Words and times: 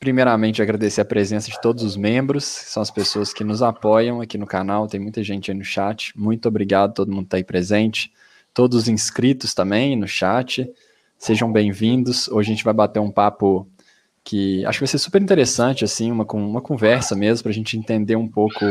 primeiramente 0.00 0.62
agradecer 0.62 1.02
a 1.02 1.04
presença 1.04 1.50
de 1.50 1.60
todos 1.60 1.84
os 1.84 1.94
membros, 1.94 2.42
são 2.44 2.82
as 2.82 2.90
pessoas 2.90 3.34
que 3.34 3.44
nos 3.44 3.62
apoiam 3.62 4.22
aqui 4.22 4.38
no 4.38 4.46
canal, 4.46 4.88
tem 4.88 4.98
muita 4.98 5.22
gente 5.22 5.50
aí 5.50 5.56
no 5.56 5.62
chat. 5.62 6.18
Muito 6.18 6.48
obrigado, 6.48 6.94
todo 6.94 7.12
mundo 7.12 7.24
está 7.24 7.36
aí 7.36 7.44
presente. 7.44 8.10
Todos 8.54 8.78
os 8.78 8.88
inscritos 8.88 9.52
também 9.52 9.94
no 9.94 10.08
chat, 10.08 10.68
sejam 11.18 11.52
bem-vindos. 11.52 12.28
Hoje 12.28 12.50
a 12.50 12.54
gente 12.54 12.64
vai 12.64 12.72
bater 12.72 12.98
um 12.98 13.10
papo 13.10 13.68
que 14.24 14.64
acho 14.64 14.78
que 14.78 14.84
vai 14.84 14.90
ser 14.90 14.98
super 14.98 15.20
interessante, 15.20 15.84
assim, 15.84 16.10
uma, 16.10 16.24
uma 16.32 16.62
conversa 16.62 17.14
mesmo, 17.14 17.42
para 17.42 17.50
a 17.52 17.54
gente 17.54 17.76
entender 17.76 18.16
um 18.16 18.26
pouco 18.26 18.64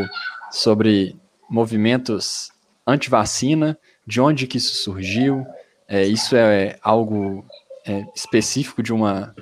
sobre 0.52 1.16
movimentos 1.48 2.52
anti-vacina, 2.88 3.78
de 4.06 4.20
onde 4.20 4.48
que 4.48 4.58
isso 4.58 4.76
surgiu, 4.78 5.46
é, 5.88 6.06
isso 6.08 6.36
é 6.36 6.80
algo 6.82 7.46
é, 7.86 8.04
específico 8.16 8.82
de 8.82 8.92
uma 8.92 9.36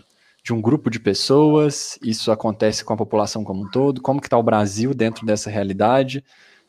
de 0.47 0.53
um 0.53 0.61
grupo 0.61 0.89
de 0.89 0.97
pessoas, 0.97 1.99
isso 2.01 2.31
acontece 2.31 2.85
com 2.85 2.93
a 2.93 2.97
população 2.97 3.43
como 3.43 3.65
um 3.65 3.69
todo, 3.69 4.01
como 4.01 4.21
que 4.21 4.27
está 4.27 4.37
o 4.37 4.43
Brasil 4.43 4.93
dentro 4.93 5.25
dessa 5.25 5.49
realidade 5.49 6.23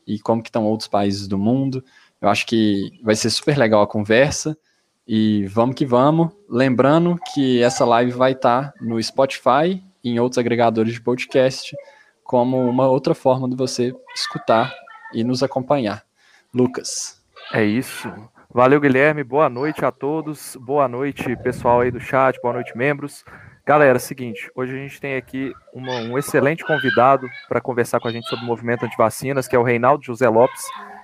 e 0.05 0.19
como 0.19 0.43
que 0.43 0.49
estão 0.49 0.65
outros 0.65 0.89
países 0.89 1.29
do 1.29 1.39
mundo. 1.39 1.85
Eu 2.21 2.29
acho 2.29 2.45
que 2.45 2.91
vai 3.05 3.15
ser 3.15 3.31
super 3.31 3.57
legal 3.57 3.81
a 3.81 3.87
conversa 3.87 4.59
e 5.07 5.47
vamos 5.47 5.77
que 5.77 5.87
vamos. 5.87 6.33
Lembrando 6.51 7.21
que 7.33 7.63
essa 7.63 7.85
live 7.85 8.11
vai 8.11 8.33
estar 8.33 8.73
tá 8.73 8.75
no 8.81 9.01
Spotify 9.01 9.81
e 10.03 10.11
em 10.11 10.19
outros 10.19 10.39
agregadores 10.39 10.95
de 10.95 11.01
podcast 11.01 11.73
como 12.25 12.59
uma 12.69 12.89
outra 12.89 13.15
forma 13.15 13.49
de 13.49 13.55
você 13.55 13.95
escutar 14.13 14.75
e 15.15 15.23
nos 15.23 15.41
acompanhar. 15.41 16.05
Lucas. 16.53 17.23
É 17.53 17.63
isso. 17.63 18.13
Valeu, 18.53 18.81
Guilherme. 18.81 19.23
Boa 19.23 19.49
noite 19.49 19.85
a 19.85 19.93
todos. 19.93 20.57
Boa 20.57 20.89
noite, 20.89 21.37
pessoal 21.37 21.83
aí 21.83 21.93
do 21.93 22.01
chat. 22.01 22.41
Boa 22.43 22.55
noite, 22.55 22.77
membros. 22.77 23.25
Galera, 23.69 23.97
é 23.97 23.99
seguinte, 23.99 24.51
hoje 24.55 24.73
a 24.73 24.79
gente 24.79 24.99
tem 24.99 25.15
aqui 25.15 25.53
uma, 25.75 25.93
um 25.97 26.17
excelente 26.17 26.65
convidado 26.65 27.29
para 27.47 27.61
conversar 27.61 28.01
com 28.01 28.09
a 28.09 28.11
gente 28.11 28.27
sobre 28.27 28.43
o 28.43 28.49
movimento 28.49 28.87
antivacinas, 28.87 29.47
que 29.47 29.55
é 29.55 29.59
o 29.59 29.63
Reinaldo 29.63 30.03
José 30.03 30.27
Lopes. 30.27 30.63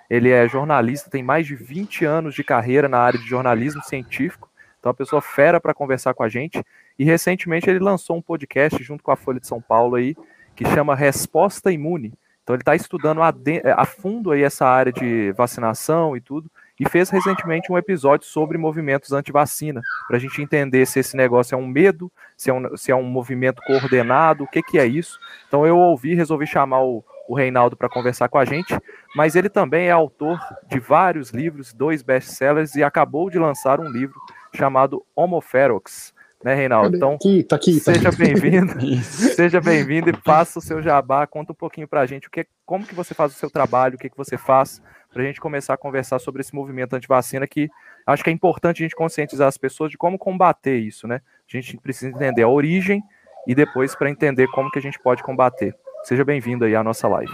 Ele 0.08 0.30
é 0.30 0.48
jornalista, 0.48 1.10
tem 1.10 1.22
mais 1.22 1.46
de 1.46 1.54
20 1.54 2.06
anos 2.06 2.34
de 2.34 2.42
carreira 2.42 2.88
na 2.88 2.98
área 2.98 3.20
de 3.20 3.26
jornalismo 3.26 3.82
científico, 3.82 4.48
então 4.80 4.88
é 4.88 4.92
uma 4.92 4.96
pessoa 4.96 5.20
fera 5.20 5.60
para 5.60 5.74
conversar 5.74 6.14
com 6.14 6.22
a 6.22 6.28
gente. 6.30 6.64
E 6.98 7.04
recentemente 7.04 7.68
ele 7.68 7.80
lançou 7.80 8.16
um 8.16 8.22
podcast 8.22 8.82
junto 8.82 9.04
com 9.04 9.10
a 9.10 9.16
Folha 9.16 9.40
de 9.40 9.46
São 9.46 9.60
Paulo 9.60 9.96
aí, 9.96 10.16
que 10.56 10.64
chama 10.64 10.94
Resposta 10.94 11.70
Imune. 11.70 12.14
Então 12.42 12.56
ele 12.56 12.62
está 12.62 12.74
estudando 12.74 13.20
a, 13.20 13.34
a 13.76 13.84
fundo 13.84 14.30
aí 14.30 14.42
essa 14.42 14.66
área 14.66 14.90
de 14.90 15.32
vacinação 15.32 16.16
e 16.16 16.20
tudo 16.22 16.50
e 16.78 16.89
fez 16.89 17.08
recentemente 17.11 17.70
um 17.70 17.78
episódio 17.78 18.27
sobre 18.27 18.58
movimentos 18.58 19.12
anti-vacina, 19.12 19.80
para 20.08 20.17
a 20.17 20.20
gente 20.20 20.42
entender 20.42 20.86
se 20.86 20.98
esse 20.98 21.17
negócio 21.17 21.55
é 21.55 21.58
um 21.58 21.67
medo, 21.67 22.11
se 22.36 22.50
é 22.50 22.55
um, 22.55 22.77
se 22.77 22.91
é 22.91 22.97
um 22.97 23.05
movimento 23.05 23.62
coordenado, 23.62 24.44
o 24.44 24.48
que, 24.48 24.62
que 24.62 24.78
é 24.78 24.86
isso. 24.86 25.19
Então 25.47 25.67
eu 25.67 25.78
ouvi, 25.78 26.14
resolvi 26.14 26.47
chamar 26.47 26.83
o, 26.83 27.05
o 27.28 27.34
Reinaldo 27.34 27.77
para 27.77 27.89
conversar 27.89 28.28
com 28.28 28.39
a 28.39 28.45
gente, 28.45 28.77
mas 29.14 29.36
ele 29.36 29.48
também 29.48 29.86
é 29.86 29.92
autor 29.92 30.39
de 30.69 30.80
vários 30.80 31.30
livros, 31.30 31.72
dois 31.72 32.02
best-sellers, 32.02 32.75
e 32.75 32.83
acabou 32.83 33.30
de 33.30 33.39
lançar 33.39 33.80
um 33.80 33.89
livro 33.89 34.20
chamado 34.55 35.05
Homoferox, 35.14 36.12
né, 36.42 36.55
Reinaldo? 36.55 36.97
Então, 36.97 37.14
aqui, 37.14 37.42
tá 37.42 37.56
aqui, 37.56 37.80
tá 37.80 37.92
seja 37.92 38.11
bem-vindo, 38.12 38.75
seja 39.02 39.61
bem-vindo 39.61 40.11
e 40.11 40.17
faça 40.25 40.58
o 40.58 40.62
seu 40.62 40.83
jabá, 40.83 41.27
conta 41.27 41.52
um 41.52 41.56
pouquinho 41.56 41.89
para 41.89 42.00
a 42.00 42.06
gente 42.06 42.28
o 42.28 42.30
que, 42.30 42.47
como 42.67 42.86
que 42.86 42.95
você 42.95 43.14
faz 43.14 43.33
o 43.33 43.36
seu 43.36 43.50
trabalho, 43.50 43.95
o 43.95 43.98
que, 43.98 44.11
que 44.11 44.17
você 44.17 44.36
faz, 44.36 44.83
para 45.14 45.22
a 45.22 45.26
gente 45.26 45.40
começar 45.40 45.74
a 45.74 45.76
conversar 45.76 46.18
sobre 46.18 46.40
esse 46.40 46.52
movimento 46.52 46.94
anti-vacina 46.94 47.46
que 47.46 47.70
acho 48.04 48.24
que 48.24 48.30
é 48.30 48.32
importante 48.32 48.82
a 48.82 48.84
gente 48.84 48.96
conscientizar 48.96 49.46
as 49.46 49.56
pessoas 49.56 49.92
de 49.92 49.96
como 49.96 50.18
combater 50.18 50.76
isso, 50.76 51.06
né? 51.06 51.20
A 51.48 51.56
gente 51.56 51.76
precisa 51.78 52.10
entender 52.10 52.42
a 52.42 52.48
origem 52.48 53.00
e 53.46 53.54
depois 53.54 53.94
para 53.94 54.10
entender 54.10 54.48
como 54.48 54.70
que 54.72 54.78
a 54.78 54.82
gente 54.82 54.98
pode 54.98 55.22
combater. 55.22 55.74
Seja 56.02 56.24
bem-vindo 56.24 56.64
aí 56.64 56.74
à 56.74 56.82
nossa 56.82 57.06
live. 57.06 57.32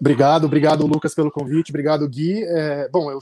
Obrigado, 0.00 0.44
obrigado 0.44 0.86
Lucas 0.86 1.14
pelo 1.14 1.30
convite, 1.30 1.70
obrigado 1.70 2.08
Gui. 2.08 2.44
É, 2.44 2.88
bom, 2.88 3.10
eu, 3.10 3.18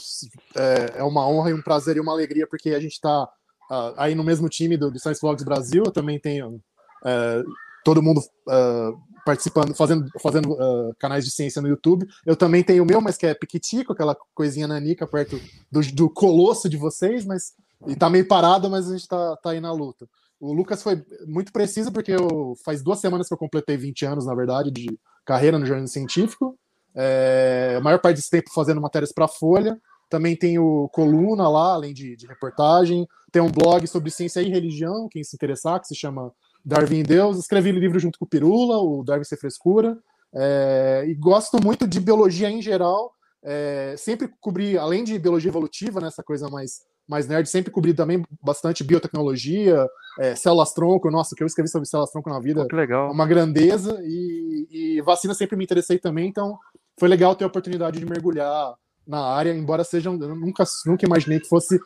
é, 0.56 1.00
é, 1.00 1.02
uma 1.02 1.26
honra 1.26 1.50
e 1.50 1.54
um 1.54 1.62
prazer 1.62 1.96
e 1.96 2.00
uma 2.00 2.12
alegria 2.12 2.46
porque 2.46 2.70
a 2.70 2.80
gente 2.80 2.92
está 2.92 3.24
uh, 3.24 3.94
aí 3.96 4.14
no 4.14 4.22
mesmo 4.22 4.48
time 4.48 4.76
do, 4.76 4.90
do 4.90 4.98
Science 4.98 5.20
Vlogs 5.20 5.44
Brasil. 5.44 5.84
Eu 5.86 5.92
também 5.92 6.18
tenho 6.18 6.56
uh, 6.56 7.44
todo 7.82 8.02
mundo 8.02 8.20
uh, 8.46 9.09
participando, 9.24 9.74
fazendo, 9.74 10.06
fazendo 10.22 10.52
uh, 10.52 10.94
canais 10.98 11.24
de 11.24 11.30
ciência 11.30 11.60
no 11.60 11.68
YouTube. 11.68 12.06
Eu 12.24 12.36
também 12.36 12.62
tenho 12.62 12.82
o 12.82 12.86
meu, 12.86 13.00
mas 13.00 13.16
que 13.16 13.26
é 13.26 13.34
piquitico, 13.34 13.92
aquela 13.92 14.16
coisinha 14.34 14.66
nanica 14.66 15.06
perto 15.06 15.40
do, 15.70 15.80
do 15.92 16.10
colosso 16.10 16.68
de 16.68 16.76
vocês, 16.76 17.24
mas 17.24 17.52
e 17.86 17.96
tá 17.96 18.10
meio 18.10 18.26
parado, 18.26 18.68
mas 18.68 18.88
a 18.88 18.96
gente 18.96 19.08
tá, 19.08 19.36
tá 19.36 19.50
aí 19.50 19.60
na 19.60 19.72
luta. 19.72 20.06
O 20.38 20.52
Lucas 20.52 20.82
foi 20.82 21.02
muito 21.26 21.52
preciso, 21.52 21.92
porque 21.92 22.12
eu, 22.12 22.54
faz 22.64 22.82
duas 22.82 22.98
semanas 22.98 23.28
que 23.28 23.34
eu 23.34 23.38
completei 23.38 23.76
20 23.76 24.06
anos, 24.06 24.26
na 24.26 24.34
verdade, 24.34 24.70
de 24.70 24.98
carreira 25.24 25.58
no 25.58 25.66
jornalismo 25.66 25.92
científico. 25.92 26.58
É, 26.94 27.74
a 27.76 27.80
maior 27.80 27.98
parte 27.98 28.16
desse 28.16 28.30
tempo 28.30 28.50
fazendo 28.52 28.80
matérias 28.80 29.12
para 29.12 29.28
Folha. 29.28 29.78
Também 30.08 30.34
tenho 30.34 30.88
coluna 30.92 31.48
lá, 31.48 31.74
além 31.74 31.94
de, 31.94 32.16
de 32.16 32.26
reportagem. 32.26 33.06
Tem 33.30 33.40
um 33.40 33.50
blog 33.50 33.86
sobre 33.86 34.10
ciência 34.10 34.40
e 34.40 34.50
religião, 34.50 35.08
quem 35.08 35.22
se 35.22 35.36
interessar, 35.36 35.80
que 35.80 35.86
se 35.86 35.94
chama 35.94 36.32
Darwin 36.64 37.02
Deus. 37.02 37.38
Escrevi 37.38 37.72
livro 37.72 37.98
junto 37.98 38.18
com 38.18 38.24
o 38.24 38.28
Pirula, 38.28 38.78
o 38.78 39.02
Darwin 39.04 39.24
Ser 39.24 39.36
Frescura. 39.36 39.98
É, 40.34 41.04
e 41.08 41.14
gosto 41.14 41.62
muito 41.62 41.86
de 41.86 42.00
biologia 42.00 42.50
em 42.50 42.62
geral. 42.62 43.12
É, 43.42 43.94
sempre 43.96 44.28
cobri, 44.40 44.76
além 44.76 45.02
de 45.02 45.18
biologia 45.18 45.50
evolutiva, 45.50 46.00
né, 46.00 46.08
coisa 46.24 46.48
mais, 46.48 46.82
mais 47.08 47.26
nerd, 47.26 47.48
sempre 47.48 47.70
cobri 47.70 47.94
também 47.94 48.22
bastante 48.42 48.84
biotecnologia, 48.84 49.86
é, 50.18 50.34
células-tronco. 50.36 51.10
Nossa, 51.10 51.34
o 51.34 51.36
que 51.36 51.42
eu 51.42 51.46
escrevi 51.46 51.68
sobre 51.68 51.88
células-tronco 51.88 52.28
na 52.30 52.40
vida 52.40 52.66
que 52.66 52.76
legal. 52.76 53.08
é 53.08 53.12
uma 53.12 53.26
grandeza. 53.26 53.98
E, 54.02 54.68
e 54.70 55.02
vacina 55.02 55.34
sempre 55.34 55.56
me 55.56 55.64
interessei 55.64 55.98
também, 55.98 56.28
então 56.28 56.58
foi 56.98 57.08
legal 57.08 57.34
ter 57.34 57.44
a 57.44 57.48
oportunidade 57.48 57.98
de 57.98 58.06
mergulhar 58.06 58.74
na 59.06 59.20
área, 59.24 59.54
embora 59.54 59.82
seja. 59.82 60.10
Eu 60.10 60.36
nunca, 60.36 60.64
nunca 60.86 61.06
imaginei 61.06 61.40
que 61.40 61.48
fosse 61.48 61.80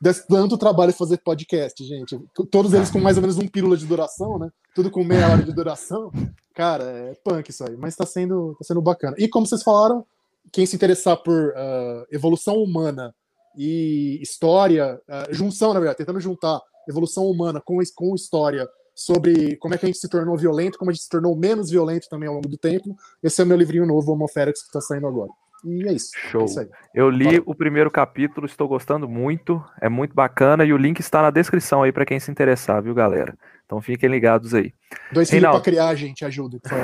desse 0.00 0.26
tanto 0.26 0.58
trabalho 0.58 0.92
fazer 0.92 1.18
podcast, 1.18 1.84
gente. 1.84 2.18
Todos 2.50 2.72
eles 2.72 2.90
com 2.90 3.00
mais 3.00 3.16
ou 3.16 3.20
menos 3.20 3.38
um 3.38 3.46
pílula 3.46 3.76
de 3.76 3.86
duração, 3.86 4.38
né? 4.38 4.50
Tudo 4.74 4.90
com 4.90 5.04
meia 5.04 5.28
hora 5.28 5.42
de 5.42 5.52
duração. 5.52 6.10
Cara, 6.54 6.84
é 6.84 7.14
punk 7.24 7.50
isso 7.50 7.64
aí, 7.64 7.76
mas 7.76 7.96
tá 7.96 8.04
sendo, 8.04 8.54
tá 8.58 8.64
sendo 8.64 8.82
bacana. 8.82 9.14
E 9.18 9.28
como 9.28 9.46
vocês 9.46 9.62
falaram, 9.62 10.04
quem 10.52 10.66
se 10.66 10.76
interessar 10.76 11.16
por 11.16 11.50
uh, 11.50 12.06
evolução 12.10 12.56
humana 12.56 13.14
e 13.56 14.18
história, 14.20 15.00
uh, 15.08 15.34
junção, 15.34 15.72
na 15.72 15.80
verdade, 15.80 15.98
tentando 15.98 16.20
juntar 16.20 16.60
evolução 16.88 17.26
humana 17.26 17.60
com, 17.64 17.78
com 17.94 18.14
história 18.14 18.68
sobre 18.94 19.56
como 19.56 19.74
é 19.74 19.78
que 19.78 19.86
a 19.86 19.88
gente 19.88 19.98
se 19.98 20.08
tornou 20.08 20.36
violento, 20.36 20.78
como 20.78 20.90
a 20.90 20.94
gente 20.94 21.04
se 21.04 21.08
tornou 21.08 21.36
menos 21.36 21.70
violento 21.70 22.08
também 22.08 22.28
ao 22.28 22.34
longo 22.34 22.48
do 22.48 22.58
tempo. 22.58 22.94
Esse 23.22 23.40
é 23.40 23.44
o 23.44 23.46
meu 23.46 23.56
livrinho 23.56 23.86
novo, 23.86 24.12
Homoférix, 24.12 24.60
que 24.60 24.66
está 24.66 24.80
saindo 24.80 25.06
agora. 25.06 25.30
E 25.64 25.88
é 25.88 25.92
isso. 25.92 26.10
Show. 26.30 26.42
É 26.42 26.44
isso 26.44 26.68
eu 26.94 27.08
li 27.08 27.42
o 27.46 27.54
primeiro 27.54 27.90
capítulo, 27.90 28.46
estou 28.46 28.68
gostando 28.68 29.08
muito, 29.08 29.64
é 29.80 29.88
muito 29.88 30.14
bacana 30.14 30.64
e 30.64 30.72
o 30.72 30.76
link 30.76 31.00
está 31.00 31.22
na 31.22 31.30
descrição 31.30 31.82
aí 31.82 31.90
para 31.90 32.04
quem 32.04 32.20
se 32.20 32.30
interessar, 32.30 32.82
viu, 32.82 32.94
galera? 32.94 33.34
Então 33.64 33.80
fiquem 33.80 34.10
ligados 34.10 34.52
aí. 34.52 34.74
Dois 35.10 35.30
filhos 35.30 35.50
para 35.50 35.60
criar, 35.62 35.94
gente, 35.94 36.22
ajuda. 36.22 36.60
Tá? 36.60 36.76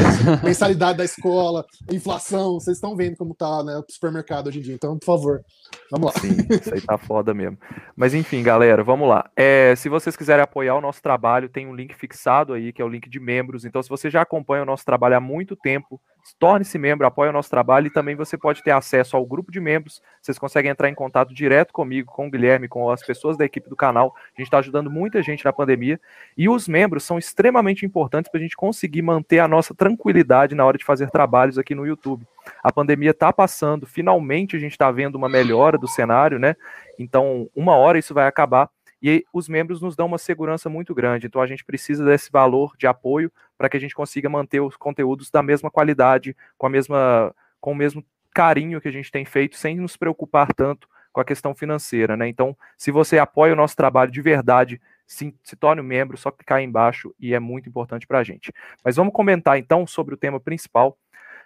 mensalidade 0.42 0.96
da 0.96 1.04
escola, 1.04 1.66
inflação, 1.92 2.54
vocês 2.54 2.78
estão 2.78 2.96
vendo 2.96 3.18
como 3.18 3.34
tá 3.34 3.62
né, 3.62 3.76
o 3.76 3.84
supermercado 3.86 4.46
hoje 4.46 4.60
em 4.60 4.62
dia. 4.62 4.74
Então, 4.74 4.98
por 4.98 5.04
favor, 5.04 5.42
vamos 5.90 6.06
lá. 6.06 6.18
Sim, 6.18 6.38
isso 6.48 6.72
aí 6.72 6.80
tá 6.80 6.96
foda 6.96 7.34
mesmo. 7.34 7.58
Mas 7.94 8.14
enfim, 8.14 8.42
galera, 8.42 8.82
vamos 8.82 9.06
lá. 9.06 9.28
É, 9.36 9.74
se 9.76 9.90
vocês 9.90 10.16
quiserem 10.16 10.42
apoiar 10.42 10.76
o 10.76 10.80
nosso 10.80 11.02
trabalho, 11.02 11.50
tem 11.50 11.66
um 11.66 11.74
link 11.74 11.94
fixado 11.94 12.54
aí, 12.54 12.72
que 12.72 12.80
é 12.80 12.84
o 12.84 12.88
link 12.88 13.10
de 13.10 13.20
membros. 13.20 13.66
Então, 13.66 13.82
se 13.82 13.90
você 13.90 14.08
já 14.08 14.22
acompanha 14.22 14.62
o 14.62 14.66
nosso 14.66 14.86
trabalho 14.86 15.16
há 15.16 15.20
muito 15.20 15.54
tempo, 15.54 16.00
torne-se 16.38 16.78
membro, 16.78 17.06
apoie 17.06 17.28
o 17.28 17.32
nosso 17.32 17.50
trabalho 17.50 17.86
e 17.86 17.90
também 17.90 18.14
você 18.14 18.36
pode 18.36 18.62
ter 18.62 18.70
acesso 18.70 19.16
ao 19.16 19.24
grupo 19.24 19.50
de 19.50 19.60
membros. 19.60 20.02
Vocês 20.20 20.38
conseguem 20.38 20.70
entrar 20.70 20.88
em 20.88 20.94
contato 20.94 21.34
direto 21.34 21.72
comigo, 21.72 22.12
com 22.12 22.26
o 22.26 22.30
Guilherme, 22.30 22.68
com 22.68 22.90
as 22.90 23.04
pessoas 23.04 23.36
da 23.36 23.44
equipe 23.44 23.68
do 23.68 23.76
canal. 23.76 24.14
A 24.16 24.40
gente 24.40 24.46
está 24.46 24.58
ajudando 24.58 24.90
muita 24.90 25.22
gente 25.22 25.44
na 25.44 25.52
pandemia. 25.52 26.00
E 26.36 26.48
os 26.48 26.68
membros 26.68 27.04
são 27.04 27.18
extremamente 27.18 27.84
importantes 27.84 28.30
para 28.30 28.38
a 28.38 28.42
gente 28.42 28.56
conseguir 28.56 29.02
manter 29.02 29.38
a 29.38 29.48
nossa 29.48 29.74
tranquilidade 29.74 30.54
na 30.54 30.64
hora 30.64 30.78
de 30.78 30.84
fazer 30.84 31.10
trabalhos 31.10 31.58
aqui 31.58 31.74
no 31.74 31.86
YouTube. 31.86 32.26
A 32.62 32.72
pandemia 32.72 33.10
está 33.10 33.32
passando, 33.32 33.86
finalmente 33.86 34.56
a 34.56 34.58
gente 34.58 34.72
está 34.72 34.90
vendo 34.90 35.16
uma 35.16 35.28
melhora 35.28 35.76
do 35.76 35.88
cenário, 35.88 36.38
né? 36.38 36.56
Então, 36.98 37.48
uma 37.54 37.76
hora 37.76 37.98
isso 37.98 38.14
vai 38.14 38.26
acabar 38.26 38.68
e 39.02 39.24
os 39.32 39.48
membros 39.48 39.80
nos 39.80 39.96
dão 39.96 40.06
uma 40.06 40.18
segurança 40.18 40.68
muito 40.68 40.94
grande. 40.94 41.26
Então 41.26 41.40
a 41.40 41.46
gente 41.46 41.64
precisa 41.64 42.04
desse 42.04 42.30
valor 42.30 42.74
de 42.78 42.86
apoio 42.86 43.32
para 43.60 43.68
que 43.68 43.76
a 43.76 43.80
gente 43.80 43.94
consiga 43.94 44.26
manter 44.26 44.58
os 44.58 44.74
conteúdos 44.74 45.30
da 45.30 45.42
mesma 45.42 45.70
qualidade, 45.70 46.34
com 46.56 46.66
a 46.66 46.70
mesma 46.70 47.34
com 47.60 47.72
o 47.72 47.74
mesmo 47.74 48.02
carinho 48.34 48.80
que 48.80 48.88
a 48.88 48.90
gente 48.90 49.12
tem 49.12 49.22
feito, 49.26 49.54
sem 49.54 49.76
nos 49.76 49.98
preocupar 49.98 50.50
tanto 50.54 50.88
com 51.12 51.20
a 51.20 51.24
questão 51.26 51.54
financeira, 51.54 52.16
né? 52.16 52.26
Então, 52.26 52.56
se 52.78 52.90
você 52.90 53.18
apoia 53.18 53.52
o 53.52 53.56
nosso 53.56 53.76
trabalho 53.76 54.10
de 54.10 54.22
verdade, 54.22 54.80
se, 55.06 55.34
se 55.44 55.56
torne 55.56 55.82
um 55.82 55.84
membro, 55.84 56.16
só 56.16 56.30
clicar 56.30 56.56
aí 56.56 56.64
embaixo 56.64 57.14
e 57.20 57.34
é 57.34 57.38
muito 57.38 57.68
importante 57.68 58.06
para 58.06 58.20
a 58.20 58.24
gente. 58.24 58.50
Mas 58.82 58.96
vamos 58.96 59.12
comentar 59.12 59.58
então 59.58 59.86
sobre 59.86 60.14
o 60.14 60.16
tema 60.16 60.40
principal. 60.40 60.96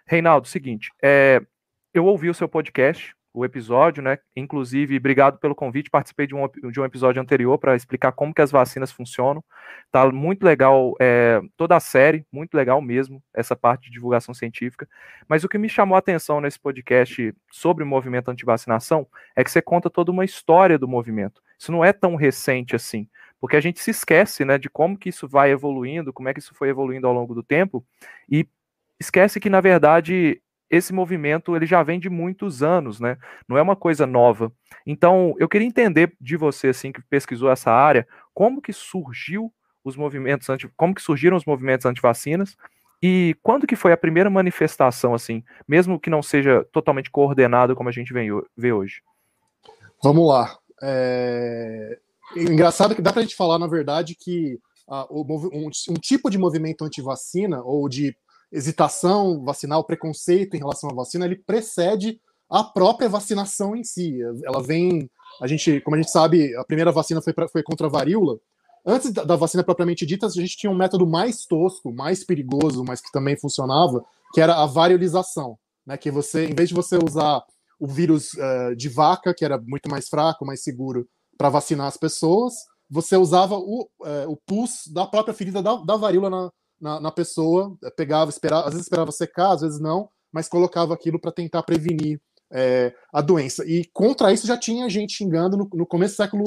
Reinaldo, 0.07 0.47
seguinte, 0.47 0.93
é, 1.03 1.43
eu 1.93 2.05
ouvi 2.05 2.31
o 2.31 2.35
seu 2.35 2.49
podcast, 2.49 3.13
o 3.35 3.45
episódio, 3.45 4.01
né? 4.01 4.17
Inclusive, 4.37 4.97
obrigado 4.97 5.39
pelo 5.39 5.57
convite. 5.57 5.91
Participei 5.91 6.25
de 6.25 6.37
um, 6.37 6.49
de 6.71 6.81
um 6.81 6.85
episódio 6.85 7.21
anterior 7.21 7.59
para 7.59 7.75
explicar 7.75 8.13
como 8.13 8.33
que 8.33 8.41
as 8.41 8.53
vacinas 8.53 8.93
funcionam. 8.93 9.43
Tá 9.91 10.09
muito 10.13 10.45
legal 10.45 10.95
é, 11.01 11.41
toda 11.57 11.75
a 11.75 11.81
série, 11.81 12.25
muito 12.33 12.55
legal 12.55 12.81
mesmo, 12.81 13.21
essa 13.35 13.57
parte 13.57 13.87
de 13.87 13.91
divulgação 13.91 14.33
científica. 14.33 14.89
Mas 15.29 15.43
o 15.43 15.49
que 15.49 15.59
me 15.59 15.69
chamou 15.69 15.97
a 15.97 15.99
atenção 15.99 16.41
nesse 16.41 16.61
podcast 16.61 17.35
sobre 17.51 17.83
o 17.83 17.87
movimento 17.87 18.31
anti-vacinação 18.31 19.05
é 19.35 19.43
que 19.43 19.51
você 19.51 19.61
conta 19.61 19.91
toda 19.91 20.13
uma 20.13 20.25
história 20.25 20.79
do 20.79 20.87
movimento. 20.87 21.43
Isso 21.59 21.73
não 21.73 21.85
é 21.85 21.93
tão 21.93 22.15
recente 22.15 22.77
assim, 22.77 23.09
porque 23.41 23.57
a 23.57 23.61
gente 23.61 23.81
se 23.81 23.91
esquece, 23.91 24.45
né, 24.45 24.59
de 24.59 24.71
como 24.71 24.97
que 24.97 25.09
isso 25.09 25.27
vai 25.27 25.51
evoluindo, 25.51 26.13
como 26.13 26.29
é 26.29 26.35
que 26.35 26.39
isso 26.39 26.55
foi 26.55 26.69
evoluindo 26.69 27.09
ao 27.09 27.13
longo 27.13 27.35
do 27.35 27.43
tempo, 27.43 27.85
e 28.31 28.47
esquece 28.99 29.41
que, 29.41 29.51
na 29.51 29.61
verdade, 29.61 30.41
esse 30.75 30.93
movimento 30.93 31.55
ele 31.55 31.67
já 31.67 31.83
vem 31.83 32.01
de 32.01 32.11
muitos 32.11 32.63
anos, 32.63 33.01
né? 33.01 33.17
Não 33.49 33.57
é 33.57 33.63
uma 33.63 33.77
coisa 33.77 34.07
nova. 34.07 34.53
Então, 34.87 35.35
eu 35.39 35.49
queria 35.49 35.67
entender 35.67 36.15
de 36.21 36.37
você, 36.37 36.69
assim, 36.69 36.93
que 36.93 37.03
pesquisou 37.03 37.51
essa 37.51 37.71
área, 37.71 38.07
como 38.33 38.61
que 38.61 38.73
surgiu 38.73 39.53
os 39.85 39.97
movimentos 39.97 40.49
anti, 40.49 40.69
como 40.77 40.95
que 40.95 41.03
surgiram 41.03 41.37
os 41.37 41.45
movimentos 41.45 41.87
anti-vacinas 41.87 42.57
e 43.03 43.37
quando 43.43 43.67
que 43.67 43.77
foi 43.77 43.93
a 43.93 43.99
primeira 43.99 44.31
manifestação, 44.31 45.13
assim, 45.13 45.45
mesmo 45.69 46.01
que 46.01 46.09
não 46.09 46.23
seja 46.23 46.67
totalmente 46.73 47.11
coordenado 47.11 47.77
como 47.77 47.91
a 47.91 47.93
gente 47.93 48.15
vê 48.57 48.73
hoje? 48.73 49.03
Vamos 50.03 50.27
lá. 50.27 50.57
É... 50.83 51.99
Engraçado 52.35 52.95
que 52.95 53.03
dá 53.03 53.13
para 53.13 53.21
a 53.21 53.23
gente 53.23 53.37
falar, 53.37 53.59
na 53.59 53.67
verdade, 53.67 54.17
que 54.19 54.59
uh, 54.89 55.07
um, 55.11 55.71
um, 55.91 55.95
tipo 56.01 56.31
de 56.31 56.39
movimento 56.39 56.85
anti-vacina 56.85 57.63
ou 57.63 57.89
de 57.89 58.17
hesitação 58.55 59.45
vacinal, 59.45 59.85
preconceito 59.85 60.55
em 60.55 60.59
relação 60.59 60.89
à 60.89 60.95
vacina, 60.95 61.25
ele 61.25 61.37
precede 61.37 62.21
a 62.49 62.63
própria 62.63 63.09
vacinação 63.09 63.75
em 63.75 63.83
si. 63.83 64.17
Ela 64.45 64.63
vem, 64.63 65.11
a 65.43 65.47
gente, 65.47 65.81
como 65.81 65.97
a 65.97 66.01
gente 66.01 66.11
sabe, 66.11 66.55
a 66.57 66.65
primeira 66.65 66.93
vacina 66.93 67.21
foi, 67.21 67.33
pra, 67.33 67.49
foi 67.49 67.65
contra 67.65 67.89
a 67.89 67.91
varíola. 67.91 68.39
Antes 68.87 69.13
da, 69.13 69.25
da, 69.25 69.35
vacina 69.35 69.65
propriamente 69.65 70.07
dita, 70.07 70.27
a 70.27 70.31
gente 70.31 70.57
tinha 70.57 70.71
um 70.71 70.77
método 70.77 71.07
mais 71.07 71.47
tosco, 71.47 71.93
mais 71.93 72.23
perigoso, 72.23 72.85
mas 72.87 73.01
que 73.01 73.11
também 73.11 73.37
funcionava, 73.37 74.05
que 74.33 74.41
era 74.41 74.63
a 74.63 74.67
variolização, 74.67 75.59
né? 75.85 75.97
Que 75.97 76.11
você, 76.11 76.47
em 76.47 76.55
vez 76.55 76.69
de 76.69 76.75
você 76.75 76.97
usar 76.97 77.43
o 77.81 77.89
vírus 77.89 78.35
uh, 78.35 78.77
de 78.77 78.89
vaca, 78.89 79.35
que 79.35 79.45
era 79.45 79.59
muito 79.59 79.91
mais 79.91 80.09
fraco, 80.09 80.47
mais 80.47 80.63
seguro 80.63 81.09
para 81.37 81.49
vacinar 81.49 81.89
as 81.89 81.97
pessoas, 81.97 82.55
você 82.89 83.17
usava 83.17 83.57
o, 83.57 83.89
uh, 84.01 84.31
o 84.31 84.37
pus 84.47 84.83
da 84.93 85.07
própria 85.07 85.35
ferida 85.35 85.63
da, 85.63 85.75
da 85.77 85.97
varíola 85.97 86.31
na, 86.31 86.51
na, 86.85 87.01
na 87.01 87.11
pessoa, 87.11 87.75
eh, 87.83 87.91
pegava, 87.91 88.31
esperava, 88.31 88.67
às 88.67 88.75
vezes 88.75 88.85
esperava 88.87 89.11
secar, 89.11 89.53
às 89.53 89.63
vezes 89.63 89.81
não, 89.81 90.07
mas 90.31 90.49
colocava 90.49 90.93
aquilo 90.93 91.19
para 91.19 91.33
tentar 91.33 91.63
prevenir 91.63 92.21
é, 92.53 92.93
a 93.11 93.23
doença. 93.23 93.65
E 93.67 93.87
contra 93.87 94.31
isso 94.35 94.47
já 94.47 94.59
tinha 94.59 94.89
gente 94.91 95.15
xingando 95.15 95.57
no, 95.57 95.69
no 95.73 95.87
começo 95.87 96.13
do 96.13 96.17
século 96.19 96.45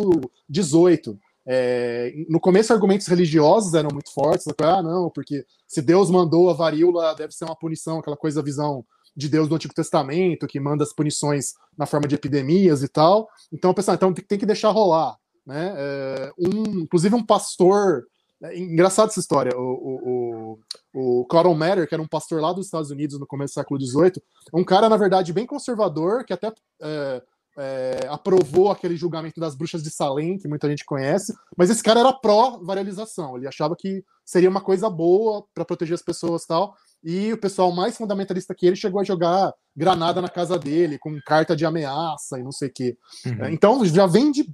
XVIII. 0.54 1.18
É, 1.44 2.14
no 2.30 2.40
começo, 2.40 2.72
argumentos 2.72 3.08
religiosos 3.08 3.74
eram 3.74 3.90
muito 3.92 4.14
fortes. 4.14 4.46
Ah, 4.62 4.84
não, 4.84 5.10
porque 5.10 5.44
se 5.68 5.82
Deus 5.82 6.12
mandou 6.12 6.52
a 6.52 6.54
varíola, 6.54 7.16
deve 7.16 7.34
ser 7.34 7.46
uma 7.46 7.56
punição, 7.56 7.98
aquela 7.98 8.18
coisa, 8.18 8.40
a 8.40 8.44
visão 8.44 8.86
de 9.16 9.28
Deus 9.28 9.50
do 9.50 9.56
Antigo 9.56 9.74
Testamento, 9.74 10.46
que 10.46 10.60
manda 10.60 10.84
as 10.84 10.94
punições 10.94 11.56
na 11.76 11.88
forma 11.88 12.08
de 12.08 12.14
epidemias 12.14 12.84
e 12.84 12.88
tal. 12.88 13.28
Então, 13.52 13.74
pensar, 13.74 13.96
então 13.96 14.14
tem 14.14 14.38
que 14.38 14.46
deixar 14.46 14.70
rolar. 14.70 15.18
Né? 15.48 15.74
É, 15.76 16.32
um, 16.38 16.82
inclusive, 16.82 17.16
um 17.16 17.26
pastor 17.26 18.04
é 18.44 18.58
engraçado 18.58 19.10
essa 19.10 19.20
história. 19.20 19.52
O, 19.58 19.62
o, 19.62 20.60
o, 20.94 21.22
o 21.22 21.26
Cotton 21.26 21.56
Mather, 21.56 21.88
que 21.88 21.96
era 21.96 22.02
um 22.02 22.08
pastor 22.08 22.42
lá 22.42 22.54
dos 22.54 22.66
Estados 22.66 22.92
Unidos 22.92 23.20
no 23.20 23.26
começo 23.26 23.54
do 23.54 23.56
século 23.56 23.82
XVIII, 23.82 24.22
um 24.54 24.64
cara, 24.64 24.88
na 24.88 24.98
verdade, 24.98 25.34
bem 25.34 25.46
conservador, 25.46 26.24
que 26.24 26.34
até 26.34 26.52
é, 26.82 27.24
é, 27.58 28.08
aprovou 28.10 28.70
aquele 28.70 28.96
julgamento 28.96 29.40
das 29.40 29.56
bruxas 29.56 29.82
de 29.82 29.90
Salem, 29.90 30.38
que 30.38 30.48
muita 30.48 30.70
gente 30.70 30.86
conhece, 30.86 31.34
mas 31.58 31.70
esse 31.70 31.82
cara 31.82 32.00
era 32.02 32.14
pró-varialização. 32.14 33.36
Ele 33.36 33.48
achava 33.48 33.76
que 33.76 34.04
seria 34.24 34.50
uma 34.50 34.62
coisa 34.62 34.90
boa 34.90 35.44
para 35.54 35.66
proteger 35.66 35.96
as 35.96 36.04
pessoas 36.04 36.46
tal. 36.46 36.76
E 37.04 37.34
o 37.34 37.38
pessoal 37.38 37.72
mais 37.72 37.98
fundamentalista 37.98 38.54
que 38.54 38.68
ele 38.68 38.76
chegou 38.76 39.02
a 39.02 39.04
jogar 39.04 39.54
granada 39.76 40.22
na 40.22 40.30
casa 40.30 40.60
dele, 40.60 41.00
com 41.00 41.20
carta 41.26 41.56
de 41.56 41.66
ameaça 41.66 42.40
e 42.40 42.44
não 42.44 42.52
sei 42.52 42.70
o 42.70 42.74
quê. 42.74 42.98
Uhum. 43.26 43.50
Então 43.50 43.84
já 43.86 44.06
vem 44.06 44.32
de, 44.32 44.48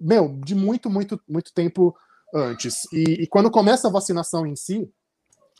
meu, 0.00 0.36
de 0.44 0.54
muito, 0.54 0.90
muito, 0.90 1.20
muito 1.28 1.52
tempo 1.54 1.94
antes. 2.34 2.84
E, 2.92 3.22
e, 3.22 3.26
quando 3.26 3.50
começa 3.50 3.88
a 3.88 3.90
vacinação 3.90 4.46
em 4.46 4.56
si. 4.56 4.90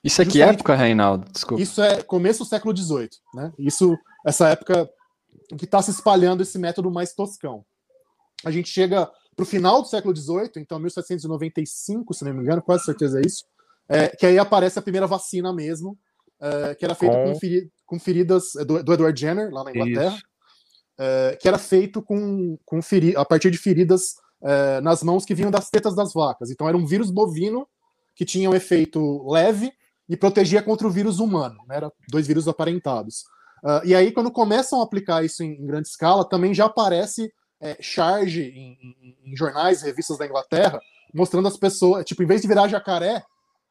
Isso 0.03 0.23
é 0.23 0.25
que 0.25 0.41
época, 0.41 0.75
Reinaldo? 0.75 1.31
Desculpa. 1.31 1.63
Isso 1.63 1.83
é 1.83 2.03
começo 2.03 2.41
do 2.41 2.49
século 2.49 2.77
XVIII, 2.77 3.11
né? 3.35 3.53
Isso, 3.59 3.97
essa 4.25 4.49
época 4.49 4.89
que 5.59 5.65
está 5.65 5.83
se 5.83 5.91
espalhando 5.91 6.43
esse 6.43 6.59
método 6.59 6.91
mais 6.91 7.13
toscão. 7.13 7.65
A 8.45 8.51
gente 8.51 8.71
chega 8.71 9.11
para 9.37 9.43
o 9.43 9.47
final 9.47 9.83
do 9.83 9.89
século 9.89 10.15
XVIII, 10.15 10.53
então 10.57 10.79
1795, 10.79 12.15
se 12.15 12.25
não 12.25 12.35
me 12.35 12.43
engano, 12.43 12.63
quase 12.63 12.85
certeza 12.85 13.19
é 13.19 13.23
isso, 13.27 13.45
é, 13.89 14.09
que 14.09 14.27
aí 14.27 14.39
aparece 14.39 14.79
a 14.79 14.83
primeira 14.83 15.07
vacina 15.07 15.53
mesmo, 15.53 15.99
é, 16.41 16.75
que 16.75 16.85
era 16.85 16.95
feita 16.95 17.17
com, 17.17 17.33
com, 17.33 17.39
feri 17.39 17.73
com 17.85 17.99
feridas 17.99 18.57
é, 18.57 18.65
do, 18.65 18.83
do, 18.83 18.95
Edward 18.95 19.21
Jenner, 19.21 19.53
lá 19.53 19.65
na 19.65 19.71
Inglaterra, 19.71 20.19
é, 20.99 21.39
que 21.41 21.49
era 21.49 21.59
feito 21.59 22.01
com, 22.01 22.57
com 22.65 22.81
a 23.17 23.25
partir 23.25 23.51
de 23.51 23.59
feridas 23.59 24.15
é, 24.43 24.81
nas 24.81 25.03
mãos 25.03 25.25
que 25.25 25.35
vinham 25.35 25.51
das 25.51 25.71
tetas 25.71 25.95
das 25.95 26.13
vacas. 26.13 26.51
Então 26.51 26.69
era 26.69 26.77
um 26.77 26.87
vírus 26.87 27.11
bovino 27.11 27.67
que 28.15 28.25
tinha 28.25 28.51
um 28.51 28.55
efeito 28.55 29.27
leve 29.29 29.73
e 30.09 30.17
protegia 30.17 30.63
contra 30.63 30.87
o 30.87 30.91
vírus 30.91 31.19
humano. 31.19 31.57
Né? 31.69 31.77
Era 31.77 31.93
dois 32.09 32.27
vírus 32.27 32.49
aparentados. 32.49 33.25
Uh, 33.63 33.85
e 33.85 33.95
aí, 33.95 34.11
quando 34.11 34.31
começam 34.31 34.81
a 34.81 34.85
aplicar 34.85 35.25
isso 35.25 35.43
em, 35.43 35.53
em 35.53 35.67
grande 35.67 35.89
escala, 35.89 36.29
também 36.29 36.55
já 36.55 36.65
aparece 36.65 37.33
é, 37.61 37.77
charge 37.81 38.43
em, 38.43 38.79
em, 39.03 39.17
em, 39.25 39.37
jornais, 39.37 39.83
revistas 39.83 40.17
da 40.17 40.27
Inglaterra, 40.27 40.81
mostrando 41.13 41.47
as 41.47 41.57
pessoas, 41.57 42.05
tipo, 42.05 42.23
em 42.23 42.27
vez 42.27 42.41
de 42.41 42.49
virar 42.49 42.69
jacaré, 42.69 43.23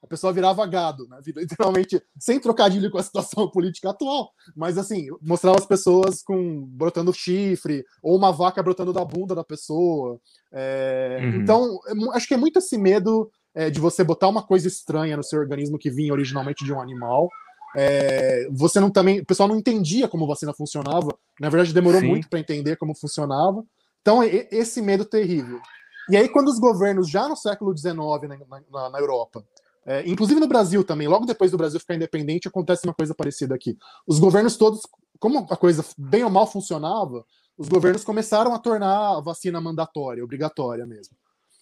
a 0.01 0.07
pessoa 0.07 0.33
virava 0.33 0.65
gado, 0.65 1.07
né? 1.07 1.19
Literalmente, 1.35 2.01
sem 2.17 2.39
trocadilho 2.39 2.89
com 2.89 2.97
a 2.97 3.03
situação 3.03 3.47
política 3.51 3.89
atual, 3.89 4.31
mas 4.55 4.77
assim, 4.77 5.07
mostrava 5.21 5.57
as 5.57 5.65
pessoas 5.65 6.23
com 6.23 6.65
brotando 6.65 7.13
chifre, 7.13 7.85
ou 8.01 8.15
uma 8.15 8.31
vaca 8.31 8.63
brotando 8.63 8.93
da 8.93 9.03
bunda 9.03 9.35
da 9.35 9.43
pessoa. 9.43 10.19
É, 10.51 11.19
uhum. 11.21 11.41
Então, 11.41 11.79
é 11.87 12.17
acho 12.17 12.27
que 12.27 12.33
é 12.33 12.37
muito 12.37 12.59
esse 12.59 12.77
medo 12.77 13.29
é, 13.53 13.69
de 13.69 13.79
você 13.79 14.03
botar 14.03 14.27
uma 14.27 14.43
coisa 14.43 14.67
estranha 14.67 15.17
no 15.17 15.23
seu 15.23 15.39
organismo 15.39 15.77
que 15.77 15.89
vinha 15.89 16.13
originalmente 16.13 16.63
de 16.63 16.73
um 16.73 16.81
animal. 16.81 17.29
É, 17.75 18.47
você 18.51 18.79
não 18.79 18.89
também. 18.89 19.19
O 19.19 19.25
pessoal 19.25 19.49
não 19.49 19.57
entendia 19.57 20.07
como 20.07 20.27
vacina 20.27 20.53
funcionava. 20.53 21.09
Na 21.39 21.49
verdade, 21.49 21.73
demorou 21.73 22.01
Sim. 22.01 22.07
muito 22.07 22.29
para 22.29 22.39
entender 22.39 22.77
como 22.77 22.95
funcionava. 22.95 23.63
Então, 24.01 24.23
esse 24.23 24.81
medo 24.81 25.05
terrível. 25.05 25.59
E 26.09 26.17
aí, 26.17 26.27
quando 26.27 26.47
os 26.47 26.57
governos, 26.57 27.09
já 27.09 27.27
no 27.27 27.35
século 27.35 27.77
XIX, 27.77 27.93
na, 27.93 28.61
na, 28.71 28.89
na 28.89 28.99
Europa, 28.99 29.43
é, 29.85 30.07
inclusive 30.07 30.39
no 30.39 30.47
Brasil 30.47 30.83
também, 30.83 31.07
logo 31.07 31.25
depois 31.25 31.51
do 31.51 31.57
Brasil 31.57 31.79
ficar 31.79 31.95
independente, 31.95 32.47
acontece 32.47 32.85
uma 32.85 32.93
coisa 32.93 33.15
parecida 33.15 33.55
aqui. 33.55 33.77
Os 34.05 34.19
governos 34.19 34.57
todos, 34.57 34.81
como 35.19 35.47
a 35.49 35.57
coisa 35.57 35.83
bem 35.97 36.23
ou 36.23 36.29
mal 36.29 36.45
funcionava, 36.45 37.25
os 37.57 37.67
governos 37.67 38.03
começaram 38.03 38.53
a 38.53 38.59
tornar 38.59 39.17
a 39.17 39.21
vacina 39.21 39.59
mandatória, 39.59 40.23
obrigatória 40.23 40.85
mesmo. 40.85 41.15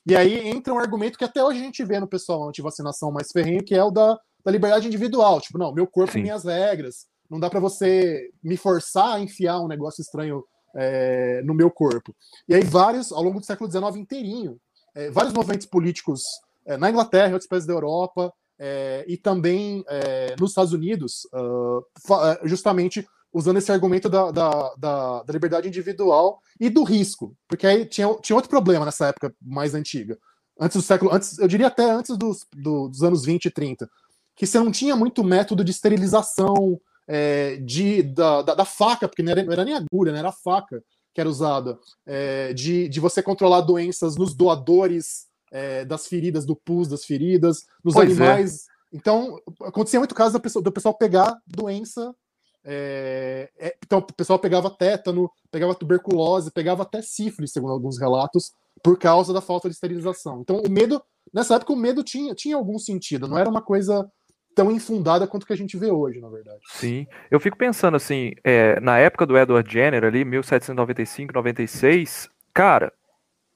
E 0.06 0.16
aí 0.16 0.48
entra 0.48 0.74
um 0.74 0.80
argumento 0.80 1.18
que 1.18 1.26
até 1.26 1.44
hoje 1.44 1.60
a 1.60 1.64
gente 1.64 1.84
vê 1.84 2.00
no 2.00 2.08
pessoal 2.08 2.48
anti-vacinação 2.48 3.12
mais 3.12 3.32
ferrenho, 3.32 3.64
que 3.64 3.76
é 3.76 3.84
o 3.84 3.92
da, 3.92 4.18
da 4.44 4.52
liberdade 4.52 4.88
individual. 4.88 5.42
Tipo, 5.42 5.58
não, 5.58 5.74
meu 5.74 5.86
corpo, 5.86 6.14
Sim. 6.14 6.22
minhas 6.22 6.46
regras. 6.46 7.08
Não 7.30 7.40
dá 7.40 7.50
para 7.50 7.60
você 7.60 8.30
me 8.42 8.56
forçar 8.56 9.16
a 9.16 9.20
enfiar 9.20 9.60
um 9.60 9.68
negócio 9.68 10.02
estranho 10.02 10.46
é, 10.76 11.42
no 11.44 11.54
meu 11.54 11.70
corpo. 11.70 12.16
E 12.48 12.56
aí 12.56 12.64
vários, 12.64 13.12
ao 13.12 13.22
longo 13.22 13.40
do 13.40 13.46
século 13.46 13.70
XIX 13.70 13.98
inteirinho, 13.98 14.58
é, 14.96 15.12
vários 15.12 15.34
movimentos 15.34 15.68
políticos 15.68 16.22
na 16.76 16.90
Inglaterra, 16.90 17.30
em 17.30 17.34
outros 17.34 17.48
países 17.48 17.68
da 17.68 17.74
Europa, 17.74 18.34
é, 18.60 19.06
e 19.08 19.16
também 19.16 19.84
é, 19.88 20.36
nos 20.40 20.52
Estados 20.52 20.74
Unidos, 20.74 21.28
uh, 21.34 22.48
justamente 22.48 23.08
usando 23.32 23.58
esse 23.58 23.72
argumento 23.72 24.10
da, 24.10 24.32
da, 24.32 24.74
da, 24.76 25.24
da, 25.24 25.34
liberdade 25.34 25.68
individual 25.68 26.42
e 26.60 26.70
do 26.70 26.84
risco, 26.84 27.36
porque 27.48 27.68
aí 27.68 27.86
tinha, 27.86 28.12
tinha 28.16 28.36
outro 28.36 28.50
problema 28.50 28.86
nessa 28.86 29.08
época 29.08 29.34
mais 29.42 29.76
antiga, 29.76 30.18
antes 30.60 30.76
do 30.76 30.82
século, 30.82 31.14
antes, 31.14 31.38
eu 31.38 31.48
diria 31.48 31.68
até 31.68 31.90
antes 31.92 32.18
dos, 32.18 32.48
do, 32.52 32.88
dos 32.88 33.04
anos 33.04 33.26
20 33.26 33.46
e 33.46 33.52
30, 33.52 33.90
que 34.36 34.48
você 34.48 34.58
não 34.58 34.72
tinha 34.72 34.96
muito 34.96 35.24
método 35.24 35.64
de 35.64 35.72
esterilização 35.72 36.80
é, 37.08 37.58
de, 37.58 38.02
da, 38.02 38.42
da, 38.42 38.56
da, 38.56 38.66
faca, 38.66 39.08
porque 39.08 39.22
não 39.22 39.32
era, 39.32 39.44
não 39.44 39.54
era 39.54 39.66
nem 39.66 39.76
agulha, 39.76 40.12
não 40.12 40.20
era 40.20 40.30
a 40.30 40.34
faca 40.34 40.84
que 41.14 41.22
era 41.22 41.30
usada, 41.30 41.78
é, 42.06 42.54
de, 42.54 42.88
de 42.88 43.00
você 43.00 43.24
controlar 43.24 43.62
doenças 43.62 44.16
nos 44.16 44.36
doadores 44.36 45.27
é, 45.52 45.86
das 45.86 46.08
feridas, 46.08 46.46
do 46.46 46.56
pus 46.56 46.88
das 46.88 47.06
feridas, 47.06 47.66
nos 47.84 47.94
pois 47.94 48.10
é. 48.10 48.12
animais. 48.12 48.66
É. 48.94 48.98
Então, 48.98 49.38
acontecia 49.62 50.00
muito 50.00 50.16
caso 50.16 50.34
do 50.34 50.42
pessoal, 50.42 50.64
do 50.64 50.72
pessoal 50.72 50.98
pegar 50.98 51.36
doença. 51.46 52.14
É, 52.64 53.50
é, 53.60 53.76
então, 53.84 54.00
o 54.00 54.14
pessoal 54.14 54.40
pegava 54.40 54.70
tétano, 54.70 55.30
pegava 55.52 55.76
tuberculose, 55.76 56.52
pegava 56.52 56.84
até 56.84 57.02
sífilis, 57.02 57.52
segundo 57.52 57.72
alguns 57.72 58.00
relatos, 58.00 58.52
por 58.84 58.98
causa 58.98 59.34
da 59.34 59.42
falta 59.42 59.70
de 59.70 59.76
esterilização. 59.76 60.42
Então, 60.42 60.58
o 60.58 60.70
medo, 60.70 61.02
nessa 61.34 61.56
época, 61.56 61.74
o 61.74 61.78
medo 61.78 62.04
tinha, 62.04 62.34
tinha 62.36 62.56
algum 62.56 62.78
sentido, 62.78 63.28
não 63.28 63.38
era 63.38 63.50
uma 63.50 63.62
coisa 63.62 64.10
tão 64.58 64.72
infundada 64.72 65.28
quanto 65.28 65.46
que 65.46 65.54
a 65.54 65.58
gente 65.58 65.78
vê 65.78 65.92
hoje, 65.92 66.20
na 66.20 66.30
verdade. 66.30 66.60
Sim, 66.72 67.06
eu 67.30 67.40
fico 67.40 67.56
pensando 67.56 67.96
assim, 67.96 68.32
é, 68.44 68.80
na 68.80 68.98
época 68.98 69.26
do 69.26 69.38
Edward 69.38 69.72
Jenner 69.72 70.04
ali, 70.04 70.26
1795, 70.26 71.32
96, 71.32 72.28
cara, 72.54 72.92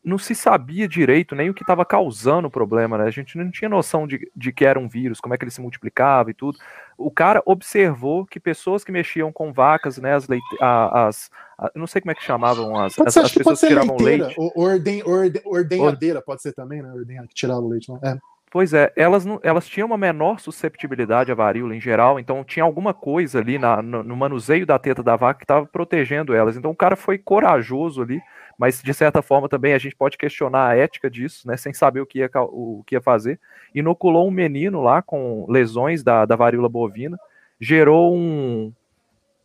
não 0.03 0.17
se 0.17 0.34
sabia 0.34 0.88
direito 0.88 1.36
nem 1.36 1.50
o 1.50 1.53
que 1.53 1.62
estava 1.62 1.86
causando 1.86 2.48
o 2.48 2.51
problema, 2.51 2.98
né? 2.98 3.03
A 3.05 3.12
gente 3.12 3.38
não 3.38 3.51
tinha 3.51 3.70
noção 3.70 4.08
de, 4.08 4.31
de 4.36 4.51
que 4.51 4.65
era 4.65 4.79
um 4.79 4.88
vírus, 4.88 5.20
como 5.20 5.34
é 5.34 5.38
que 5.38 5.43
ele 5.43 5.51
se 5.51 5.62
multiplicava 5.62 6.31
e 6.31 6.34
tudo. 6.34 6.58
O 6.98 7.12
cara 7.12 7.41
observou 7.46 8.25
que 8.25 8.39
pessoas 8.39 8.84
que 8.84 8.91
mexiam 8.91 9.31
com 9.31 9.53
vacas, 9.53 9.98
né, 10.00 10.15
as, 10.15 10.27
leite, 10.27 10.58
as, 10.60 11.29
não 11.75 11.86
sei 11.86 12.01
como 12.01 12.12
é 12.12 12.15
que 12.15 12.24
chamavam 12.24 12.79
as, 12.79 12.98
as, 13.00 13.17
as 13.17 13.31
pessoas 13.31 13.60
que, 13.60 13.67
tiravam 13.67 13.96
leiteira, 13.98 14.25
leite. 14.27 14.53
Orden, 14.55 15.03
orden, 15.05 15.41
ordenhadeira 15.46 16.22
pode 16.22 16.41
ser 16.41 16.53
também, 16.53 16.81
né? 16.81 16.91
Ordenha, 16.91 17.27
que 17.27 17.36
tirava 17.36 17.62
o 17.62 17.70
leite. 17.70 17.89
Não? 17.89 17.98
É. 17.98 18.17
Pois 18.51 18.74
é, 18.74 18.91
elas, 18.98 19.25
elas 19.41 19.65
tinham 19.65 19.88
uma 19.88 19.98
menor 19.98 20.39
susceptibilidade 20.39 21.31
à 21.31 21.36
varíola 21.36 21.74
em 21.74 21.79
geral, 21.79 22.20
então 22.20 22.43
tinha 22.43 22.65
alguma 22.65 22.93
coisa 22.93 23.39
ali 23.39 23.58
na, 23.58 23.81
no, 23.81 24.03
no 24.03 24.15
manuseio 24.15 24.65
da 24.65 24.77
teta 24.77 25.01
da 25.01 25.15
vaca 25.15 25.39
que 25.39 25.46
estava 25.46 25.65
protegendo 25.65 26.36
elas. 26.36 26.58
Então 26.58 26.70
o 26.70 26.75
cara 26.75 26.98
foi 26.98 27.17
corajoso 27.17 28.01
ali 28.01 28.22
mas 28.62 28.79
de 28.79 28.93
certa 28.93 29.24
forma 29.24 29.50
também 29.50 29.74
a 29.74 29.79
gente 29.79 29.96
pode 29.96 30.15
questionar 30.15 30.67
a 30.67 30.75
ética 30.75 31.10
disso, 31.10 31.48
né, 31.48 31.58
sem 31.58 31.74
saber 31.74 32.00
o 32.00 32.05
que 32.05 32.20
ia, 32.20 32.29
o 32.36 32.84
que 32.86 32.93
ia 32.93 33.01
fazer. 33.01 33.39
Inoculou 33.74 34.27
um 34.27 34.31
menino 34.31 34.84
lá 34.84 35.01
com 35.01 35.48
lesões 35.50 36.03
da, 36.03 36.27
da 36.27 36.36
varíola 36.36 36.70
bovina, 36.70 37.17
gerou 37.60 38.15
um, 38.15 38.72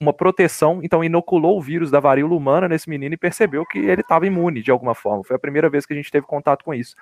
uma 0.01 0.13
proteção, 0.13 0.81
então 0.83 1.03
inoculou 1.03 1.59
o 1.59 1.61
vírus 1.61 1.91
da 1.91 2.01
varíola 2.01 2.35
humana 2.35 2.69
nesse 2.69 2.89
menino 2.89 3.15
e 3.15 3.19
percebeu 3.19 3.65
que 3.65 3.79
ele 3.79 4.03
estava 4.03 4.27
imune 4.27 4.63
de 4.63 4.71
alguma 4.71 4.95
forma. 4.95 5.25
Foi 5.25 5.37
a 5.37 5.39
primeira 5.39 5.71
vez 5.71 5.87
que 5.87 5.93
a 5.93 5.97
gente 5.97 6.11
teve 6.11 6.27
contato 6.27 6.65
com 6.65 6.75
isso. 6.75 6.95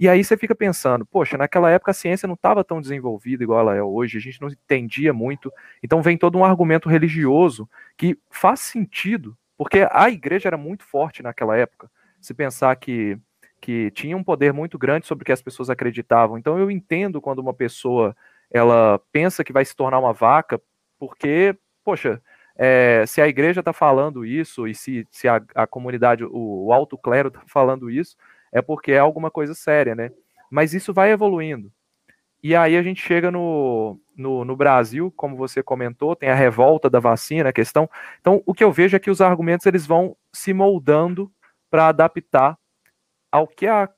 E 0.00 0.08
aí 0.08 0.24
você 0.24 0.36
fica 0.36 0.54
pensando, 0.54 1.06
poxa, 1.06 1.38
naquela 1.38 1.70
época 1.70 1.92
a 1.92 1.94
ciência 1.94 2.26
não 2.26 2.34
estava 2.34 2.64
tão 2.64 2.80
desenvolvida 2.80 3.44
igual 3.44 3.60
ela 3.60 3.76
é 3.76 3.82
hoje, 3.82 4.18
a 4.18 4.20
gente 4.20 4.40
não 4.40 4.48
entendia 4.48 5.12
muito. 5.12 5.52
Então 5.82 6.02
vem 6.02 6.18
todo 6.18 6.36
um 6.36 6.44
argumento 6.44 6.88
religioso 6.88 7.68
que 7.96 8.18
faz 8.30 8.60
sentido 8.60 9.36
porque 9.62 9.86
a 9.92 10.10
igreja 10.10 10.48
era 10.48 10.56
muito 10.56 10.82
forte 10.82 11.22
naquela 11.22 11.56
época. 11.56 11.88
Se 12.20 12.34
pensar 12.34 12.74
que, 12.74 13.16
que 13.60 13.92
tinha 13.92 14.16
um 14.16 14.24
poder 14.24 14.52
muito 14.52 14.76
grande 14.76 15.06
sobre 15.06 15.22
o 15.22 15.24
que 15.24 15.30
as 15.30 15.40
pessoas 15.40 15.70
acreditavam. 15.70 16.36
Então 16.36 16.58
eu 16.58 16.68
entendo 16.68 17.20
quando 17.20 17.38
uma 17.38 17.54
pessoa 17.54 18.16
ela 18.50 19.00
pensa 19.12 19.44
que 19.44 19.52
vai 19.52 19.64
se 19.64 19.76
tornar 19.76 20.00
uma 20.00 20.12
vaca, 20.12 20.60
porque, 20.98 21.56
poxa, 21.84 22.20
é, 22.64 23.04
se 23.06 23.20
a 23.20 23.26
igreja 23.26 23.58
está 23.58 23.72
falando 23.72 24.24
isso 24.24 24.68
e 24.68 24.74
se, 24.74 25.04
se 25.10 25.26
a, 25.26 25.42
a 25.52 25.66
comunidade, 25.66 26.22
o, 26.22 26.66
o 26.66 26.72
alto 26.72 26.96
clero 26.96 27.26
está 27.26 27.42
falando 27.44 27.90
isso, 27.90 28.16
é 28.52 28.62
porque 28.62 28.92
é 28.92 29.00
alguma 29.00 29.32
coisa 29.32 29.52
séria, 29.52 29.96
né? 29.96 30.12
Mas 30.48 30.72
isso 30.72 30.94
vai 30.94 31.10
evoluindo. 31.10 31.72
E 32.40 32.54
aí 32.54 32.76
a 32.76 32.82
gente 32.82 33.02
chega 33.02 33.32
no, 33.32 33.98
no, 34.16 34.44
no, 34.44 34.54
Brasil, 34.54 35.12
como 35.16 35.34
você 35.34 35.60
comentou, 35.60 36.14
tem 36.14 36.28
a 36.28 36.36
revolta 36.36 36.88
da 36.88 37.00
vacina, 37.00 37.48
a 37.48 37.52
questão. 37.52 37.90
Então, 38.20 38.40
o 38.46 38.54
que 38.54 38.62
eu 38.62 38.70
vejo 38.70 38.96
é 38.96 39.00
que 39.00 39.10
os 39.10 39.20
argumentos 39.20 39.66
eles 39.66 39.84
vão 39.84 40.16
se 40.32 40.54
moldando 40.54 41.32
para 41.68 41.88
adaptar 41.88 42.56
ao 43.32 43.48
que 43.48 43.66
a, 43.66 43.88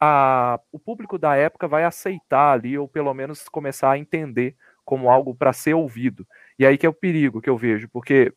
a, 0.00 0.60
o 0.70 0.78
público 0.78 1.18
da 1.18 1.34
época 1.34 1.66
vai 1.66 1.82
aceitar 1.82 2.52
ali, 2.52 2.78
ou 2.78 2.86
pelo 2.86 3.12
menos 3.12 3.48
começar 3.48 3.90
a 3.90 3.98
entender 3.98 4.54
como 4.84 5.10
algo 5.10 5.34
para 5.34 5.52
ser 5.52 5.74
ouvido. 5.74 6.24
E 6.58 6.66
aí 6.66 6.76
que 6.76 6.86
é 6.86 6.88
o 6.88 6.94
perigo 6.94 7.40
que 7.40 7.50
eu 7.50 7.56
vejo, 7.56 7.88
porque 7.88 8.32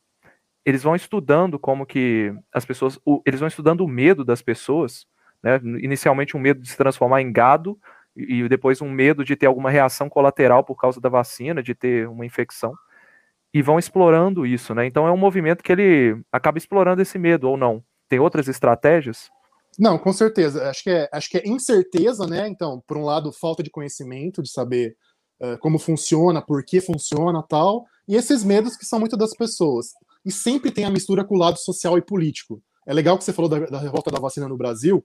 eles 0.66 0.82
vão 0.82 0.96
estudando 0.96 1.60
como 1.60 1.86
que 1.86 2.34
as 2.52 2.66
pessoas, 2.66 3.00
o, 3.06 3.22
eles 3.26 3.40
vão 3.40 3.48
estudando 3.48 3.82
o 3.82 3.88
medo 3.88 4.26
das 4.26 4.42
pessoas, 4.42 5.06
né? 5.44 5.60
inicialmente 5.82 6.36
um 6.36 6.40
medo 6.40 6.62
de 6.62 6.70
se 6.70 6.78
transformar 6.78 7.22
em 7.22 7.32
gado, 7.32 7.78
e 8.16 8.48
depois 8.48 8.82
um 8.82 8.90
medo 8.90 9.24
de 9.24 9.36
ter 9.36 9.46
alguma 9.46 9.70
reação 9.70 10.10
colateral 10.10 10.64
por 10.64 10.76
causa 10.76 11.02
da 11.02 11.10
vacina, 11.10 11.62
de 11.62 11.76
ter 11.76 12.08
uma 12.08 12.26
infecção, 12.26 12.74
e 13.54 13.62
vão 13.62 13.78
explorando 13.78 14.46
isso, 14.46 14.74
né? 14.74 14.86
Então 14.86 15.08
é 15.08 15.12
um 15.12 15.18
movimento 15.18 15.64
que 15.64 15.72
ele 15.72 16.22
acaba 16.32 16.58
explorando 16.58 17.02
esse 17.02 17.20
medo 17.20 17.50
ou 17.50 17.58
não. 17.58 17.84
Tem 18.10 18.20
outras 18.20 18.48
estratégias? 18.48 19.30
Não, 19.78 19.98
com 19.98 20.14
certeza. 20.14 20.70
Acho 20.70 20.84
que 20.84 20.90
é, 20.90 21.10
acho 21.12 21.30
que 21.30 21.38
é 21.38 21.48
incerteza, 21.48 22.26
né? 22.26 22.48
Então, 22.48 22.82
por 22.88 22.98
um 22.98 23.04
lado, 23.04 23.32
falta 23.32 23.62
de 23.62 23.70
conhecimento, 23.70 24.42
de 24.42 24.50
saber 24.50 24.96
como 25.60 25.78
funciona, 25.78 26.42
por 26.42 26.64
que 26.64 26.80
funciona, 26.80 27.44
tal, 27.44 27.86
e 28.08 28.16
esses 28.16 28.44
medos 28.44 28.76
que 28.78 28.86
são 28.86 29.00
muito 29.00 29.18
das 29.18 29.34
pessoas. 29.34 29.88
E 30.26 30.32
sempre 30.32 30.72
tem 30.72 30.86
a 30.86 30.90
mistura 30.90 31.24
com 31.24 31.36
o 31.36 31.38
lado 31.38 31.58
social 31.58 31.98
e 31.98 32.02
político. 32.02 32.62
É 32.88 32.94
legal 32.94 33.18
que 33.18 33.24
você 33.24 33.34
falou 33.34 33.50
da, 33.50 33.60
da 33.66 33.80
revolta 33.80 34.12
da 34.12 34.20
vacina 34.20 34.48
no 34.48 34.58
Brasil. 34.58 35.04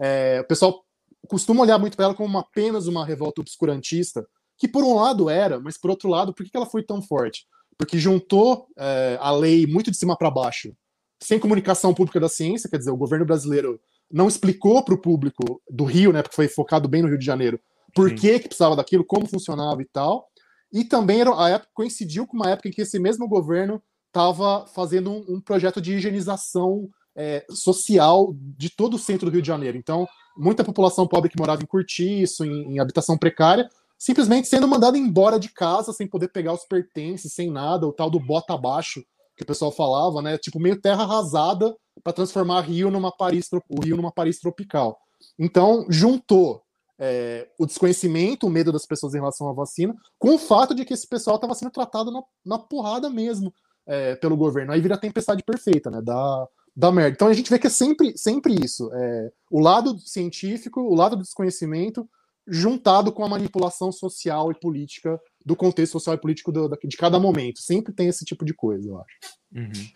É, 0.00 0.40
o 0.40 0.46
pessoal 0.46 0.84
costumo 1.28 1.62
olhar 1.62 1.78
muito 1.78 1.96
para 1.96 2.06
ela 2.06 2.14
como 2.14 2.28
uma, 2.28 2.40
apenas 2.40 2.86
uma 2.86 3.04
revolta 3.04 3.40
obscurantista, 3.40 4.26
que 4.58 4.68
por 4.68 4.84
um 4.84 4.94
lado 4.94 5.30
era, 5.30 5.60
mas 5.60 5.78
por 5.78 5.90
outro 5.90 6.08
lado, 6.08 6.34
por 6.34 6.44
que 6.44 6.56
ela 6.56 6.66
foi 6.66 6.82
tão 6.82 7.00
forte? 7.02 7.46
Porque 7.76 7.98
juntou 7.98 8.66
é, 8.78 9.18
a 9.20 9.30
lei 9.30 9.66
muito 9.66 9.90
de 9.90 9.96
cima 9.96 10.16
para 10.16 10.30
baixo, 10.30 10.74
sem 11.20 11.38
comunicação 11.38 11.94
pública 11.94 12.20
da 12.20 12.28
ciência, 12.28 12.68
quer 12.68 12.78
dizer, 12.78 12.90
o 12.90 12.96
governo 12.96 13.24
brasileiro 13.24 13.80
não 14.10 14.28
explicou 14.28 14.84
para 14.84 14.94
o 14.94 15.00
público 15.00 15.62
do 15.70 15.84
Rio, 15.84 16.12
né, 16.12 16.22
porque 16.22 16.36
foi 16.36 16.48
focado 16.48 16.88
bem 16.88 17.02
no 17.02 17.08
Rio 17.08 17.18
de 17.18 17.24
Janeiro, 17.24 17.58
por 17.94 18.14
que, 18.14 18.38
que 18.40 18.48
precisava 18.48 18.76
daquilo, 18.76 19.04
como 19.04 19.26
funcionava 19.26 19.82
e 19.82 19.86
tal. 19.86 20.28
E 20.72 20.84
também 20.84 21.20
era, 21.20 21.38
a 21.38 21.50
época 21.50 21.70
coincidiu 21.74 22.26
com 22.26 22.36
uma 22.36 22.50
época 22.50 22.68
em 22.68 22.72
que 22.72 22.82
esse 22.82 22.98
mesmo 22.98 23.28
governo 23.28 23.82
estava 24.06 24.66
fazendo 24.66 25.10
um, 25.10 25.36
um, 25.36 25.40
projeto 25.40 25.80
de 25.80 25.94
higienização 25.94 26.88
é, 27.14 27.44
social 27.50 28.34
de 28.34 28.70
todo 28.70 28.94
o 28.94 28.98
centro 28.98 29.26
do 29.26 29.32
Rio 29.32 29.42
de 29.42 29.48
Janeiro. 29.48 29.76
Então, 29.76 30.06
muita 30.36 30.64
população 30.64 31.06
pobre 31.06 31.30
que 31.30 31.38
morava 31.38 31.62
em 31.62 31.66
cortiço, 31.66 32.44
em, 32.44 32.74
em 32.74 32.78
habitação 32.78 33.18
precária, 33.18 33.68
simplesmente 33.98 34.48
sendo 34.48 34.66
mandada 34.66 34.96
embora 34.96 35.38
de 35.38 35.50
casa 35.50 35.92
sem 35.92 36.06
poder 36.06 36.28
pegar 36.28 36.52
os 36.52 36.64
pertences, 36.64 37.32
sem 37.32 37.50
nada, 37.50 37.86
o 37.86 37.92
tal 37.92 38.10
do 38.10 38.18
bota 38.18 38.54
abaixo 38.54 39.02
que 39.36 39.42
o 39.42 39.46
pessoal 39.46 39.72
falava, 39.72 40.20
né? 40.20 40.38
Tipo 40.38 40.60
meio 40.60 40.80
terra 40.80 41.02
arrasada 41.02 41.74
para 42.02 42.12
transformar 42.12 42.60
Rio 42.62 42.90
numa 42.90 43.10
Paris, 43.10 43.48
o 43.68 43.82
Rio 43.82 43.96
numa 43.96 44.12
Paris 44.12 44.38
tropical. 44.38 44.98
Então 45.38 45.86
juntou 45.88 46.62
é, 47.04 47.48
o 47.58 47.66
desconhecimento, 47.66 48.46
o 48.46 48.50
medo 48.50 48.70
das 48.70 48.86
pessoas 48.86 49.12
em 49.12 49.18
relação 49.18 49.48
à 49.48 49.52
vacina, 49.52 49.92
com 50.20 50.36
o 50.36 50.38
fato 50.38 50.72
de 50.72 50.84
que 50.84 50.94
esse 50.94 51.08
pessoal 51.08 51.34
estava 51.34 51.52
sendo 51.52 51.72
tratado 51.72 52.12
na, 52.12 52.22
na 52.46 52.58
porrada 52.60 53.10
mesmo 53.10 53.52
é, 53.84 54.14
pelo 54.14 54.36
governo. 54.36 54.70
Aí 54.70 54.80
vira 54.80 54.94
a 54.94 54.98
tempestade 54.98 55.42
perfeita, 55.42 55.90
né? 55.90 56.00
Da, 56.00 56.46
da 56.76 56.92
merda. 56.92 57.10
Então 57.16 57.26
a 57.26 57.32
gente 57.34 57.50
vê 57.50 57.58
que 57.58 57.66
é 57.66 57.70
sempre, 57.70 58.16
sempre 58.16 58.54
isso. 58.54 58.88
É, 58.94 59.32
o 59.50 59.58
lado 59.58 59.98
científico, 59.98 60.80
o 60.80 60.94
lado 60.94 61.16
do 61.16 61.22
desconhecimento, 61.22 62.08
juntado 62.46 63.12
com 63.12 63.24
a 63.24 63.28
manipulação 63.28 63.90
social 63.90 64.52
e 64.52 64.60
política 64.60 65.20
do 65.44 65.56
contexto 65.56 65.94
social 65.94 66.14
e 66.14 66.20
político 66.20 66.52
do, 66.52 66.68
de 66.68 66.96
cada 66.96 67.18
momento. 67.18 67.60
Sempre 67.60 67.92
tem 67.92 68.06
esse 68.06 68.24
tipo 68.24 68.44
de 68.44 68.54
coisa, 68.54 68.88
eu 68.88 68.96
acho. 68.96 69.18
Uhum. 69.56 69.88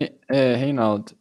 É, 0.00 0.14
é, 0.28 0.56
Reinaldo, 0.56 1.12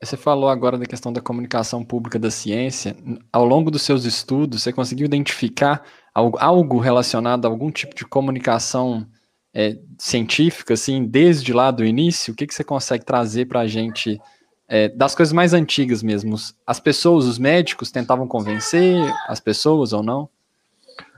você 0.00 0.16
falou 0.16 0.48
agora 0.48 0.78
da 0.78 0.86
questão 0.86 1.12
da 1.12 1.20
comunicação 1.20 1.84
pública 1.84 2.18
da 2.18 2.30
ciência. 2.30 2.96
Ao 3.32 3.44
longo 3.44 3.70
dos 3.70 3.82
seus 3.82 4.04
estudos, 4.04 4.62
você 4.62 4.72
conseguiu 4.72 5.06
identificar 5.06 5.82
algo, 6.14 6.78
relacionado 6.78 7.46
a 7.46 7.48
algum 7.48 7.70
tipo 7.70 7.94
de 7.94 8.04
comunicação 8.04 9.06
é, 9.52 9.76
científica, 9.98 10.74
assim, 10.74 11.04
desde 11.04 11.52
lá 11.52 11.70
do 11.70 11.84
início? 11.84 12.32
O 12.32 12.36
que, 12.36 12.46
que 12.46 12.54
você 12.54 12.62
consegue 12.62 13.04
trazer 13.04 13.46
para 13.46 13.60
a 13.60 13.66
gente 13.66 14.20
é, 14.68 14.88
das 14.88 15.14
coisas 15.14 15.32
mais 15.32 15.54
antigas 15.54 16.02
mesmo. 16.02 16.36
As 16.66 16.78
pessoas, 16.78 17.24
os 17.24 17.38
médicos 17.38 17.90
tentavam 17.90 18.28
convencer 18.28 18.96
as 19.26 19.40
pessoas 19.40 19.92
ou 19.92 20.02
não? 20.02 20.28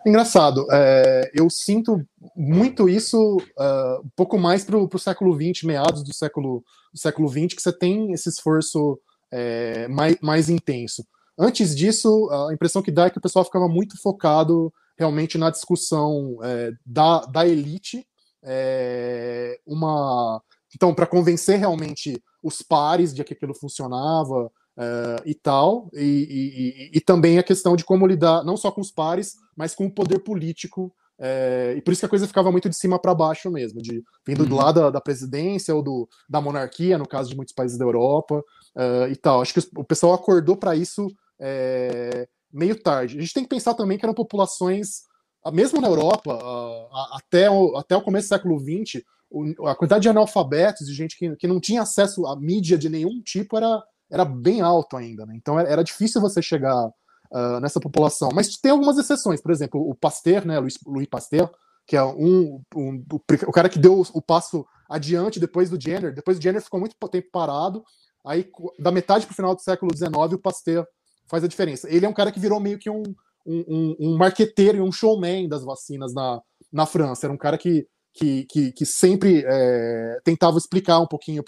Engraçado, 0.07 0.67
é, 0.71 1.31
eu 1.35 1.51
sinto 1.51 2.01
muito 2.35 2.89
isso 2.89 3.37
uh, 3.37 4.01
um 4.05 4.11
pouco 4.17 4.39
mais 4.39 4.65
para 4.65 4.77
o 4.77 4.99
século 4.99 5.35
XX, 5.35 5.65
meados 5.65 6.03
do 6.03 6.15
século, 6.15 6.65
do 6.93 6.99
século 6.99 7.29
XX, 7.29 7.55
que 7.55 7.63
você 7.63 7.73
tem 7.73 8.13
esse 8.13 8.29
esforço 8.29 8.99
é, 9.31 9.87
mais, 9.89 10.17
mais 10.23 10.49
intenso. 10.49 11.05
Antes 11.39 11.75
disso, 11.77 12.29
a 12.31 12.53
impressão 12.53 12.83
que 12.83 12.91
dá 12.91 13.07
é 13.07 13.11
que 13.11 13.19
o 13.19 13.23
pessoal 13.23 13.45
ficava 13.45 13.69
muito 13.69 14.01
focado 14.01 14.73
realmente 14.99 15.39
na 15.39 15.51
discussão 15.51 16.39
é, 16.43 16.73
da, 16.85 17.21
da 17.21 17.47
elite, 17.47 18.07
é, 18.43 19.59
uma 19.67 20.43
então 20.75 20.95
para 20.95 21.07
convencer 21.07 21.59
realmente 21.59 22.23
os 22.43 22.63
pares 22.63 23.13
de 23.13 23.25
que 23.25 23.35
aquilo 23.35 23.55
funcionava 23.55 24.51
uh, 24.81 25.23
e 25.27 25.35
tal, 25.35 25.91
e, 25.93 26.91
e, 26.93 26.99
e, 26.99 27.01
também 27.01 27.39
a 27.39 27.43
questão 27.43 27.77
de 27.77 27.85
como 27.85 28.07
lidar 28.07 28.43
não 28.43 28.57
só 28.57 28.71
com 28.73 28.81
os 28.81 28.91
pares, 28.91 29.37
mas 29.55 29.75
com 29.75 29.87
o 29.87 29.95
poder 29.95 30.21
político. 30.21 30.93
Uh, 31.19 31.77
e 31.77 31.83
por 31.83 31.93
isso 31.93 32.01
que 32.01 32.07
a 32.07 32.09
coisa 32.09 32.27
ficava 32.27 32.51
muito 32.51 32.71
de 32.71 32.77
cima 32.77 32.99
para 32.99 33.15
baixo 33.15 33.51
mesmo, 33.51 33.83
de 33.83 34.03
vindo 34.27 34.43
uhum. 34.43 34.49
do 34.49 34.57
lado 34.57 34.81
da, 34.81 34.91
da, 34.91 35.01
presidência 35.03 35.75
ou 35.75 35.83
do, 35.83 36.09
da 36.27 36.41
monarquia, 36.41 36.97
no 36.97 37.07
caso 37.07 37.29
de 37.29 37.37
muitos 37.37 37.53
países 37.53 37.77
da 37.77 37.85
Europa 37.85 38.43
uh, 38.75 39.07
e 39.11 39.17
tal. 39.17 39.43
Acho 39.43 39.53
que 39.53 39.61
o 39.77 39.85
pessoal 39.85 40.15
acordou 40.15 40.57
para 40.57 40.75
isso 40.75 41.07
meio 42.53 42.79
tarde. 42.79 43.17
A 43.17 43.21
gente 43.23 43.33
tem 43.33 43.43
que 43.43 43.49
pensar 43.49 43.73
também 43.73 43.97
que 43.97 44.05
eram 44.05 44.13
populações, 44.13 45.05
mesmo 45.51 45.81
na 45.81 45.89
Europa, 45.89 46.39
até, 47.13 47.51
o, 47.51 47.75
até 47.79 47.97
o 47.97 48.03
começo 48.03 48.27
do 48.27 48.29
século 48.29 48.61
XX, 48.61 49.03
a 49.67 49.75
quantidade 49.75 50.03
de 50.03 50.09
analfabetos, 50.11 50.87
de 50.87 50.93
gente 50.93 51.17
que, 51.17 51.35
que 51.37 51.47
não 51.47 51.59
tinha 51.59 51.81
acesso 51.81 52.27
à 52.27 52.39
mídia 52.39 52.77
de 52.77 52.91
nenhum 52.91 53.23
tipo, 53.23 53.57
era, 53.57 53.83
era 54.11 54.25
bem 54.25 54.61
alto 54.61 54.97
ainda. 54.97 55.25
Né? 55.27 55.35
Então 55.37 55.59
era, 55.59 55.83
difícil 55.83 56.21
você 56.21 56.43
chegar 56.43 56.87
uh, 56.87 57.61
nessa 57.61 57.81
população. 57.81 58.31
Mas 58.35 58.57
tem 58.57 58.73
algumas 58.73 58.99
exceções, 58.99 59.41
por 59.41 59.53
exemplo, 59.53 59.81
o 59.81 59.95
Pasteur, 59.95 60.47
né, 60.47 60.59
Louis, 60.59 60.79
Louis 60.87 61.09
Pasteur, 61.09 61.51
que 61.87 61.97
é 61.97 62.05
um, 62.05 62.63
um, 62.77 63.05
o 63.47 63.53
cara 63.53 63.69
que 63.69 63.79
deu 63.79 64.03
o 64.13 64.23
passo 64.23 64.65
adiante 64.89 65.41
depois 65.41 65.71
do 65.71 65.81
Jenner. 65.81 66.15
Depois 66.15 66.39
do 66.39 66.43
Jenner 66.43 66.63
ficou 66.63 66.79
muito 66.79 66.97
tempo 67.09 67.29
parado. 67.33 67.83
Aí, 68.25 68.49
da 68.79 68.93
metade 68.93 69.27
para 69.27 69.33
o 69.33 69.37
final 69.37 69.55
do 69.55 69.63
século 69.63 69.97
XIX, 69.97 70.13
o 70.35 70.39
Pasteur 70.39 70.87
faz 71.27 71.43
a 71.43 71.49
diferença. 71.49 71.89
Ele 71.89 72.05
é 72.05 72.09
um 72.09 72.13
cara 72.13 72.31
que 72.31 72.41
virou 72.41 72.61
meio 72.61 72.79
que 72.79 72.91
um, 72.91 73.03
um, 73.47 73.97
um 73.99 74.17
marqueteiro 74.17 74.79
e 74.79 74.81
um 74.81 74.93
showman 74.93 75.49
das 75.49 75.65
vacinas 75.65 76.13
na, 76.13 76.41
na 76.73 76.87
França. 76.87 77.27
Era 77.27 77.33
um 77.33 77.39
cara 77.39 77.57
que, 77.57 77.87
que, 78.13 78.45
que, 78.45 78.73
que 78.73 78.87
sempre 78.87 79.45
é, 79.47 80.21
tentava 80.25 80.59
explicar 80.59 81.01
um 81.01 81.07
pouquinho 81.07 81.43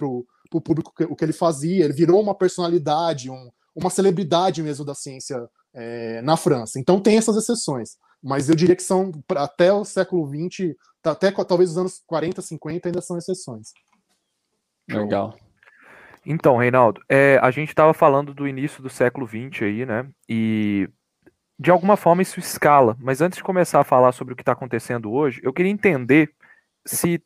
para 0.53 0.59
o 0.59 0.61
público 0.61 0.93
o 1.09 1.17
que 1.17 1.25
ele 1.25 1.33
fazia. 1.33 1.85
Ele 1.85 1.93
virou 1.93 2.21
uma 2.21 2.35
personalidade, 2.35 3.31
um, 3.31 3.51
uma 3.75 3.91
celebridade 3.91 4.63
mesmo 4.63 4.85
da 4.85 4.95
ciência 4.95 5.49
é, 5.75 6.21
na 6.23 6.37
França. 6.37 6.79
Então 6.79 7.01
tem 7.01 7.17
essas 7.17 7.37
exceções 7.37 7.97
mas 8.23 8.49
eu 8.49 8.55
diria 8.55 8.77
que 8.77 8.83
são 8.83 9.11
até 9.37 9.73
o 9.73 9.85
século 9.85 10.29
XX, 10.29 10.77
tá, 11.03 11.11
até 11.11 11.33
talvez 11.33 11.71
os 11.71 11.79
anos 11.79 12.03
40, 12.07 12.41
50 12.41 12.89
ainda 12.89 13.01
são 13.01 13.19
exceções. 13.19 13.73
Legal. 14.89 15.37
Então, 16.25 16.57
Reinaldo, 16.57 17.03
é, 17.09 17.39
a 17.43 17.51
gente 17.51 17.71
estava 17.71 17.93
falando 17.93 18.33
do 18.33 18.47
início 18.47 18.81
do 18.81 18.89
século 18.89 19.27
XX 19.27 19.63
aí, 19.63 19.85
né? 19.85 20.09
E 20.29 20.89
de 21.59 21.71
alguma 21.71 21.97
forma 21.97 22.23
isso 22.23 22.39
escala. 22.39 22.97
Mas 23.01 23.21
antes 23.21 23.39
de 23.39 23.43
começar 23.43 23.81
a 23.81 23.85
falar 23.85 24.13
sobre 24.13 24.35
o 24.35 24.37
que 24.37 24.43
está 24.43 24.53
acontecendo 24.53 25.11
hoje, 25.11 25.41
eu 25.43 25.53
queria 25.53 25.73
entender 25.73 26.33
se 26.87 27.21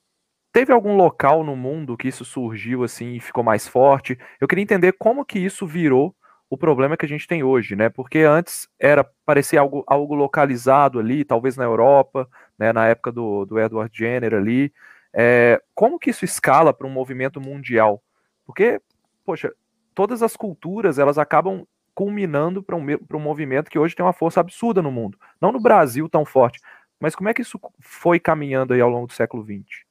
teve 0.56 0.72
algum 0.72 0.96
local 0.96 1.44
no 1.44 1.54
mundo 1.54 1.98
que 1.98 2.08
isso 2.08 2.24
surgiu 2.24 2.82
assim 2.82 3.12
e 3.16 3.20
ficou 3.20 3.44
mais 3.44 3.68
forte. 3.68 4.18
Eu 4.40 4.48
queria 4.48 4.62
entender 4.62 4.92
como 4.92 5.22
que 5.22 5.38
isso 5.38 5.66
virou 5.66 6.16
o 6.48 6.56
problema 6.56 6.96
que 6.96 7.04
a 7.04 7.08
gente 7.08 7.28
tem 7.28 7.42
hoje, 7.42 7.76
né? 7.76 7.90
Porque 7.90 8.20
antes 8.20 8.66
era 8.80 9.04
parecia 9.26 9.60
algo, 9.60 9.84
algo 9.86 10.14
localizado 10.14 10.98
ali, 10.98 11.26
talvez 11.26 11.58
na 11.58 11.64
Europa, 11.64 12.26
né? 12.58 12.72
Na 12.72 12.86
época 12.86 13.12
do, 13.12 13.44
do 13.44 13.60
Edward 13.60 13.94
Jenner 13.94 14.32
ali. 14.32 14.72
É, 15.12 15.60
como 15.74 15.98
que 15.98 16.08
isso 16.08 16.24
escala 16.24 16.72
para 16.72 16.86
um 16.86 16.90
movimento 16.90 17.38
mundial? 17.38 18.02
Porque, 18.46 18.80
poxa, 19.26 19.52
todas 19.94 20.22
as 20.22 20.36
culturas 20.38 20.98
elas 20.98 21.18
acabam 21.18 21.66
culminando 21.94 22.62
para 22.62 22.76
um, 22.76 22.86
um 23.12 23.20
movimento 23.20 23.70
que 23.70 23.78
hoje 23.78 23.94
tem 23.94 24.06
uma 24.06 24.14
força 24.14 24.40
absurda 24.40 24.80
no 24.80 24.90
mundo. 24.90 25.18
Não 25.38 25.52
no 25.52 25.60
Brasil 25.60 26.08
tão 26.08 26.24
forte, 26.24 26.62
mas 26.98 27.14
como 27.14 27.28
é 27.28 27.34
que 27.34 27.42
isso 27.42 27.60
foi 27.78 28.18
caminhando 28.18 28.72
aí 28.72 28.80
ao 28.80 28.88
longo 28.88 29.06
do 29.06 29.12
século 29.12 29.44
XX? 29.44 29.85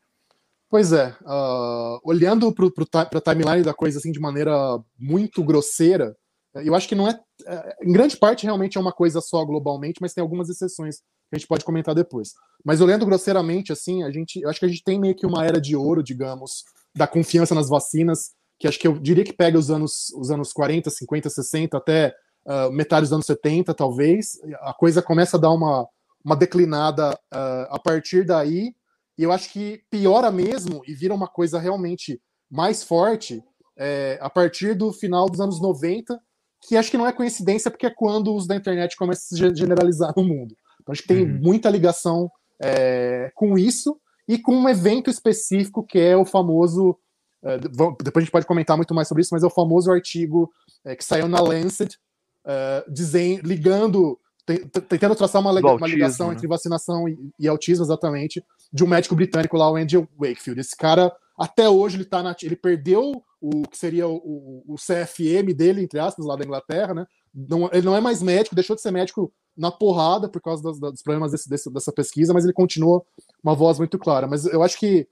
Pois 0.75 0.91
é, 0.91 1.15
uh, 1.22 2.01
olhando 2.03 2.53
para 2.53 2.67
a 3.01 3.22
timeline 3.22 3.63
da 3.63 3.74
coisa 3.74 3.98
assim 3.98 4.12
de 4.12 4.20
maneira 4.20 4.77
muito 5.00 5.41
grosseira, 5.41 6.13
eu 6.53 6.75
acho 6.75 6.86
que 6.86 6.96
não 6.96 7.08
é, 7.08 7.17
é. 7.48 7.77
Em 7.82 7.94
grande 7.94 8.17
parte, 8.17 8.44
realmente 8.44 8.77
é 8.77 8.82
uma 8.82 8.91
coisa 8.91 9.22
só 9.22 9.46
globalmente, 9.46 10.01
mas 10.01 10.13
tem 10.13 10.22
algumas 10.22 10.50
exceções 10.50 10.98
que 10.98 11.36
a 11.36 11.38
gente 11.38 11.48
pode 11.48 11.63
comentar 11.63 11.96
depois. 11.96 12.34
Mas 12.62 12.82
olhando 12.82 13.05
grosseiramente, 13.05 13.72
assim, 13.72 14.03
a 14.03 14.12
gente, 14.12 14.41
eu 14.41 14.50
acho 14.50 14.60
que 14.60 14.65
a 14.65 14.67
gente 14.67 14.84
tem 14.84 15.00
meio 15.00 15.15
que 15.15 15.25
uma 15.25 15.46
era 15.46 15.62
de 15.62 15.77
ouro, 15.77 16.03
digamos, 16.03 16.65
da 16.94 17.08
confiança 17.08 17.55
nas 17.55 17.70
vacinas, 17.70 18.32
que 18.60 18.67
acho 18.67 18.77
que 18.77 18.89
eu 18.89 19.00
diria 19.00 19.24
que 19.24 19.32
pega 19.32 19.58
os 19.58 19.72
anos, 19.72 20.10
os 20.17 20.29
anos 20.29 20.51
40, 20.51 20.89
50, 20.89 21.29
60, 21.29 21.77
até 21.77 22.13
uh, 22.46 22.70
metade 22.70 23.03
dos 23.03 23.13
anos 23.13 23.27
70, 23.27 23.74
talvez. 23.74 24.38
A 24.60 24.74
coisa 24.74 25.01
começa 25.01 25.38
a 25.38 25.39
dar 25.39 25.51
uma, 25.51 25.88
uma 26.22 26.36
declinada 26.36 27.13
uh, 27.34 27.67
a 27.74 27.79
partir 27.82 28.25
daí, 28.25 28.75
e 29.17 29.24
eu 29.24 29.31
acho 29.31 29.51
que 29.51 29.81
piora 29.89 30.31
mesmo 30.31 30.81
e 30.88 30.93
vira 30.93 31.13
uma 31.13 31.27
coisa 31.27 31.60
realmente 31.60 32.22
mais 32.50 32.84
forte 32.84 33.43
é, 33.77 34.17
a 34.22 34.29
partir 34.29 34.74
do 34.74 34.91
final 34.91 35.29
dos 35.29 35.39
anos 35.39 35.62
90 35.62 36.19
que 36.67 36.75
acho 36.75 36.89
que 36.89 36.98
não 36.98 37.07
é 37.07 37.12
coincidência, 37.12 37.69
porque 37.69 37.86
é 37.86 37.93
quando 37.93 38.36
os 38.36 38.48
da 38.48 38.55
internet 38.55 38.95
começam 38.95 39.38
a 39.38 39.50
se 39.50 39.55
generalizar 39.55 40.13
no 40.15 40.24
mundo. 40.24 40.55
Então, 40.81 40.93
acho 40.93 41.01
que 41.01 41.07
tem 41.07 41.24
uhum. 41.24 41.39
muita 41.41 41.69
ligação 41.69 42.29
é, 42.62 43.31
com 43.36 43.57
isso 43.57 44.00
e 44.27 44.38
com 44.38 44.55
um 44.55 44.69
evento 44.69 45.10
específico 45.10 45.86
que 45.86 46.00
é 46.00 46.17
o 46.17 46.25
famoso. 46.25 46.98
É, 47.43 47.57
depois 47.57 48.17
a 48.17 48.19
gente 48.22 48.31
pode 48.31 48.48
comentar 48.48 48.75
muito 48.75 48.93
mais 48.93 49.07
sobre 49.07 49.22
isso, 49.22 49.34
mas 49.34 49.43
é 49.43 49.48
o 49.48 49.51
famoso 49.51 49.91
artigo 49.91 50.51
é, 50.84 50.95
que 50.95 51.05
saiu 51.05 51.27
na 51.27 51.39
Lancet, 51.39 51.98
é, 52.45 52.86
dizem, 52.89 53.38
ligando, 53.38 54.19
tentando 54.45 55.15
traçar 55.15 55.41
uma, 55.41 55.49
autismo, 55.49 55.77
uma 55.77 55.87
ligação 55.87 56.27
né? 56.27 56.35
entre 56.35 56.47
vacinação 56.47 57.09
e, 57.09 57.17
e, 57.39 57.47
autismo, 57.47 57.83
exatamente, 57.83 58.43
de 58.71 58.83
um 58.83 58.87
médico 58.87 59.15
britânico 59.15 59.57
lá, 59.57 59.71
o 59.71 59.75
Andrew 59.75 60.07
Wakefield. 60.19 60.61
Esse 60.61 60.75
cara, 60.75 61.11
até 61.37 61.67
hoje, 61.67 61.97
ele, 61.97 62.05
tá 62.05 62.22
na, 62.22 62.35
ele 62.43 62.55
perdeu 62.55 63.24
o 63.41 63.63
que 63.63 63.77
seria 63.77 64.07
o, 64.07 64.63
o, 64.67 64.75
CFM 64.75 65.53
dele, 65.55 65.81
entre 65.81 66.00
aspas, 66.00 66.25
lá 66.25 66.35
da 66.35 66.46
Inglaterra, 66.46 66.93
né? 66.93 67.05
Não, 67.33 67.70
ele 67.74 67.85
não 67.85 67.96
é 67.96 68.01
mais 68.01 68.22
médico, 68.22 68.55
deixou 68.55 68.75
de 68.75 68.81
ser 68.81 68.91
médico 68.91 69.33
na 69.57 69.72
porrada 69.72 70.29
por 70.29 70.41
causa 70.41 70.61
das, 70.61 70.79
dos 70.79 71.01
problemas 71.01 71.31
desse, 71.31 71.50
desse, 71.50 71.72
dessa 71.72 71.91
pesquisa, 71.91 72.33
mas 72.33 72.43
ele 72.43 72.53
continua 72.53 73.03
uma 73.43 73.55
voz 73.55 73.79
muito 73.79 73.98
clara. 73.98 74.27
Mas 74.27 74.46
eu 74.46 74.61
acho 74.61 74.77
que, 74.77 75.07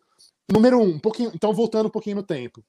número 0.51 0.79
um, 0.79 0.95
um 0.95 0.99
pouquinho, 0.99 1.31
então 1.33 1.53
voltando 1.53 1.87
um 1.87 1.91
pouquinho 1.91 2.17
no 2.17 2.23
tempo. 2.23 2.63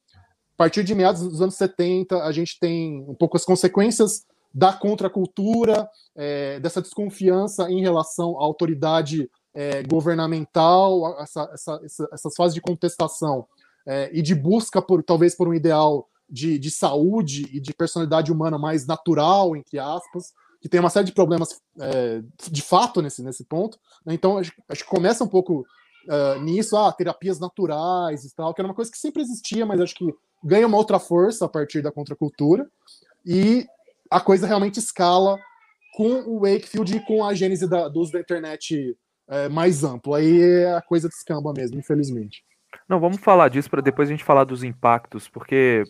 A 0.54 0.56
partir 0.56 0.84
de 0.84 0.94
meados 0.94 1.22
dos 1.22 1.42
anos 1.42 1.56
70, 1.56 2.22
a 2.22 2.32
gente 2.32 2.58
tem 2.58 3.04
um 3.08 3.14
pouco 3.14 3.36
as 3.36 3.44
consequências 3.44 4.24
da 4.54 4.72
contracultura, 4.72 5.88
é, 6.14 6.60
dessa 6.60 6.80
desconfiança 6.80 7.68
em 7.70 7.80
relação 7.80 8.38
à 8.38 8.44
autoridade 8.44 9.28
é, 9.52 9.82
governamental, 9.82 11.20
essa, 11.20 11.50
essa, 11.52 11.80
essa, 11.84 12.08
essas 12.12 12.34
fases 12.36 12.54
de 12.54 12.60
contestação 12.60 13.46
é, 13.86 14.10
e 14.12 14.22
de 14.22 14.34
busca 14.34 14.80
por 14.80 15.02
talvez 15.02 15.34
por 15.34 15.48
um 15.48 15.54
ideal 15.54 16.08
de, 16.30 16.58
de 16.58 16.70
saúde 16.70 17.48
e 17.52 17.60
de 17.60 17.74
personalidade 17.74 18.32
humana 18.32 18.58
mais 18.58 18.86
natural, 18.86 19.56
entre 19.56 19.78
aspas, 19.78 20.32
que 20.60 20.68
tem 20.68 20.80
uma 20.80 20.90
série 20.90 21.06
de 21.06 21.12
problemas 21.12 21.60
é, 21.80 22.22
de 22.50 22.62
fato 22.62 23.02
nesse, 23.02 23.22
nesse 23.22 23.44
ponto. 23.44 23.78
Né? 24.06 24.14
Então, 24.14 24.38
acho, 24.38 24.52
acho, 24.68 24.84
que 24.84 24.90
começa 24.90 25.22
um 25.22 25.28
pouco 25.28 25.66
uh, 26.08 26.40
nisso, 26.40 26.76
ah, 26.76 26.92
terapias 26.92 27.38
naturais 27.38 28.24
e 28.24 28.34
tal, 28.34 28.54
que 28.54 28.60
era 28.60 28.68
uma 28.68 28.74
coisa 28.74 28.90
que 28.90 28.98
sempre 28.98 29.22
existia, 29.22 29.66
mas 29.66 29.80
acho 29.80 29.94
que 29.94 30.14
ganha 30.42 30.66
uma 30.66 30.78
outra 30.78 30.98
força 30.98 31.44
a 31.44 31.48
partir 31.48 31.82
da 31.82 31.92
contracultura. 31.92 32.66
E 33.26 33.66
a 34.14 34.20
coisa 34.20 34.46
realmente 34.46 34.79
escala 34.79 35.40
com 35.96 36.22
o 36.22 36.40
Wakefield 36.42 36.96
e 36.96 37.00
com 37.00 37.24
a 37.24 37.35
gênese 37.35 37.68
da, 37.68 37.88
da 37.88 38.20
internet 38.20 38.96
é, 39.29 39.48
mais 39.48 39.83
amplo. 39.83 40.14
Aí 40.14 40.64
a 40.66 40.81
coisa 40.81 41.09
descamba 41.09 41.53
mesmo, 41.53 41.81
infelizmente. 41.81 42.44
Não, 42.88 43.00
vamos 43.00 43.18
falar 43.18 43.48
disso 43.48 43.68
para 43.68 43.83
depois 43.83 44.09
a 44.09 44.12
gente 44.12 44.22
falar 44.22 44.44
dos 44.44 44.62
impactos, 44.62 45.29
porque 45.29 45.83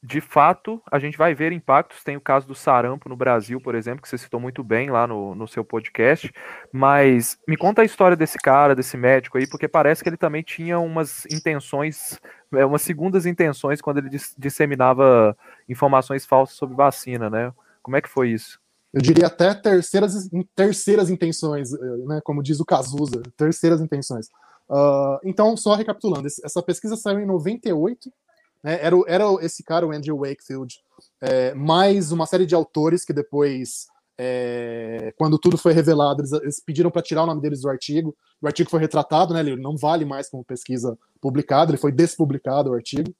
de 0.00 0.20
fato 0.20 0.80
a 0.92 1.00
gente 1.00 1.18
vai 1.18 1.34
ver 1.34 1.50
impactos. 1.50 2.04
Tem 2.04 2.16
o 2.16 2.20
caso 2.20 2.46
do 2.46 2.54
sarampo 2.54 3.08
no 3.08 3.16
Brasil, 3.16 3.60
por 3.60 3.74
exemplo, 3.74 4.00
que 4.00 4.08
você 4.08 4.16
citou 4.16 4.38
muito 4.38 4.62
bem 4.62 4.88
lá 4.88 5.04
no, 5.04 5.34
no 5.34 5.48
seu 5.48 5.64
podcast. 5.64 6.32
Mas 6.72 7.36
me 7.48 7.56
conta 7.56 7.82
a 7.82 7.84
história 7.84 8.16
desse 8.16 8.38
cara, 8.38 8.76
desse 8.76 8.96
médico 8.96 9.38
aí, 9.38 9.48
porque 9.48 9.66
parece 9.66 10.04
que 10.04 10.08
ele 10.08 10.16
também 10.16 10.42
tinha 10.42 10.78
umas 10.78 11.26
intenções, 11.26 12.20
é, 12.56 12.64
umas 12.64 12.82
segundas 12.82 13.26
intenções 13.26 13.80
quando 13.80 13.98
ele 13.98 14.10
disseminava 14.36 15.36
informações 15.68 16.24
falsas 16.24 16.56
sobre 16.56 16.74
vacina, 16.74 17.30
né? 17.30 17.52
Como 17.82 17.96
é 17.96 18.00
que 18.00 18.08
foi 18.08 18.30
isso? 18.30 18.60
eu 18.96 19.02
diria 19.02 19.26
até 19.26 19.52
terceiras, 19.54 20.30
terceiras 20.54 21.10
intenções, 21.10 21.70
eh, 21.70 21.96
né, 22.06 22.20
como 22.24 22.42
diz 22.42 22.60
o 22.60 22.64
Cazuza, 22.64 23.22
terceiras 23.36 23.82
intenções. 23.82 24.28
Uh, 24.70 25.20
então, 25.22 25.54
só 25.54 25.74
recapitulando, 25.74 26.26
essa 26.26 26.62
pesquisa 26.62 26.96
saiu 26.96 27.20
em 27.20 27.26
98, 27.26 28.10
né, 28.64 28.78
era, 28.80 28.96
era 29.06 29.24
esse 29.42 29.62
cara, 29.62 29.86
o 29.86 29.92
Andrew 29.92 30.16
Wakefield, 30.16 30.80
é, 31.20 31.52
mais 31.52 32.10
uma 32.10 32.24
série 32.24 32.46
de 32.46 32.54
autores 32.54 33.04
que 33.04 33.12
depois, 33.12 33.86
é, 34.18 35.12
quando 35.16 35.38
tudo 35.38 35.58
foi 35.58 35.72
revelado, 35.72 36.22
eles, 36.22 36.32
eles 36.32 36.60
pediram 36.64 36.90
para 36.90 37.02
tirar 37.02 37.24
o 37.24 37.26
nome 37.26 37.40
deles 37.40 37.60
do 37.60 37.68
artigo. 37.68 38.16
O 38.40 38.46
artigo 38.46 38.70
foi 38.70 38.80
retratado, 38.80 39.34
né, 39.34 39.40
ele 39.40 39.56
não 39.56 39.76
vale 39.76 40.04
mais 40.04 40.28
como 40.28 40.44
pesquisa 40.44 40.98
publicada, 41.20 41.70
ele 41.70 41.78
foi 41.78 41.92
despublicado 41.92 42.70
o 42.70 42.74
artigo. 42.74 43.14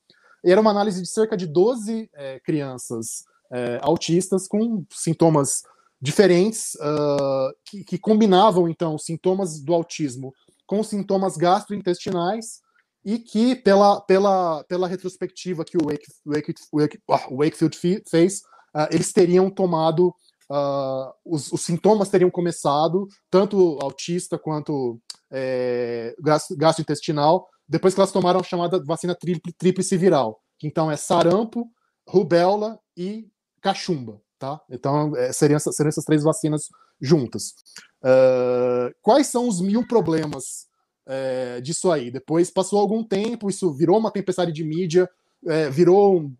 E 0.44 0.50
era 0.50 0.60
uma 0.60 0.70
análise 0.70 1.02
de 1.02 1.08
cerca 1.08 1.36
de 1.36 1.46
12 1.46 2.10
é, 2.14 2.40
crianças 2.40 3.24
é, 3.50 3.78
autistas 3.82 4.48
com 4.48 4.84
sintomas 4.90 5.62
diferentes 6.00 6.74
uh, 6.74 7.54
que, 7.64 7.82
que, 7.82 7.98
combinavam 7.98 8.68
então 8.68 8.98
sintomas 8.98 9.60
do 9.60 9.72
autismo 9.72 10.32
com 10.66 10.82
sintomas 10.82 11.36
gastrointestinais 11.36 12.60
e 13.04 13.18
que 13.18 13.54
pela, 13.56 14.00
pela, 14.02 14.62
pela 14.64 14.88
retrospectiva 14.88 15.64
que 15.64 15.76
o, 15.76 15.86
Wake, 15.86 16.06
Wake, 16.24 16.54
Wake, 16.72 17.00
oh, 17.08 17.36
Wakefield 17.36 17.78
fez, 18.08 18.40
uh, 18.76 18.88
eles 18.90 19.12
teriam 19.12 19.48
tomado 19.48 20.14
uh, 20.50 21.12
os, 21.24 21.52
os, 21.52 21.60
sintomas 21.60 22.08
teriam 22.08 22.30
começado 22.30 23.08
tanto 23.30 23.78
autista 23.80 24.38
quanto 24.38 25.00
é, 25.30 26.14
gastrointestinal 26.56 27.48
depois 27.68 27.94
que 27.94 28.00
elas 28.00 28.12
tomaram 28.12 28.40
a 28.40 28.44
chamada 28.44 28.82
vacina 28.84 29.16
tríplice 29.58 29.96
viral, 29.96 30.40
que 30.58 30.66
então 30.66 30.90
é 30.90 30.96
sarampo, 30.96 31.68
rubéola 32.08 32.78
e 32.96 33.28
cachumba, 33.60 34.20
tá? 34.38 34.60
Então, 34.70 35.16
é, 35.16 35.32
seriam, 35.32 35.58
seriam 35.58 35.88
essas 35.88 36.04
três 36.04 36.22
vacinas 36.22 36.68
juntas. 37.00 37.54
Uh, 38.02 38.94
quais 39.02 39.26
são 39.26 39.48
os 39.48 39.60
mil 39.60 39.86
problemas 39.86 40.68
é, 41.06 41.60
disso 41.60 41.90
aí? 41.90 42.10
Depois 42.10 42.50
passou 42.50 42.78
algum 42.78 43.02
tempo, 43.02 43.50
isso 43.50 43.72
virou 43.72 43.98
uma 43.98 44.12
tempestade 44.12 44.52
de 44.52 44.62
mídia, 44.62 45.10
é, 45.44 45.68
virou 45.68 46.20
um, 46.20 46.36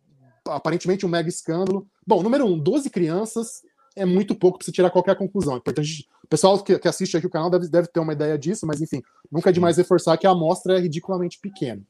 aparentemente 0.47 1.05
um 1.05 1.09
mega 1.09 1.29
escândalo. 1.29 1.89
Bom, 2.07 2.23
número 2.23 2.47
um, 2.47 2.57
12 2.57 2.89
crianças 2.91 3.63
é 3.97 4.05
muito 4.05 4.35
pouco 4.35 4.59
para 4.59 4.67
você 4.67 4.73
tirar 4.73 4.91
qualquer 4.91 5.17
conclusão. 5.17 5.55
É 5.55 5.59
importante, 5.59 6.07
o 6.23 6.29
pessoal 6.29 6.63
que, 6.63 6.79
que, 6.79 6.87
assiste 6.87 7.17
aqui 7.17 7.27
o 7.27 7.31
canal 7.31 7.51
deve, 7.51 7.69
deve 7.69 7.89
ter 7.89 7.99
uma 7.99 8.13
ideia 8.13 8.39
disso, 8.39 8.67
mas 8.67 8.81
enfim, 8.81 9.03
nunca 9.33 9.51
é 9.51 9.53
demais 9.53 9.79
reforçar 9.79 10.17
que 10.19 10.27
a 10.27 10.31
amostra 10.31 10.77
é 10.77 10.81
ridiculamente 10.81 11.41
pequena. 11.41 11.83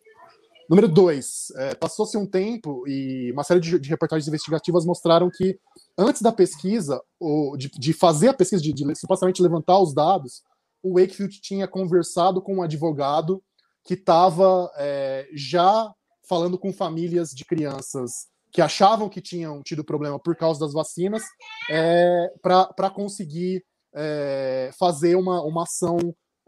Número 0.68 0.88
dois, 0.88 1.52
é, 1.56 1.74
passou-se 1.74 2.16
um 2.16 2.26
tempo 2.26 2.86
e 2.88 3.30
uma 3.32 3.44
série 3.44 3.60
de, 3.60 3.78
de, 3.78 3.88
reportagens 3.88 4.26
investigativas 4.26 4.84
mostraram 4.84 5.30
que 5.30 5.58
antes 5.96 6.22
da 6.22 6.32
pesquisa, 6.32 7.00
ou 7.20 7.56
de, 7.56 7.68
de 7.70 7.92
fazer 7.92 8.28
a 8.28 8.34
pesquisa, 8.34 8.62
de, 8.62 8.72
de 8.72 8.94
supostamente 8.96 9.42
levantar 9.42 9.78
os 9.78 9.94
dados, 9.94 10.42
o 10.82 10.98
Wakefield 10.98 11.40
tinha 11.40 11.68
conversado 11.68 12.42
com 12.42 12.56
um 12.56 12.62
advogado 12.62 13.42
que 13.84 13.94
estava 13.94 14.70
é, 14.76 15.28
já 15.32 15.92
falando 16.28 16.58
com 16.58 16.72
famílias 16.72 17.30
de 17.30 17.44
crianças 17.44 18.26
que 18.50 18.62
achavam 18.62 19.08
que 19.08 19.20
tinham 19.20 19.62
tido 19.62 19.84
problema 19.84 20.18
por 20.18 20.34
causa 20.36 20.60
das 20.60 20.72
vacinas, 20.72 21.22
é, 21.70 22.32
para 22.40 22.90
conseguir 22.90 23.64
é, 23.94 24.70
fazer 24.78 25.16
uma, 25.16 25.42
uma 25.42 25.64
ação 25.64 25.98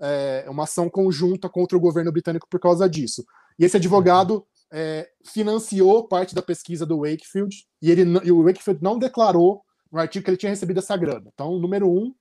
é, 0.01 0.47
uma 0.49 0.65
ação 0.65 0.89
conjunta 0.89 1.49
contra 1.49 1.77
o 1.77 1.81
governo 1.81 2.13
britânico 2.13 2.47
por 2.49 2.61
causa 2.61 2.89
disso. 2.89 3.25
E 3.59 3.65
esse 3.65 3.77
advogado 3.77 4.47
é, 4.73 5.09
financiou 5.25 6.07
parte 6.07 6.35
da 6.35 6.43
pesquisa 6.43 6.87
do 6.87 7.01
Wakefield 7.01 7.65
e, 7.83 7.91
ele, 7.91 8.05
e 8.25 8.31
o 8.31 8.45
Wakefield 8.45 8.83
não 8.83 8.99
declarou 8.99 9.63
no 9.91 9.99
artigo 9.99 10.25
que 10.25 10.31
ele 10.31 10.37
tinha 10.37 10.51
recebido 10.51 10.79
essa 10.79 10.97
grana. 10.97 11.31
Então, 11.33 11.59
número 11.59 11.91
um, 11.91 12.15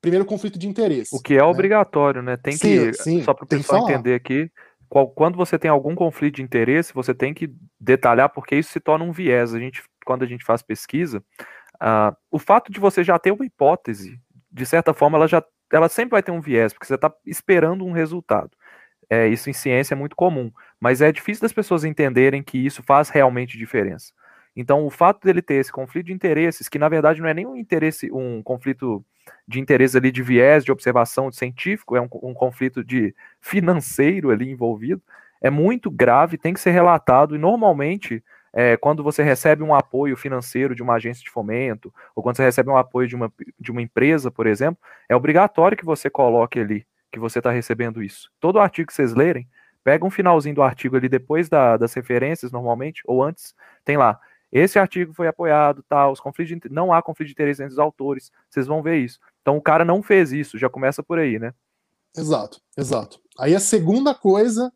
primeiro 0.00 0.26
conflito 0.26 0.58
de 0.58 0.68
interesse. 0.68 1.16
O 1.16 1.20
que 1.20 1.34
é 1.34 1.38
né? 1.38 1.44
obrigatório, 1.44 2.22
né? 2.22 2.36
Tem 2.36 2.56
sim, 2.56 2.58
que, 2.60 2.92
sim, 2.94 3.22
só 3.22 3.32
para 3.32 3.44
o 3.44 3.48
pessoal 3.48 3.88
entender 3.88 4.14
aqui, 4.14 4.50
qual, 4.88 5.08
quando 5.08 5.36
você 5.36 5.58
tem 5.58 5.70
algum 5.70 5.94
conflito 5.94 6.36
de 6.36 6.42
interesse, 6.42 6.94
você 6.94 7.14
tem 7.14 7.34
que 7.34 7.52
detalhar 7.80 8.28
porque 8.28 8.56
isso 8.56 8.70
se 8.70 8.80
torna 8.80 9.04
um 9.04 9.12
viés. 9.12 9.54
A 9.54 9.58
gente, 9.58 9.82
quando 10.04 10.22
a 10.22 10.26
gente 10.26 10.44
faz 10.44 10.62
pesquisa, 10.62 11.22
uh, 11.76 12.16
o 12.30 12.38
fato 12.38 12.72
de 12.72 12.80
você 12.80 13.02
já 13.02 13.18
ter 13.18 13.32
uma 13.32 13.44
hipótese, 13.44 14.20
de 14.50 14.66
certa 14.66 14.94
forma, 14.94 15.18
ela 15.18 15.26
já 15.26 15.42
ela 15.72 15.88
sempre 15.88 16.12
vai 16.12 16.22
ter 16.22 16.30
um 16.30 16.40
viés, 16.40 16.72
porque 16.72 16.86
você 16.86 16.94
está 16.94 17.12
esperando 17.26 17.84
um 17.84 17.92
resultado. 17.92 18.50
É, 19.10 19.28
isso 19.28 19.50
em 19.50 19.52
ciência 19.52 19.94
é 19.94 19.96
muito 19.96 20.16
comum, 20.16 20.50
mas 20.80 21.02
é 21.02 21.12
difícil 21.12 21.42
das 21.42 21.52
pessoas 21.52 21.84
entenderem 21.84 22.42
que 22.42 22.58
isso 22.58 22.82
faz 22.82 23.08
realmente 23.08 23.58
diferença. 23.58 24.12
Então, 24.56 24.86
o 24.86 24.90
fato 24.90 25.24
dele 25.24 25.42
ter 25.42 25.54
esse 25.54 25.72
conflito 25.72 26.06
de 26.06 26.12
interesses, 26.12 26.68
que 26.68 26.78
na 26.78 26.88
verdade 26.88 27.20
não 27.20 27.28
é 27.28 27.34
nem 27.34 27.46
um 27.46 27.56
interesse, 27.56 28.10
um 28.12 28.42
conflito 28.42 29.04
de 29.48 29.60
interesse 29.60 29.96
ali 29.96 30.12
de 30.12 30.22
viés, 30.22 30.64
de 30.64 30.72
observação 30.72 31.30
de 31.30 31.36
científico, 31.36 31.96
é 31.96 32.00
um, 32.00 32.08
um 32.22 32.34
conflito 32.34 32.84
de 32.84 33.14
financeiro 33.40 34.30
ali 34.30 34.50
envolvido, 34.50 35.02
é 35.42 35.50
muito 35.50 35.90
grave, 35.90 36.38
tem 36.38 36.54
que 36.54 36.60
ser 36.60 36.70
relatado 36.70 37.34
e 37.34 37.38
normalmente 37.38 38.22
é, 38.52 38.76
quando 38.76 39.02
você 39.02 39.22
recebe 39.22 39.62
um 39.62 39.74
apoio 39.74 40.16
financeiro 40.16 40.74
de 40.74 40.82
uma 40.82 40.94
agência 40.94 41.24
de 41.24 41.30
fomento, 41.30 41.92
ou 42.14 42.22
quando 42.22 42.36
você 42.36 42.44
recebe 42.44 42.70
um 42.70 42.76
apoio 42.76 43.08
de 43.08 43.16
uma, 43.16 43.32
de 43.58 43.72
uma 43.72 43.82
empresa, 43.82 44.30
por 44.30 44.46
exemplo, 44.46 44.80
é 45.08 45.16
obrigatório 45.16 45.76
que 45.76 45.84
você 45.84 46.08
coloque 46.08 46.60
ali 46.60 46.86
que 47.14 47.20
você 47.20 47.38
está 47.38 47.50
recebendo 47.50 48.02
isso. 48.02 48.28
Todo 48.40 48.58
artigo 48.58 48.88
que 48.88 48.92
vocês 48.92 49.14
lerem, 49.14 49.48
pega 49.84 50.04
um 50.04 50.10
finalzinho 50.10 50.56
do 50.56 50.62
artigo 50.62 50.96
ali 50.96 51.08
depois 51.08 51.48
da, 51.48 51.76
das 51.76 51.94
referências, 51.94 52.50
normalmente, 52.50 53.02
ou 53.06 53.22
antes, 53.22 53.54
tem 53.84 53.96
lá. 53.96 54.18
Esse 54.54 54.78
artigo 54.78 55.12
foi 55.12 55.26
apoiado, 55.26 55.84
tal, 55.88 56.12
os 56.12 56.20
conflitos 56.20 56.56
de, 56.56 56.72
não 56.72 56.92
há 56.92 57.02
conflito 57.02 57.26
de 57.26 57.32
interesse 57.32 57.60
entre 57.60 57.72
os 57.72 57.78
autores, 57.80 58.30
vocês 58.48 58.68
vão 58.68 58.80
ver 58.80 58.98
isso. 58.98 59.18
Então 59.42 59.56
o 59.56 59.60
cara 59.60 59.84
não 59.84 60.00
fez 60.00 60.30
isso, 60.30 60.56
já 60.56 60.70
começa 60.70 61.02
por 61.02 61.18
aí, 61.18 61.40
né? 61.40 61.52
Exato, 62.16 62.60
exato. 62.78 63.20
Aí 63.36 63.52
a 63.52 63.58
segunda 63.58 64.14
coisa, 64.14 64.72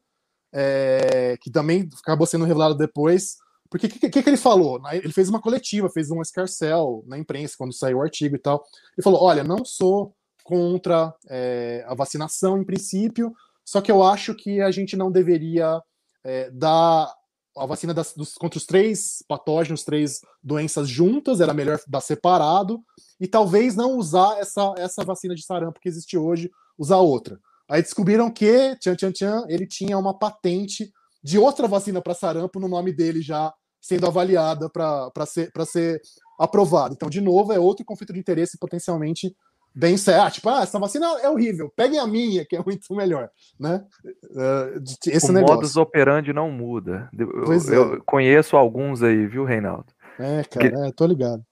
é, 0.53 1.37
que 1.41 1.49
também 1.49 1.89
acabou 2.03 2.27
sendo 2.27 2.45
revelado 2.45 2.77
depois, 2.77 3.37
porque 3.71 3.87
o 3.87 3.91
que, 3.91 4.11
que, 4.11 4.23
que, 4.23 4.29
ele 4.29 4.37
falou? 4.37 4.81
Ele 4.91 5.13
fez 5.13 5.29
uma 5.29 5.41
coletiva, 5.41 5.89
fez 5.91 6.11
um 6.11 6.21
escarcel 6.21 7.05
na 7.07 7.17
imprensa 7.17 7.55
quando 7.57 7.73
saiu 7.73 7.99
o 7.99 8.03
artigo 8.03 8.35
e 8.35 8.39
tal. 8.39 8.65
Ele 8.97 9.05
falou: 9.05 9.23
olha, 9.23 9.45
não 9.45 9.65
sou 9.65 10.13
contra 10.43 11.15
é, 11.29 11.85
a 11.87 11.95
vacinação 11.95 12.59
em 12.59 12.65
princípio, 12.65 13.33
só 13.65 13.81
que 13.81 13.93
eu 13.93 14.03
acho 14.03 14.35
que 14.35 14.61
a 14.61 14.71
gente 14.71 14.97
não 14.97 15.13
deveria 15.13 15.81
é, 16.25 16.51
dar 16.51 17.15
a 17.57 17.67
vacina 17.67 17.93
das, 17.93 18.13
dos, 18.15 18.35
contra 18.35 18.59
os 18.59 18.67
três 18.67 19.23
patógenos, 19.29 19.85
três 19.85 20.21
doenças 20.43 20.89
juntas, 20.89 21.41
era 21.41 21.55
melhor 21.55 21.81
dar 21.87 22.01
separado, 22.01 22.81
e 23.21 23.27
talvez 23.27 23.75
não 23.75 23.97
usar 23.97 24.39
essa, 24.39 24.75
essa 24.79 25.05
vacina 25.05 25.35
de 25.35 25.45
sarampo 25.45 25.81
que 25.81 25.89
existe 25.89 26.17
hoje, 26.17 26.51
usar 26.79 26.99
outra. 26.99 27.39
Aí 27.69 27.83
descobriram 27.83 28.31
que, 28.31 28.77
tchan, 28.77 28.95
tchan, 28.95 29.13
tchan, 29.13 29.45
ele 29.49 29.67
tinha 29.67 29.99
uma 29.99 30.17
patente 30.17 30.91
de 31.23 31.39
outra 31.39 31.67
vacina 31.67 32.01
para 32.01 32.15
sarampo 32.15 32.61
no 32.61 32.69
nome 32.69 32.93
dele 32.93 33.21
já 33.21 33.53
sendo 33.81 34.07
avaliada 34.07 34.69
para 34.71 35.27
ser, 35.27 35.51
ser 35.67 36.01
aprovada. 36.39 36.95
Então, 36.95 37.11
de 37.11 37.21
novo, 37.21 37.53
é 37.53 37.59
outro 37.59 37.85
conflito 37.85 38.13
de 38.13 38.19
interesse 38.19 38.59
potencialmente 38.59 39.35
bem 39.79 39.97
sério. 39.97 40.23
Ah, 40.23 40.31
tipo, 40.31 40.49
ah, 40.49 40.63
essa 40.63 40.79
vacina 40.79 41.07
é 41.23 41.29
horrível, 41.29 41.73
peguem 41.75 42.01
a 42.01 42.07
minha, 42.07 42.45
que 42.45 42.57
é 42.57 42.63
muito 42.63 42.93
melhor, 42.95 43.31
né? 43.59 43.85
Uh, 44.05 44.83
esse 45.07 45.31
o 45.31 45.33
negócio. 45.33 45.55
modus 45.55 45.77
operandi 45.77 46.33
não 46.33 46.51
muda. 46.51 47.09
Eu, 47.17 47.53
é. 47.53 47.77
eu, 47.77 48.03
conheço 48.05 48.57
alguns 48.57 49.03
aí, 49.03 49.27
viu, 49.27 49.45
Reinaldo? 49.45 49.87
É, 50.19 50.43
cara, 50.43 50.71
Gu... 50.71 50.85
é, 50.85 50.93
tô 50.93 51.07
ligado. 51.07 51.45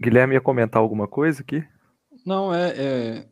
Guilherme 0.00 0.34
ia 0.34 0.40
comentar 0.40 0.80
alguma 0.80 1.08
coisa 1.08 1.40
aqui? 1.40 1.64
Não, 2.26 2.54
é, 2.54 2.74
é, 2.76 3.24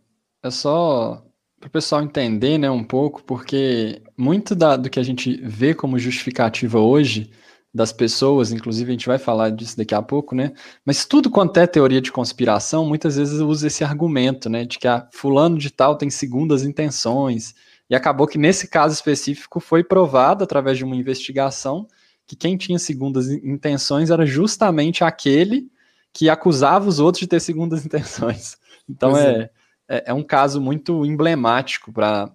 é 0.42 0.50
só 0.50 1.22
para 1.60 1.66
o 1.66 1.70
pessoal 1.70 2.02
entender, 2.02 2.56
né, 2.56 2.70
um 2.70 2.84
pouco, 2.84 3.22
porque 3.24 4.02
muito 4.16 4.54
da, 4.54 4.76
do 4.76 4.88
que 4.88 5.00
a 5.00 5.02
gente 5.02 5.36
vê 5.42 5.74
como 5.74 5.98
justificativa 5.98 6.78
hoje 6.78 7.30
das 7.78 7.92
pessoas, 7.92 8.50
inclusive 8.50 8.90
a 8.90 8.92
gente 8.92 9.06
vai 9.06 9.18
falar 9.18 9.50
disso 9.50 9.76
daqui 9.76 9.94
a 9.94 10.02
pouco, 10.02 10.34
né? 10.34 10.52
Mas 10.84 11.06
tudo 11.06 11.30
quanto 11.30 11.58
é 11.58 11.66
teoria 11.66 12.00
de 12.00 12.10
conspiração, 12.10 12.84
muitas 12.84 13.16
vezes 13.16 13.40
usa 13.40 13.68
esse 13.68 13.84
argumento, 13.84 14.50
né? 14.50 14.64
De 14.64 14.80
que 14.80 14.88
a 14.88 14.96
ah, 14.96 15.08
fulano 15.12 15.56
de 15.56 15.70
tal 15.70 15.94
tem 15.94 16.10
segundas 16.10 16.64
intenções. 16.64 17.54
E 17.88 17.94
acabou 17.94 18.26
que 18.26 18.36
nesse 18.36 18.66
caso 18.66 18.94
específico 18.94 19.60
foi 19.60 19.84
provado 19.84 20.42
através 20.42 20.76
de 20.76 20.84
uma 20.84 20.96
investigação 20.96 21.86
que 22.26 22.34
quem 22.34 22.56
tinha 22.56 22.80
segundas 22.80 23.30
intenções 23.30 24.10
era 24.10 24.26
justamente 24.26 25.04
aquele 25.04 25.70
que 26.12 26.28
acusava 26.28 26.88
os 26.88 26.98
outros 26.98 27.20
de 27.20 27.28
ter 27.28 27.38
segundas 27.38 27.86
intenções. 27.86 28.56
Então 28.90 29.16
é, 29.16 29.30
é, 29.30 29.50
é, 29.88 30.02
é 30.06 30.12
um 30.12 30.24
caso 30.24 30.60
muito 30.60 31.06
emblemático 31.06 31.92
para 31.92 32.28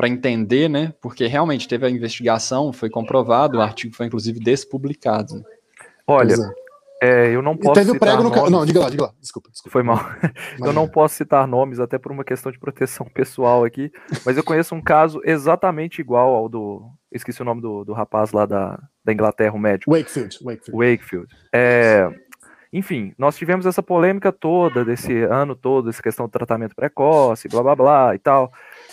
para 0.00 0.08
entender, 0.08 0.66
né? 0.66 0.94
Porque 0.98 1.26
realmente 1.26 1.68
teve 1.68 1.84
a 1.84 1.90
investigação, 1.90 2.72
foi 2.72 2.88
comprovado, 2.88 3.58
o 3.58 3.60
artigo 3.60 3.94
foi 3.94 4.06
inclusive 4.06 4.40
despublicado. 4.40 5.34
Né? 5.34 5.42
Olha, 6.06 6.36
é. 7.02 7.26
é, 7.26 7.36
eu 7.36 7.42
não 7.42 7.54
posso. 7.54 7.78
E 7.78 7.84
teve 7.84 7.94
o 7.94 8.00
prego 8.00 8.22
no. 8.22 8.30
Nomes. 8.30 8.50
Não, 8.50 8.64
diga 8.64 8.80
lá, 8.80 8.88
diga 8.88 9.02
lá. 9.02 9.12
Desculpa, 9.20 9.50
desculpa. 9.50 9.70
Foi 9.70 9.82
mal. 9.82 10.00
eu 10.58 10.72
não 10.72 10.88
posso 10.88 11.16
citar 11.16 11.46
nomes, 11.46 11.78
até 11.78 11.98
por 11.98 12.12
uma 12.12 12.24
questão 12.24 12.50
de 12.50 12.58
proteção 12.58 13.04
pessoal 13.12 13.62
aqui, 13.62 13.92
mas 14.24 14.38
eu 14.38 14.42
conheço 14.42 14.74
um 14.74 14.80
caso 14.80 15.20
exatamente 15.22 16.00
igual 16.00 16.34
ao 16.34 16.48
do. 16.48 16.82
Esqueci 17.12 17.42
o 17.42 17.44
nome 17.44 17.60
do, 17.60 17.84
do 17.84 17.92
rapaz 17.92 18.32
lá 18.32 18.46
da, 18.46 18.82
da 19.04 19.12
Inglaterra, 19.12 19.52
o 19.52 19.58
médico. 19.58 19.90
Wakefield. 19.90 20.38
Wakefield. 20.42 20.78
Wakefield. 20.78 21.28
É, 21.52 22.08
enfim, 22.72 23.12
nós 23.18 23.36
tivemos 23.36 23.66
essa 23.66 23.82
polêmica 23.82 24.30
toda 24.30 24.84
desse 24.84 25.12
ano 25.24 25.56
todo, 25.56 25.90
essa 25.90 26.02
questão 26.02 26.26
do 26.26 26.32
tratamento 26.32 26.74
precoce, 26.74 27.48
blá 27.48 27.62
blá 27.62 27.74
blá 27.76 28.14
e 28.14 28.18
tal. 28.18 28.50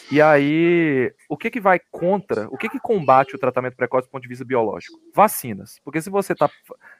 E 0.10 0.22
aí, 0.22 1.13
o 1.28 1.36
que 1.36 1.50
que 1.50 1.60
vai 1.60 1.80
contra, 1.91 2.48
o 2.50 2.58
que 2.58 2.70
que 2.70 2.80
combate 2.80 3.36
o 3.36 3.39
tratamento 3.39 3.76
precoce 3.76 4.08
do 4.08 4.12
ponto 4.12 4.22
de 4.22 4.30
vista 4.30 4.46
biológico? 4.46 4.98
Vacinas. 5.13 5.82
Porque 5.84 6.02
se 6.02 6.10
você 6.10 6.32
está 6.32 6.50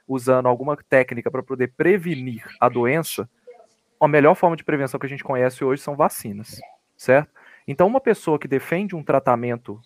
usando 0.06 0.46
alguma 0.46 0.76
técnica 0.76 1.30
para 1.30 1.42
poder 1.42 1.72
prevenir 1.74 2.44
a 2.60 2.68
doença, 2.68 3.28
a 3.98 4.06
melhor 4.06 4.34
forma 4.34 4.56
de 4.56 4.64
prevenção 4.64 5.00
que 5.00 5.06
a 5.06 5.08
gente 5.08 5.24
conhece 5.24 5.64
hoje 5.64 5.80
são 5.80 5.96
vacinas, 5.96 6.60
certo? 6.96 7.30
Então, 7.66 7.86
uma 7.86 8.00
pessoa 8.00 8.38
que 8.38 8.46
defende 8.46 8.94
um 8.94 9.02
tratamento 9.02 9.80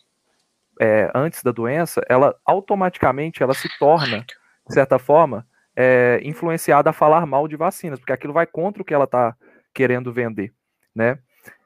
é, 0.80 1.10
antes 1.14 1.42
da 1.42 1.52
doença, 1.52 2.02
ela 2.08 2.34
automaticamente 2.44 3.42
ela 3.42 3.54
se 3.54 3.68
torna, 3.78 4.24
de 4.66 4.74
certa 4.74 4.98
forma, 4.98 5.46
é, 5.76 6.20
influenciada 6.24 6.90
a 6.90 6.92
falar 6.92 7.24
mal 7.24 7.46
de 7.46 7.56
vacinas, 7.56 7.98
porque 7.98 8.12
aquilo 8.12 8.32
vai 8.32 8.46
contra 8.46 8.82
o 8.82 8.84
que 8.84 8.94
ela 8.94 9.04
está 9.04 9.36
querendo 9.72 10.12
vender, 10.12 10.52
né? 10.94 11.18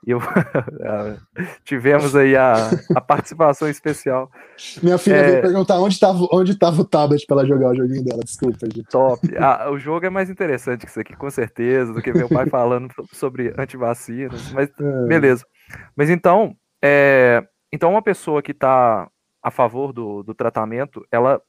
Eu 0.07 0.21
tivemos 1.65 2.15
aí 2.15 2.37
a, 2.37 2.71
a, 2.95 3.01
participação 3.01 3.69
especial. 3.69 4.31
Minha 4.81 4.99
filha 4.99 5.17
é... 5.17 5.31
veio 5.31 5.43
perguntar 5.43 5.81
onde 5.81 5.95
estava 5.95 6.27
onde 6.33 6.57
tava 6.57 6.81
o 6.81 6.85
tablet 6.85 7.27
para 7.27 7.39
ela 7.39 7.47
jogar 7.47 7.71
o 7.71 7.75
joguinho 7.75 8.05
dela. 8.05 8.23
Desculpa, 8.23 8.67
gente. 8.67 8.89
Top. 8.89 9.21
Ah, 9.37 9.69
o 9.71 9.79
jogo 9.79 10.07
é 10.07 10.11
mais 10.11 10.31
interessante 10.31 10.85
que 10.85 10.91
isso 10.91 11.01
aqui, 11.01 11.17
com 11.17 11.29
certeza, 11.29 11.93
do 11.93 12.01
que 12.01 12.13
meu 12.13 12.29
pai 12.29 12.47
falando 12.51 12.89
sobre 13.13 13.53
antivacinas. 13.59 14.53
Mas 14.53 14.71
é. 14.81 15.07
beleza. 15.07 15.45
Mas 15.97 16.09
então, 16.09 16.55
é, 16.83 17.43
então 17.73 17.91
uma 17.91 18.03
pessoa 18.03 18.41
que 18.41 18.53
está 18.53 19.09
a 19.43 19.51
favor 19.51 19.93
do, 19.93 20.23
do 20.23 20.35
tratamento, 20.35 21.05
ela 21.11 21.43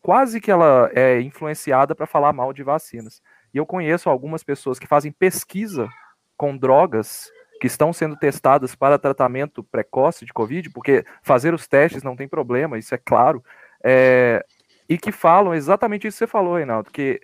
quase 0.00 0.40
que 0.40 0.50
ela 0.50 0.90
é 0.94 1.20
influenciada 1.20 1.94
para 1.94 2.06
falar 2.06 2.32
mal 2.32 2.52
de 2.52 2.62
vacinas. 2.62 3.20
E 3.52 3.56
eu 3.56 3.66
conheço 3.66 4.10
algumas 4.10 4.44
pessoas 4.44 4.78
que 4.78 4.86
fazem 4.86 5.10
pesquisa 5.10 5.88
com 6.36 6.56
drogas 6.56 7.28
que 7.64 7.68
estão 7.68 7.94
sendo 7.94 8.14
testadas 8.14 8.74
para 8.74 8.98
tratamento 8.98 9.64
precoce 9.64 10.26
de 10.26 10.34
Covid, 10.34 10.68
porque 10.68 11.02
fazer 11.22 11.54
os 11.54 11.66
testes 11.66 12.02
não 12.02 12.14
tem 12.14 12.28
problema, 12.28 12.76
isso 12.76 12.94
é 12.94 12.98
claro, 12.98 13.42
é, 13.82 14.44
e 14.86 14.98
que 14.98 15.10
falam 15.10 15.54
exatamente 15.54 16.06
isso 16.06 16.16
que 16.16 16.18
você 16.18 16.26
falou, 16.26 16.58
Reinaldo, 16.58 16.90
que 16.90 17.22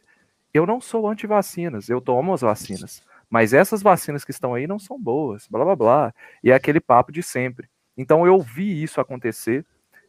eu 0.55 0.65
não 0.65 0.81
sou 0.81 1.07
anti-vacinas, 1.07 1.91
eu 1.91 2.01
tomo 2.01 2.33
as 2.33 2.41
vacinas, 2.41 3.03
Mas 3.29 3.53
essas 3.53 3.83
vacinas 3.83 4.25
que 4.25 4.31
estão 4.31 4.55
aí 4.55 4.67
não 4.67 4.79
são 4.79 4.99
boas, 4.99 5.47
blá 5.47 5.63
blá 5.63 5.77
blá. 5.77 6.15
E 6.43 6.51
é 6.51 6.55
aquele 6.55 6.81
papo 6.81 7.13
de 7.13 7.23
sempre. 7.23 7.69
Então 7.95 8.27
eu 8.27 8.41
vi 8.41 8.83
isso 8.83 8.99
acontecer. 8.99 9.67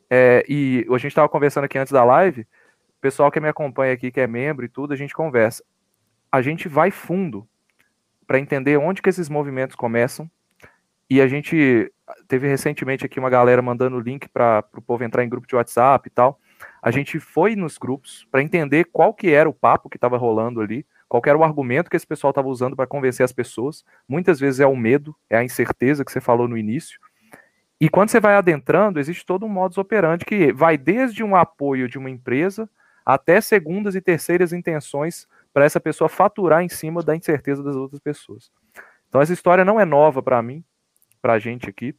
É, 0.10 0.46
e 0.48 0.88
a 0.89 0.98
gente 0.98 1.08
estava 1.08 1.28
conversando 1.28 1.65
aqui 1.65 1.78
antes 1.78 1.91
da 1.91 2.06
live. 2.06 2.44
O 2.44 3.02
pessoal 3.02 3.30
que 3.30 3.39
me 3.41 3.50
acompanha 3.50 3.91
aqui, 3.91 4.13
que 4.13 4.22
é 4.22 4.28
membro 4.28 4.63
e 4.63 4.70
tudo, 4.70 4.94
a 4.94 4.96
gente 4.96 5.13
conversa. 5.13 5.62
A 6.32 6.41
gente 6.41 6.70
vai 6.70 6.89
fundo 6.89 7.46
para 8.32 8.39
entender 8.39 8.78
onde 8.78 9.02
que 9.02 9.10
esses 9.10 9.28
movimentos 9.28 9.76
começam. 9.76 10.32
E 11.10 11.20
a 11.20 11.28
gente 11.28 11.91
teve 12.30 12.48
recentemente 12.48 13.06
aqui 13.06 13.20
uma 13.20 13.30
galera 13.30 13.62
mandando 13.62 14.00
link 14.00 14.30
para 14.30 14.63
o 14.74 14.82
povo 14.82 15.04
entrar 15.04 15.22
em 15.22 15.28
grupo 15.28 15.46
de 15.46 15.54
WhatsApp 15.54 16.08
e 16.08 16.10
tal. 16.10 16.39
A 16.82 16.91
gente 16.91 17.20
foi 17.20 17.58
nos 17.58 17.78
grupos 17.78 18.26
para 18.32 18.41
entender 18.41 18.86
qual 18.86 19.13
que 19.13 19.32
era 19.32 19.50
o 19.50 19.54
papo 19.54 19.89
que 19.89 19.98
estava 19.98 20.17
rolando 20.17 20.62
ali, 20.62 20.86
qual 21.10 21.22
era 21.26 21.38
o 21.38 21.44
argumento 21.44 21.89
que 21.89 21.98
esse 21.98 22.08
pessoal 22.08 22.32
estava 22.32 22.48
usando 22.48 22.74
para 22.74 22.88
convencer 22.88 23.26
as 23.26 23.34
pessoas. 23.34 23.84
Muitas 24.08 24.39
vezes 24.39 24.62
é 24.62 24.65
o 24.65 24.78
medo, 24.78 25.13
é 25.30 25.36
a 25.36 25.44
incerteza 25.44 26.06
que 26.06 26.12
você 26.13 26.22
falou 26.22 26.48
no 26.48 26.58
início. 26.58 27.02
E 27.82 27.89
quando 27.89 28.12
você 28.12 28.22
vai 28.22 28.36
adentrando, 28.36 28.98
existe 28.98 29.26
todo 29.26 29.46
um 29.46 29.50
modus 29.50 29.78
operandi 29.78 30.24
que 30.24 30.54
vai 30.54 30.78
desde 30.78 31.22
um 31.22 31.36
apoio 31.36 31.89
de 31.89 31.98
uma 31.98 32.10
empresa 32.10 32.70
até 33.06 33.41
segundas 33.41 33.94
e 33.94 34.00
terceiras 34.00 34.54
intenções 34.54 35.28
para 35.54 35.66
essa 35.66 35.80
pessoa 35.80 36.08
faturar 36.08 36.64
em 36.64 36.70
cima 36.70 37.02
da 37.02 37.16
incerteza 37.16 37.64
das 37.64 37.76
outras 37.76 38.00
pessoas. 38.00 38.52
Então 39.08 39.22
essa 39.22 39.34
história 39.34 39.66
não 39.66 39.80
é 39.80 39.86
nova 39.86 40.22
para 40.22 40.42
mim, 40.42 40.64
para 41.22 41.34
a 41.34 41.40
gente 41.40 41.70
aqui, 41.70 41.96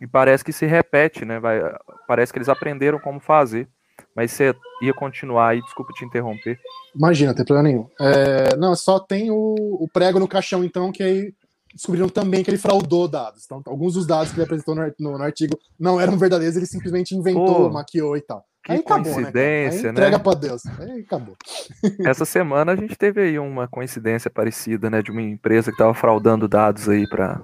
e 0.00 0.06
parece 0.06 0.44
que 0.44 0.52
se 0.52 0.64
repete, 0.66 1.24
né? 1.24 1.40
Vai, 1.40 1.60
parece 2.06 2.32
que 2.32 2.38
eles 2.38 2.48
aprenderam 2.48 2.98
como 2.98 3.18
fazer. 3.18 3.68
Mas 4.14 4.32
você 4.32 4.54
ia 4.80 4.94
continuar 4.94 5.48
aí, 5.48 5.62
desculpa 5.62 5.92
te 5.92 6.04
interromper. 6.04 6.58
Imagina, 6.94 7.30
não 7.30 7.36
tem 7.36 7.44
problema 7.44 7.68
nenhum. 7.68 7.88
É, 8.00 8.56
não, 8.56 8.74
só 8.76 8.98
tem 9.00 9.30
o, 9.30 9.54
o, 9.80 9.88
prego 9.92 10.20
no 10.20 10.28
caixão, 10.28 10.64
então, 10.64 10.92
que 10.92 11.02
aí 11.02 11.34
descobriram 11.74 12.08
também 12.08 12.42
que 12.42 12.50
ele 12.50 12.58
fraudou 12.58 13.08
dados. 13.08 13.44
Então, 13.44 13.62
alguns 13.66 13.94
dos 13.94 14.06
dados 14.06 14.30
que 14.30 14.38
ele 14.38 14.44
apresentou 14.44 14.74
no, 14.74 14.82
no, 14.98 15.18
no 15.18 15.24
artigo 15.24 15.58
não 15.78 16.00
eram 16.00 16.16
verdadeiros, 16.16 16.56
ele 16.56 16.66
simplesmente 16.66 17.14
inventou, 17.14 17.68
Pô, 17.68 17.70
maquiou 17.70 18.16
e 18.16 18.20
tal. 18.20 18.44
Que 18.68 18.72
aí 18.72 18.78
acabou, 18.80 19.04
né, 19.04 19.14
coincidência, 19.14 19.82
né? 19.82 19.88
Aí 19.88 19.92
entrega 19.92 20.18
né? 20.18 20.22
pra 20.22 20.34
Deus. 20.34 20.62
Aí 20.78 21.00
acabou. 21.00 21.36
Essa 22.04 22.26
semana 22.26 22.72
a 22.72 22.76
gente 22.76 22.96
teve 22.96 23.22
aí 23.22 23.38
uma 23.38 23.66
coincidência 23.66 24.30
parecida, 24.30 24.90
né? 24.90 25.00
De 25.00 25.10
uma 25.10 25.22
empresa 25.22 25.70
que 25.70 25.74
estava 25.74 25.94
fraudando 25.94 26.46
dados 26.46 26.86
aí 26.86 27.08
para 27.08 27.40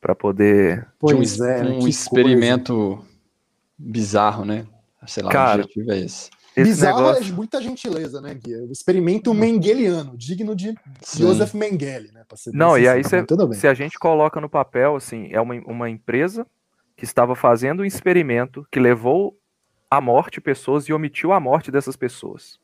para 0.00 0.14
poder. 0.14 0.86
Pois 1.00 1.40
um, 1.40 1.44
é, 1.44 1.62
um 1.64 1.88
experimento 1.88 2.94
coisa. 2.96 3.10
bizarro, 3.76 4.44
né? 4.44 4.66
Sei 5.04 5.20
lá, 5.20 5.32
Cara, 5.32 5.62
o 5.62 5.64
objetivo 5.64 5.92
é 5.92 5.98
esse. 5.98 6.30
esse 6.56 6.70
bizarro 6.70 6.98
negócio... 6.98 7.22
é 7.22 7.24
de 7.24 7.32
muita 7.32 7.60
gentileza, 7.60 8.20
né, 8.20 8.32
Gui? 8.32 8.54
O 8.54 8.70
experimento 8.70 9.34
mengeliano, 9.34 10.16
digno 10.16 10.54
de 10.54 10.76
Sim. 11.02 11.22
Joseph 11.24 11.54
Mengele, 11.54 12.12
né? 12.12 12.22
Não, 12.54 12.78
e 12.78 12.88
aí 12.88 13.02
cê, 13.02 13.24
se 13.54 13.66
a 13.66 13.74
gente 13.74 13.98
coloca 13.98 14.40
no 14.40 14.48
papel, 14.48 14.94
assim, 14.94 15.28
é 15.32 15.40
uma, 15.40 15.54
uma 15.66 15.90
empresa 15.90 16.46
que 16.96 17.04
estava 17.04 17.34
fazendo 17.34 17.80
um 17.80 17.84
experimento 17.84 18.64
que 18.70 18.78
levou 18.78 19.39
à 19.90 20.00
morte 20.00 20.40
pessoas 20.40 20.84
e 20.84 20.92
omitiu 20.92 21.32
a 21.32 21.40
morte 21.40 21.70
dessas 21.70 21.96
pessoas. 21.96 22.58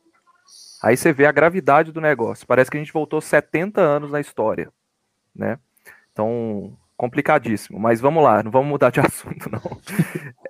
Aí 0.83 0.97
você 0.97 1.13
vê 1.13 1.27
a 1.27 1.33
gravidade 1.33 1.91
do 1.91 2.01
negócio. 2.01 2.47
Parece 2.47 2.71
que 2.71 2.77
a 2.77 2.81
gente 2.81 2.93
voltou 2.93 3.21
70 3.21 3.81
anos 3.81 4.13
na 4.13 4.21
história, 4.21 4.71
né? 5.35 5.59
Então, 6.13 6.77
complicadíssimo. 6.97 7.79
Mas 7.79 8.01
vamos 8.01 8.23
lá, 8.23 8.43
não 8.43 8.51
vamos 8.51 8.69
mudar 8.69 8.91
de 8.91 9.01
assunto, 9.05 9.51
não. 9.51 9.61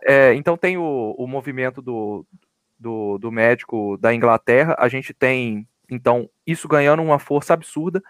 É, 0.05 0.35
então 0.35 0.57
tem 0.57 0.77
o, 0.77 1.15
o 1.19 1.27
movimento 1.27 1.83
do, 1.83 2.25
do, 2.79 3.19
do, 3.19 3.33
médico 3.33 3.97
da 3.97 4.15
Inglaterra, 4.15 4.77
a 4.79 4.89
gente 4.89 5.13
tem, 5.13 5.67
então, 5.91 6.29
isso 6.47 6.69
ganhando 6.69 7.03
uma 7.03 7.19
força 7.19 7.55
absurda, 7.55 8.03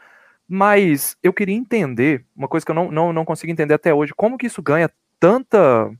mas 0.49 1.17
eu 1.23 1.33
queria 1.33 1.57
entender, 1.57 2.25
uma 2.37 2.49
coisa 2.49 2.65
que 2.65 2.71
eu 2.71 2.75
não, 2.75 2.91
não, 2.91 3.13
não 3.13 3.25
consigo 3.25 3.51
entender 3.51 3.75
até 3.75 3.93
hoje, 3.95 4.15
como 4.15 4.39
que 4.39 4.47
isso 4.47 4.63
ganha 4.63 4.91
tanta, 5.19 5.91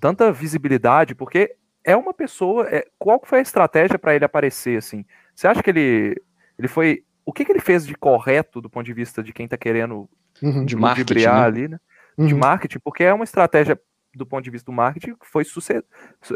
tanta 0.00 0.32
visibilidade, 0.32 1.14
porque 1.14 1.56
é 1.84 1.96
uma 1.96 2.14
pessoa, 2.14 2.68
é, 2.68 2.86
qual 2.98 3.20
foi 3.24 3.38
a 3.38 3.42
estratégia 3.42 3.98
para 3.98 4.14
ele 4.14 4.24
aparecer, 4.24 4.78
assim? 4.78 5.04
Você 5.34 5.46
acha 5.46 5.62
que 5.62 5.70
ele, 5.70 6.20
ele 6.58 6.68
foi, 6.68 7.04
o 7.24 7.32
que, 7.32 7.44
que 7.44 7.52
ele 7.52 7.60
fez 7.60 7.86
de 7.86 7.94
correto 7.94 8.60
do 8.60 8.70
ponto 8.70 8.84
de 8.84 8.92
vista 8.92 9.22
de 9.22 9.32
quem 9.32 9.44
está 9.44 9.56
querendo 9.56 10.08
uhum, 10.42 10.64
de 10.64 10.76
marketing, 10.76 11.20
né? 11.20 11.26
ali, 11.26 11.68
né? 11.68 11.78
Uhum. 12.16 12.26
De 12.26 12.34
marketing, 12.34 12.78
porque 12.84 13.04
é 13.04 13.12
uma 13.12 13.24
estratégia 13.24 13.80
do 14.14 14.26
ponto 14.26 14.44
de 14.44 14.50
vista 14.50 14.70
do 14.70 14.74
marketing 14.74 15.14
que 15.14 15.26
foi 15.26 15.44
sucesso, 15.44 15.84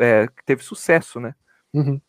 é, 0.00 0.26
teve 0.44 0.62
sucesso, 0.62 1.20
né? 1.20 1.34
Uhum. 1.72 2.00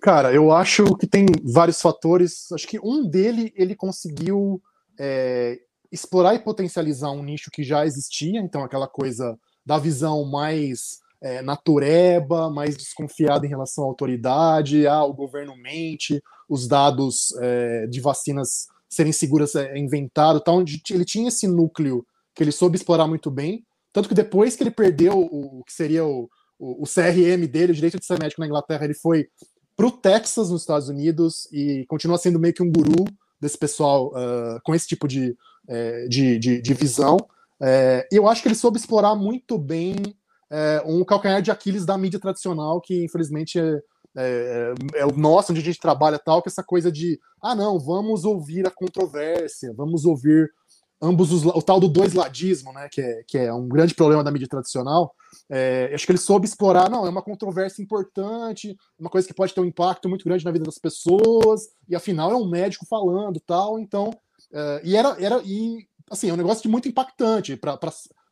Cara, 0.00 0.32
eu 0.32 0.52
acho 0.52 0.84
que 0.96 1.06
tem 1.06 1.26
vários 1.42 1.80
fatores. 1.80 2.52
Acho 2.52 2.68
que 2.68 2.78
um 2.78 3.08
dele 3.08 3.52
ele 3.56 3.74
conseguiu 3.74 4.62
é, 4.98 5.58
explorar 5.90 6.34
e 6.34 6.38
potencializar 6.38 7.10
um 7.10 7.22
nicho 7.22 7.50
que 7.50 7.64
já 7.64 7.84
existia, 7.84 8.40
então 8.40 8.62
aquela 8.62 8.86
coisa 8.86 9.36
da 9.64 9.78
visão 9.78 10.24
mais 10.30 11.00
é, 11.20 11.42
natureba, 11.42 12.50
mais 12.50 12.76
desconfiada 12.76 13.46
em 13.46 13.48
relação 13.48 13.84
à 13.84 13.86
autoridade, 13.86 14.86
ah, 14.86 15.04
o 15.04 15.14
governo 15.14 15.56
mente, 15.56 16.22
os 16.48 16.68
dados 16.68 17.34
é, 17.40 17.86
de 17.86 18.00
vacinas 18.00 18.66
serem 18.88 19.12
seguras 19.12 19.54
é, 19.54 19.76
inventado, 19.76 20.40
tal, 20.40 20.58
onde 20.58 20.80
ele 20.90 21.04
tinha 21.04 21.28
esse 21.28 21.46
núcleo 21.46 22.06
que 22.34 22.42
ele 22.42 22.52
soube 22.52 22.76
explorar 22.76 23.06
muito 23.06 23.30
bem, 23.30 23.64
tanto 23.92 24.08
que 24.08 24.14
depois 24.14 24.54
que 24.54 24.62
ele 24.62 24.70
perdeu 24.70 25.18
o, 25.18 25.60
o 25.60 25.64
que 25.64 25.72
seria 25.72 26.04
o, 26.04 26.28
o, 26.58 26.82
o, 26.82 26.84
CRM 26.84 27.46
dele, 27.46 27.72
o 27.72 27.74
direito 27.74 27.98
de 27.98 28.04
ser 28.04 28.18
médico 28.18 28.40
na 28.40 28.46
Inglaterra, 28.46 28.84
ele 28.84 28.94
foi 28.94 29.26
para 29.76 29.86
o 29.86 29.90
Texas, 29.90 30.50
nos 30.50 30.62
Estados 30.62 30.88
Unidos, 30.88 31.48
e 31.52 31.84
continua 31.86 32.18
sendo 32.18 32.38
meio 32.38 32.54
que 32.54 32.62
um 32.62 32.70
guru 32.70 33.04
desse 33.40 33.58
pessoal 33.58 34.08
uh, 34.08 34.60
com 34.64 34.74
esse 34.74 34.86
tipo 34.86 35.06
de, 35.06 35.36
é, 35.68 36.08
de, 36.08 36.38
de, 36.38 36.60
de, 36.62 36.74
visão. 36.74 37.16
É, 37.62 38.06
e 38.10 38.16
eu 38.16 38.26
acho 38.28 38.42
que 38.42 38.48
ele 38.48 38.54
soube 38.54 38.78
explorar 38.78 39.14
muito 39.14 39.58
bem 39.58 39.94
é, 40.50 40.82
um 40.86 41.04
calcanhar 41.04 41.42
de 41.42 41.50
Aquiles 41.50 41.84
da 41.84 41.98
mídia 41.98 42.20
tradicional, 42.20 42.80
que 42.80 43.04
infelizmente 43.04 43.58
é, 43.58 43.80
é, 44.16 44.74
é, 44.94 45.06
o 45.06 45.16
nosso, 45.16 45.52
onde 45.52 45.60
a 45.60 45.64
gente 45.64 45.78
trabalha 45.78 46.18
tal, 46.18 46.42
que 46.42 46.48
essa 46.48 46.62
coisa 46.62 46.90
de, 46.90 47.20
ah, 47.42 47.54
não, 47.54 47.78
vamos 47.78 48.24
ouvir 48.24 48.66
a 48.66 48.70
controvérsia, 48.70 49.74
vamos 49.76 50.04
ouvir 50.04 50.50
ambos 51.00 51.30
os, 51.30 51.44
o 51.44 51.60
tal 51.60 51.78
do 51.78 51.88
dois 51.88 52.14
ladismo, 52.14 52.72
né, 52.72 52.88
que 52.90 53.00
é, 53.00 53.22
que 53.26 53.38
é 53.38 53.52
um 53.52 53.68
grande 53.68 53.94
problema 53.94 54.24
da 54.24 54.30
mídia 54.30 54.48
tradicional. 54.48 55.14
É, 55.50 55.90
acho 55.94 56.06
que 56.06 56.12
ele 56.12 56.18
soube 56.18 56.46
explorar, 56.46 56.88
não, 56.88 57.06
é 57.06 57.10
uma 57.10 57.22
controvérsia 57.22 57.82
importante, 57.82 58.76
uma 58.98 59.10
coisa 59.10 59.28
que 59.28 59.34
pode 59.34 59.52
ter 59.52 59.60
um 59.60 59.66
impacto 59.66 60.08
muito 60.08 60.24
grande 60.24 60.44
na 60.44 60.50
vida 60.50 60.64
das 60.64 60.78
pessoas, 60.78 61.68
e 61.88 61.94
afinal 61.94 62.30
é 62.30 62.36
um 62.36 62.48
médico 62.48 62.86
falando 62.86 63.38
tal, 63.40 63.78
então, 63.78 64.10
é, 64.52 64.80
e 64.82 64.96
era, 64.96 65.16
era, 65.22 65.42
e 65.44 65.86
assim, 66.10 66.30
é 66.30 66.32
um 66.32 66.36
negócio 66.36 66.62
de 66.62 66.68
muito 66.68 66.88
impactante 66.88 67.56
para 67.56 67.78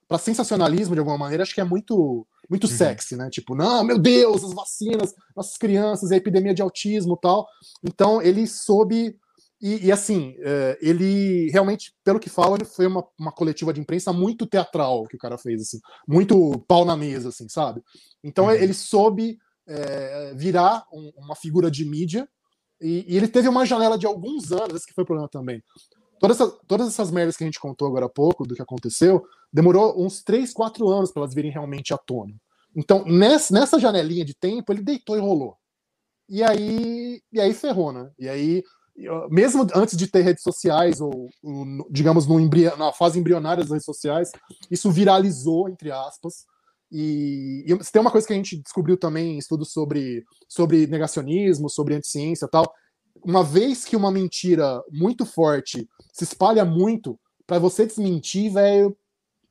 para 0.08 0.18
sensacionalismo 0.18 0.94
de 0.94 1.00
alguma 1.00 1.18
maneira, 1.18 1.42
acho 1.42 1.54
que 1.54 1.60
é 1.60 1.64
muito 1.64 2.26
muito 2.48 2.64
uhum. 2.64 2.76
sexy, 2.76 3.16
né? 3.16 3.28
Tipo, 3.30 3.54
não, 3.54 3.82
meu 3.84 3.98
Deus, 3.98 4.44
as 4.44 4.52
vacinas, 4.52 5.14
nossas 5.34 5.56
crianças, 5.56 6.12
a 6.12 6.16
epidemia 6.16 6.54
de 6.54 6.62
autismo 6.62 7.16
tal. 7.16 7.46
Então, 7.82 8.20
ele 8.20 8.46
soube. 8.46 9.16
E, 9.60 9.86
e 9.86 9.92
assim, 9.92 10.34
é, 10.40 10.78
ele 10.82 11.48
realmente, 11.50 11.94
pelo 12.04 12.20
que 12.20 12.28
fala, 12.28 12.62
foi 12.64 12.86
uma, 12.86 13.02
uma 13.18 13.32
coletiva 13.32 13.72
de 13.72 13.80
imprensa 13.80 14.12
muito 14.12 14.46
teatral 14.46 15.04
que 15.04 15.16
o 15.16 15.18
cara 15.18 15.38
fez, 15.38 15.62
assim, 15.62 15.78
muito 16.06 16.58
pau 16.68 16.84
na 16.84 16.96
mesa, 16.96 17.30
assim, 17.30 17.48
sabe? 17.48 17.82
Então, 18.22 18.46
uhum. 18.46 18.52
ele 18.52 18.74
soube 18.74 19.38
é, 19.66 20.34
virar 20.34 20.84
um, 20.92 21.10
uma 21.16 21.34
figura 21.34 21.70
de 21.70 21.84
mídia 21.84 22.28
e, 22.80 23.06
e, 23.08 23.16
ele 23.16 23.28
teve 23.28 23.48
uma 23.48 23.64
janela 23.64 23.96
de 23.96 24.04
alguns 24.04 24.52
anos, 24.52 24.74
esse 24.74 24.86
que 24.86 24.92
foi 24.92 25.04
o 25.04 25.06
problema 25.06 25.28
também. 25.28 25.62
Todas, 26.18 26.40
essa, 26.40 26.50
todas 26.66 26.88
essas 26.88 27.10
merdas 27.10 27.36
que 27.36 27.44
a 27.44 27.46
gente 27.46 27.60
contou 27.60 27.88
agora 27.88 28.06
há 28.06 28.08
pouco, 28.08 28.46
do 28.46 28.54
que 28.54 28.62
aconteceu, 28.62 29.24
demorou 29.52 30.02
uns 30.02 30.22
3, 30.22 30.52
4 30.52 30.88
anos 30.88 31.12
para 31.12 31.22
elas 31.22 31.34
virem 31.34 31.50
realmente 31.50 31.92
à 31.92 31.98
tona. 31.98 32.34
Então, 32.74 33.04
nessa, 33.04 33.52
nessa 33.54 33.78
janelinha 33.78 34.24
de 34.24 34.34
tempo, 34.34 34.72
ele 34.72 34.82
deitou 34.82 35.16
e 35.16 35.20
rolou. 35.20 35.56
E 36.28 36.42
aí, 36.42 37.20
e 37.32 37.40
aí 37.40 37.52
ferrou, 37.52 37.92
né? 37.92 38.10
E 38.18 38.28
aí, 38.28 38.64
mesmo 39.30 39.66
antes 39.74 39.96
de 39.96 40.06
ter 40.06 40.22
redes 40.22 40.42
sociais, 40.42 41.00
ou, 41.00 41.28
digamos, 41.90 42.26
no 42.26 42.40
embrio, 42.40 42.76
na 42.76 42.92
fase 42.92 43.18
embrionária 43.18 43.62
das 43.62 43.70
redes 43.70 43.84
sociais, 43.84 44.32
isso 44.70 44.90
viralizou, 44.90 45.68
entre 45.68 45.90
aspas. 45.90 46.46
E, 46.90 47.64
e 47.66 47.76
tem 47.92 48.00
uma 48.00 48.10
coisa 48.10 48.26
que 48.26 48.32
a 48.32 48.36
gente 48.36 48.56
descobriu 48.56 48.96
também 48.96 49.34
em 49.34 49.38
estudos 49.38 49.72
sobre, 49.72 50.24
sobre 50.48 50.86
negacionismo, 50.86 51.68
sobre 51.68 51.94
anticiência 51.94 52.46
e 52.46 52.50
tal, 52.50 52.72
uma 53.24 53.42
vez 53.42 53.84
que 53.84 53.96
uma 53.96 54.10
mentira 54.10 54.82
muito 54.90 55.24
forte 55.24 55.88
se 56.12 56.24
espalha 56.24 56.64
muito, 56.64 57.18
para 57.46 57.58
você 57.58 57.86
desmentir, 57.86 58.52
velho, 58.52 58.96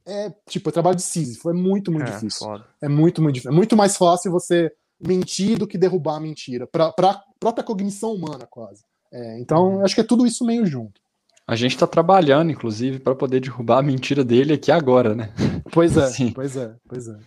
é 0.06 0.34
tipo, 0.48 0.70
é 0.70 0.72
trabalho 0.72 0.96
de 0.96 1.02
Sísifo, 1.02 1.50
é 1.50 1.54
muito, 1.54 1.92
muito 1.92 2.10
é, 2.10 2.14
difícil. 2.14 2.48
Foda. 2.48 2.66
É 2.82 2.88
muito, 2.88 3.22
muito 3.22 3.36
difícil. 3.36 3.52
É 3.52 3.56
muito 3.56 3.76
mais 3.76 3.98
fácil 3.98 4.32
você 4.32 4.72
mentir 5.00 5.58
do 5.58 5.68
que 5.68 5.78
derrubar 5.78 6.18
a 6.18 6.20
mentira, 6.20 6.68
para 6.68 6.88
a 6.88 7.22
própria 7.40 7.64
cognição 7.64 8.14
humana, 8.14 8.48
quase. 8.50 8.84
É, 9.12 9.40
então, 9.40 9.76
uhum. 9.76 9.86
acho 9.86 9.96
que 9.96 10.02
é 10.02 10.06
tudo 10.06 10.26
isso 10.26 10.46
meio 10.46 10.66
junto. 10.66 11.02
A 11.46 11.56
gente 11.56 11.72
está 11.72 11.86
trabalhando, 11.86 12.52
inclusive, 12.52 13.00
para 13.00 13.14
poder 13.14 13.42
derrubar 13.42 13.80
a 13.80 13.84
mentira 13.84 14.24
dele 14.24 14.54
aqui 14.54 14.72
agora, 14.72 15.14
né? 15.14 15.34
Pois 15.72 15.98
é, 15.98 16.08
Sim. 16.08 16.32
pois 16.32 16.56
é, 16.56 16.74
pois 16.88 17.08
é. 17.08 17.18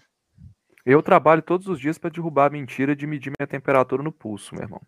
Eu 0.87 1.03
trabalho 1.03 1.43
todos 1.43 1.67
os 1.67 1.79
dias 1.79 1.99
para 1.99 2.11
derrubar 2.11 2.47
a 2.47 2.51
mentira 2.51 2.97
de 2.97 3.07
medir 3.07 3.33
minha 3.39 3.47
temperatura 3.47 4.03
no 4.03 4.13
pulso, 4.13 4.55
meu 4.55 4.65
irmão. 4.65 4.81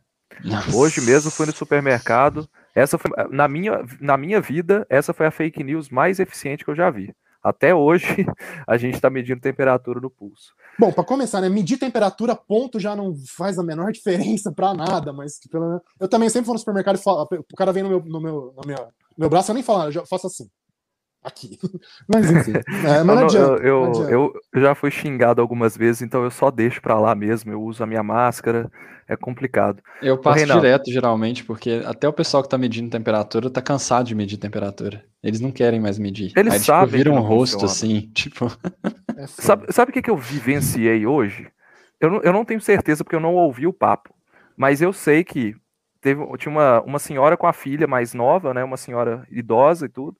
Nossa. 0.45 0.77
Hoje 0.77 1.01
mesmo 1.01 1.31
fui 1.31 1.47
no 1.47 1.53
supermercado. 1.53 2.49
Essa 2.75 2.99
foi, 2.99 3.11
na 3.31 3.49
minha, 3.49 3.85
na 4.01 4.17
minha 4.17 4.41
vida, 4.41 4.87
essa 4.88 5.12
foi 5.12 5.27
a 5.27 5.31
fake 5.31 5.64
news 5.64 5.88
mais 5.88 6.21
eficiente 6.21 6.64
que 6.64 6.71
eu 6.71 6.77
já 6.77 6.91
vi. 6.91 7.14
Até 7.43 7.75
hoje, 7.75 8.07
a 8.67 8.77
gente 8.77 8.95
está 8.95 9.09
medindo 9.09 9.41
temperatura 9.41 10.01
no 10.01 10.11
pulso. 10.11 10.53
Bom, 10.79 10.93
para 10.93 11.05
começar, 11.05 11.41
né? 11.41 11.49
Medir 11.49 11.79
temperatura, 11.79 12.37
ponto, 12.37 12.79
já 12.79 12.95
não 12.95 13.14
faz 13.37 13.59
a 13.59 13.62
menor 13.62 13.91
diferença 13.93 14.53
para 14.53 14.75
nada, 14.75 15.12
mas 15.12 15.38
pelo 15.51 15.81
eu 16.01 16.09
também 16.09 16.29
sempre 16.29 16.47
vou 16.47 16.55
no 16.55 16.59
supermercado 16.59 16.97
e 16.97 17.03
falo, 17.03 17.27
o 17.31 17.57
cara 17.57 17.73
vem 17.73 17.83
no 17.83 17.88
meu, 17.88 18.05
no 18.05 18.21
meu, 18.21 18.55
no 18.57 18.67
meu, 18.67 18.77
no 18.77 18.93
meu 19.19 19.31
braço, 19.31 19.51
eu 19.51 19.55
nem 19.55 19.62
falo, 19.62 19.85
eu 19.85 19.93
já 19.93 20.07
faço 20.07 20.27
assim 20.27 20.49
aqui. 21.22 21.59
Mas 22.09 22.31
enfim. 22.31 22.52
É, 22.57 23.02
mas 23.02 23.07
não, 23.07 23.14
não 23.14 23.24
adianta, 23.24 23.62
eu, 23.62 23.81
não 23.81 23.90
adianta. 23.90 24.11
Eu, 24.11 24.33
eu, 24.52 24.62
já 24.62 24.74
fui 24.74 24.90
xingado 24.90 25.40
algumas 25.40 25.76
vezes, 25.76 26.02
então 26.02 26.24
eu 26.24 26.31
só 26.31 26.50
deixo 26.50 26.81
para 26.81 26.98
lá 26.98 27.14
mesmo. 27.14 27.52
Eu 27.52 27.62
uso 27.62 27.83
a 27.83 27.87
minha 27.87 28.02
máscara, 28.02 28.70
é 29.07 29.16
complicado. 29.16 29.83
Eu 30.02 30.18
passo 30.18 30.44
direto, 30.44 30.90
geralmente, 30.90 31.44
porque 31.44 31.83
até 31.85 32.09
o 32.09 32.12
pessoal 32.12 32.42
que 32.42 32.48
tá 32.48 32.59
medindo 32.59 32.90
temperatura 32.90 33.50
tá 33.50 33.62
cansado 33.62 34.07
de 34.07 34.14
medir 34.14 34.37
temperatura. 34.37 35.04
Eles 35.22 35.40
não 35.40 35.50
querem 35.50 35.81
mais 35.81 35.98
medir. 35.98 36.33
Eles 36.37 36.54
Aí, 36.54 36.59
tipo, 36.61 36.66
sabem. 36.66 36.87
Tipo, 36.87 36.96
vira 36.96 37.12
um 37.12 37.20
rosto 37.20 37.61
funciona. 37.61 37.72
assim, 37.98 38.11
tipo. 38.14 38.46
É 39.16 39.26
sabe, 39.26 39.72
sabe 39.72 39.90
o 39.90 39.92
que, 39.94 40.02
que 40.02 40.11
eu 40.11 40.16
vivenciei 40.16 41.07
hoje? 41.07 41.48
Eu 42.00 42.11
não, 42.11 42.22
eu 42.22 42.33
não 42.33 42.44
tenho 42.44 42.61
certeza 42.61 43.02
porque 43.02 43.16
eu 43.16 43.20
não 43.20 43.35
ouvi 43.35 43.66
o 43.66 43.72
papo, 43.72 44.14
mas 44.57 44.81
eu 44.81 44.92
sei 44.92 45.24
que 45.24 45.57
teve, 46.00 46.24
tinha 46.37 46.52
uma, 46.52 46.81
uma 46.83 46.98
senhora 47.00 47.37
com 47.37 47.46
a 47.46 47.52
filha 47.52 47.88
mais 47.88 48.14
nova, 48.14 48.54
né? 48.54 48.62
Uma 48.62 48.76
senhora 48.76 49.26
idosa 49.31 49.87
e 49.87 49.88
tudo 49.88 50.16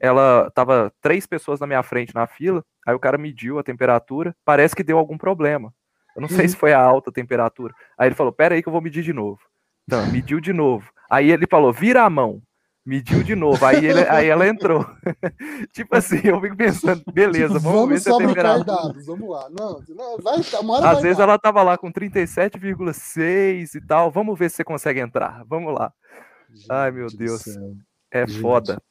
ela 0.00 0.50
tava 0.54 0.92
três 1.00 1.26
pessoas 1.26 1.60
na 1.60 1.66
minha 1.66 1.82
frente 1.82 2.14
na 2.14 2.26
fila, 2.26 2.64
aí 2.86 2.94
o 2.94 2.98
cara 2.98 3.18
mediu 3.18 3.58
a 3.58 3.62
temperatura, 3.62 4.34
parece 4.44 4.74
que 4.74 4.82
deu 4.82 4.98
algum 4.98 5.16
problema. 5.18 5.72
Eu 6.14 6.22
não 6.22 6.28
uhum. 6.28 6.36
sei 6.36 6.48
se 6.48 6.56
foi 6.56 6.72
a 6.72 6.80
alta 6.80 7.10
temperatura. 7.10 7.74
Aí 7.96 8.08
ele 8.08 8.14
falou: 8.14 8.32
"Pera 8.32 8.54
aí 8.54 8.62
que 8.62 8.68
eu 8.68 8.72
vou 8.72 8.82
medir 8.82 9.02
de 9.02 9.12
novo". 9.12 9.40
Então, 9.84 10.06
mediu 10.12 10.40
de 10.40 10.52
novo. 10.52 10.90
Aí 11.10 11.30
ele 11.30 11.46
falou: 11.46 11.72
"Vira 11.72 12.02
a 12.02 12.10
mão". 12.10 12.42
Mediu 12.84 13.22
de 13.22 13.36
novo. 13.36 13.64
Aí, 13.64 13.86
ele, 13.86 14.00
aí 14.08 14.26
ela 14.26 14.46
entrou. 14.46 14.84
tipo 15.72 15.96
assim, 15.96 16.20
eu 16.24 16.40
fico 16.40 16.56
pensando, 16.56 17.00
beleza, 17.12 17.60
vamos, 17.60 17.62
vamos 17.62 17.88
ver 17.90 18.00
se 18.00 18.10
a 18.10 18.16
temperatura. 18.16 18.64
Dados, 18.64 19.06
vamos 19.06 19.30
lá. 19.30 19.48
Não, 19.50 19.80
não 19.88 20.18
vai, 20.18 20.40
Às 20.82 21.00
vezes 21.00 21.18
dar. 21.18 21.24
ela 21.24 21.38
tava 21.38 21.62
lá 21.62 21.78
com 21.78 21.92
37,6 21.92 23.76
e 23.76 23.80
tal. 23.86 24.10
Vamos 24.10 24.36
ver 24.36 24.50
se 24.50 24.56
você 24.56 24.64
consegue 24.64 24.98
entrar. 24.98 25.44
Vamos 25.46 25.72
lá. 25.72 25.92
Gente 26.52 26.66
Ai, 26.68 26.90
meu 26.90 27.06
Deus. 27.06 27.44
É 28.10 28.26
Gente. 28.26 28.40
foda. 28.40 28.82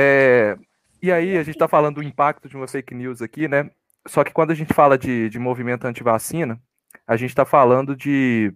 É, 0.00 0.56
e 1.02 1.10
aí, 1.10 1.36
a 1.36 1.42
gente 1.42 1.56
está 1.56 1.66
falando 1.66 1.96
do 1.96 2.02
impacto 2.04 2.48
de 2.48 2.56
uma 2.56 2.68
fake 2.68 2.94
news 2.94 3.20
aqui, 3.20 3.48
né? 3.48 3.68
Só 4.06 4.22
que 4.22 4.32
quando 4.32 4.52
a 4.52 4.54
gente 4.54 4.72
fala 4.72 4.96
de, 4.96 5.28
de 5.28 5.40
movimento 5.40 5.86
anti-vacina, 5.86 6.60
a 7.04 7.16
gente 7.16 7.30
está 7.30 7.44
falando 7.44 7.96
de, 7.96 8.54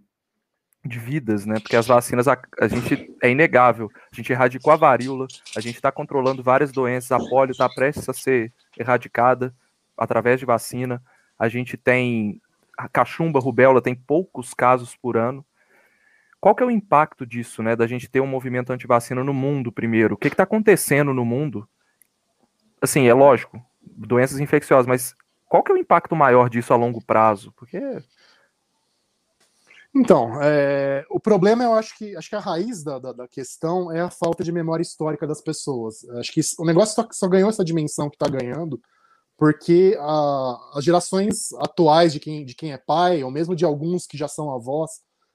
de 0.85 1.00
vidas, 1.00 1.44
né? 1.44 1.59
Porque 1.59 1.74
as 1.74 1.88
vacinas, 1.88 2.28
a, 2.28 2.40
a, 2.61 2.68
gente 2.68 3.12
é 3.20 3.28
inegável. 3.28 3.90
A 4.12 4.14
gente 4.14 4.33
erradicou 4.33 4.72
a 4.72 4.76
varíola, 4.76 5.26
a 5.57 5.61
gente 5.61 5.74
está 5.74 5.90
controlando 5.90 6.44
várias 6.44 6.70
doenças, 6.70 7.11
a 7.11 7.18
polio 7.18 7.50
está 7.50 7.68
prestes 7.68 8.09
a 8.09 8.12
ser 8.12 8.52
erradicada 8.78 9.52
através 9.98 10.38
de 10.38 10.46
vacina. 10.46 11.02
A 11.37 11.48
gente 11.48 11.76
tem 11.76 12.40
a 12.78 12.88
cachumba, 12.88 13.40
rubéola, 13.40 13.83
tem 13.83 13.96
poucos 13.96 14.55
casos 14.55 14.94
por 14.94 15.16
ano. 15.16 15.44
Qual 16.42 16.57
que 16.57 16.62
é 16.64 16.66
o 16.66 16.72
impacto 16.72 17.24
disso, 17.24 17.62
né, 17.62 17.76
da 17.76 17.87
gente 17.87 18.11
ter 18.11 18.20
um 18.20 18.26
movimento 18.26 18.72
anti-vacina 18.72 19.22
no 19.22 19.33
mundo 19.33 19.70
primeiro? 19.70 20.16
O 20.16 20.18
que 20.18 20.26
está 20.26 20.42
acontecendo 20.42 21.14
no 21.14 21.24
mundo? 21.24 21.68
Assim, 22.83 23.07
é 23.07 23.14
lógico, 23.14 23.64
doenças 23.81 24.40
infecciosas, 24.40 24.88
mas 24.88 25.14
qual 25.48 25.62
que 25.62 25.70
é 25.70 25.74
o 25.76 25.78
impacto 25.78 26.16
maior 26.16 26.50
disso 26.50 26.72
a 26.72 26.76
longo 26.76 27.00
prazo? 27.00 27.52
Porque 27.52 27.78
então, 29.94 30.42
é, 30.42 31.07
o 31.09 31.20
problema 31.20 31.62
eu 31.62 31.74
acho 31.74 31.96
que 31.96 32.16
acho 32.16 32.28
que 32.28 32.35
a 32.35 32.40
raiz 32.40 32.83
da, 32.83 32.98
da, 32.98 33.12
da, 33.12 33.28
questão 33.28 33.92
é 33.92 34.00
a 34.00 34.11
falta 34.11 34.42
de 34.42 34.50
memória 34.50 34.83
histórica 34.83 35.28
das 35.28 35.40
pessoas. 35.40 36.05
Acho 36.18 36.33
que 36.33 36.40
o 36.59 36.64
negócio 36.64 36.96
só, 36.96 37.07
só 37.12 37.28
ganhou 37.28 37.50
essa 37.50 37.64
dimensão 37.64 38.11
que 38.11 38.16
está 38.16 38.26
ganhando 38.26 38.81
porque 39.38 39.96
a, 40.00 40.72
as 40.74 40.85
gerações 40.85 41.52
atuais 41.52 42.12
de 42.12 42.18
quem, 42.18 42.44
de 42.44 42.57
quem 42.57 42.72
é 42.72 42.78
pai, 42.78 43.22
ou 43.22 43.31
mesmo 43.31 43.55
de 43.55 43.64
alguns 43.64 44.09
que 44.09 44.18
já 44.18 44.26
são 44.26 44.52
avós, 44.52 44.90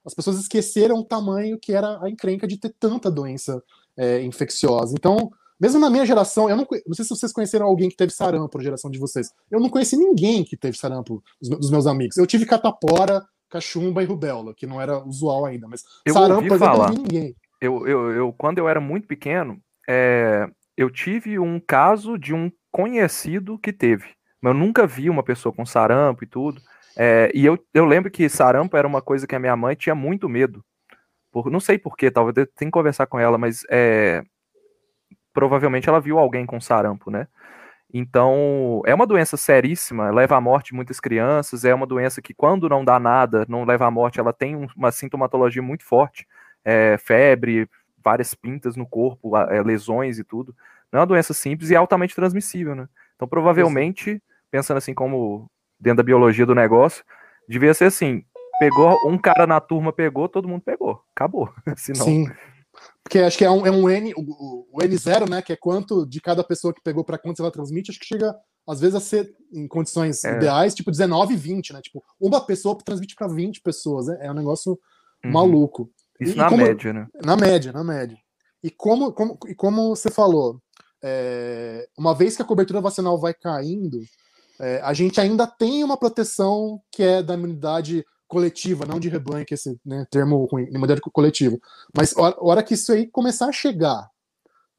as 0.07 0.13
pessoas 0.13 0.39
esqueceram 0.39 0.95
o 0.95 1.03
tamanho 1.03 1.59
que 1.59 1.73
era 1.73 2.01
a 2.01 2.09
encrenca 2.09 2.47
de 2.47 2.57
ter 2.57 2.73
tanta 2.79 3.11
doença 3.11 3.61
é, 3.97 4.21
infecciosa. 4.23 4.95
Então, 4.97 5.29
mesmo 5.59 5.79
na 5.81 5.89
minha 5.89 6.05
geração, 6.05 6.49
eu 6.49 6.55
não, 6.55 6.65
não 6.85 6.95
sei 6.95 7.03
se 7.03 7.09
vocês 7.09 7.33
conheceram 7.33 7.65
alguém 7.65 7.89
que 7.89 7.97
teve 7.97 8.13
sarampo, 8.13 8.57
a 8.57 8.63
geração 8.63 8.89
de 8.89 8.97
vocês. 8.97 9.29
Eu 9.51 9.59
não 9.59 9.69
conheci 9.69 9.97
ninguém 9.97 10.45
que 10.45 10.55
teve 10.55 10.77
sarampo 10.77 11.21
dos 11.41 11.69
meus 11.69 11.85
amigos. 11.85 12.15
Eu 12.15 12.25
tive 12.25 12.45
catapora, 12.45 13.21
cachumba 13.49 14.01
e 14.01 14.05
rubéola, 14.05 14.53
que 14.55 14.65
não 14.65 14.79
era 14.79 15.03
usual 15.03 15.45
ainda, 15.45 15.67
mas 15.67 15.83
eu 16.05 16.13
sarampo 16.13 16.45
ouvi 16.45 16.57
falar. 16.57 16.89
não 16.89 17.03
ninguém. 17.03 17.35
Eu, 17.59 17.85
eu, 17.85 18.11
eu, 18.11 18.33
quando 18.37 18.59
eu 18.59 18.69
era 18.69 18.79
muito 18.79 19.07
pequeno, 19.07 19.59
é, 19.89 20.47
eu 20.77 20.89
tive 20.89 21.37
um 21.37 21.59
caso 21.59 22.17
de 22.17 22.33
um 22.33 22.49
conhecido 22.71 23.57
que 23.57 23.73
teve. 23.73 24.05
Mas 24.39 24.53
eu 24.53 24.59
nunca 24.59 24.85
vi 24.85 25.09
uma 25.09 25.23
pessoa 25.23 25.53
com 25.53 25.65
sarampo 25.65 26.23
e 26.23 26.27
tudo. 26.27 26.61
É, 26.97 27.31
e 27.33 27.45
eu, 27.45 27.57
eu 27.73 27.85
lembro 27.85 28.09
que 28.09 28.27
sarampo 28.27 28.75
era 28.75 28.87
uma 28.87 29.01
coisa 29.01 29.27
que 29.27 29.35
a 29.35 29.39
minha 29.39 29.55
mãe 29.55 29.75
tinha 29.75 29.93
muito 29.93 30.27
medo. 30.27 30.63
Por, 31.31 31.51
não 31.51 31.59
sei 31.59 31.77
porquê, 31.77 32.09
talvez 32.09 32.35
eu 32.37 32.47
tenha 32.47 32.69
que 32.69 32.71
conversar 32.71 33.05
com 33.05 33.19
ela, 33.19 33.37
mas 33.37 33.63
é, 33.69 34.23
provavelmente 35.31 35.87
ela 35.87 36.01
viu 36.01 36.17
alguém 36.17 36.45
com 36.45 36.59
sarampo, 36.59 37.11
né? 37.11 37.27
Então, 37.93 38.81
é 38.85 38.93
uma 38.93 39.07
doença 39.07 39.37
seríssima, 39.37 40.09
leva 40.09 40.35
à 40.35 40.41
morte 40.41 40.73
muitas 40.73 40.99
crianças, 40.99 41.63
é 41.63 41.73
uma 41.73 41.85
doença 41.85 42.21
que, 42.21 42.33
quando 42.33 42.67
não 42.67 42.83
dá 42.83 42.99
nada, 42.99 43.45
não 43.47 43.63
leva 43.63 43.85
à 43.85 43.91
morte, 43.91 44.19
ela 44.19 44.33
tem 44.33 44.67
uma 44.75 44.91
sintomatologia 44.91 45.61
muito 45.61 45.85
forte, 45.85 46.27
é, 46.65 46.97
febre, 46.97 47.69
várias 48.03 48.33
pintas 48.33 48.75
no 48.75 48.85
corpo, 48.85 49.37
é, 49.37 49.61
lesões 49.61 50.19
e 50.19 50.23
tudo. 50.23 50.53
Não 50.91 50.97
é 50.97 51.01
uma 51.01 51.07
doença 51.07 51.33
simples 51.33 51.69
e 51.69 51.75
altamente 51.75 52.15
transmissível, 52.15 52.75
né? 52.75 52.89
Então, 53.15 53.27
provavelmente, 53.27 54.21
pensando 54.51 54.77
assim 54.77 54.93
como 54.93 55.49
dentro 55.79 55.97
da 55.97 56.03
biologia 56.03 56.45
do 56.45 56.55
negócio, 56.55 57.03
devia 57.47 57.73
ser 57.73 57.85
assim: 57.85 58.23
pegou, 58.59 58.95
um 59.07 59.17
cara 59.17 59.47
na 59.47 59.59
turma 59.59 59.93
pegou, 59.93 60.27
todo 60.27 60.47
mundo 60.47 60.61
pegou. 60.61 61.01
Acabou. 61.15 61.49
Senão... 61.77 62.05
Sim. 62.05 62.27
Porque 63.03 63.19
acho 63.19 63.37
que 63.37 63.45
é 63.45 63.49
um, 63.49 63.65
é 63.65 63.71
um 63.71 63.89
N, 63.89 64.13
o, 64.15 64.67
o 64.71 64.79
N0, 64.81 65.29
né? 65.29 65.41
Que 65.41 65.53
é 65.53 65.55
quanto 65.55 66.05
de 66.05 66.21
cada 66.21 66.43
pessoa 66.43 66.73
que 66.73 66.81
pegou 66.83 67.03
para 67.03 67.17
quantos 67.17 67.39
ela 67.39 67.51
transmite, 67.51 67.89
acho 67.89 67.99
que 67.99 68.05
chega 68.05 68.35
às 68.67 68.81
vezes 68.81 68.95
a 68.95 68.99
ser 68.99 69.33
em 69.51 69.65
condições 69.65 70.23
é. 70.25 70.35
ideais, 70.35 70.75
tipo 70.75 70.91
19 70.91 71.33
e 71.33 71.37
20, 71.37 71.73
né? 71.73 71.81
Tipo, 71.81 72.03
uma 72.19 72.45
pessoa 72.45 72.77
transmite 72.77 73.15
para 73.15 73.27
20 73.27 73.61
pessoas, 73.61 74.07
né? 74.07 74.17
É 74.21 74.29
um 74.29 74.35
negócio 74.35 74.77
uhum. 75.23 75.31
maluco. 75.31 75.89
Isso 76.19 76.33
e, 76.33 76.35
na 76.35 76.49
como, 76.49 76.63
média, 76.63 76.93
né? 76.93 77.07
Na 77.23 77.37
média, 77.37 77.71
na 77.71 77.83
média. 77.83 78.17
E 78.61 78.69
como, 78.69 79.13
como, 79.13 79.39
e 79.47 79.55
como 79.55 79.95
você 79.95 80.11
falou, 80.11 80.61
é, 81.01 81.87
uma 81.97 82.13
vez 82.13 82.35
que 82.35 82.41
a 82.41 82.45
cobertura 82.45 82.81
vacinal 82.81 83.17
vai 83.17 83.33
caindo, 83.33 83.99
é, 84.59 84.81
a 84.83 84.93
gente 84.93 85.19
ainda 85.19 85.45
tem 85.45 85.83
uma 85.83 85.97
proteção 85.97 86.81
que 86.91 87.03
é 87.03 87.21
da 87.21 87.35
imunidade 87.35 88.05
coletiva, 88.27 88.85
não 88.85 88.99
de 88.99 89.09
rebanho, 89.09 89.45
que 89.45 89.53
é 89.53 89.55
esse 89.55 89.79
né, 89.85 90.05
termo 90.11 90.45
ruim, 90.45 90.65
imunidade 90.65 91.01
coletiva. 91.01 91.57
Mas 91.95 92.15
a 92.17 92.35
hora 92.39 92.63
que 92.63 92.73
isso 92.73 92.91
aí 92.91 93.07
começar 93.07 93.47
a 93.47 93.51
chegar 93.51 94.09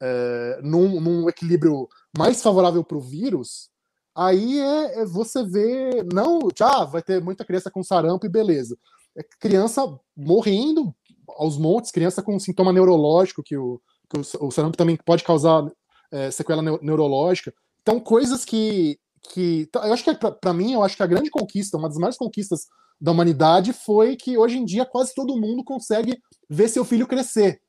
é, 0.01 0.59
num, 0.61 0.99
num, 1.01 1.29
equilíbrio 1.29 1.87
mais 2.17 2.41
favorável 2.41 2.83
para 2.83 2.97
o 2.97 3.01
vírus, 3.01 3.69
aí 4.15 4.59
é, 4.59 5.01
é, 5.01 5.05
você 5.05 5.43
vê, 5.43 6.03
não, 6.13 6.39
já 6.55 6.83
vai 6.83 7.01
ter 7.01 7.21
muita 7.21 7.45
criança 7.45 7.71
com 7.71 7.83
sarampo 7.83 8.25
e 8.25 8.29
beleza. 8.29 8.77
É 9.17 9.23
criança 9.39 9.81
morrendo 10.15 10.93
aos 11.29 11.57
montes, 11.57 11.91
criança 11.91 12.21
com 12.21 12.39
sintoma 12.39 12.71
neurológico, 12.71 13.43
que 13.43 13.57
o, 13.57 13.81
que 14.09 14.19
o, 14.19 14.47
o 14.47 14.51
sarampo 14.51 14.77
também 14.77 14.97
pode 14.97 15.23
causar 15.23 15.65
é, 16.11 16.29
sequela 16.31 16.61
neurológica. 16.61 17.53
Então, 17.81 17.99
coisas 17.99 18.45
que 18.45 18.99
que 19.21 19.67
tá, 19.71 19.85
eu 19.87 19.93
acho 19.93 20.03
que 20.03 20.13
para 20.13 20.53
mim 20.53 20.73
eu 20.73 20.83
acho 20.83 20.95
que 20.95 21.03
a 21.03 21.07
grande 21.07 21.29
conquista, 21.29 21.77
uma 21.77 21.87
das 21.87 21.97
maiores 21.97 22.17
conquistas 22.17 22.67
da 22.99 23.11
humanidade 23.11 23.73
foi 23.73 24.15
que 24.15 24.37
hoje 24.37 24.57
em 24.57 24.65
dia 24.65 24.85
quase 24.85 25.13
todo 25.13 25.39
mundo 25.39 25.63
consegue 25.63 26.21
ver 26.49 26.67
seu 26.67 26.83
filho 26.83 27.07
crescer, 27.07 27.61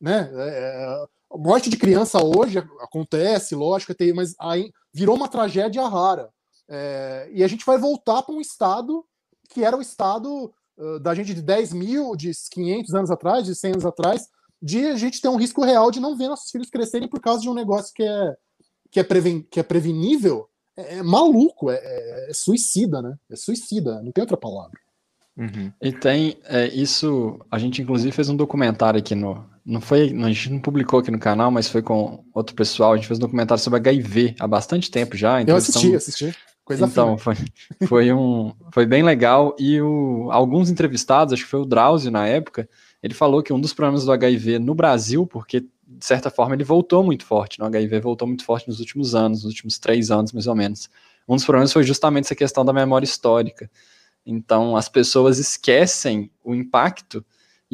né? 0.00 0.30
É, 0.34 1.04
é 1.04 1.38
morte 1.38 1.68
de 1.68 1.76
criança 1.76 2.22
hoje 2.22 2.58
acontece, 2.80 3.54
lógico, 3.54 3.94
tem, 3.94 4.12
mas 4.12 4.34
aí 4.38 4.70
virou 4.92 5.16
uma 5.16 5.28
tragédia 5.28 5.86
rara. 5.86 6.30
É, 6.68 7.28
e 7.32 7.42
a 7.42 7.48
gente 7.48 7.66
vai 7.66 7.76
voltar 7.76 8.22
para 8.22 8.34
um 8.34 8.40
estado 8.40 9.04
que 9.50 9.62
era 9.62 9.76
o 9.76 9.82
estado 9.82 10.52
uh, 10.78 10.98
da 11.00 11.14
gente 11.14 11.34
de 11.34 11.42
10 11.42 11.72
mil, 11.72 12.16
de 12.16 12.30
500 12.50 12.94
anos 12.94 13.10
atrás, 13.10 13.44
de 13.44 13.54
100 13.54 13.72
anos 13.72 13.86
atrás, 13.86 14.28
de 14.62 14.86
a 14.86 14.96
gente 14.96 15.20
ter 15.20 15.28
um 15.28 15.36
risco 15.36 15.62
real 15.62 15.90
de 15.90 16.00
não 16.00 16.16
ver 16.16 16.28
nossos 16.28 16.50
filhos 16.50 16.70
crescerem 16.70 17.08
por 17.08 17.20
causa 17.20 17.42
de 17.42 17.48
um 17.48 17.54
negócio 17.54 17.92
que 17.94 18.02
é, 18.02 18.34
que 18.90 19.00
é, 19.00 19.02
preven, 19.02 19.42
que 19.42 19.60
é 19.60 19.62
prevenível 19.62 20.48
é, 20.76 20.96
é 20.96 21.02
maluco, 21.02 21.70
é, 21.70 21.76
é, 21.76 22.30
é, 22.30 22.32
suicida, 22.32 23.00
né? 23.00 23.16
É 23.30 23.36
suicida, 23.36 24.02
não 24.02 24.12
tem 24.12 24.22
outra 24.22 24.36
palavra. 24.36 24.78
Uhum. 25.36 25.72
E 25.82 25.92
tem 25.92 26.36
é, 26.44 26.68
isso. 26.68 27.38
A 27.50 27.58
gente 27.58 27.82
inclusive 27.82 28.12
fez 28.12 28.28
um 28.28 28.36
documentário 28.36 28.98
aqui 28.98 29.14
no. 29.14 29.44
Não 29.64 29.80
foi. 29.80 30.10
A 30.10 30.28
gente 30.28 30.50
não 30.50 30.60
publicou 30.60 31.00
aqui 31.00 31.10
no 31.10 31.18
canal, 31.18 31.50
mas 31.50 31.68
foi 31.68 31.82
com 31.82 32.24
outro 32.32 32.54
pessoal. 32.54 32.92
A 32.92 32.96
gente 32.96 33.08
fez 33.08 33.18
um 33.18 33.22
documentário 33.22 33.62
sobre 33.62 33.78
HIV 33.78 34.36
há 34.38 34.46
bastante 34.46 34.90
tempo 34.90 35.16
já. 35.16 35.40
Então 35.40 35.54
Eu 35.54 35.58
assisti, 35.58 35.94
assisti. 35.94 36.36
Coisa 36.64 36.86
então, 36.86 37.18
foi, 37.18 37.34
foi, 37.86 38.12
um, 38.12 38.54
foi 38.72 38.86
bem 38.86 39.02
legal. 39.02 39.54
E 39.58 39.80
o, 39.82 40.28
alguns 40.30 40.70
entrevistados, 40.70 41.34
acho 41.34 41.44
que 41.44 41.50
foi 41.50 41.60
o 41.60 41.66
Drauzio 41.66 42.10
na 42.10 42.26
época, 42.26 42.66
ele 43.02 43.12
falou 43.12 43.42
que 43.42 43.52
um 43.52 43.60
dos 43.60 43.74
problemas 43.74 44.06
do 44.06 44.12
HIV 44.12 44.58
no 44.58 44.74
Brasil, 44.74 45.26
porque 45.26 45.66
de 45.96 46.04
certa 46.04 46.30
forma 46.30 46.54
ele 46.54 46.64
voltou 46.64 47.02
muito 47.02 47.24
forte, 47.24 47.58
no 47.58 47.66
HIV 47.66 48.00
voltou 48.00 48.26
muito 48.28 48.44
forte 48.44 48.68
nos 48.68 48.80
últimos 48.80 49.14
anos, 49.14 49.44
nos 49.44 49.52
últimos 49.52 49.78
três 49.78 50.10
anos 50.10 50.32
mais 50.32 50.46
ou 50.46 50.54
menos. 50.54 50.90
Um 51.28 51.36
dos 51.36 51.44
problemas 51.44 51.72
foi 51.72 51.84
justamente 51.84 52.26
essa 52.26 52.34
questão 52.34 52.64
da 52.64 52.72
memória 52.72 53.04
histórica. 53.04 53.70
Então 54.26 54.76
as 54.76 54.88
pessoas 54.88 55.38
esquecem 55.38 56.30
o 56.42 56.54
impacto 56.54 57.24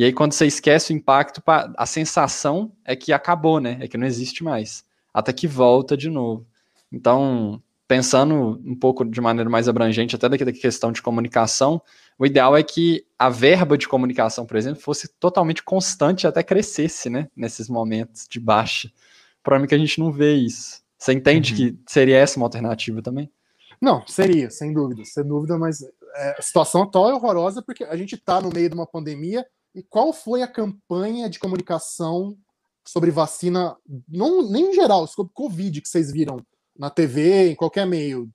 e 0.01 0.05
aí, 0.05 0.14
quando 0.14 0.33
você 0.33 0.47
esquece 0.47 0.95
o 0.95 0.97
impacto, 0.97 1.43
a 1.47 1.85
sensação 1.85 2.73
é 2.87 2.97
que 2.97 3.12
acabou, 3.12 3.61
né? 3.61 3.77
É 3.81 3.87
que 3.87 3.99
não 3.99 4.07
existe 4.07 4.43
mais. 4.43 4.83
Até 5.12 5.31
que 5.31 5.47
volta 5.47 5.95
de 5.95 6.09
novo. 6.09 6.47
Então, 6.91 7.62
pensando 7.87 8.59
um 8.64 8.75
pouco 8.75 9.05
de 9.05 9.21
maneira 9.21 9.51
mais 9.51 9.68
abrangente, 9.68 10.16
até 10.16 10.27
da 10.27 10.53
questão 10.53 10.91
de 10.91 11.03
comunicação, 11.03 11.83
o 12.21 12.27
ideal 12.27 12.55
é 12.55 12.62
que 12.62 13.07
a 13.18 13.31
verba 13.31 13.79
de 13.79 13.89
comunicação, 13.89 14.45
por 14.45 14.59
exemplo, 14.59 14.83
fosse 14.83 15.09
totalmente 15.18 15.62
constante 15.62 16.27
até 16.27 16.43
crescesse, 16.43 17.09
né? 17.09 17.29
Nesses 17.35 17.66
momentos 17.66 18.27
de 18.29 18.39
baixa. 18.39 18.89
O 18.89 19.43
problema 19.43 19.64
é 19.64 19.68
que 19.68 19.75
a 19.75 19.79
gente 19.79 19.99
não 19.99 20.12
vê 20.12 20.35
isso. 20.35 20.83
Você 20.99 21.14
entende 21.14 21.53
uhum. 21.53 21.57
que 21.57 21.79
seria 21.91 22.18
essa 22.18 22.39
uma 22.39 22.45
alternativa 22.45 23.01
também? 23.01 23.33
Não, 23.81 24.07
seria, 24.07 24.51
sem 24.51 24.71
dúvida, 24.71 25.03
sem 25.07 25.25
dúvida, 25.25 25.57
mas 25.57 25.81
é, 25.81 26.37
a 26.39 26.43
situação 26.43 26.83
atual 26.83 27.09
é 27.09 27.14
horrorosa 27.14 27.62
porque 27.62 27.85
a 27.85 27.97
gente 27.97 28.16
está 28.16 28.39
no 28.39 28.51
meio 28.53 28.68
de 28.68 28.75
uma 28.75 28.87
pandemia 28.87 29.43
e 29.75 29.83
qual 29.83 30.12
foi 30.12 30.43
a 30.43 30.47
campanha 30.47 31.31
de 31.31 31.39
comunicação 31.39 32.37
sobre 32.87 33.11
vacina, 33.11 33.75
não, 34.07 34.47
nem 34.47 34.73
em 34.73 34.75
geral, 34.75 35.07
sobre 35.07 35.33
Covid 35.33 35.81
que 35.81 35.89
vocês 35.89 36.12
viram 36.12 36.45
na 36.77 36.91
TV, 36.91 37.49
em 37.49 37.55
qualquer 37.55 37.87
meio, 37.87 38.29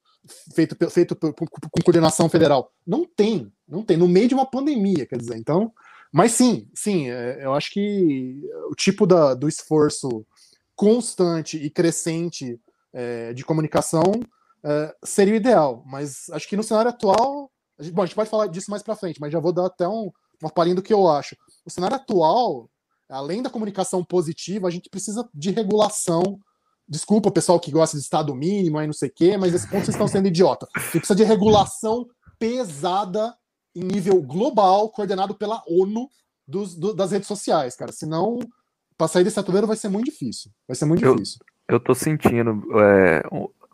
feito, 0.56 0.76
feito 0.90 1.16
com 1.16 1.84
coordenação 1.84 2.28
federal? 2.28 2.72
Não 2.84 3.06
tem, 3.06 3.54
não 3.68 3.84
tem, 3.84 3.98
no 3.98 4.08
meio 4.08 4.28
de 4.28 4.36
uma 4.36 4.46
pandemia, 4.46 5.06
quer 5.06 5.18
dizer, 5.18 5.38
então. 5.38 5.74
Mas 6.12 6.32
sim, 6.32 6.70
sim, 6.74 7.10
é, 7.10 7.44
eu 7.44 7.54
acho 7.54 7.72
que 7.72 8.42
o 8.70 8.76
tipo 8.76 9.06
da, 9.06 9.34
do 9.34 9.48
esforço 9.48 10.26
constante 10.76 11.58
e 11.58 11.70
crescente 11.70 12.60
é, 12.94 13.34
de 13.34 13.44
comunicação 13.44 14.04
é, 14.64 14.96
seria 15.04 15.34
o 15.34 15.38
ideal, 15.38 15.84
mas 15.86 16.30
acho 16.32 16.48
que 16.48 16.58
no 16.58 16.64
cenário 16.64 16.90
atual, 16.90 17.52
a 17.78 17.84
gente, 17.84 17.94
bom, 17.94 18.04
a 18.04 18.06
gente 18.06 18.16
pode 18.16 18.30
falar 18.30 18.48
disso 18.48 18.72
mais 18.72 18.84
para 18.84 18.96
frente, 18.96 19.20
mas 19.20 19.32
já 19.32 19.40
vou 19.40 19.52
dar 19.52 19.66
até 19.66 19.88
um, 19.88 20.12
uma 20.42 20.50
palhinha 20.50 20.76
do 20.76 20.82
que 20.82 20.94
eu 20.94 21.08
acho. 21.08 21.36
O 21.66 21.70
cenário 21.70 21.96
atual, 21.96 22.70
além 23.10 23.42
da 23.42 23.50
comunicação 23.50 24.04
positiva, 24.04 24.68
a 24.68 24.72
gente 24.72 24.90
precisa 24.90 25.28
de 25.34 25.52
regulação. 25.52 26.40
Desculpa, 26.88 27.32
pessoal 27.32 27.60
que 27.60 27.72
gosta 27.72 27.98
de 27.98 28.04
Estado 28.04 28.34
mínimo, 28.36 28.78
aí 28.78 28.86
não 28.86 28.94
sei 28.94 29.10
o 29.10 29.14
quê, 29.14 29.38
mas 29.38 29.54
esse 29.54 29.68
ponto 29.68 29.86
vocês 29.86 29.96
estão 29.96 30.08
sendo 30.08 30.28
idiota. 30.28 30.68
A 30.76 30.80
gente 30.80 30.92
precisa 31.00 31.16
de 31.16 31.24
regulação 31.24 32.08
pesada 32.40 33.36
em 33.76 33.84
nível 33.84 34.22
global, 34.22 34.90
coordenado 34.90 35.36
pela 35.36 35.62
ONU 35.68 36.10
dos, 36.48 36.76
do, 36.76 36.94
das 36.94 37.12
redes 37.12 37.28
sociais, 37.28 37.76
cara. 37.76 37.92
Senão, 37.92 38.40
para 38.98 39.08
sair 39.08 39.24
desse 39.24 39.40
atoleiro 39.40 39.68
vai 39.68 39.76
ser 39.76 39.90
muito 39.90 40.06
difícil. 40.06 40.52
Vai 40.68 40.76
ser 40.76 40.86
muito 40.86 41.04
eu, 41.04 41.16
difícil. 41.16 41.40
Eu 41.68 41.80
tô 41.80 41.94
sentindo 41.94 42.64
é, 42.80 43.24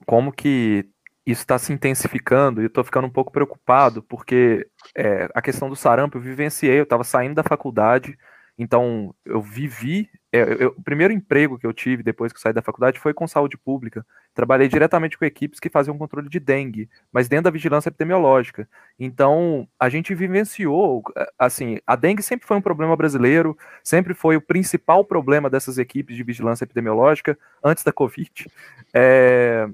como 0.05 0.31
que 0.31 0.89
isso 1.25 1.41
está 1.41 1.59
se 1.59 1.71
intensificando 1.71 2.61
e 2.61 2.63
eu 2.63 2.67
estou 2.67 2.83
ficando 2.83 3.05
um 3.05 3.11
pouco 3.11 3.31
preocupado, 3.31 4.01
porque 4.03 4.67
é, 4.95 5.29
a 5.35 5.41
questão 5.41 5.69
do 5.69 5.75
sarampo 5.75 6.17
eu 6.17 6.21
vivenciei, 6.21 6.79
eu 6.79 6.83
estava 6.83 7.03
saindo 7.03 7.35
da 7.35 7.43
faculdade, 7.43 8.17
então 8.61 9.15
eu 9.25 9.41
vivi. 9.41 10.07
É, 10.31 10.63
eu, 10.63 10.75
o 10.77 10.83
primeiro 10.83 11.11
emprego 11.11 11.57
que 11.57 11.65
eu 11.65 11.73
tive 11.73 12.03
depois 12.03 12.31
que 12.31 12.37
eu 12.37 12.41
saí 12.41 12.53
da 12.53 12.61
faculdade 12.61 12.99
foi 12.99 13.13
com 13.13 13.27
saúde 13.27 13.57
pública. 13.57 14.05
Trabalhei 14.33 14.67
diretamente 14.67 15.17
com 15.17 15.25
equipes 15.25 15.59
que 15.59 15.69
faziam 15.69 15.97
controle 15.97 16.29
de 16.29 16.39
dengue, 16.39 16.87
mas 17.11 17.27
dentro 17.27 17.45
da 17.45 17.49
vigilância 17.51 17.89
epidemiológica. 17.89 18.69
Então 18.99 19.67
a 19.79 19.89
gente 19.89 20.13
vivenciou, 20.13 21.01
assim, 21.39 21.79
a 21.87 21.95
dengue 21.95 22.21
sempre 22.21 22.45
foi 22.45 22.57
um 22.57 22.61
problema 22.61 22.95
brasileiro, 22.95 23.57
sempre 23.83 24.13
foi 24.13 24.35
o 24.37 24.41
principal 24.41 25.03
problema 25.03 25.49
dessas 25.49 25.79
equipes 25.79 26.15
de 26.15 26.23
vigilância 26.23 26.63
epidemiológica 26.63 27.37
antes 27.63 27.83
da 27.83 27.91
Covid. 27.91 28.47
É, 28.93 29.67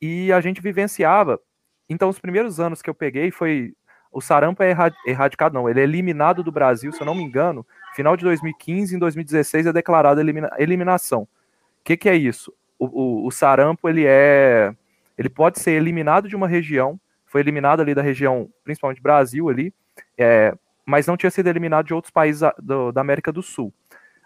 e 0.00 0.32
a 0.32 0.40
gente 0.40 0.60
vivenciava. 0.60 1.40
Então, 1.88 2.08
os 2.08 2.20
primeiros 2.20 2.60
anos 2.60 2.80
que 2.80 2.88
eu 2.88 2.94
peguei 2.94 3.32
foi. 3.32 3.74
O 4.12 4.20
sarampo 4.20 4.60
é 4.60 4.74
erradicado, 5.06 5.54
não, 5.54 5.68
ele 5.68 5.78
é 5.78 5.84
eliminado 5.84 6.42
do 6.42 6.50
Brasil, 6.50 6.90
se 6.90 7.00
eu 7.00 7.06
não 7.06 7.14
me 7.14 7.22
engano, 7.22 7.64
final 7.94 8.16
de 8.16 8.24
2015, 8.24 8.96
em 8.96 8.98
2016 8.98 9.66
é 9.66 9.72
declarada 9.72 10.20
elimina, 10.20 10.50
eliminação. 10.58 11.22
O 11.22 11.28
que, 11.84 11.96
que 11.96 12.08
é 12.08 12.14
isso? 12.14 12.52
O, 12.78 12.86
o, 12.86 13.26
o 13.26 13.30
sarampo, 13.30 13.88
ele 13.88 14.04
é. 14.06 14.74
Ele 15.16 15.28
pode 15.28 15.60
ser 15.60 15.72
eliminado 15.72 16.28
de 16.28 16.36
uma 16.36 16.48
região, 16.48 16.98
foi 17.26 17.42
eliminado 17.42 17.80
ali 17.80 17.94
da 17.94 18.00
região, 18.00 18.48
principalmente 18.64 19.02
Brasil 19.02 19.50
ali, 19.50 19.74
é, 20.16 20.54
mas 20.86 21.06
não 21.06 21.16
tinha 21.16 21.30
sido 21.30 21.46
eliminado 21.48 21.86
de 21.86 21.94
outros 21.94 22.10
países 22.10 22.48
do, 22.58 22.90
da 22.90 23.02
América 23.02 23.30
do 23.30 23.42
Sul. 23.42 23.72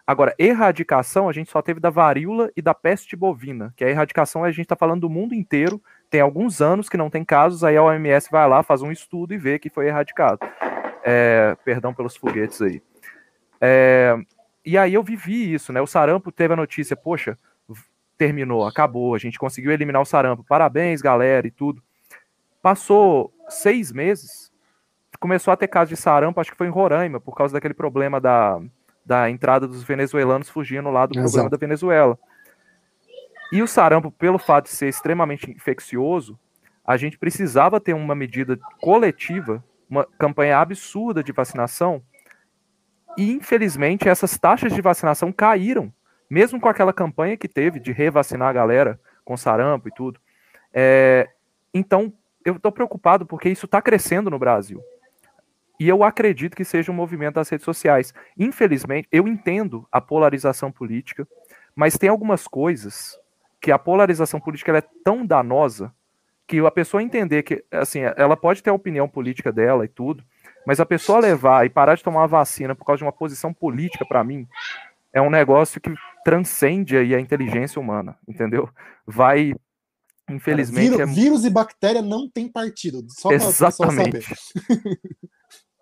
Agora, 0.06 0.34
erradicação 0.38 1.28
a 1.28 1.32
gente 1.32 1.50
só 1.50 1.62
teve 1.62 1.80
da 1.80 1.88
varíola 1.88 2.50
e 2.54 2.60
da 2.60 2.74
peste 2.74 3.16
bovina, 3.16 3.72
que 3.74 3.84
a 3.84 3.88
erradicação 3.88 4.44
a 4.44 4.50
gente 4.50 4.66
está 4.66 4.76
falando 4.76 5.00
do 5.00 5.10
mundo 5.10 5.34
inteiro, 5.34 5.82
tem 6.10 6.20
alguns 6.20 6.60
anos 6.60 6.88
que 6.88 6.96
não 6.96 7.08
tem 7.08 7.24
casos, 7.24 7.64
aí 7.64 7.76
a 7.76 7.82
OMS 7.82 8.28
vai 8.30 8.46
lá, 8.46 8.62
faz 8.62 8.82
um 8.82 8.92
estudo 8.92 9.32
e 9.32 9.38
vê 9.38 9.58
que 9.58 9.70
foi 9.70 9.88
erradicado. 9.88 10.40
É, 11.02 11.56
perdão 11.64 11.94
pelos 11.94 12.16
foguetes 12.16 12.60
aí. 12.60 12.82
É, 13.66 14.16
e 14.64 14.76
aí 14.76 14.92
eu 14.92 15.02
vivi 15.02 15.54
isso, 15.54 15.72
né? 15.72 15.80
O 15.80 15.86
sarampo 15.86 16.30
teve 16.30 16.52
a 16.52 16.56
notícia, 16.56 16.94
poxa, 16.94 17.38
terminou, 18.18 18.66
acabou, 18.66 19.14
a 19.14 19.18
gente 19.18 19.38
conseguiu 19.38 19.72
eliminar 19.72 20.02
o 20.02 20.06
sarampo, 20.06 20.44
parabéns, 20.44 21.00
galera, 21.00 21.46
e 21.46 21.50
tudo. 21.50 21.82
Passou 22.62 23.32
seis 23.48 23.90
meses, 23.90 24.52
começou 25.18 25.52
a 25.52 25.56
ter 25.56 25.68
casos 25.68 25.90
de 25.90 25.96
sarampo, 25.96 26.40
acho 26.40 26.50
que 26.50 26.56
foi 26.56 26.66
em 26.66 26.70
Roraima, 26.70 27.20
por 27.20 27.34
causa 27.34 27.54
daquele 27.54 27.74
problema 27.74 28.20
da 28.20 28.60
da 29.04 29.28
entrada 29.28 29.68
dos 29.68 29.82
venezuelanos 29.82 30.48
fugindo 30.48 30.90
lá 30.90 31.04
do 31.04 31.12
Exato. 31.12 31.24
problema 31.24 31.50
da 31.50 31.56
Venezuela. 31.56 32.18
E 33.52 33.62
o 33.62 33.68
sarampo, 33.68 34.10
pelo 34.10 34.38
fato 34.38 34.64
de 34.64 34.70
ser 34.70 34.88
extremamente 34.88 35.50
infeccioso, 35.50 36.38
a 36.84 36.96
gente 36.96 37.18
precisava 37.18 37.80
ter 37.80 37.92
uma 37.92 38.14
medida 38.14 38.58
coletiva, 38.80 39.62
uma 39.88 40.06
campanha 40.18 40.58
absurda 40.58 41.22
de 41.22 41.32
vacinação. 41.32 42.02
E 43.16 43.32
infelizmente 43.32 44.08
essas 44.08 44.38
taxas 44.38 44.72
de 44.72 44.80
vacinação 44.80 45.32
caíram, 45.32 45.92
mesmo 46.28 46.60
com 46.60 46.68
aquela 46.68 46.92
campanha 46.92 47.36
que 47.36 47.48
teve 47.48 47.78
de 47.78 47.92
revacinar 47.92 48.48
a 48.48 48.52
galera 48.52 49.00
com 49.24 49.36
sarampo 49.36 49.88
e 49.88 49.92
tudo. 49.92 50.20
É, 50.72 51.28
então 51.72 52.12
eu 52.44 52.56
estou 52.56 52.72
preocupado 52.72 53.24
porque 53.24 53.48
isso 53.48 53.66
está 53.66 53.80
crescendo 53.80 54.30
no 54.30 54.38
Brasil. 54.38 54.82
E 55.78 55.88
eu 55.88 56.04
acredito 56.04 56.56
que 56.56 56.64
seja 56.64 56.92
um 56.92 56.94
movimento 56.94 57.34
das 57.34 57.48
redes 57.48 57.64
sociais. 57.64 58.14
Infelizmente, 58.38 59.08
eu 59.10 59.26
entendo 59.26 59.86
a 59.90 60.00
polarização 60.00 60.70
política, 60.70 61.26
mas 61.74 61.98
tem 61.98 62.08
algumas 62.08 62.46
coisas 62.46 63.18
que 63.60 63.72
a 63.72 63.78
polarização 63.78 64.38
política 64.38 64.76
é 64.76 64.82
tão 65.02 65.26
danosa 65.26 65.92
que 66.46 66.58
a 66.60 66.70
pessoa 66.70 67.02
entender 67.02 67.42
que, 67.42 67.64
assim, 67.70 68.00
ela 68.16 68.36
pode 68.36 68.62
ter 68.62 68.70
a 68.70 68.74
opinião 68.74 69.08
política 69.08 69.50
dela 69.50 69.84
e 69.84 69.88
tudo, 69.88 70.22
mas 70.66 70.80
a 70.80 70.86
pessoa 70.86 71.20
levar 71.20 71.66
e 71.66 71.70
parar 71.70 71.94
de 71.94 72.02
tomar 72.02 72.20
uma 72.20 72.28
vacina 72.28 72.74
por 72.74 72.84
causa 72.84 72.98
de 72.98 73.04
uma 73.04 73.12
posição 73.12 73.52
política, 73.52 74.04
para 74.06 74.24
mim, 74.24 74.46
é 75.12 75.20
um 75.20 75.30
negócio 75.30 75.80
que 75.80 75.92
transcende 76.24 76.96
aí 76.96 77.14
a 77.14 77.20
inteligência 77.20 77.80
humana, 77.80 78.16
entendeu? 78.28 78.68
Vai 79.06 79.54
Infelizmente. 80.30 80.92
Cara, 80.92 81.04
vírus, 81.04 81.18
é... 81.18 81.20
vírus, 81.20 81.44
e 81.44 81.50
bactéria 81.50 82.00
não 82.00 82.28
tem 82.28 82.48
partido. 82.48 83.04
Só 83.10 83.30
Exatamente. 83.30 84.34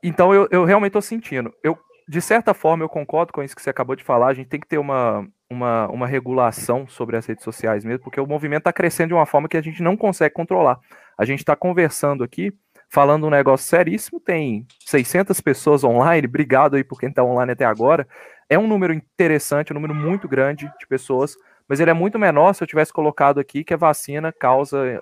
Então 0.02 0.34
eu, 0.34 0.48
eu 0.50 0.64
realmente 0.64 0.88
estou 0.88 1.00
sentindo. 1.00 1.54
Eu, 1.62 1.78
de 2.08 2.20
certa 2.20 2.52
forma, 2.52 2.82
eu 2.82 2.88
concordo 2.88 3.32
com 3.32 3.42
isso 3.42 3.54
que 3.54 3.62
você 3.62 3.70
acabou 3.70 3.94
de 3.94 4.02
falar. 4.02 4.26
A 4.26 4.34
gente 4.34 4.48
tem 4.48 4.58
que 4.58 4.66
ter 4.66 4.78
uma, 4.78 5.24
uma, 5.48 5.86
uma 5.88 6.06
regulação 6.08 6.88
sobre 6.88 7.16
as 7.16 7.24
redes 7.24 7.44
sociais 7.44 7.84
mesmo, 7.84 8.02
porque 8.02 8.20
o 8.20 8.26
movimento 8.26 8.62
está 8.62 8.72
crescendo 8.72 9.08
de 9.08 9.14
uma 9.14 9.26
forma 9.26 9.48
que 9.48 9.56
a 9.56 9.62
gente 9.62 9.80
não 9.80 9.96
consegue 9.96 10.34
controlar. 10.34 10.80
A 11.16 11.24
gente 11.24 11.38
está 11.38 11.54
conversando 11.54 12.24
aqui, 12.24 12.52
falando 12.92 13.26
um 13.26 13.30
negócio 13.30 13.66
seríssimo, 13.66 14.20
tem 14.20 14.66
600 14.84 15.40
pessoas 15.40 15.82
online, 15.82 16.26
obrigado 16.26 16.76
aí 16.76 16.84
por 16.84 17.00
quem 17.00 17.08
está 17.08 17.24
online 17.24 17.52
até 17.52 17.64
agora. 17.64 18.06
É 18.50 18.58
um 18.58 18.66
número 18.66 18.92
interessante, 18.92 19.72
um 19.72 19.74
número 19.74 19.94
muito 19.94 20.28
grande 20.28 20.70
de 20.78 20.86
pessoas, 20.86 21.34
mas 21.66 21.80
ele 21.80 21.90
é 21.90 21.94
muito 21.94 22.18
menor 22.18 22.52
se 22.52 22.62
eu 22.62 22.66
tivesse 22.66 22.92
colocado 22.92 23.40
aqui 23.40 23.64
que 23.64 23.72
a 23.72 23.78
vacina 23.78 24.30
causa 24.30 25.00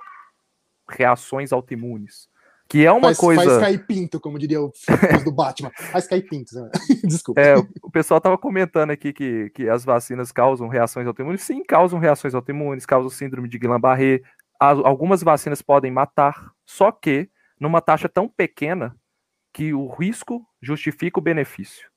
reações 0.88 1.53
autoimunes. 1.53 2.28
Que 2.68 2.86
é 2.86 2.93
uma 2.93 3.09
faz, 3.09 3.18
coisa. 3.18 3.45
Faz 3.45 3.59
cair 3.59 3.84
pinto, 3.84 4.20
como 4.20 4.38
diria 4.38 4.62
o 4.62 4.70
do 5.24 5.32
Batman. 5.32 5.72
Faz 5.91 6.07
cair 6.07 6.22
pinto. 6.22 6.55
Né? 6.55 6.70
Desculpa. 7.03 7.41
É, 7.41 7.57
o 7.82 7.91
pessoal 7.91 8.20
tava 8.20 8.38
comentando 8.38 8.93
aqui 8.93 9.12
que, 9.12 9.51
que 9.51 9.68
as 9.68 9.84
vacinas 9.84 10.30
causam 10.30 10.68
reações 10.68 11.09
autoimunes. 11.09 11.43
Sim, 11.43 11.64
causam 11.64 11.99
reações 11.99 12.36
autoimunes, 12.36 12.86
causam 12.86 13.11
síndrome 13.11 13.49
de 13.49 13.59
Guillain-Barré. 13.59 14.20
Algumas 14.61 15.24
vacinas 15.24 15.61
podem 15.61 15.91
matar, 15.91 16.53
só 16.64 16.93
que 16.93 17.28
numa 17.61 17.81
taxa 17.83 18.09
tão 18.09 18.29
pequena 18.29 18.97
que 19.53 19.73
o 19.75 19.87
risco 19.87 20.45
justifica 20.61 21.21
o 21.21 21.23
benefício. 21.23 21.91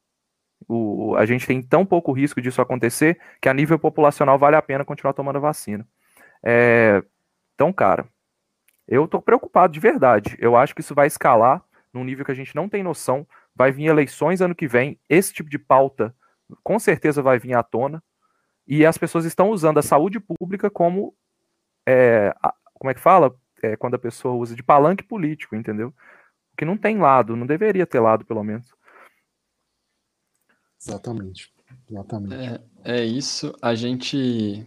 O, 0.68 1.16
a 1.16 1.26
gente 1.26 1.48
tem 1.48 1.62
tão 1.62 1.86
pouco 1.86 2.12
risco 2.12 2.42
disso 2.42 2.62
acontecer 2.62 3.20
que 3.42 3.50
a 3.50 3.54
nível 3.54 3.80
populacional 3.80 4.38
vale 4.38 4.56
a 4.56 4.62
pena 4.62 4.86
continuar 4.86 5.14
tomando 5.14 5.40
vacina. 5.40 5.88
É, 6.44 7.02
então, 7.56 7.72
cara, 7.72 8.08
eu 8.88 9.06
estou 9.06 9.22
preocupado 9.22 9.74
de 9.74 9.80
verdade. 9.80 10.36
Eu 10.40 10.56
acho 10.56 10.76
que 10.76 10.82
isso 10.82 10.94
vai 10.94 11.08
escalar 11.08 11.64
num 11.94 12.04
nível 12.04 12.26
que 12.26 12.32
a 12.32 12.36
gente 12.36 12.56
não 12.56 12.68
tem 12.68 12.84
noção. 12.84 13.26
vai 13.56 13.72
vir 13.72 13.86
eleições 13.86 14.42
ano 14.42 14.56
que 14.56 14.68
vem, 14.68 15.00
esse 15.08 15.34
tipo 15.34 15.50
de 15.50 15.60
pauta 15.60 16.14
com 16.64 16.80
certeza 16.80 17.22
vai 17.22 17.40
vir 17.40 17.54
à 17.54 17.64
tona, 17.64 18.04
e 18.68 18.86
as 18.86 18.98
pessoas 18.98 19.26
estão 19.26 19.50
usando 19.50 19.78
a 19.78 19.84
saúde 19.84 20.20
pública 20.20 20.70
como, 20.70 21.16
é, 21.88 22.34
como 22.74 22.90
é 22.90 22.94
que 22.94 23.00
fala? 23.00 23.36
É, 23.64 23.78
quando 23.78 23.96
a 23.96 24.00
pessoa 24.00 24.36
usa 24.36 24.56
de 24.56 24.62
palanque 24.62 25.04
político, 25.04 25.56
entendeu? 25.56 25.94
Que 26.58 26.66
não 26.66 26.78
tem 26.78 26.98
lado, 26.98 27.36
não 27.36 27.48
deveria 27.48 27.88
ter 27.88 28.00
lado, 28.00 28.26
pelo 28.26 28.44
menos. 28.44 28.68
Exatamente. 30.80 31.54
Exatamente. 31.90 32.36
É, 32.36 32.62
é 32.84 33.06
isso. 33.06 33.56
A 33.62 33.74
gente 33.74 34.66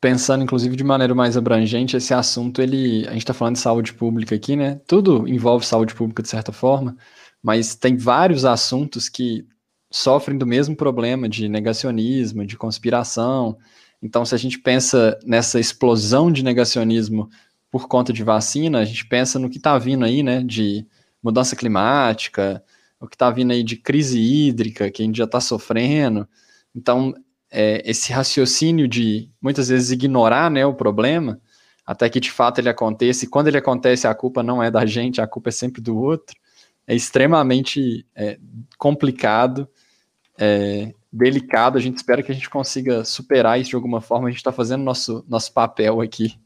pensando 0.00 0.44
inclusive 0.44 0.76
de 0.76 0.84
maneira 0.84 1.14
mais 1.14 1.36
abrangente, 1.36 1.96
esse 1.96 2.14
assunto, 2.14 2.62
ele, 2.62 3.06
a 3.08 3.12
gente 3.12 3.22
está 3.22 3.34
falando 3.34 3.54
de 3.56 3.60
saúde 3.60 3.92
pública 3.92 4.34
aqui, 4.34 4.56
né? 4.56 4.80
Tudo 4.86 5.26
envolve 5.28 5.66
saúde 5.66 5.94
pública 5.94 6.22
de 6.22 6.28
certa 6.28 6.52
forma, 6.52 6.96
mas 7.42 7.74
tem 7.74 7.96
vários 7.96 8.44
assuntos 8.44 9.08
que 9.08 9.46
sofrem 9.90 10.38
do 10.38 10.46
mesmo 10.46 10.76
problema 10.76 11.28
de 11.28 11.48
negacionismo, 11.48 12.46
de 12.46 12.56
conspiração. 12.56 13.58
Então, 14.00 14.24
se 14.24 14.34
a 14.34 14.38
gente 14.38 14.58
pensa 14.58 15.18
nessa 15.24 15.58
explosão 15.58 16.30
de 16.30 16.44
negacionismo 16.44 17.28
por 17.70 17.86
conta 17.88 18.12
de 18.12 18.22
vacina, 18.24 18.78
a 18.80 18.84
gente 18.84 19.06
pensa 19.06 19.38
no 19.38 19.50
que 19.50 19.58
está 19.58 19.78
vindo 19.78 20.04
aí, 20.04 20.22
né? 20.22 20.42
De 20.42 20.86
mudança 21.22 21.54
climática, 21.54 22.62
o 23.00 23.06
que 23.06 23.14
está 23.14 23.30
vindo 23.30 23.52
aí 23.52 23.62
de 23.62 23.76
crise 23.76 24.18
hídrica, 24.18 24.90
que 24.90 25.02
a 25.02 25.04
gente 25.04 25.18
já 25.18 25.24
está 25.24 25.40
sofrendo. 25.40 26.28
Então, 26.74 27.14
é, 27.50 27.82
esse 27.88 28.12
raciocínio 28.12 28.88
de 28.88 29.30
muitas 29.40 29.68
vezes 29.68 29.90
ignorar 29.90 30.50
né, 30.50 30.64
o 30.66 30.74
problema, 30.74 31.40
até 31.84 32.08
que 32.08 32.20
de 32.20 32.30
fato 32.30 32.58
ele 32.58 32.68
aconteça, 32.68 33.24
e 33.24 33.28
quando 33.28 33.48
ele 33.48 33.58
acontece, 33.58 34.06
a 34.06 34.14
culpa 34.14 34.42
não 34.42 34.62
é 34.62 34.70
da 34.70 34.84
gente, 34.86 35.20
a 35.20 35.26
culpa 35.26 35.48
é 35.48 35.52
sempre 35.52 35.80
do 35.80 35.96
outro, 35.96 36.36
é 36.86 36.94
extremamente 36.94 38.06
é, 38.14 38.38
complicado, 38.78 39.68
é, 40.38 40.92
delicado. 41.12 41.76
A 41.76 41.80
gente 41.80 41.96
espera 41.96 42.22
que 42.22 42.32
a 42.32 42.34
gente 42.34 42.48
consiga 42.48 43.04
superar 43.04 43.60
isso 43.60 43.70
de 43.70 43.76
alguma 43.76 44.00
forma. 44.00 44.28
A 44.28 44.30
gente 44.30 44.38
está 44.38 44.52
fazendo 44.52 44.82
nosso, 44.82 45.24
nosso 45.28 45.52
papel 45.52 46.00
aqui 46.00 46.38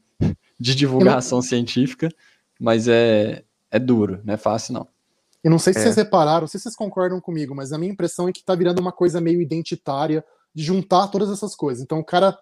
de 0.59 0.75
divulgação 0.75 1.41
científica, 1.41 2.09
mas 2.59 2.87
é, 2.87 3.43
é 3.71 3.79
duro, 3.79 4.21
não 4.23 4.33
é 4.33 4.37
fácil 4.37 4.73
não. 4.73 4.87
Eu 5.43 5.51
não 5.51 5.59
sei 5.59 5.73
se 5.73 5.79
é. 5.79 5.83
vocês 5.83 5.95
repararam, 5.95 6.41
não 6.41 6.47
sei 6.47 6.59
se 6.59 6.63
vocês 6.63 6.75
concordam 6.75 7.19
comigo, 7.19 7.53
mas 7.53 7.73
a 7.73 7.77
minha 7.77 7.91
impressão 7.91 8.29
é 8.29 8.31
que 8.31 8.39
está 8.39 8.55
virando 8.55 8.79
uma 8.79 8.91
coisa 8.91 9.19
meio 9.19 9.41
identitária 9.41 10.23
de 10.55 10.63
juntar 10.63 11.07
todas 11.07 11.29
essas 11.29 11.55
coisas. 11.55 11.83
Então 11.83 11.99
o 11.99 12.05
cara. 12.05 12.37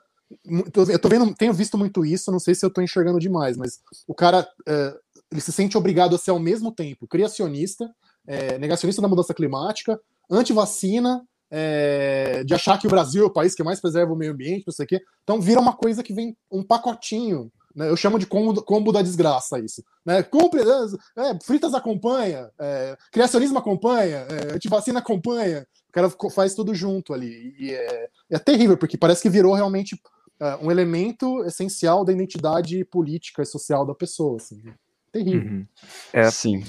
Eu 0.46 0.98
tô 0.98 1.10
vendo, 1.10 1.36
tenho 1.36 1.52
visto 1.52 1.78
muito 1.78 2.06
isso, 2.06 2.32
não 2.32 2.40
sei 2.40 2.56
se 2.56 2.66
eu 2.66 2.70
tô 2.70 2.82
enxergando 2.82 3.20
demais, 3.20 3.58
mas 3.58 3.82
o 4.08 4.16
cara 4.16 4.48
é, 4.66 4.96
ele 5.30 5.42
se 5.42 5.52
sente 5.52 5.78
obrigado 5.78 6.16
a 6.16 6.18
ser 6.18 6.32
ao 6.32 6.40
mesmo 6.40 6.72
tempo 6.72 7.06
criacionista, 7.06 7.94
é, 8.26 8.58
negacionista 8.58 9.02
da 9.02 9.10
mudança 9.10 9.34
climática, 9.34 10.00
anti-vacina, 10.30 11.22
é, 11.50 12.44
de 12.46 12.54
achar 12.54 12.80
que 12.80 12.88
o 12.88 12.90
Brasil 12.90 13.24
é 13.24 13.28
o 13.28 13.34
país 13.34 13.54
que 13.54 13.64
mais 13.64 13.82
preserva 13.82 14.14
o 14.14 14.16
meio 14.16 14.32
ambiente, 14.32 14.64
não 14.66 14.74
sei 14.74 14.86
o 14.86 14.88
quê. 14.88 15.02
Então 15.24 15.42
vira 15.42 15.60
uma 15.60 15.74
coisa 15.74 16.02
que 16.02 16.14
vem 16.14 16.36
um 16.50 16.64
pacotinho. 16.64 17.52
Né? 17.76 17.90
Eu 17.90 17.96
chamo 17.96 18.20
de 18.20 18.26
combo, 18.26 18.62
combo 18.62 18.92
da 18.92 19.02
desgraça 19.02 19.60
isso. 19.60 19.84
Né? 20.06 20.24
Cumpre, 20.24 20.62
é, 20.62 21.40
fritas 21.44 21.74
acompanha, 21.74 22.50
é, 22.60 22.98
criacionismo 23.12 23.58
acompanha, 23.58 24.26
é, 24.30 24.54
antivacina 24.54 25.00
acompanha. 25.00 25.66
O 25.90 25.92
cara 25.92 26.10
faz 26.34 26.56
tudo 26.56 26.74
junto 26.74 27.14
ali. 27.14 27.54
E 27.60 27.72
é, 27.72 28.10
é 28.32 28.40
terrível, 28.40 28.78
porque 28.78 28.98
parece 28.98 29.22
que 29.22 29.30
virou 29.30 29.54
realmente 29.54 29.96
uh, 30.40 30.66
um 30.66 30.72
elemento 30.72 31.44
essencial 31.44 32.06
da 32.06 32.14
identidade 32.14 32.84
política 32.86 33.42
e 33.42 33.46
social 33.46 33.86
da 33.86 33.94
pessoa. 33.94 34.38
Assim. 34.38 34.64
Terrível. 35.12 35.52
Uhum. 35.52 35.68
É, 36.14 36.32
Sim. 36.32 36.64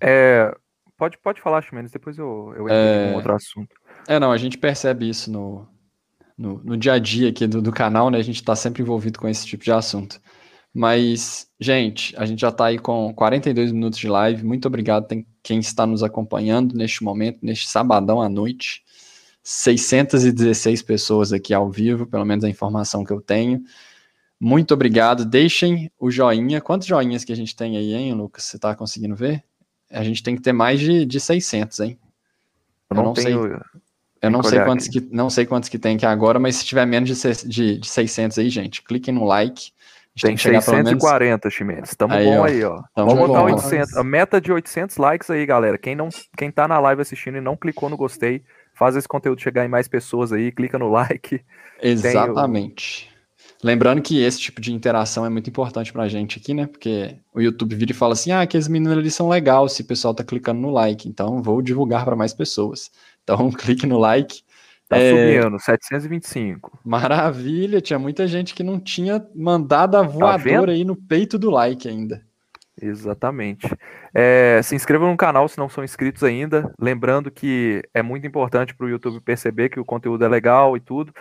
É, 0.00 0.52
pode, 0.96 1.18
pode 1.18 1.40
falar, 1.40 1.62
Ximenes, 1.62 1.92
depois 1.92 2.18
eu, 2.18 2.52
eu 2.56 2.62
entro 2.64 2.74
é... 2.74 3.08
em 3.08 3.12
um 3.12 3.16
outro 3.16 3.34
assunto. 3.34 3.76
É, 4.08 4.18
não, 4.18 4.32
a 4.32 4.36
gente 4.36 4.58
percebe 4.58 5.08
isso 5.08 5.30
no, 5.30 5.68
no, 6.38 6.62
no 6.62 6.76
dia 6.76 6.92
a 6.92 6.98
dia 6.98 7.28
aqui 7.30 7.46
do, 7.46 7.60
do 7.60 7.72
canal, 7.72 8.10
né? 8.10 8.18
A 8.18 8.22
gente 8.22 8.36
está 8.36 8.54
sempre 8.54 8.82
envolvido 8.82 9.18
com 9.18 9.28
esse 9.28 9.44
tipo 9.44 9.64
de 9.64 9.72
assunto. 9.72 10.20
Mas, 10.72 11.48
gente, 11.58 12.14
a 12.16 12.24
gente 12.24 12.40
já 12.40 12.50
está 12.50 12.66
aí 12.66 12.78
com 12.78 13.12
42 13.12 13.72
minutos 13.72 13.98
de 13.98 14.08
live. 14.08 14.44
Muito 14.44 14.66
obrigado 14.66 15.08
tem 15.08 15.26
quem 15.42 15.58
está 15.58 15.86
nos 15.86 16.02
acompanhando 16.02 16.76
neste 16.76 17.02
momento, 17.02 17.38
neste 17.42 17.68
sabadão 17.68 18.20
à 18.22 18.28
noite. 18.28 18.84
616 19.42 20.82
pessoas 20.82 21.32
aqui 21.32 21.54
ao 21.54 21.70
vivo, 21.70 22.06
pelo 22.06 22.24
menos 22.24 22.44
a 22.44 22.50
informação 22.50 23.02
que 23.02 23.12
eu 23.12 23.20
tenho. 23.20 23.62
Muito 24.38 24.74
obrigado. 24.74 25.24
Deixem 25.24 25.90
o 25.98 26.10
joinha. 26.10 26.60
Quantos 26.60 26.86
joinhas 26.86 27.24
que 27.24 27.32
a 27.32 27.36
gente 27.36 27.56
tem 27.56 27.76
aí, 27.76 27.94
hein, 27.94 28.12
Lucas? 28.12 28.44
Você 28.44 28.56
está 28.56 28.74
conseguindo 28.74 29.16
ver? 29.16 29.42
A 29.90 30.04
gente 30.04 30.22
tem 30.22 30.36
que 30.36 30.42
ter 30.42 30.52
mais 30.52 30.78
de, 30.78 31.06
de 31.06 31.18
600, 31.18 31.80
hein? 31.80 31.98
Eu 32.90 32.96
não, 32.96 33.02
eu 33.02 33.06
não 33.06 33.14
tenho... 33.14 33.42
sei. 33.42 33.80
Eu 34.20 34.30
não 34.30 34.42
sei, 34.42 34.60
quantos 34.60 34.88
que, 34.88 35.08
não 35.12 35.30
sei 35.30 35.46
quantos 35.46 35.68
que 35.68 35.78
tem 35.78 35.96
aqui 35.96 36.04
agora, 36.06 36.38
mas 36.38 36.56
se 36.56 36.64
tiver 36.64 36.84
menos 36.86 37.08
de, 37.08 37.48
de, 37.48 37.78
de 37.78 37.88
600 37.88 38.38
aí, 38.38 38.50
gente, 38.50 38.82
cliquem 38.82 39.14
no 39.14 39.24
like 39.24 39.70
tem, 40.20 40.36
tem 40.36 40.60
640, 40.60 41.28
menos... 41.28 41.54
Ximenes. 41.54 41.94
Tamo 41.94 42.14
aí, 42.14 42.24
bom 42.24 42.40
ó. 42.40 42.44
aí, 42.44 42.64
ó. 42.64 42.82
Tamo 42.94 43.10
Vamos 43.10 43.28
botar 43.28 43.42
800. 43.44 43.96
A 43.96 44.04
meta 44.04 44.40
de 44.40 44.52
800 44.52 44.96
likes 44.96 45.30
aí, 45.30 45.46
galera. 45.46 45.78
Quem, 45.78 45.94
não, 45.94 46.08
quem 46.36 46.50
tá 46.50 46.66
na 46.66 46.78
live 46.80 47.02
assistindo 47.02 47.38
e 47.38 47.40
não 47.40 47.56
clicou 47.56 47.88
no 47.88 47.96
gostei, 47.96 48.42
faz 48.74 48.96
esse 48.96 49.06
conteúdo 49.06 49.40
chegar 49.40 49.64
em 49.64 49.68
mais 49.68 49.86
pessoas 49.86 50.32
aí, 50.32 50.50
clica 50.50 50.78
no 50.78 50.90
like. 50.90 51.40
Exatamente. 51.80 53.07
Lembrando 53.62 54.00
que 54.00 54.22
esse 54.22 54.40
tipo 54.40 54.60
de 54.60 54.72
interação 54.72 55.26
é 55.26 55.28
muito 55.28 55.50
importante 55.50 55.92
pra 55.92 56.08
gente 56.08 56.38
aqui, 56.38 56.54
né? 56.54 56.66
Porque 56.66 57.16
o 57.34 57.40
YouTube 57.40 57.74
vira 57.74 57.90
e 57.90 57.94
fala 57.94 58.12
assim: 58.12 58.30
ah, 58.30 58.42
aqueles 58.42 58.68
meninos 58.68 58.96
ali 58.96 59.10
são 59.10 59.28
legais 59.28 59.72
se 59.72 59.82
o 59.82 59.84
pessoal 59.84 60.14
tá 60.14 60.22
clicando 60.22 60.60
no 60.60 60.70
like. 60.70 61.08
Então 61.08 61.42
vou 61.42 61.60
divulgar 61.60 62.04
para 62.04 62.14
mais 62.14 62.32
pessoas. 62.32 62.90
Então 63.24 63.50
clique 63.52 63.86
no 63.86 63.98
like 63.98 64.42
Tá 64.88 64.96
é... 64.96 65.10
subindo, 65.10 65.60
725. 65.60 66.80
Maravilha, 66.82 67.80
tinha 67.80 67.98
muita 67.98 68.26
gente 68.26 68.54
que 68.54 68.62
não 68.62 68.80
tinha 68.80 69.24
mandado 69.34 69.96
a 69.96 70.00
tá 70.00 70.08
voadora 70.08 70.66
tá 70.66 70.72
aí 70.72 70.84
no 70.84 70.96
peito 70.96 71.38
do 71.38 71.50
like 71.50 71.86
ainda. 71.86 72.22
Exatamente. 72.80 73.66
É, 74.14 74.60
se 74.62 74.74
inscrevam 74.74 75.10
no 75.10 75.16
canal 75.16 75.46
se 75.48 75.58
não 75.58 75.68
são 75.68 75.84
inscritos 75.84 76.24
ainda. 76.24 76.72
Lembrando 76.80 77.30
que 77.30 77.82
é 77.92 78.02
muito 78.02 78.26
importante 78.26 78.74
para 78.74 78.86
o 78.86 78.88
YouTube 78.88 79.20
perceber 79.20 79.68
que 79.68 79.80
o 79.80 79.84
conteúdo 79.84 80.24
é 80.24 80.28
legal 80.28 80.76
e 80.76 80.80
tudo. 80.80 81.12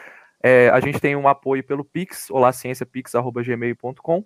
É, 0.49 0.69
a 0.69 0.79
gente 0.79 0.97
tem 1.01 1.13
um 1.13 1.27
apoio 1.27 1.61
pelo 1.61 1.83
Pix, 1.83 2.29
olacienciapix.gmail.com. 2.29 4.23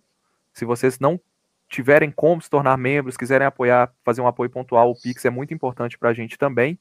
Se 0.53 0.65
vocês 0.65 0.99
não 0.99 1.19
tiverem 1.67 2.11
como 2.11 2.39
se 2.39 2.47
tornar 2.47 2.78
membros, 2.78 3.17
quiserem 3.17 3.47
apoiar, 3.47 3.91
fazer 4.05 4.22
um 4.22 4.28
apoio 4.28 4.51
pontual, 4.51 4.91
o 4.91 5.01
Pix 5.01 5.26
é 5.26 5.32
muito 5.32 5.51
importante 5.51 5.97
para 5.97 6.09
a 6.09 6.13
gente 6.13 6.38
também. 6.38 6.78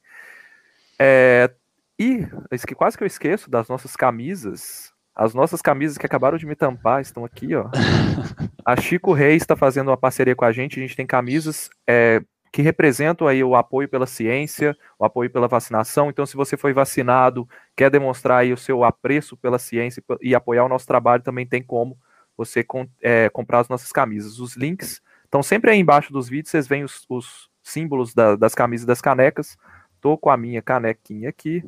É, 0.99 1.49
e, 1.97 2.27
que 2.67 2.75
quase 2.75 2.95
que 2.95 3.03
eu 3.03 3.07
esqueço 3.07 3.49
das 3.49 3.67
nossas 3.67 3.95
camisas. 3.95 4.93
As 5.15 5.33
nossas 5.33 5.59
camisas 5.59 5.97
que 5.97 6.05
acabaram 6.05 6.37
de 6.37 6.45
me 6.45 6.55
tampar 6.55 7.01
estão 7.01 7.25
aqui, 7.25 7.55
ó. 7.55 7.67
A 8.63 8.79
Chico 8.79 9.11
Reis 9.11 9.41
está 9.41 9.55
fazendo 9.55 9.87
uma 9.87 9.97
parceria 9.97 10.35
com 10.35 10.45
a 10.45 10.51
gente. 10.51 10.77
A 10.77 10.83
gente 10.83 10.95
tem 10.95 11.07
camisas 11.07 11.67
é, 11.87 12.21
que 12.51 12.61
representam 12.61 13.27
aí 13.27 13.43
o 13.43 13.55
apoio 13.55 13.87
pela 13.87 14.05
ciência, 14.05 14.75
o 14.99 15.05
apoio 15.05 15.29
pela 15.29 15.47
vacinação. 15.47 16.09
Então, 16.09 16.25
se 16.25 16.35
você 16.35 16.57
foi 16.57 16.73
vacinado, 16.73 17.47
quer 17.75 17.89
demonstrar 17.89 18.39
aí 18.39 18.51
o 18.51 18.57
seu 18.57 18.83
apreço 18.83 19.37
pela 19.37 19.57
ciência 19.57 20.03
e 20.21 20.35
apoiar 20.35 20.65
o 20.65 20.69
nosso 20.69 20.85
trabalho, 20.85 21.23
também 21.23 21.45
tem 21.45 21.63
como 21.63 21.97
você 22.35 22.65
é, 23.01 23.29
comprar 23.29 23.59
as 23.59 23.69
nossas 23.69 23.91
camisas. 23.91 24.39
Os 24.39 24.57
links 24.57 25.01
estão 25.23 25.41
sempre 25.41 25.71
aí 25.71 25.79
embaixo 25.79 26.11
dos 26.11 26.27
vídeos. 26.27 26.51
Vocês 26.51 26.67
veem 26.67 26.83
os, 26.83 27.05
os 27.07 27.49
símbolos 27.63 28.13
da, 28.13 28.35
das 28.35 28.53
camisas 28.53 28.83
e 28.83 28.87
das 28.87 29.01
canecas. 29.01 29.57
Tô 30.01 30.17
com 30.17 30.29
a 30.29 30.35
minha 30.35 30.61
canequinha 30.61 31.29
aqui 31.29 31.63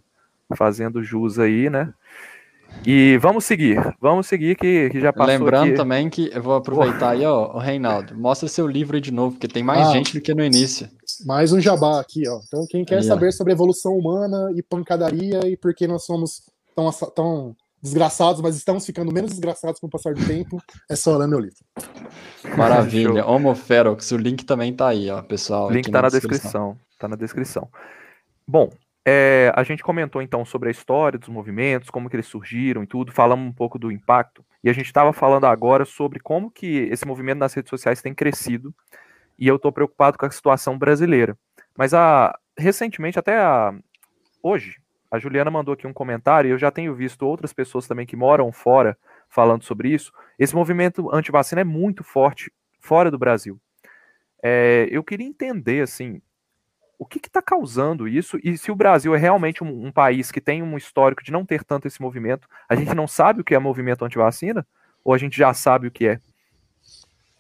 fazendo 0.55 1.03
jus 1.03 1.39
aí, 1.39 1.69
né? 1.69 1.93
E 2.85 3.17
vamos 3.17 3.45
seguir, 3.45 3.95
vamos 3.99 4.27
seguir 4.27 4.55
que, 4.55 4.89
que 4.89 4.99
já 4.99 5.13
passou 5.13 5.27
Lembrando 5.27 5.67
aqui. 5.69 5.77
também 5.77 6.09
que 6.09 6.29
eu 6.33 6.43
vou 6.43 6.55
aproveitar 6.55 7.11
aí, 7.11 7.25
ó, 7.25 7.55
o 7.55 7.57
Reinaldo, 7.57 8.17
mostra 8.17 8.49
seu 8.49 8.67
livro 8.67 8.95
aí 8.95 9.01
de 9.01 9.11
novo, 9.11 9.31
porque 9.31 9.47
tem 9.47 9.63
mais 9.63 9.87
ah, 9.87 9.91
gente 9.91 10.13
do 10.13 10.21
que 10.21 10.33
no 10.33 10.43
início. 10.43 10.89
Mais 11.25 11.53
um 11.53 11.61
jabá 11.61 12.01
aqui, 12.01 12.27
ó. 12.27 12.39
Então, 12.45 12.65
quem 12.69 12.83
quer 12.83 12.97
aí, 12.97 13.03
saber 13.03 13.27
ó. 13.27 13.31
sobre 13.31 13.53
evolução 13.53 13.93
humana 13.93 14.51
e 14.55 14.61
pancadaria 14.61 15.39
e 15.47 15.55
por 15.55 15.73
que 15.73 15.87
nós 15.87 16.03
somos 16.05 16.41
tão, 16.75 16.91
tão 17.15 17.55
desgraçados, 17.81 18.41
mas 18.41 18.55
estamos 18.55 18.85
ficando 18.85 19.13
menos 19.13 19.31
desgraçados 19.31 19.79
com 19.79 19.87
o 19.87 19.89
passar 19.89 20.13
do 20.13 20.25
tempo, 20.25 20.57
é 20.89 20.95
só 20.95 21.17
ler 21.17 21.27
meu 21.27 21.39
livro. 21.39 21.57
Maravilha. 22.57 23.25
Homo 23.25 23.53
Ferox, 23.55 24.11
o 24.11 24.17
link 24.17 24.45
também 24.45 24.73
tá 24.73 24.87
aí, 24.87 25.09
ó, 25.09 25.21
pessoal. 25.21 25.67
O 25.67 25.71
link 25.71 25.91
tá 25.91 25.91
na, 25.91 26.01
na 26.03 26.09
descrição. 26.09 26.37
descrição. 26.37 26.77
Tá 26.99 27.07
na 27.07 27.15
descrição. 27.15 27.69
Bom, 28.47 28.69
é, 29.05 29.51
a 29.55 29.63
gente 29.63 29.83
comentou 29.83 30.21
então 30.21 30.45
sobre 30.45 30.69
a 30.69 30.71
história 30.71 31.19
dos 31.19 31.29
movimentos, 31.29 31.89
como 31.89 32.09
que 32.09 32.15
eles 32.15 32.27
surgiram 32.27 32.83
e 32.83 32.87
tudo, 32.87 33.11
falamos 33.11 33.45
um 33.45 33.51
pouco 33.51 33.77
do 33.77 33.91
impacto, 33.91 34.45
e 34.63 34.69
a 34.69 34.73
gente 34.73 34.85
estava 34.85 35.11
falando 35.11 35.45
agora 35.45 35.83
sobre 35.83 36.19
como 36.19 36.49
que 36.49 36.87
esse 36.91 37.05
movimento 37.05 37.39
nas 37.39 37.53
redes 37.53 37.69
sociais 37.69 38.01
tem 38.01 38.13
crescido, 38.13 38.73
e 39.37 39.47
eu 39.47 39.57
estou 39.57 39.71
preocupado 39.71 40.17
com 40.17 40.25
a 40.25 40.31
situação 40.31 40.77
brasileira. 40.77 41.37
Mas 41.77 41.93
a, 41.93 42.37
recentemente, 42.57 43.19
até 43.19 43.37
a, 43.37 43.73
hoje, 44.41 44.77
a 45.11 45.19
Juliana 45.19 45.51
mandou 45.51 45.73
aqui 45.73 45.85
um 45.85 45.93
comentário, 45.93 46.47
e 46.47 46.51
eu 46.51 46.57
já 46.57 46.71
tenho 46.71 46.95
visto 46.95 47.23
outras 47.23 47.51
pessoas 47.51 47.87
também 47.87 48.05
que 48.05 48.15
moram 48.15 48.51
fora 48.51 48.97
falando 49.27 49.63
sobre 49.63 49.89
isso. 49.89 50.11
Esse 50.39 50.55
movimento 50.55 51.13
anti-vacina 51.13 51.61
é 51.61 51.65
muito 51.65 52.03
forte 52.03 52.51
fora 52.79 53.11
do 53.11 53.17
Brasil. 53.17 53.59
É, 54.41 54.87
eu 54.91 55.03
queria 55.03 55.27
entender, 55.27 55.81
assim, 55.81 56.21
o 57.03 57.05
que 57.05 57.19
está 57.19 57.41
causando 57.41 58.07
isso? 58.07 58.39
E 58.41 58.57
se 58.57 58.71
o 58.71 58.75
Brasil 58.75 59.13
é 59.13 59.17
realmente 59.17 59.61
um, 59.61 59.87
um, 59.87 59.91
país 59.91 60.31
que 60.31 60.39
tem 60.39 60.63
um 60.63 60.77
histórico 60.77 61.21
de 61.21 61.33
não 61.33 61.45
ter 61.45 61.63
tanto 61.63 61.85
esse 61.85 62.01
movimento, 62.01 62.47
a 62.67 62.75
gente 62.75 62.95
não 62.95 63.07
sabe 63.07 63.41
o 63.41 63.43
que 63.43 63.53
é 63.53 63.59
movimento 63.59 64.05
anti-vacina? 64.05 64.65
Ou 65.03 65.13
a 65.13 65.17
gente 65.17 65.37
já 65.37 65.53
sabe 65.53 65.87
o 65.87 65.91
que 65.91 66.07
é? 66.07 66.21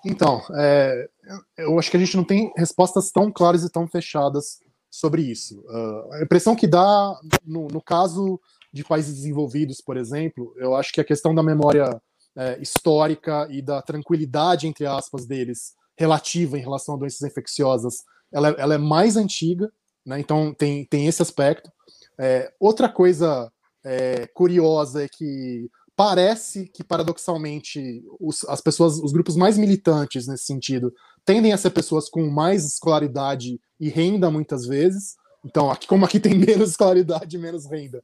Então, 0.05 0.41
é, 0.53 1.09
eu 1.57 1.79
acho 1.79 1.89
que 1.89 1.95
a 1.95 1.99
gente 1.99 2.17
não 2.17 2.25
tem 2.25 2.51
respostas 2.57 3.09
tão 3.09 3.31
claras 3.31 3.63
e 3.63 3.71
tão 3.71 3.87
fechadas 3.87 4.59
sobre 4.91 5.21
isso. 5.21 5.61
Uh, 5.61 6.13
a 6.13 6.23
impressão 6.23 6.57
que 6.57 6.67
dá, 6.67 7.17
no, 7.45 7.69
no, 7.69 7.81
caso 7.81 8.37
de 8.71 8.83
países 8.83 9.15
desenvolvidos, 9.15 9.79
por 9.79 9.95
exemplo, 9.95 10.53
eu 10.57 10.75
acho 10.75 10.91
que 10.91 10.99
a 10.99 11.05
questão 11.05 11.33
da 11.33 11.41
memória 11.41 12.01
é, 12.35 12.59
histórica 12.59 13.47
e 13.49 13.61
da 13.61 13.81
tranquilidade, 13.81 14.67
entre 14.67 14.85
aspas, 14.85 15.25
deles, 15.25 15.73
relativa 15.97 16.57
em 16.57 16.61
relação 16.61 16.95
a 16.95 16.97
doenças 16.97 17.21
infecciosas, 17.21 18.03
ela, 18.33 18.49
é, 18.49 18.55
ela 18.57 18.73
é 18.75 18.77
mais 18.77 19.15
antiga, 19.15 19.71
né? 20.05 20.19
então 20.19 20.53
tem, 20.53 20.85
tem 20.85 21.07
esse 21.07 21.21
aspecto. 21.21 21.71
É, 22.19 22.51
outra 22.59 22.89
coisa 22.89 23.51
é, 23.83 24.27
curiosa 24.27 25.03
é 25.03 25.07
que 25.07 25.69
parece 25.95 26.67
que 26.67 26.83
paradoxalmente 26.83 28.03
os, 28.19 28.43
as 28.45 28.61
pessoas, 28.61 28.97
os 28.97 29.11
grupos 29.11 29.35
mais 29.35 29.57
militantes 29.57 30.27
nesse 30.27 30.45
sentido, 30.45 30.93
tendem 31.23 31.53
a 31.53 31.57
ser 31.57 31.69
pessoas 31.69 32.09
com 32.09 32.27
mais 32.29 32.65
escolaridade 32.65 33.59
e 33.79 33.89
renda 33.89 34.29
muitas 34.29 34.65
vezes. 34.65 35.15
Então, 35.45 35.69
aqui, 35.69 35.87
como 35.87 36.05
aqui 36.05 36.19
tem 36.19 36.33
menos 36.35 36.71
escolaridade 36.71 37.35
e 37.35 37.39
menos 37.39 37.65
renda, 37.65 38.03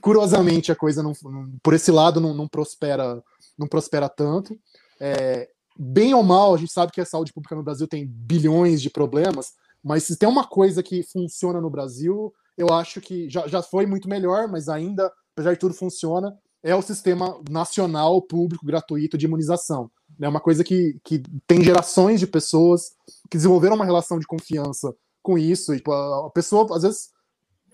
curiosamente 0.00 0.72
a 0.72 0.76
coisa 0.76 1.02
não, 1.02 1.12
não 1.22 1.52
por 1.62 1.74
esse 1.74 1.90
lado 1.90 2.20
não, 2.20 2.34
não, 2.34 2.48
prospera, 2.48 3.22
não 3.56 3.66
prospera 3.66 4.08
tanto. 4.08 4.58
É, 5.00 5.48
bem 5.78 6.12
ou 6.14 6.22
mal, 6.22 6.54
a 6.54 6.58
gente 6.58 6.72
sabe 6.72 6.92
que 6.92 7.00
a 7.00 7.06
saúde 7.06 7.32
pública 7.32 7.54
no 7.54 7.62
Brasil 7.62 7.86
tem 7.86 8.06
bilhões 8.06 8.82
de 8.82 8.90
problemas, 8.90 9.52
mas 9.82 10.04
se 10.04 10.16
tem 10.16 10.28
uma 10.28 10.46
coisa 10.46 10.82
que 10.82 11.02
funciona 11.02 11.60
no 11.60 11.70
Brasil, 11.70 12.32
eu 12.56 12.72
acho 12.72 13.00
que 13.00 13.28
já, 13.28 13.46
já 13.46 13.62
foi 13.62 13.86
muito 13.86 14.08
melhor, 14.08 14.48
mas 14.48 14.68
ainda, 14.68 15.12
apesar 15.32 15.52
de 15.52 15.58
tudo, 15.58 15.74
funciona 15.74 16.36
é 16.62 16.74
o 16.74 16.82
sistema 16.82 17.40
nacional 17.48 18.20
público 18.20 18.66
gratuito 18.66 19.16
de 19.16 19.26
imunização. 19.26 19.90
É 20.20 20.28
uma 20.28 20.40
coisa 20.40 20.64
que, 20.64 20.98
que 21.04 21.22
tem 21.46 21.62
gerações 21.62 22.18
de 22.18 22.26
pessoas 22.26 22.90
que 23.30 23.36
desenvolveram 23.36 23.76
uma 23.76 23.84
relação 23.84 24.18
de 24.18 24.26
confiança 24.26 24.94
com 25.22 25.38
isso. 25.38 25.72
E, 25.72 25.76
tipo, 25.76 25.92
a 25.92 26.30
pessoa, 26.30 26.66
às 26.76 26.82
vezes, 26.82 27.10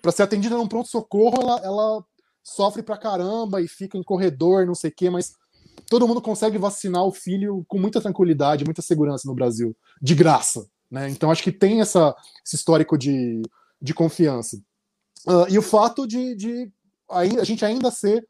para 0.03 0.13
ser 0.13 0.25
atendida 0.25 0.57
num 0.57 0.69
pronto-socorro, 0.69 1.41
ela, 1.41 1.61
ela 1.61 2.05
sofre 2.43 2.83
pra 2.83 2.99
caramba 2.99 3.61
e 3.63 3.69
fica 3.69 3.97
em 3.97 4.03
corredor, 4.03 4.67
não 4.67 4.75
sei 4.75 4.91
o 4.91 4.95
quê, 4.95 5.09
mas 5.09 5.33
todo 5.89 6.07
mundo 6.07 6.21
consegue 6.21 6.59
vacinar 6.59 7.05
o 7.05 7.13
filho 7.13 7.65
com 7.67 7.79
muita 7.79 8.01
tranquilidade, 8.01 8.65
muita 8.65 8.83
segurança 8.83 9.27
no 9.27 9.35
Brasil, 9.35 9.75
de 10.01 10.15
graça. 10.15 10.69
Né? 10.91 11.09
Então, 11.11 11.31
acho 11.31 11.43
que 11.43 11.53
tem 11.53 11.81
essa, 11.81 12.15
esse 12.45 12.57
histórico 12.57 12.97
de, 12.97 13.43
de 13.81 13.95
confiança. 13.95 14.57
Uh, 15.27 15.49
e 15.49 15.59
o 15.59 15.63
fato 15.63 16.07
de, 16.07 16.35
de 16.35 16.73
a 17.09 17.45
gente 17.45 17.65
ainda 17.65 17.91
ser 17.91 18.27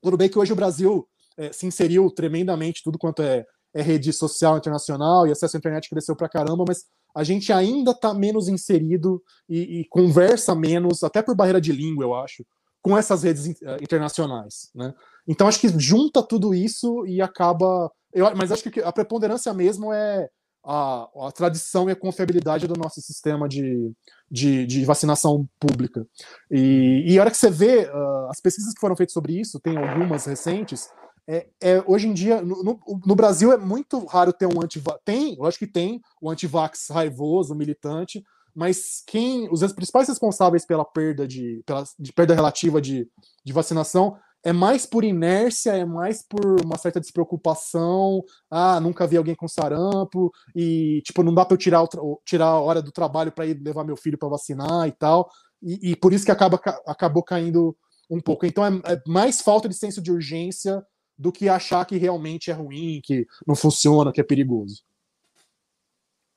tudo 0.00 0.16
bem 0.16 0.28
que 0.28 0.38
hoje 0.38 0.52
o 0.52 0.56
Brasil 0.56 1.06
é, 1.36 1.52
se 1.52 1.66
inseriu 1.66 2.10
tremendamente, 2.10 2.82
tudo 2.82 2.98
quanto 2.98 3.22
é, 3.22 3.44
é, 3.74 3.82
rede 3.82 4.12
social 4.12 4.56
internacional 4.56 5.26
e 5.26 5.32
acesso 5.32 5.56
à 5.56 5.58
internet 5.58 5.88
cresceu 5.88 6.16
pra 6.16 6.28
caramba, 6.28 6.64
mas 6.66 6.84
a 7.14 7.22
gente 7.24 7.52
ainda 7.52 7.90
está 7.90 8.14
menos 8.14 8.48
inserido 8.48 9.22
e, 9.48 9.80
e, 9.80 9.84
conversa 9.88 10.54
menos, 10.54 11.02
até 11.02 11.22
por 11.22 11.34
barreira 11.34 11.60
de 11.60 11.72
língua, 11.72 12.04
eu 12.04 12.14
acho, 12.14 12.44
com 12.80 12.96
essas 12.96 13.22
redes 13.24 13.46
uh, 13.46 13.82
internacionais. 13.82 14.70
Né? 14.74 14.94
Então 15.26 15.48
acho 15.48 15.60
que 15.60 15.68
junta 15.78 16.22
tudo 16.22 16.54
isso 16.54 17.04
e 17.06 17.20
acaba. 17.20 17.90
Eu, 18.12 18.34
mas 18.34 18.50
acho 18.50 18.68
que 18.70 18.80
a 18.80 18.92
preponderância 18.92 19.52
mesmo 19.52 19.92
é 19.92 20.28
a, 20.64 21.08
a, 21.26 21.32
tradição 21.32 21.88
e 21.88 21.92
a 21.92 21.96
confiabilidade 21.96 22.66
do 22.66 22.78
nosso 22.78 23.00
sistema 23.00 23.48
de, 23.48 23.92
de, 24.30 24.66
de 24.66 24.84
vacinação 24.84 25.48
pública. 25.58 26.06
E, 26.50 27.04
e, 27.06 27.18
a 27.18 27.22
hora 27.22 27.30
que 27.30 27.36
você 27.36 27.50
vê 27.50 27.86
uh, 27.86 28.30
as 28.30 28.40
pesquisas 28.40 28.74
que 28.74 28.80
foram 28.80 28.96
feitas 28.96 29.12
sobre 29.12 29.38
isso, 29.38 29.60
tem 29.60 29.76
algumas 29.76 30.26
recentes, 30.26 30.88
é, 31.28 31.46
é 31.60 31.84
hoje 31.86 32.08
em 32.08 32.12
dia, 32.12 32.42
no, 32.42 32.62
no, 32.62 32.80
no, 33.06 33.14
Brasil 33.14 33.52
é 33.52 33.56
muito 33.56 34.04
raro 34.04 34.32
ter 34.32 34.46
um 34.46 34.62
antivax. 34.62 35.00
Tem, 35.04 35.36
eu 35.36 35.44
acho 35.44 35.58
que 35.58 35.66
tem, 35.66 36.00
o 36.20 36.30
antivax 36.30 36.88
raivoso, 36.90 37.54
militante, 37.54 38.22
mas 38.54 39.02
quem 39.06 39.48
os 39.50 39.60
principais 39.72 40.08
responsáveis 40.08 40.66
pela 40.66 40.84
perda 40.84 41.26
de, 41.26 41.62
pela, 41.64 41.84
de 41.98 42.12
perda 42.12 42.34
relativa 42.34 42.80
de, 42.80 43.08
de 43.44 43.52
vacinação 43.52 44.16
é 44.42 44.52
mais 44.52 44.86
por 44.86 45.04
inércia, 45.04 45.72
é 45.72 45.84
mais 45.84 46.22
por 46.22 46.60
uma 46.64 46.78
certa 46.78 47.00
despreocupação. 47.00 48.22
Ah, 48.50 48.80
nunca 48.80 49.06
vi 49.06 49.16
alguém 49.16 49.34
com 49.34 49.46
sarampo 49.46 50.32
e 50.54 51.02
tipo 51.04 51.22
não 51.22 51.34
dá 51.34 51.44
para 51.44 51.54
eu 51.54 51.58
tirar, 51.58 51.82
o, 51.82 52.20
tirar 52.24 52.46
a 52.46 52.60
hora 52.60 52.80
do 52.80 52.90
trabalho 52.90 53.32
para 53.32 53.46
ir 53.46 53.60
levar 53.62 53.84
meu 53.84 53.96
filho 53.96 54.18
para 54.18 54.28
vacinar 54.28 54.88
e 54.88 54.92
tal. 54.92 55.30
E, 55.62 55.90
e, 55.90 55.96
por 55.96 56.12
isso 56.12 56.24
que 56.24 56.30
acaba, 56.30 56.58
acabou 56.86 57.22
caindo 57.22 57.76
um 58.10 58.20
pouco. 58.20 58.46
Então 58.46 58.64
é, 58.64 58.94
é, 58.94 59.02
mais 59.06 59.42
falta 59.42 59.68
de 59.68 59.74
senso 59.74 60.00
de 60.00 60.10
urgência 60.10 60.82
do 61.18 61.30
que 61.30 61.48
achar 61.48 61.84
que 61.84 61.98
realmente 61.98 62.50
é 62.50 62.54
ruim, 62.54 63.00
que 63.04 63.26
não 63.46 63.54
funciona, 63.54 64.10
que 64.10 64.22
é 64.22 64.24
perigoso. 64.24 64.82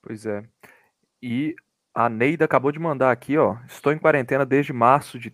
Pois 0.02 0.26
é. 0.26 0.44
E 1.22 1.56
a 1.96 2.10
Neida 2.10 2.44
acabou 2.44 2.70
de 2.70 2.80
mandar 2.80 3.12
aqui, 3.12 3.38
ó. 3.38 3.56
Estou 3.66 3.94
em 3.94 3.98
quarentena 3.98 4.46
desde 4.46 4.74
março 4.74 5.18
de, 5.18 5.34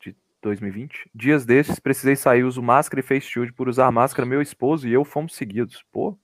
de 0.00 0.16
2020. 0.42 1.10
Dias 1.14 1.44
desses, 1.44 1.78
precisei 1.78 2.16
sair, 2.16 2.44
uso 2.44 2.62
máscara 2.62 3.00
e 3.00 3.02
face 3.02 3.26
shield 3.26 3.52
por 3.52 3.68
usar 3.68 3.90
máscara. 3.90 4.26
Meu 4.26 4.40
esposo 4.40 4.88
e 4.88 4.92
eu 4.92 5.04
fomos 5.04 5.34
seguidos. 5.34 5.84
Pô, 5.92 6.16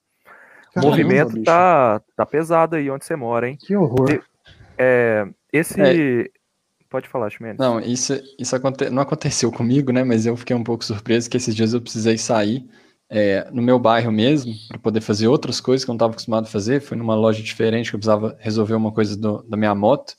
o 0.76 0.80
movimento 0.80 1.42
tá, 1.42 2.00
tá 2.16 2.24
pesado 2.24 2.76
aí 2.76 2.90
onde 2.90 3.04
você 3.04 3.16
mora, 3.16 3.48
hein? 3.48 3.58
Que 3.60 3.76
horror. 3.76 4.22
é, 4.78 5.26
esse. 5.52 5.80
É. 5.80 6.30
Pode 6.88 7.08
falar, 7.08 7.30
Chimenez. 7.30 7.58
Não, 7.58 7.80
isso, 7.80 8.12
isso 8.38 8.54
aconte... 8.54 8.90
não 8.90 9.02
aconteceu 9.02 9.50
comigo, 9.50 9.92
né? 9.92 10.04
Mas 10.04 10.26
eu 10.26 10.36
fiquei 10.36 10.54
um 10.54 10.64
pouco 10.64 10.84
surpreso 10.84 11.28
que 11.28 11.38
esses 11.38 11.56
dias 11.56 11.72
eu 11.72 11.80
precisei 11.80 12.18
sair 12.18 12.68
é, 13.08 13.48
no 13.50 13.62
meu 13.62 13.78
bairro 13.78 14.12
mesmo 14.12 14.52
para 14.68 14.78
poder 14.78 15.00
fazer 15.00 15.26
outras 15.26 15.58
coisas 15.58 15.84
que 15.84 15.90
eu 15.90 15.94
não 15.94 15.96
estava 15.96 16.12
acostumado 16.12 16.44
a 16.44 16.50
fazer. 16.50 16.80
Foi 16.80 16.96
numa 16.96 17.14
loja 17.14 17.42
diferente 17.42 17.88
que 17.88 17.96
eu 17.96 17.98
precisava 17.98 18.36
resolver 18.40 18.74
uma 18.74 18.92
coisa 18.92 19.16
do, 19.16 19.42
da 19.42 19.56
minha 19.56 19.74
moto 19.74 20.14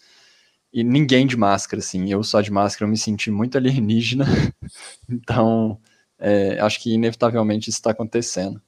e 0.73 0.83
ninguém 0.83 1.27
de 1.27 1.37
máscara, 1.37 1.79
assim. 1.79 2.11
Eu 2.11 2.23
só 2.23 2.41
de 2.41 2.51
máscara 2.51 2.85
eu 2.85 2.89
me 2.89 2.97
senti 2.97 3.29
muito 3.29 3.57
alienígena. 3.57 4.25
então, 5.07 5.79
é, 6.17 6.59
acho 6.59 6.81
que 6.81 6.93
inevitavelmente 6.93 7.69
isso 7.69 7.77
está 7.77 7.91
acontecendo. 7.91 8.61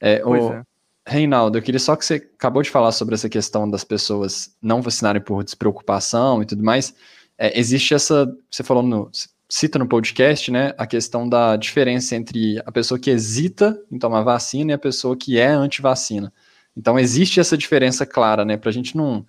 É, 0.00 0.24
o, 0.24 0.52
é. 0.52 0.62
Reinaldo, 1.06 1.56
eu 1.56 1.62
queria 1.62 1.78
só 1.78 1.94
que 1.94 2.04
você 2.04 2.14
acabou 2.14 2.62
de 2.62 2.70
falar 2.70 2.90
sobre 2.90 3.14
essa 3.14 3.28
questão 3.28 3.70
das 3.70 3.84
pessoas 3.84 4.56
não 4.60 4.82
vacinarem 4.82 5.22
por 5.22 5.44
despreocupação 5.44 6.42
e 6.42 6.46
tudo 6.46 6.64
mais. 6.64 6.92
É, 7.38 7.58
existe 7.58 7.94
essa, 7.94 8.26
você 8.50 8.64
falou 8.64 8.82
no, 8.82 9.08
cita 9.48 9.78
no 9.78 9.86
podcast, 9.86 10.50
né, 10.50 10.74
a 10.76 10.86
questão 10.86 11.28
da 11.28 11.56
diferença 11.56 12.16
entre 12.16 12.60
a 12.66 12.72
pessoa 12.72 12.98
que 12.98 13.10
hesita 13.10 13.80
em 13.90 13.98
tomar 13.98 14.22
vacina 14.22 14.72
e 14.72 14.74
a 14.74 14.78
pessoa 14.78 15.16
que 15.16 15.38
é 15.38 15.46
anti-vacina. 15.46 16.32
Então 16.76 16.98
existe 16.98 17.38
essa 17.38 17.56
diferença 17.56 18.04
clara, 18.04 18.44
né, 18.44 18.56
para 18.56 18.70
a 18.70 18.72
gente 18.72 18.96
não 18.96 19.24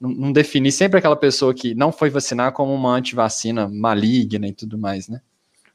não, 0.00 0.32
definir 0.32 0.72
sempre 0.72 0.98
aquela 0.98 1.16
pessoa 1.16 1.52
que 1.52 1.74
não 1.74 1.92
foi 1.92 2.08
vacinar 2.08 2.52
como 2.52 2.72
uma 2.72 2.94
antivacina 2.94 3.68
maligna 3.68 4.48
e 4.48 4.52
tudo 4.52 4.78
mais, 4.78 5.08
né? 5.08 5.20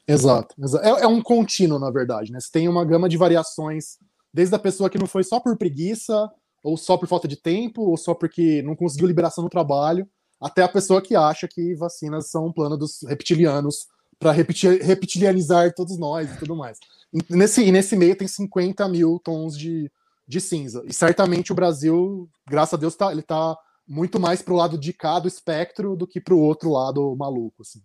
Exato. 0.06 0.54
É, 0.82 1.04
é, 1.04 1.06
um 1.06 1.22
contínuo, 1.22 1.78
na 1.78 1.90
verdade, 1.90 2.32
né? 2.32 2.40
Você 2.40 2.50
tem 2.50 2.68
uma 2.68 2.84
gama 2.84 3.08
de 3.08 3.16
variações, 3.16 3.98
desde 4.32 4.54
a 4.54 4.58
pessoa 4.58 4.90
que 4.90 4.98
não 4.98 5.06
foi 5.06 5.24
só 5.24 5.40
por 5.40 5.56
preguiça, 5.56 6.30
ou 6.62 6.76
só 6.76 6.96
por 6.96 7.08
falta 7.08 7.28
de 7.28 7.36
tempo, 7.36 7.82
ou 7.82 7.96
só 7.96 8.14
porque 8.14 8.62
não 8.62 8.74
conseguiu 8.74 9.06
liberação 9.06 9.44
no 9.44 9.50
trabalho, 9.50 10.08
até 10.40 10.62
a 10.62 10.68
pessoa 10.68 11.00
que 11.00 11.14
acha 11.14 11.48
que 11.48 11.74
vacinas 11.74 12.28
são 12.28 12.46
um 12.46 12.52
plano 12.52 12.76
dos 12.76 13.02
reptilianos 13.02 13.86
para 14.18 14.32
reptilianizar 14.32 15.72
todos 15.74 15.98
nós 15.98 16.32
e 16.32 16.38
tudo 16.38 16.56
mais. 16.56 16.78
E 17.12 17.22
nesse, 17.30 17.62
e 17.62 17.70
nesse 17.70 17.96
meio 17.96 18.16
tem 18.16 18.26
50 18.26 18.88
mil 18.88 19.20
tons 19.22 19.56
de, 19.56 19.90
de 20.26 20.40
cinza. 20.40 20.82
E 20.86 20.92
certamente 20.92 21.52
o 21.52 21.54
Brasil, 21.54 22.28
graças 22.48 22.74
a 22.74 22.76
Deus, 22.76 22.94
tá, 22.94 23.10
ele 23.10 23.20
está 23.20 23.56
muito 23.86 24.18
mais 24.18 24.42
pro 24.42 24.56
lado 24.56 24.78
de 24.78 24.92
cá 24.92 25.18
do 25.18 25.28
espectro 25.28 25.96
do 25.96 26.06
que 26.06 26.20
pro 26.20 26.38
outro 26.38 26.70
lado 26.70 27.14
maluco, 27.16 27.62
assim. 27.62 27.80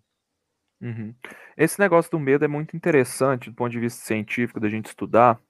Uhum. 0.80 1.14
Esse 1.56 1.78
negócio 1.78 2.10
do 2.10 2.18
medo 2.18 2.44
é 2.44 2.48
muito 2.48 2.76
interessante 2.76 3.48
do 3.48 3.54
ponto 3.54 3.70
de 3.70 3.78
vista 3.78 4.04
científico 4.04 4.58
da 4.58 4.68
gente 4.68 4.86
estudar, 4.86 5.40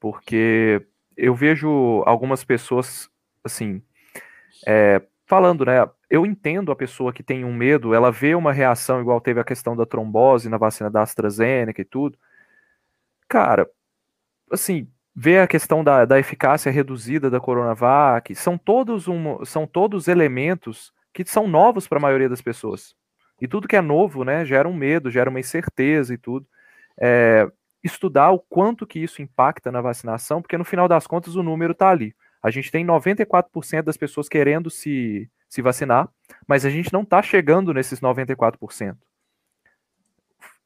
porque 0.00 0.84
eu 1.16 1.34
vejo 1.34 2.02
algumas 2.04 2.42
pessoas, 2.42 3.08
assim, 3.44 3.80
é, 4.66 5.00
falando, 5.26 5.64
né? 5.64 5.88
Eu 6.10 6.26
entendo 6.26 6.72
a 6.72 6.76
pessoa 6.76 7.12
que 7.12 7.22
tem 7.22 7.44
um 7.44 7.54
medo, 7.54 7.94
ela 7.94 8.10
vê 8.10 8.34
uma 8.34 8.52
reação 8.52 9.00
igual 9.00 9.20
teve 9.20 9.38
a 9.40 9.44
questão 9.44 9.76
da 9.76 9.86
trombose 9.86 10.48
na 10.48 10.58
vacina 10.58 10.90
da 10.90 11.02
AstraZeneca 11.02 11.80
e 11.80 11.84
tudo. 11.84 12.18
Cara, 13.28 13.70
assim, 14.50 14.91
ver 15.14 15.38
a 15.40 15.46
questão 15.46 15.84
da, 15.84 16.04
da 16.04 16.18
eficácia 16.18 16.72
reduzida 16.72 17.30
da 17.30 17.40
Coronavac, 17.40 18.34
são 18.34 18.56
todos, 18.56 19.08
um, 19.08 19.44
são 19.44 19.66
todos 19.66 20.08
elementos 20.08 20.92
que 21.12 21.24
são 21.24 21.46
novos 21.46 21.86
para 21.86 21.98
a 21.98 22.00
maioria 22.00 22.28
das 22.28 22.40
pessoas. 22.40 22.94
E 23.40 23.46
tudo 23.46 23.68
que 23.68 23.76
é 23.76 23.80
novo, 23.80 24.24
né, 24.24 24.44
gera 24.44 24.68
um 24.68 24.74
medo, 24.74 25.10
gera 25.10 25.28
uma 25.28 25.40
incerteza 25.40 26.14
e 26.14 26.18
tudo. 26.18 26.46
É, 26.98 27.50
estudar 27.82 28.30
o 28.30 28.38
quanto 28.38 28.86
que 28.86 29.00
isso 29.00 29.20
impacta 29.20 29.70
na 29.70 29.80
vacinação, 29.80 30.40
porque 30.40 30.56
no 30.56 30.64
final 30.64 30.88
das 30.88 31.06
contas 31.06 31.34
o 31.34 31.42
número 31.42 31.72
está 31.72 31.90
ali. 31.90 32.14
A 32.42 32.50
gente 32.50 32.70
tem 32.70 32.84
94% 32.86 33.82
das 33.82 33.96
pessoas 33.96 34.28
querendo 34.28 34.70
se, 34.70 35.30
se 35.48 35.60
vacinar, 35.60 36.08
mas 36.46 36.64
a 36.64 36.70
gente 36.70 36.92
não 36.92 37.02
está 37.02 37.20
chegando 37.22 37.74
nesses 37.74 38.00
94%. 38.00 38.96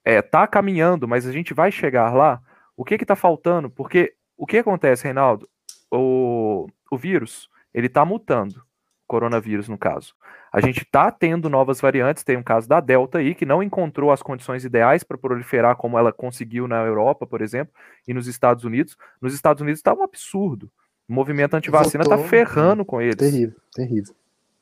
É, 0.05 0.22
tá 0.22 0.47
caminhando, 0.47 1.09
mas 1.09 1.26
a 1.26 1.32
gente 1.32 1.53
vai 1.53 1.72
chegar 1.72 2.14
lá. 2.14 2.40
O 2.76 2.84
que 2.84 2.94
está 2.94 3.16
faltando? 3.16 3.68
Porque 3.68 4.14
o 4.37 4.47
que 4.47 4.59
acontece, 4.59 5.05
Reinaldo? 5.05 5.49
O, 5.91 6.66
o 6.91 6.97
vírus, 6.97 7.49
ele 7.72 7.87
está 7.87 8.05
mutando, 8.05 8.62
coronavírus 9.07 9.68
no 9.68 9.78
caso. 9.78 10.14
A 10.53 10.61
gente 10.61 10.82
está 10.82 11.11
tendo 11.11 11.51
novas 11.51 11.80
variantes, 11.80 12.24
tem 12.24 12.37
um 12.37 12.43
caso 12.43 12.68
da 12.68 12.80
Delta 12.80 13.18
aí, 13.18 13.34
que 13.34 13.45
não 13.45 13.62
encontrou 13.62 14.11
as 14.11 14.22
condições 14.22 14.64
ideais 14.64 15.03
para 15.03 15.18
proliferar 15.18 15.76
como 15.76 15.99
ela 15.99 16.12
conseguiu 16.12 16.66
na 16.66 16.82
Europa, 16.82 17.26
por 17.26 17.43
exemplo, 17.43 17.74
e 18.07 18.14
nos 18.14 18.26
Estados 18.26 18.64
Unidos. 18.64 18.97
Nos 19.20 19.34
Estados 19.34 19.61
Unidos 19.61 19.80
está 19.80 19.93
um 19.93 20.03
absurdo. 20.03 20.70
O 21.09 21.12
movimento 21.12 21.55
antivacina 21.55 22.03
está 22.03 22.18
ferrando 22.18 22.84
com 22.84 23.01
eles. 23.01 23.16
Terrível, 23.16 23.57
terrível. 23.72 24.14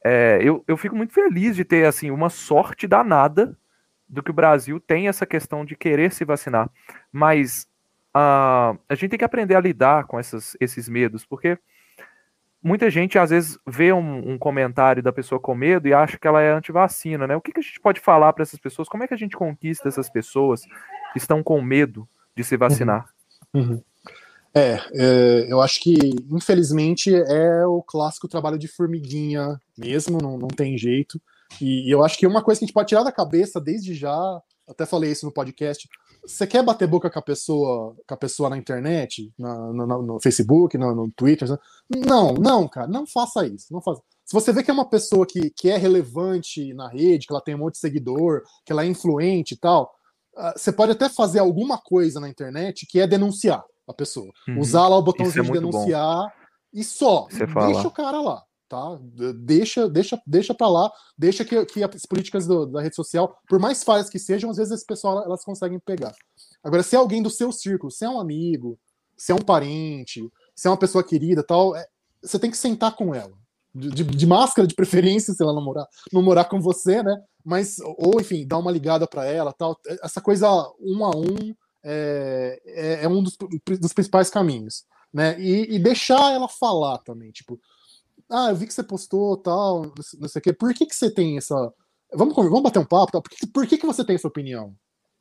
É, 0.05 0.39
eu, 0.43 0.63
eu 0.69 0.77
fico 0.77 0.95
muito 0.95 1.15
feliz 1.15 1.57
de 1.57 1.65
ter 1.65 1.87
assim 1.87 2.11
uma 2.11 2.29
sorte 2.29 2.87
danada 2.87 3.57
do 4.07 4.23
que 4.23 4.31
o 4.31 4.35
Brasil 4.35 4.79
tem 4.79 5.09
essa 5.09 5.25
questão 5.25 5.65
de 5.65 5.75
querer 5.75 6.13
se 6.13 6.25
vacinar. 6.25 6.69
Mas 7.11 7.67
uh, 8.17 8.79
a 8.89 8.95
gente 8.95 9.11
tem 9.11 9.19
que 9.19 9.25
aprender 9.25 9.55
a 9.55 9.61
lidar 9.61 10.07
com 10.07 10.19
essas, 10.19 10.57
esses 10.61 10.89
medos, 10.89 11.25
porque 11.25 11.59
muita 12.63 12.89
gente 12.89 13.19
às 13.19 13.31
vezes 13.31 13.59
vê 13.67 13.93
um, 13.93 14.33
um, 14.33 14.39
comentário 14.39 15.03
da 15.03 15.13
pessoa 15.13 15.39
com 15.39 15.55
medo 15.55 15.87
e 15.87 15.93
acha 15.93 16.19
que 16.19 16.27
ela 16.27 16.41
é 16.41 16.53
antivacina, 16.53 17.27
né? 17.27 17.37
O 17.37 17.41
que, 17.41 17.53
que 17.53 17.61
a 17.61 17.63
gente 17.63 17.79
pode 17.81 18.01
falar 18.01 18.33
para 18.33 18.43
essas 18.43 18.59
pessoas? 18.59 18.89
Como 18.89 19.05
é 19.05 19.09
que 19.09 19.15
a 19.15 19.19
gente 19.19 19.37
conquista 19.37 19.89
essas 19.89 20.09
pessoas 20.09 20.63
que 21.13 21.19
estão 21.19 21.43
com 21.43 21.61
medo 21.61 22.09
de 22.35 22.43
se 22.43 22.57
vacinar? 22.57 23.07
Uhum. 23.53 23.63
Uhum. 23.63 23.83
É, 24.57 24.81
é, 24.95 25.53
eu 25.53 25.61
acho 25.61 25.81
que, 25.81 25.95
infelizmente, 26.31 27.13
é 27.13 27.67
o 27.67 27.83
clássico 27.83 28.29
trabalho 28.29 28.57
de 28.57 28.69
formiguinha 28.69 29.61
mesmo, 29.77 30.19
não, 30.23 30.39
não 30.39 30.49
tem 30.49 30.79
jeito. 30.79 31.21
E, 31.61 31.89
e 31.89 31.91
eu 31.91 32.05
acho 32.05 32.17
que 32.17 32.27
uma 32.27 32.43
coisa 32.43 32.61
que 32.61 32.65
a 32.65 32.67
gente 32.67 32.75
pode 32.75 32.89
tirar 32.89 33.03
da 33.03 33.11
cabeça 33.11 33.61
desde 33.61 33.95
já, 33.95 34.41
até 34.69 34.87
falei 34.87 35.11
isso 35.11 35.27
no 35.27 35.33
podcast, 35.33 35.89
você 36.27 36.47
quer 36.47 36.63
bater 36.63 36.89
boca 36.89 37.11
com 37.11 37.19
a 37.19 37.23
pessoa, 37.23 37.97
com 38.07 38.15
a 38.15 38.17
pessoa 38.17 38.51
na 38.51 38.57
internet, 38.57 39.33
na, 39.39 39.55
no, 39.73 40.03
no, 40.03 40.21
Facebook, 40.21 40.77
no, 40.79 40.95
no 40.95 41.11
Twitter? 41.11 41.49
Não, 41.89 42.35
não, 42.35 42.67
cara, 42.69 42.87
não 42.87 43.07
faça 43.07 43.47
isso. 43.47 43.73
Não 43.73 43.81
faça. 43.81 44.03
Se 44.25 44.33
você 44.33 44.53
vê 44.53 44.63
que 44.63 44.71
é 44.71 44.75
uma 44.75 44.89
pessoa 44.89 45.27
que, 45.27 45.51
que 45.51 45.69
é 45.69 45.77
relevante 45.77 46.73
na 46.75 46.89
rede, 46.89 47.27
que 47.27 47.33
ela 47.33 47.43
tem 47.43 47.55
um 47.55 47.59
monte 47.59 47.75
de 47.75 47.81
seguidor, 47.81 48.43
que 48.65 48.73
ela 48.73 48.85
é 48.85 48.87
influente 48.87 49.53
e 49.53 49.57
tal, 49.57 49.95
uh, 50.37 50.59
você 50.59 50.73
pode 50.73 50.93
até 50.93 51.09
fazer 51.09 51.41
alguma 51.41 51.79
coisa 51.79 52.19
na 52.21 52.29
internet 52.29 52.87
que 52.87 53.01
é 53.01 53.07
denunciar 53.07 53.63
a 53.87 53.93
pessoa. 53.93 54.33
Uhum. 54.49 54.61
Usar 54.61 54.89
lá 54.89 54.97
o 54.97 55.03
botãozinho 55.03 55.43
é 55.43 55.47
de 55.47 55.53
denunciar 55.53 56.23
bom. 56.23 56.31
e 56.73 56.83
só. 56.83 57.27
Você 57.31 57.47
deixa 57.47 57.53
fala. 57.53 57.87
o 57.87 57.91
cara 57.91 58.21
lá 58.21 58.43
tá? 58.69 58.99
Deixa, 59.37 59.89
deixa, 59.89 60.21
deixa 60.27 60.55
para 60.55 60.69
lá, 60.69 60.93
deixa 61.17 61.45
que, 61.45 61.65
que 61.67 61.83
as 61.83 62.07
políticas 62.07 62.47
do, 62.47 62.67
da 62.67 62.81
rede 62.81 62.97
social, 62.97 63.39
por 63.49 63.59
mais 63.59 63.83
falhas 63.83 64.09
que 64.09 64.19
sejam, 64.19 64.51
às 64.51 64.57
vezes 64.57 64.73
esse 64.73 64.87
pessoal 64.87 65.25
elas 65.25 65.45
conseguem 65.45 65.79
pegar. 65.79 66.15
Agora, 66.63 66.83
se 66.83 66.97
é 66.97 66.99
alguém 66.99 67.23
do 67.23 67.31
seu 67.31 67.53
círculo, 67.53 67.91
se 67.91 68.05
é 68.05 68.09
um 68.09 68.19
amigo, 68.21 68.79
se 69.17 69.33
é 69.33 69.35
um 69.35 69.43
parente, 69.43 70.29
se 70.55 70.67
é 70.67 70.71
uma 70.71 70.77
pessoa 70.77 71.05
querida, 71.05 71.43
tal, 71.43 71.77
é, 71.77 71.87
você 72.23 72.39
tem 72.39 72.51
que 72.51 72.57
sentar 72.57 72.95
com 72.97 73.15
ela. 73.15 73.33
De, 73.75 73.91
de, 73.91 74.05
de, 74.05 74.27
máscara, 74.27 74.69
de 74.69 74.75
preferência, 74.75 75.35
se 75.35 75.43
ela 75.43 75.53
não 75.53 75.63
morar, 75.63 75.87
não 76.13 76.23
morar 76.23 76.45
com 76.45 76.61
você, 76.61 77.03
né? 77.03 77.21
Mas, 77.45 77.79
ou 77.99 78.21
enfim, 78.21 78.47
dar 78.47 78.59
uma 78.59 78.71
ligada 78.71 79.07
para 79.07 79.25
ela, 79.27 79.53
tal. 79.53 79.77
Essa 80.03 80.21
coisa 80.21 80.49
um 80.81 81.05
a 81.05 81.11
um 81.11 81.55
é, 81.83 82.61
é, 82.65 83.05
é 83.05 83.09
um 83.09 83.23
dos, 83.23 83.37
dos 83.81 83.93
principais 83.93 84.31
caminhos, 84.31 84.85
né? 85.13 85.39
E, 85.41 85.75
e 85.75 85.79
deixar 85.79 86.33
ela 86.33 86.49
falar 86.49 86.99
também, 86.99 87.33
tipo, 87.33 87.61
ah, 88.31 88.51
eu 88.51 88.57
vi 88.57 88.67
que 88.67 88.75
você 88.75 88.83
postou 88.83 89.37
tal, 89.37 89.93
não 90.19 90.29
sei 90.29 90.41
o 90.41 90.43
quê. 90.43 90.53
Por 90.53 90.73
que, 90.75 90.87
que 90.87 90.95
você 90.95 91.11
tem 91.11 91.37
essa. 91.37 91.73
Vamos, 92.13 92.35
vamos 92.35 92.63
bater 92.63 92.79
um 92.79 92.85
papo, 92.85 93.13
tá? 93.13 93.21
Por, 93.21 93.31
que, 93.31 93.47
por 93.47 93.67
que, 93.67 93.79
que 93.79 93.87
você 93.87 94.05
tem 94.05 94.15
essa 94.15 94.29
opinião? 94.29 94.75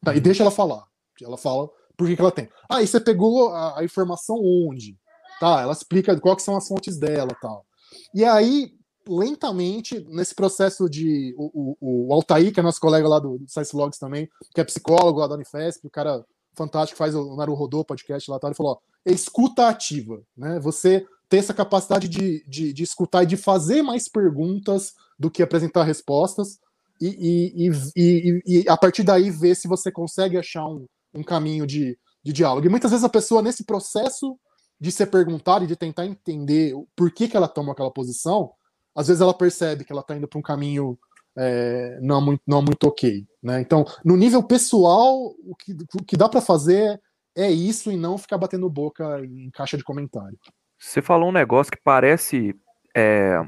Tá, 0.04 0.14
e 0.14 0.18
uhum. 0.18 0.24
deixa 0.24 0.43
ela 0.43 0.51
falar. 0.51 0.86
Ela 1.22 1.38
fala 1.38 1.70
por 1.97 2.08
que, 2.08 2.16
que 2.16 2.22
ela 2.22 2.32
tem. 2.32 2.49
Ah, 2.70 2.82
e 2.82 2.88
você 2.88 2.99
pegou 2.99 3.49
a, 3.49 3.80
a, 3.80 3.84
informação 3.84 4.38
onde? 4.39 4.97
Tá, 5.39 5.62
ela 5.62 5.74
explica 5.74 6.20
quais 6.20 6.43
são 6.43 6.56
as 6.56 6.68
fontes 6.68 6.97
dela 6.97 7.36
tal. 7.41 7.66
E 8.14 8.24
aí, 8.24 8.74
lentamente, 9.08 10.06
nesse 10.10 10.34
processo 10.34 10.89
de. 10.89 11.34
O, 11.38 11.76
o, 11.80 12.08
o 12.08 12.14
Altair, 12.14 12.54
que 12.54 12.60
é 12.60 12.64
nosso 12.64 12.80
colega 12.80 13.08
lá 13.08 13.20
do, 13.20 13.38
do 13.39 13.49
Science 13.49 13.76
Logs 13.76 13.99
também, 13.99 14.30
que 14.54 14.62
é 14.62 14.64
psicólogo 14.64 15.20
lá 15.20 15.28
da 15.28 15.36
Unifesp, 15.36 15.86
o 15.86 15.91
cara 15.91 16.26
fantástico, 16.56 16.97
faz 16.97 17.16
o 17.16 17.36
Naru 17.36 17.54
Rodô 17.54 17.84
podcast 17.84 18.30
lá, 18.30 18.39
tal, 18.39 18.49
ele 18.49 18.58
falou: 18.58 18.74
ó, 18.74 19.12
escuta 19.12 19.68
ativa, 19.68 20.22
né? 20.36 20.60
Você 20.60 21.06
ter 21.34 21.38
essa 21.39 21.53
capacidade 21.53 22.07
de, 22.07 22.45
de, 22.47 22.71
de, 22.71 22.84
escutar 22.84 23.23
e 23.23 23.25
de 23.25 23.36
fazer 23.36 23.81
mais 23.81 24.07
perguntas 24.07 24.93
do 25.17 25.31
que 25.31 25.41
apresentar 25.41 25.81
respostas, 25.81 26.59
e, 27.01 27.67
e, 27.67 27.71
e, 27.95 28.43
e 28.45 28.69
a 28.69 28.77
partir 28.77 29.01
daí 29.01 29.31
ver 29.31 29.55
se 29.55 29.67
você 29.67 29.91
consegue 29.91 30.38
achar 30.38 30.67
um, 30.67 30.86
um 31.11 31.23
caminho 31.23 31.65
de, 31.65 31.97
de 32.23 32.31
diálogo. 32.31 32.67
E 32.67 32.69
muitas 32.69 32.91
vezes 32.91 33.03
a 33.03 33.09
pessoa, 33.09 33.41
nesse 33.41 33.63
processo 33.65 34.38
de 34.79 34.91
ser 34.91 35.07
perguntada 35.07 35.65
e 35.65 35.67
de 35.67 35.75
tentar 35.75 36.05
entender 36.05 36.75
por 36.95 37.11
que, 37.11 37.27
que 37.27 37.36
ela 37.36 37.47
toma 37.47 37.71
aquela 37.71 37.89
posição, 37.89 38.51
às 38.95 39.07
vezes 39.07 39.19
ela 39.19 39.34
percebe 39.34 39.84
que 39.84 39.91
ela 39.91 40.01
está 40.01 40.15
indo 40.15 40.27
para 40.27 40.38
um 40.38 40.43
caminho 40.43 40.99
é, 41.36 41.97
não, 41.99 42.21
muito, 42.21 42.43
não 42.45 42.61
muito 42.61 42.84
ok. 42.88 43.25
Né? 43.41 43.59
Então, 43.59 43.84
no 44.05 44.15
nível 44.15 44.43
pessoal, 44.43 45.34
o 45.43 45.55
que, 45.55 45.75
o 45.99 46.03
que 46.05 46.15
dá 46.15 46.29
para 46.29 46.41
fazer 46.41 47.01
é 47.36 47.49
isso 47.49 47.91
e 47.91 47.97
não 47.97 48.19
ficar 48.19 48.38
batendo 48.38 48.69
boca 48.69 49.19
em 49.25 49.49
caixa 49.49 49.75
de 49.75 49.84
comentário. 49.84 50.38
Você 50.84 51.01
falou 51.01 51.29
um 51.29 51.31
negócio 51.31 51.71
que 51.71 51.81
parece 51.81 52.53
é, 52.93 53.41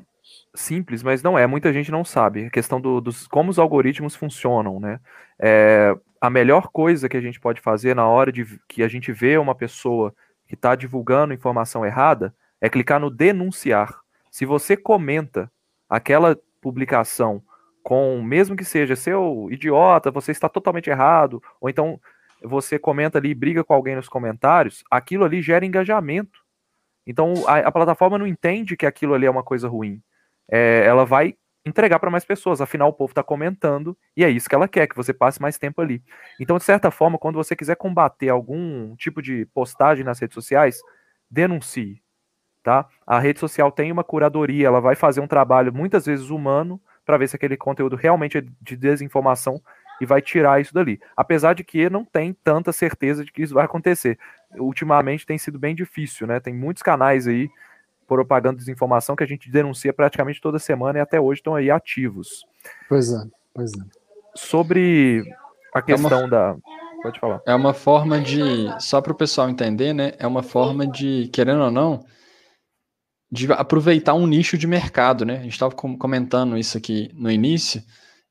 simples, 0.56 1.04
mas 1.04 1.22
não 1.22 1.38
é. 1.38 1.46
Muita 1.46 1.72
gente 1.74 1.92
não 1.92 2.06
sabe. 2.06 2.46
A 2.46 2.50
questão 2.50 2.80
do, 2.80 3.02
dos 3.02 3.28
como 3.28 3.52
os 3.52 3.60
algoritmos 3.60 4.16
funcionam, 4.16 4.80
né? 4.80 5.02
É, 5.38 5.94
a 6.20 6.30
melhor 6.30 6.70
coisa 6.70 7.10
que 7.10 7.18
a 7.18 7.22
gente 7.22 7.40
pode 7.40 7.60
fazer 7.60 7.94
na 7.94 8.08
hora 8.08 8.32
de 8.32 8.46
que 8.70 8.82
a 8.82 8.88
gente 8.88 9.12
vê 9.12 9.38
uma 9.38 9.54
pessoa 9.54 10.16
que 10.48 10.56
está 10.56 10.76
divulgando 10.76 11.34
informação 11.34 11.86
errada 11.86 12.34
é 12.62 12.70
clicar 12.70 13.02
no 13.02 13.10
denunciar. 13.10 14.00
Se 14.32 14.46
você 14.46 14.78
comenta 14.78 15.52
aquela 15.90 16.40
publicação 16.62 17.44
com, 17.84 18.24
mesmo 18.24 18.56
que 18.56 18.64
seja 18.64 18.96
seu 18.96 19.50
idiota, 19.52 20.10
você 20.10 20.32
está 20.32 20.48
totalmente 20.48 20.90
errado, 20.90 21.44
ou 21.60 21.70
então 21.70 22.00
você 22.42 22.80
comenta 22.80 23.18
ali 23.18 23.32
e 23.32 23.36
briga 23.36 23.64
com 23.64 23.74
alguém 23.74 23.96
nos 23.96 24.08
comentários, 24.08 24.86
aquilo 24.90 25.26
ali 25.26 25.42
gera 25.42 25.66
engajamento. 25.66 26.45
Então 27.06 27.34
a, 27.48 27.60
a, 27.60 27.72
plataforma 27.72 28.18
não 28.18 28.28
entende 28.28 28.76
que 28.76 28.86
aquilo 28.86 29.14
ali 29.14 29.26
é 29.26 29.30
uma 29.30 29.44
coisa 29.44 29.68
ruim. 29.68 30.02
É, 30.50 30.84
ela 30.86 31.06
vai 31.06 31.36
entregar 31.66 32.00
para 32.00 32.12
mais 32.12 32.24
pessoas, 32.24 32.62
afinal 32.62 32.90
o 32.90 32.94
povo 32.94 33.12
está 33.12 33.24
comentando 33.24 33.98
e 34.16 34.24
é 34.24 34.30
isso 34.30 34.48
que 34.48 34.54
ela 34.54 34.68
quer, 34.68 34.88
que 34.88 34.96
você 34.96 35.14
passe 35.14 35.42
mais 35.42 35.58
tempo 35.58 35.82
ali. 35.82 36.04
Então, 36.40 36.58
de 36.58 36.64
certa 36.64 36.92
forma, 36.92 37.18
quando 37.18 37.36
você 37.36 37.56
quiser 37.56 37.76
combater 37.76 38.30
algum 38.30 38.96
tipo 38.96 39.22
de 39.22 39.46
postagem 39.48 40.06
nas 40.06 40.20
redes 40.20 40.36
sociais, 40.36 40.80
denuncie. 41.30 42.02
Tá? 42.62 42.88
A 43.06 43.20
rede 43.20 43.40
social 43.40 43.72
tem 43.72 43.92
uma 43.92 44.04
curadoria, 44.04 44.68
ela 44.68 44.80
vai 44.80 44.96
fazer 44.96 45.22
um 45.22 45.28
trabalho 45.28 45.72
muitas 45.74 46.06
vezes 46.06 46.30
humano 46.30 46.82
para 47.06 47.18
ver 47.18 47.28
se 47.28 47.36
aquele 47.36 47.56
conteúdo 47.56 47.96
realmente 47.96 48.40
é 48.40 48.44
de 48.62 48.76
desinformação 48.76 49.62
e 50.00 50.06
vai 50.06 50.22
tirar 50.22 50.62
isso 50.62 50.74
dali. 50.74 51.00
Apesar 51.16 51.54
de 51.54 51.64
que 51.64 51.90
não 51.90 52.04
tem 52.04 52.34
tanta 52.34 52.72
certeza 52.72 53.24
de 53.24 53.32
que 53.32 53.42
isso 53.42 53.54
vai 53.54 53.66
acontecer. 53.66 54.18
Ultimamente 54.58 55.26
tem 55.26 55.38
sido 55.38 55.60
bem 55.60 55.76
difícil, 55.76 56.28
né? 56.28 56.40
Tem 56.40 56.54
muitos 56.54 56.84
canais 56.84 57.28
aí 57.28 57.50
propagando 58.08 58.58
desinformação 58.58 59.16
que 59.16 59.24
a 59.24 59.28
gente 59.28 59.50
denuncia 59.50 59.92
praticamente 59.92 60.40
toda 60.40 60.60
semana 60.60 61.00
e 61.00 61.02
até 61.02 61.20
hoje 61.20 61.40
estão 61.40 61.56
aí 61.56 61.72
ativos. 61.72 62.46
Pois 62.88 63.12
é, 63.12 63.24
pois 63.54 63.72
é. 63.72 63.84
Sobre 64.36 65.24
a 65.74 65.82
questão 65.82 66.20
é 66.20 66.22
uma, 66.24 66.30
da. 66.30 66.56
Pode 67.02 67.20
falar. 67.20 67.42
É 67.46 67.56
uma 67.56 67.74
forma 67.74 68.20
de. 68.20 68.68
Só 68.80 69.02
para 69.02 69.12
o 69.12 69.16
pessoal 69.16 69.50
entender, 69.50 69.94
né? 69.94 70.14
É 70.20 70.28
uma 70.28 70.44
forma 70.44 70.86
de, 70.86 71.30
querendo 71.34 71.64
ou 71.64 71.72
não, 71.72 72.06
de 73.32 73.52
aproveitar 73.54 74.14
um 74.14 74.28
nicho 74.28 74.58
de 74.58 74.68
mercado, 74.68 75.26
né? 75.26 75.38
A 75.38 75.44
gente 75.44 75.54
estava 75.54 75.74
comentando 75.74 76.58
isso 76.58 76.78
aqui 76.78 77.10
no 77.14 77.32
início 77.32 77.82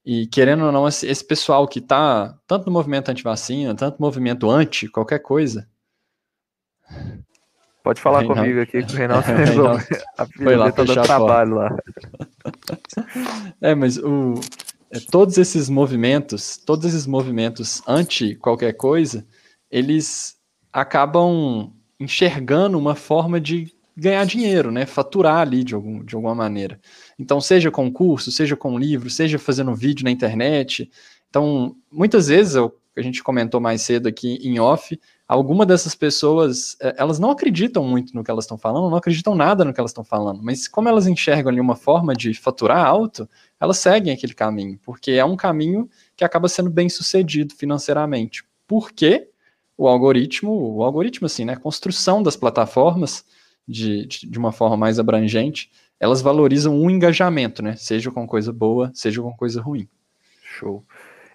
e 0.05 0.27
querendo 0.27 0.65
ou 0.65 0.73
não, 0.73 0.87
esse, 0.87 1.07
esse 1.07 1.25
pessoal 1.25 1.67
que 1.67 1.79
está 1.79 2.37
tanto 2.47 2.67
no 2.67 2.73
movimento 2.73 3.09
anti-vacina, 3.09 3.75
tanto 3.75 3.99
no 3.99 4.07
movimento 4.07 4.51
anti 4.51 4.87
qualquer 4.87 5.21
coisa. 5.21 5.67
Pode 7.83 8.01
falar 8.01 8.21
Reinaldo. 8.21 8.43
comigo 8.43 8.61
aqui 8.61 8.83
que 8.83 8.95
o 8.95 8.97
Reinaldo 8.97 9.27
resolve. 9.33 9.87
A 10.19 10.27
Foi 10.27 10.57
lá, 10.57 10.73
tá 10.73 10.85
trabalho 10.85 11.55
lá. 11.55 11.77
É, 13.61 13.75
mas 13.75 13.97
o, 13.97 14.35
é, 14.91 15.01
todos 15.11 15.39
esses 15.39 15.71
movimentos, 15.71 16.59
todos 16.59 16.85
esses 16.85 17.07
movimentos 17.07 17.83
anti 17.87 18.35
qualquer 18.37 18.75
coisa, 18.75 19.27
eles 19.71 20.37
acabam 20.71 21.73
enxergando 21.99 22.79
uma 22.79 22.95
forma 22.95 23.41
de 23.41 23.73
ganhar 23.97 24.27
dinheiro, 24.27 24.71
né? 24.71 24.85
Faturar 24.85 25.39
ali 25.39 25.65
de, 25.65 25.75
algum, 25.75 26.05
de 26.05 26.15
alguma 26.15 26.35
maneira. 26.35 26.79
Então, 27.19 27.41
seja 27.41 27.71
com 27.71 27.93
curso, 27.93 28.31
seja 28.31 28.57
com 28.57 28.79
livro, 28.79 29.09
seja 29.11 29.39
fazendo 29.39 29.75
vídeo 29.75 30.05
na 30.05 30.11
internet. 30.11 30.91
Então, 31.31 31.77
muitas 31.91 32.29
vezes 32.29 32.57
a 32.57 33.03
gente 33.03 33.23
comentou 33.23 33.61
mais 33.61 33.83
cedo 33.83 34.09
aqui 34.09 34.39
em 34.43 34.59
off, 34.61 34.99
alguma 35.27 35.67
dessas 35.67 35.95
pessoas, 35.95 36.77
é, 36.81 36.95
elas 36.97 37.19
não 37.19 37.31
acreditam 37.31 37.83
muito 37.85 38.15
no 38.15 38.23
que 38.23 38.31
elas 38.31 38.45
estão 38.45 38.57
falando, 38.57 38.89
não 38.91 38.97
acreditam 38.97 39.35
nada 39.35 39.65
no 39.65 39.73
que 39.73 39.81
elas 39.81 39.91
estão 39.91 40.05
falando, 40.05 40.43
mas 40.43 40.69
como 40.69 40.89
elas 40.89 41.07
enxergam 41.07 41.51
ali 41.51 41.61
uma 41.61 41.77
forma 41.77 42.15
de 42.15 42.35
faturar 42.35 42.85
alto, 42.85 43.29
elas 43.61 43.79
seguem 43.79 44.13
aquele 44.13 44.35
caminho, 44.35 44.79
porque 44.83 45.13
é 45.13 45.25
um 45.25 45.37
caminho 45.37 45.89
que 46.17 46.25
acaba 46.25 46.49
sendo 46.49 46.71
bem 46.71 46.89
sucedido 46.89 47.55
financeiramente. 47.55 48.45
Porque 48.67 49.29
o 49.77 49.89
algoritmo, 49.89 50.53
o 50.53 50.83
algoritmo 50.85 51.27
assim, 51.27 51.45
né, 51.45 51.55
a 51.55 51.61
construção 51.61 52.23
das 52.23 52.37
plataformas 52.37 53.25
de, 53.67 54.07
de, 54.07 54.31
de 54.31 54.39
uma 54.39 54.53
forma 54.53 54.77
mais 54.77 54.99
abrangente, 54.99 55.71
elas 56.05 56.21
valorizam 56.21 56.79
o 56.79 56.91
engajamento, 56.91 57.63
né? 57.63 57.77
Seja 57.77 58.11
com 58.11 58.27
coisa 58.27 58.53
boa, 58.53 58.91
seja 58.93 59.23
com 59.23 59.35
coisa 59.35 59.63
ruim. 59.63 59.89
Show. 60.43 60.85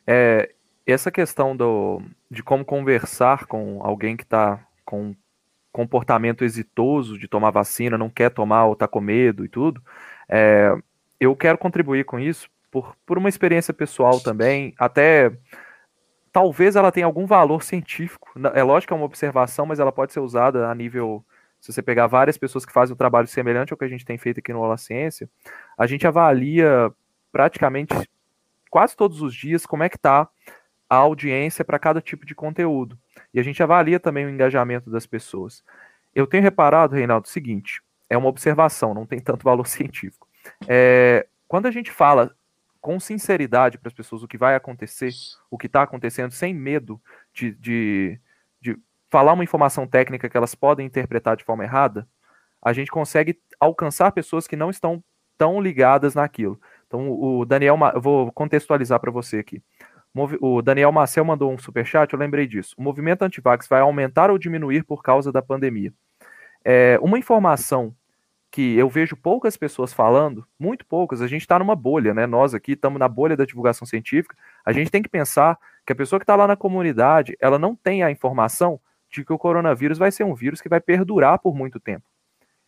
É, 0.05 0.51
essa 0.85 1.09
questão 1.09 1.57
do, 1.57 2.03
de 2.29 2.43
como 2.43 2.63
conversar 2.63 3.47
com 3.47 3.81
alguém 3.83 4.15
que 4.15 4.21
está 4.21 4.63
com 4.85 5.15
comportamento 5.71 6.43
exitoso 6.43 7.17
de 7.17 7.27
tomar 7.27 7.49
vacina, 7.49 7.97
não 7.97 8.11
quer 8.11 8.29
tomar 8.29 8.65
ou 8.65 8.73
está 8.73 8.87
com 8.87 9.01
medo 9.01 9.43
e 9.43 9.49
tudo, 9.49 9.81
é, 10.29 10.71
eu 11.19 11.35
quero 11.35 11.57
contribuir 11.57 12.05
com 12.05 12.19
isso 12.19 12.47
por, 12.69 12.95
por 13.07 13.17
uma 13.17 13.27
experiência 13.27 13.73
pessoal 13.73 14.19
também, 14.19 14.75
até 14.77 15.31
talvez 16.31 16.75
ela 16.75 16.91
tenha 16.91 17.07
algum 17.07 17.25
valor 17.25 17.63
científico. 17.63 18.29
É 18.53 18.61
lógico 18.61 18.89
que 18.89 18.93
é 18.93 18.97
uma 18.97 19.05
observação, 19.05 19.65
mas 19.65 19.79
ela 19.79 19.91
pode 19.91 20.13
ser 20.13 20.19
usada 20.19 20.69
a 20.69 20.75
nível 20.75 21.25
se 21.59 21.73
você 21.73 21.81
pegar 21.81 22.07
várias 22.07 22.37
pessoas 22.37 22.65
que 22.65 22.73
fazem 22.73 22.93
um 22.93 22.97
trabalho 22.97 23.27
semelhante 23.27 23.73
ao 23.73 23.77
que 23.77 23.85
a 23.85 23.89
gente 23.89 24.05
tem 24.05 24.17
feito 24.17 24.39
aqui 24.39 24.53
no 24.53 24.59
Ola 24.59 24.77
Ciência, 24.77 25.29
a 25.77 25.85
gente 25.85 26.07
avalia 26.07 26.91
praticamente 27.31 27.93
quase 28.69 28.95
todos 28.95 29.21
os 29.21 29.33
dias 29.33 29.65
como 29.65 29.83
é 29.83 29.89
que 29.89 29.97
está 29.97 30.29
a 30.89 30.95
audiência 30.95 31.63
para 31.63 31.77
cada 31.77 32.01
tipo 32.01 32.25
de 32.25 32.33
conteúdo. 32.33 32.97
E 33.33 33.39
a 33.39 33.43
gente 33.43 33.61
avalia 33.61 33.99
também 33.99 34.25
o 34.25 34.29
engajamento 34.29 34.89
das 34.89 35.05
pessoas. 35.05 35.63
Eu 36.15 36.25
tenho 36.25 36.43
reparado, 36.43 36.95
Reinaldo, 36.95 37.27
o 37.27 37.29
seguinte: 37.29 37.81
é 38.09 38.17
uma 38.17 38.29
observação, 38.29 38.93
não 38.93 39.05
tem 39.05 39.19
tanto 39.19 39.43
valor 39.43 39.67
científico. 39.67 40.27
É, 40.67 41.27
quando 41.47 41.67
a 41.67 41.71
gente 41.71 41.91
fala 41.91 42.35
com 42.81 42.99
sinceridade 42.99 43.77
para 43.77 43.89
as 43.89 43.93
pessoas 43.93 44.23
o 44.23 44.27
que 44.27 44.37
vai 44.37 44.55
acontecer, 44.55 45.11
o 45.51 45.57
que 45.57 45.67
está 45.67 45.83
acontecendo, 45.83 46.31
sem 46.31 46.53
medo 46.53 46.99
de, 47.33 47.51
de, 47.51 48.19
de 48.19 48.19
falar 49.09 49.33
uma 49.33 49.43
informação 49.43 49.87
técnica 49.87 50.29
que 50.29 50.37
elas 50.37 50.55
podem 50.55 50.85
interpretar 50.85 51.35
de 51.35 51.43
forma 51.43 51.63
errada, 51.63 52.07
a 52.61 52.73
gente 52.73 52.91
consegue 52.91 53.39
alcançar 53.59 54.11
pessoas 54.11 54.47
que 54.47 54.55
não 54.55 54.69
estão 54.69 55.03
tão 55.37 55.61
ligadas 55.61 56.15
naquilo. 56.15 56.59
Então, 56.87 57.09
o 57.11 57.45
Daniel, 57.45 57.77
eu 57.93 58.01
vou 58.01 58.31
contextualizar 58.31 58.99
para 58.99 59.11
você 59.11 59.37
aqui. 59.37 59.63
O 60.41 60.61
Daniel 60.61 60.91
Marcel 60.91 61.23
mandou 61.23 61.51
um 61.51 61.57
super 61.57 61.85
chat, 61.85 62.11
eu 62.11 62.19
lembrei 62.19 62.47
disso. 62.47 62.75
O 62.77 62.81
movimento 62.81 63.21
antivax 63.21 63.67
vai 63.67 63.79
aumentar 63.79 64.29
ou 64.29 64.37
diminuir 64.37 64.83
por 64.83 65.01
causa 65.01 65.31
da 65.31 65.41
pandemia? 65.41 65.93
É, 66.65 66.99
uma 67.01 67.17
informação 67.17 67.95
que 68.51 68.75
eu 68.75 68.89
vejo 68.89 69.15
poucas 69.15 69.55
pessoas 69.55 69.93
falando, 69.93 70.45
muito 70.59 70.85
poucas, 70.85 71.21
a 71.21 71.27
gente 71.27 71.41
está 71.41 71.59
numa 71.59 71.75
bolha, 71.75 72.13
né? 72.13 72.25
Nós 72.25 72.55
aqui 72.55 72.71
estamos 72.71 72.99
na 72.99 73.07
bolha 73.07 73.37
da 73.37 73.45
divulgação 73.45 73.85
científica. 73.85 74.35
A 74.65 74.73
gente 74.73 74.89
tem 74.89 75.03
que 75.03 75.09
pensar 75.09 75.57
que 75.85 75.93
a 75.93 75.95
pessoa 75.95 76.19
que 76.19 76.23
está 76.23 76.35
lá 76.35 76.47
na 76.47 76.55
comunidade, 76.55 77.37
ela 77.39 77.59
não 77.59 77.75
tem 77.75 78.03
a 78.03 78.09
informação 78.09 78.79
de 79.09 79.25
que 79.25 79.33
o 79.33 79.37
coronavírus 79.37 79.97
vai 79.97 80.11
ser 80.11 80.23
um 80.23 80.35
vírus 80.35 80.61
que 80.61 80.69
vai 80.69 80.79
perdurar 80.79 81.39
por 81.39 81.55
muito 81.55 81.79
tempo. 81.79 82.05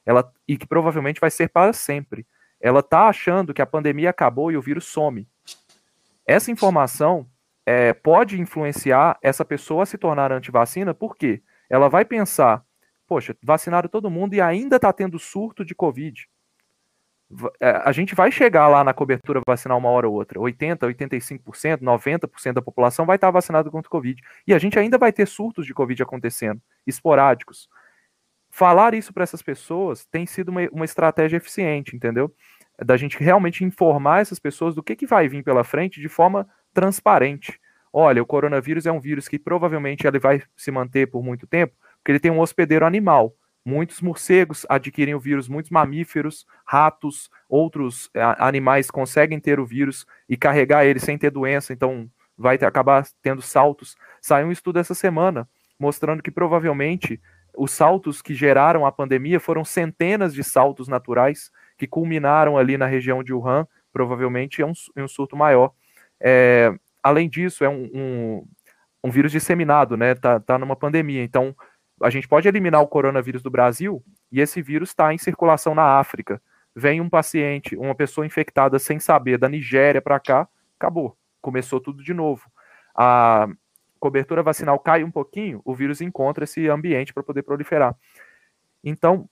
Ela, 0.05 0.31
e 0.47 0.57
que 0.57 0.65
provavelmente 0.65 1.21
vai 1.21 1.29
ser 1.29 1.49
para 1.49 1.73
sempre. 1.73 2.25
Ela 2.59 2.79
está 2.79 3.07
achando 3.07 3.53
que 3.53 3.61
a 3.61 3.65
pandemia 3.65 4.09
acabou 4.09 4.51
e 4.51 4.57
o 4.57 4.61
vírus 4.61 4.85
some. 4.85 5.27
Essa 6.25 6.51
informação 6.51 7.27
é, 7.65 7.93
pode 7.93 8.39
influenciar 8.39 9.17
essa 9.21 9.45
pessoa 9.45 9.83
a 9.83 9.85
se 9.85 9.97
tornar 9.97 10.31
antivacina, 10.31 10.93
por 10.93 11.15
quê? 11.15 11.41
Ela 11.69 11.89
vai 11.89 12.03
pensar, 12.03 12.63
poxa, 13.07 13.35
vacinaram 13.43 13.89
todo 13.89 14.09
mundo 14.09 14.33
e 14.33 14.41
ainda 14.41 14.75
está 14.75 14.91
tendo 14.91 15.19
surto 15.19 15.63
de 15.63 15.75
Covid. 15.75 16.27
É, 17.59 17.81
a 17.85 17.91
gente 17.91 18.13
vai 18.13 18.31
chegar 18.31 18.67
lá 18.67 18.83
na 18.83 18.93
cobertura 18.93 19.41
vacinal 19.45 19.77
uma 19.77 19.89
hora 19.89 20.07
ou 20.07 20.15
outra. 20.15 20.39
80%, 20.39 20.79
85%, 20.79 21.79
90% 21.79 22.53
da 22.53 22.61
população 22.61 23.05
vai 23.05 23.15
estar 23.15 23.31
vacinada 23.31 23.69
contra 23.69 23.87
o 23.87 23.91
Covid. 23.91 24.21
E 24.45 24.53
a 24.53 24.59
gente 24.59 24.77
ainda 24.77 24.97
vai 24.97 25.11
ter 25.11 25.27
surtos 25.27 25.65
de 25.65 25.73
Covid 25.73 26.03
acontecendo, 26.03 26.61
esporádicos. 26.85 27.69
Falar 28.49 28.93
isso 28.93 29.13
para 29.13 29.23
essas 29.23 29.41
pessoas 29.41 30.05
tem 30.05 30.25
sido 30.25 30.49
uma, 30.49 30.61
uma 30.71 30.85
estratégia 30.85 31.37
eficiente, 31.37 31.95
entendeu? 31.95 32.33
Da 32.83 32.97
gente 32.97 33.17
realmente 33.17 33.63
informar 33.63 34.21
essas 34.21 34.39
pessoas 34.39 34.75
do 34.75 34.83
que, 34.83 34.95
que 34.95 35.05
vai 35.05 35.27
vir 35.27 35.43
pela 35.43 35.63
frente 35.63 36.01
de 36.01 36.09
forma 36.09 36.47
transparente. 36.73 37.59
Olha, 37.93 38.21
o 38.21 38.25
coronavírus 38.25 38.85
é 38.85 38.91
um 38.91 38.99
vírus 38.99 39.27
que 39.27 39.37
provavelmente 39.37 40.07
ele 40.07 40.19
vai 40.19 40.41
se 40.55 40.71
manter 40.71 41.07
por 41.07 41.23
muito 41.23 41.45
tempo, 41.45 41.73
porque 41.97 42.11
ele 42.11 42.19
tem 42.19 42.31
um 42.31 42.39
hospedeiro 42.39 42.85
animal. 42.85 43.35
Muitos 43.63 44.01
morcegos 44.01 44.65
adquirem 44.67 45.13
o 45.13 45.19
vírus, 45.19 45.47
muitos 45.47 45.69
mamíferos, 45.69 46.45
ratos, 46.65 47.29
outros 47.47 48.09
é, 48.13 48.21
animais 48.39 48.89
conseguem 48.89 49.39
ter 49.39 49.59
o 49.59 49.65
vírus 49.65 50.05
e 50.27 50.35
carregar 50.35 50.85
ele 50.85 50.99
sem 50.99 51.17
ter 51.17 51.29
doença, 51.29 51.71
então 51.71 52.09
vai 52.37 52.57
ter, 52.57 52.65
acabar 52.65 53.05
tendo 53.21 53.41
saltos. 53.41 53.95
Saiu 54.19 54.47
um 54.47 54.51
estudo 54.51 54.79
essa 54.79 54.95
semana 54.95 55.47
mostrando 55.81 56.21
que 56.21 56.29
provavelmente 56.29 57.19
os 57.57 57.71
saltos 57.71 58.21
que 58.21 58.35
geraram 58.35 58.85
a 58.85 58.91
pandemia 58.91 59.39
foram 59.39 59.65
centenas 59.65 60.33
de 60.33 60.43
saltos 60.43 60.87
naturais 60.87 61.51
que 61.75 61.87
culminaram 61.87 62.55
ali 62.55 62.77
na 62.77 62.85
região 62.85 63.23
de 63.23 63.33
Wuhan, 63.33 63.67
provavelmente 63.91 64.61
é 64.61 64.65
um, 64.65 64.73
um 64.95 65.07
surto 65.07 65.35
maior. 65.35 65.71
É, 66.19 66.71
além 67.01 67.27
disso, 67.27 67.63
é 67.63 67.69
um, 67.69 67.89
um, 67.93 68.47
um, 69.03 69.09
vírus 69.09 69.31
disseminado, 69.31 69.97
né? 69.97 70.13
Tá, 70.13 70.39
tá 70.39 70.57
numa 70.59 70.75
pandemia, 70.75 71.23
então 71.23 71.55
a 72.01 72.09
gente 72.09 72.27
pode 72.27 72.47
eliminar 72.47 72.81
o 72.81 72.87
coronavírus 72.87 73.41
do 73.41 73.49
Brasil 73.49 74.03
e 74.31 74.39
esse 74.39 74.61
vírus 74.61 74.89
está 74.89 75.13
em 75.13 75.17
circulação 75.17 75.75
na 75.75 75.99
África. 75.99 76.41
Vem 76.75 77.01
um 77.01 77.09
paciente, 77.09 77.75
uma 77.75 77.93
pessoa 77.93 78.25
infectada 78.25 78.79
sem 78.79 78.99
saber, 78.99 79.37
da 79.37 79.49
Nigéria 79.49 80.01
para 80.01 80.19
cá, 80.19 80.47
acabou. 80.79 81.17
Começou 81.41 81.79
tudo 81.79 82.03
de 82.03 82.13
novo. 82.13 82.49
A 82.95 83.47
cobertura 83.99 84.41
vacinal 84.41 84.79
cai 84.79 85.03
um 85.03 85.11
pouquinho, 85.11 85.61
o 85.63 85.75
vírus 85.75 86.01
encontra 86.01 86.43
esse 86.43 86.67
ambiente 86.67 87.13
para 87.13 87.23
poder 87.23 87.43
proliferar. 87.43 87.95
Então, 88.83 89.29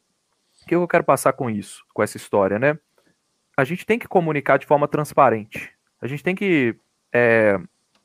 o 0.61 0.65
que 0.67 0.75
eu 0.75 0.87
quero 0.87 1.03
passar 1.03 1.33
com 1.33 1.49
isso, 1.49 1.83
com 1.93 2.03
essa 2.03 2.17
história, 2.17 2.59
né? 2.59 2.77
A 3.57 3.63
gente 3.63 3.85
tem 3.85 3.97
que 3.97 4.07
comunicar 4.07 4.57
de 4.57 4.65
forma 4.65 4.87
transparente. 4.87 5.73
A 6.01 6.07
gente 6.07 6.23
tem 6.23 6.35
que 6.35 6.75
é, 7.11 7.59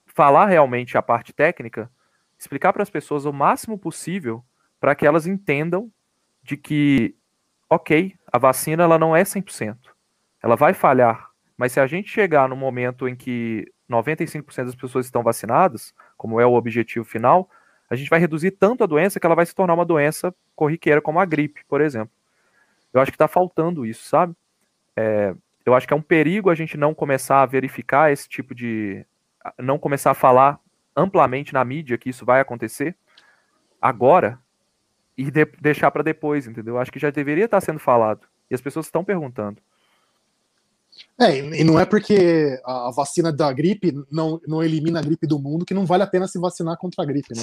falar 0.06 0.46
realmente 0.46 0.96
a 0.96 1.02
parte 1.02 1.32
técnica, 1.32 1.90
explicar 2.38 2.72
para 2.72 2.82
as 2.82 2.90
pessoas 2.90 3.24
o 3.24 3.32
máximo 3.32 3.78
possível 3.78 4.44
para 4.84 4.94
que 4.94 5.06
elas 5.06 5.26
entendam 5.26 5.90
de 6.42 6.58
que, 6.58 7.16
ok, 7.70 8.14
a 8.30 8.36
vacina 8.36 8.82
ela 8.82 8.98
não 8.98 9.16
é 9.16 9.22
100%. 9.22 9.78
Ela 10.42 10.56
vai 10.56 10.74
falhar, 10.74 11.30
mas 11.56 11.72
se 11.72 11.80
a 11.80 11.86
gente 11.86 12.10
chegar 12.10 12.46
no 12.50 12.54
momento 12.54 13.08
em 13.08 13.16
que 13.16 13.64
95% 13.88 14.66
das 14.66 14.74
pessoas 14.74 15.06
estão 15.06 15.22
vacinadas, 15.22 15.94
como 16.18 16.38
é 16.38 16.44
o 16.44 16.52
objetivo 16.52 17.02
final, 17.02 17.48
a 17.88 17.96
gente 17.96 18.10
vai 18.10 18.20
reduzir 18.20 18.50
tanto 18.50 18.84
a 18.84 18.86
doença 18.86 19.18
que 19.18 19.24
ela 19.24 19.34
vai 19.34 19.46
se 19.46 19.54
tornar 19.54 19.72
uma 19.72 19.86
doença 19.86 20.34
corriqueira, 20.54 21.00
como 21.00 21.18
a 21.18 21.24
gripe, 21.24 21.64
por 21.66 21.80
exemplo. 21.80 22.12
Eu 22.92 23.00
acho 23.00 23.10
que 23.10 23.16
está 23.16 23.26
faltando 23.26 23.86
isso, 23.86 24.06
sabe? 24.06 24.36
É, 24.94 25.34
eu 25.64 25.74
acho 25.74 25.88
que 25.88 25.94
é 25.94 25.96
um 25.96 26.02
perigo 26.02 26.50
a 26.50 26.54
gente 26.54 26.76
não 26.76 26.92
começar 26.92 27.40
a 27.40 27.46
verificar 27.46 28.12
esse 28.12 28.28
tipo 28.28 28.54
de. 28.54 29.02
não 29.58 29.78
começar 29.78 30.10
a 30.10 30.14
falar 30.14 30.60
amplamente 30.94 31.54
na 31.54 31.64
mídia 31.64 31.96
que 31.96 32.10
isso 32.10 32.26
vai 32.26 32.38
acontecer 32.38 32.94
agora, 33.80 34.38
e 35.16 35.30
de, 35.30 35.44
deixar 35.60 35.90
para 35.90 36.02
depois, 36.02 36.46
entendeu? 36.46 36.78
Acho 36.78 36.92
que 36.92 36.98
já 36.98 37.10
deveria 37.10 37.44
estar 37.44 37.60
sendo 37.60 37.78
falado. 37.78 38.26
E 38.50 38.54
as 38.54 38.60
pessoas 38.60 38.86
estão 38.86 39.04
perguntando. 39.04 39.60
É, 41.18 41.38
e 41.38 41.64
não 41.64 41.78
é 41.78 41.84
porque 41.84 42.60
a 42.64 42.90
vacina 42.90 43.32
da 43.32 43.52
gripe 43.52 43.92
não, 44.10 44.40
não 44.46 44.62
elimina 44.62 44.98
a 44.98 45.02
gripe 45.02 45.26
do 45.26 45.38
mundo 45.38 45.64
que 45.64 45.74
não 45.74 45.86
vale 45.86 46.02
a 46.02 46.06
pena 46.06 46.26
se 46.26 46.38
vacinar 46.38 46.76
contra 46.76 47.02
a 47.02 47.06
gripe, 47.06 47.34
né? 47.36 47.42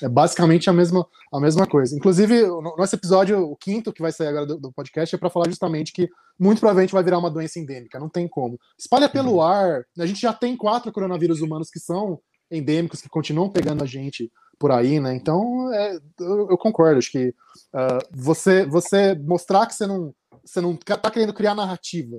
É, 0.00 0.04
é, 0.04 0.08
basicamente 0.08 0.68
a 0.68 0.72
mesma, 0.72 1.06
a 1.32 1.40
mesma 1.40 1.66
coisa. 1.66 1.96
Inclusive, 1.96 2.42
no 2.42 2.74
nosso 2.76 2.94
episódio, 2.94 3.40
o 3.40 3.56
quinto 3.56 3.92
que 3.92 4.02
vai 4.02 4.12
sair 4.12 4.28
agora 4.28 4.46
do, 4.46 4.58
do 4.58 4.72
podcast, 4.72 5.14
é 5.14 5.18
para 5.18 5.30
falar 5.30 5.48
justamente 5.48 5.92
que 5.92 6.08
muito 6.38 6.58
provavelmente 6.58 6.92
vai 6.92 7.02
virar 7.04 7.18
uma 7.18 7.30
doença 7.30 7.58
endêmica, 7.58 7.98
não 7.98 8.08
tem 8.08 8.26
como. 8.26 8.58
Espalha 8.76 9.08
pelo 9.08 9.34
uhum. 9.34 9.42
ar, 9.42 9.84
a 9.98 10.06
gente 10.06 10.20
já 10.20 10.32
tem 10.32 10.56
quatro 10.56 10.92
coronavírus 10.92 11.40
humanos 11.40 11.70
que 11.70 11.78
são 11.78 12.20
endêmicos, 12.50 13.00
que 13.00 13.08
continuam 13.08 13.50
pegando 13.50 13.82
a 13.82 13.86
gente 13.86 14.30
por 14.58 14.70
aí, 14.70 15.00
né? 15.00 15.14
Então, 15.14 15.72
é, 15.72 15.96
eu, 16.20 16.50
eu, 16.50 16.58
concordo. 16.58 16.98
Acho 16.98 17.10
que 17.10 17.28
uh, 17.28 17.98
você, 18.12 18.64
você 18.66 19.14
mostrar 19.14 19.66
que 19.66 19.74
você 19.74 19.86
não, 19.86 20.14
você 20.44 20.60
não 20.60 20.76
tá 20.76 21.10
querendo 21.10 21.34
criar 21.34 21.54
narrativa 21.54 22.16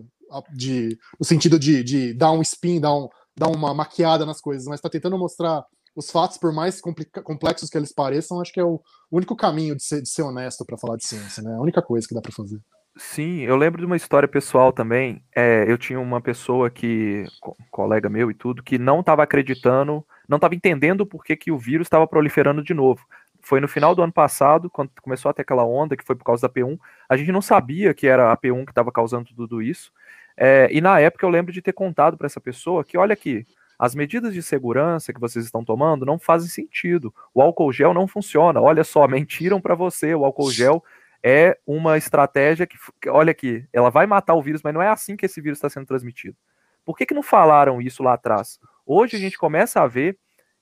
de, 0.54 0.98
no 1.20 1.26
sentido 1.26 1.58
de, 1.58 1.84
de 1.84 2.14
dar 2.14 2.32
um 2.32 2.42
spin, 2.42 2.80
dar, 2.80 2.94
um, 2.94 3.08
dar 3.36 3.48
uma 3.48 3.74
maquiada 3.74 4.26
nas 4.26 4.42
coisas, 4.42 4.68
mas 4.68 4.80
está 4.80 4.90
tentando 4.90 5.18
mostrar 5.18 5.64
os 5.96 6.12
fatos, 6.12 6.38
por 6.38 6.52
mais 6.52 6.82
complexos 6.82 7.70
que 7.70 7.78
eles 7.78 7.94
pareçam, 7.94 8.42
acho 8.42 8.52
que 8.52 8.60
é 8.60 8.66
o 8.66 8.82
único 9.10 9.34
caminho 9.36 9.76
de 9.78 9.84
ser, 9.84 10.02
de 10.02 10.10
ser 10.10 10.24
honesto 10.24 10.66
para 10.66 10.78
falar 10.78 10.98
de 10.98 11.08
ciência, 11.08 11.42
né? 11.42 11.54
É 11.54 11.56
a 11.56 11.62
única 11.62 11.82
coisa 11.82 12.06
que 12.06 12.14
dá 12.14 12.22
para 12.22 12.34
fazer. 12.34 12.60
Sim, 12.98 13.42
eu 13.42 13.56
lembro 13.56 13.80
de 13.80 13.86
uma 13.86 13.96
história 13.96 14.28
pessoal 14.28 14.74
também. 14.74 15.24
É, 15.34 15.70
eu 15.70 15.78
tinha 15.78 16.00
uma 16.00 16.22
pessoa 16.22 16.70
que, 16.70 17.26
colega 17.72 18.10
meu 18.10 18.30
e 18.30 18.34
tudo, 18.34 18.64
que 18.64 18.78
não 18.78 19.00
estava 19.00 19.24
acreditando 19.24 20.06
não 20.28 20.38
estava 20.38 20.56
entendendo 20.56 21.06
por 21.06 21.24
que, 21.24 21.36
que 21.36 21.52
o 21.52 21.58
vírus 21.58 21.86
estava 21.86 22.08
proliferando 22.08 22.64
de 22.64 22.74
novo. 22.74 23.06
Foi 23.42 23.60
no 23.60 23.68
final 23.68 23.94
do 23.94 24.02
ano 24.02 24.12
passado, 24.12 24.70
quando 24.70 24.90
começou 25.02 25.30
a 25.30 25.34
ter 25.34 25.44
aquela 25.44 25.64
onda, 25.64 25.96
que 25.96 26.04
foi 26.04 26.16
por 26.16 26.24
causa 26.24 26.48
da 26.48 26.54
P1, 26.54 26.80
a 27.08 27.16
gente 27.16 27.32
não 27.32 27.42
sabia 27.42 27.94
que 27.94 28.08
era 28.08 28.32
a 28.32 28.38
P1 28.38 28.66
que 28.66 28.72
estava 28.72 28.92
causando 28.92 29.30
tudo 29.36 29.62
isso. 29.62 29.92
É, 30.36 30.68
e 30.72 30.82
na 30.82 31.00
época 31.00 31.26
eu 31.26 31.30
lembro 31.30 31.54
de 31.54 31.62
ter 31.62 31.74
contado 31.74 32.18
para 32.18 32.26
essa 32.26 32.42
pessoa 32.42 32.84
que, 32.84 32.98
olha 32.98 33.14
aqui, 33.14 33.46
as 33.78 33.94
medidas 33.94 34.34
de 34.34 34.42
segurança 34.42 35.14
que 35.14 35.20
vocês 35.20 35.46
estão 35.46 35.64
tomando 35.64 36.06
não 36.06 36.18
fazem 36.18 36.50
sentido. 36.50 37.14
O 37.34 37.42
álcool 37.42 37.72
gel 37.72 37.94
não 37.94 38.08
funciona. 38.08 38.62
Olha 38.62 38.84
só, 38.84 39.08
mentiram 39.08 39.62
para 39.62 39.76
você. 39.76 40.16
O 40.16 40.26
álcool 40.26 40.52
gel 40.52 40.84
é 41.24 41.58
uma 41.68 41.98
estratégia 41.98 42.66
que, 42.66 42.78
olha 43.10 43.32
aqui, 43.32 43.66
ela 43.74 43.90
vai 43.90 44.06
matar 44.06 44.36
o 44.36 44.42
vírus, 44.42 44.62
mas 44.64 44.74
não 44.74 44.82
é 44.82 44.90
assim 44.90 45.16
que 45.16 45.26
esse 45.26 45.42
vírus 45.42 45.58
está 45.58 45.70
sendo 45.70 45.86
transmitido. 45.86 46.38
Por 46.86 46.96
que, 46.96 47.06
que 47.06 47.14
não 47.14 47.24
falaram 47.24 47.82
isso 47.82 48.04
lá 48.04 48.14
atrás? 48.14 48.60
Hoje 48.86 49.16
a 49.16 49.20
gente 49.20 49.38
começa 49.38 49.82
a 49.82 49.88
ver 49.88 50.18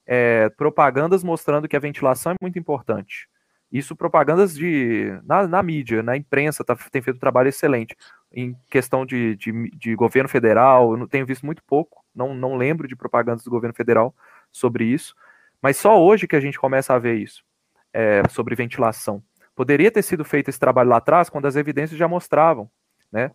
é, 0.05 0.49
propagandas 0.49 1.24
mostrando 1.24 1.67
que 1.67 1.76
a 1.76 1.80
ventilação 1.80 2.32
é 2.32 2.36
muito 2.41 2.57
importante. 2.57 3.28
Isso 3.71 3.95
propagandas 3.95 4.55
de 4.55 5.19
na, 5.24 5.47
na 5.47 5.63
mídia, 5.63 6.03
na 6.03 6.15
imprensa, 6.15 6.63
tá, 6.63 6.76
tem 6.91 7.01
feito 7.01 7.17
um 7.17 7.19
trabalho 7.19 7.49
excelente. 7.49 7.95
Em 8.32 8.55
questão 8.69 9.05
de, 9.05 9.36
de, 9.36 9.51
de, 9.71 9.95
governo 9.95 10.30
federal, 10.30 10.91
eu 10.91 10.97
não 10.97 11.07
tenho 11.07 11.26
visto 11.26 11.43
muito 11.43 11.63
pouco, 11.63 12.05
não, 12.13 12.36
não 12.36 12.55
lembro 12.55 12.88
de 12.88 12.95
propagandas 12.95 13.43
do 13.43 13.49
governo 13.49 13.76
federal 13.76 14.13
sobre 14.51 14.86
isso, 14.86 15.15
mas 15.59 15.78
só 15.78 15.99
hoje 15.99 16.28
que 16.28 16.36
a 16.36 16.39
gente 16.39 16.59
começa 16.59 16.93
a 16.93 16.99
ver 16.99 17.15
isso, 17.15 17.43
é, 17.91 18.21
sobre 18.30 18.53
ventilação. 18.53 19.24
Poderia 19.55 19.89
ter 19.89 20.03
sido 20.03 20.24
feito 20.24 20.49
esse 20.49 20.59
trabalho 20.59 20.89
lá 20.89 20.97
atrás, 20.97 21.30
quando 21.30 21.47
as 21.47 21.55
evidências 21.55 21.97
já 21.97 22.07
mostravam, 22.07 22.69
né? 23.11 23.32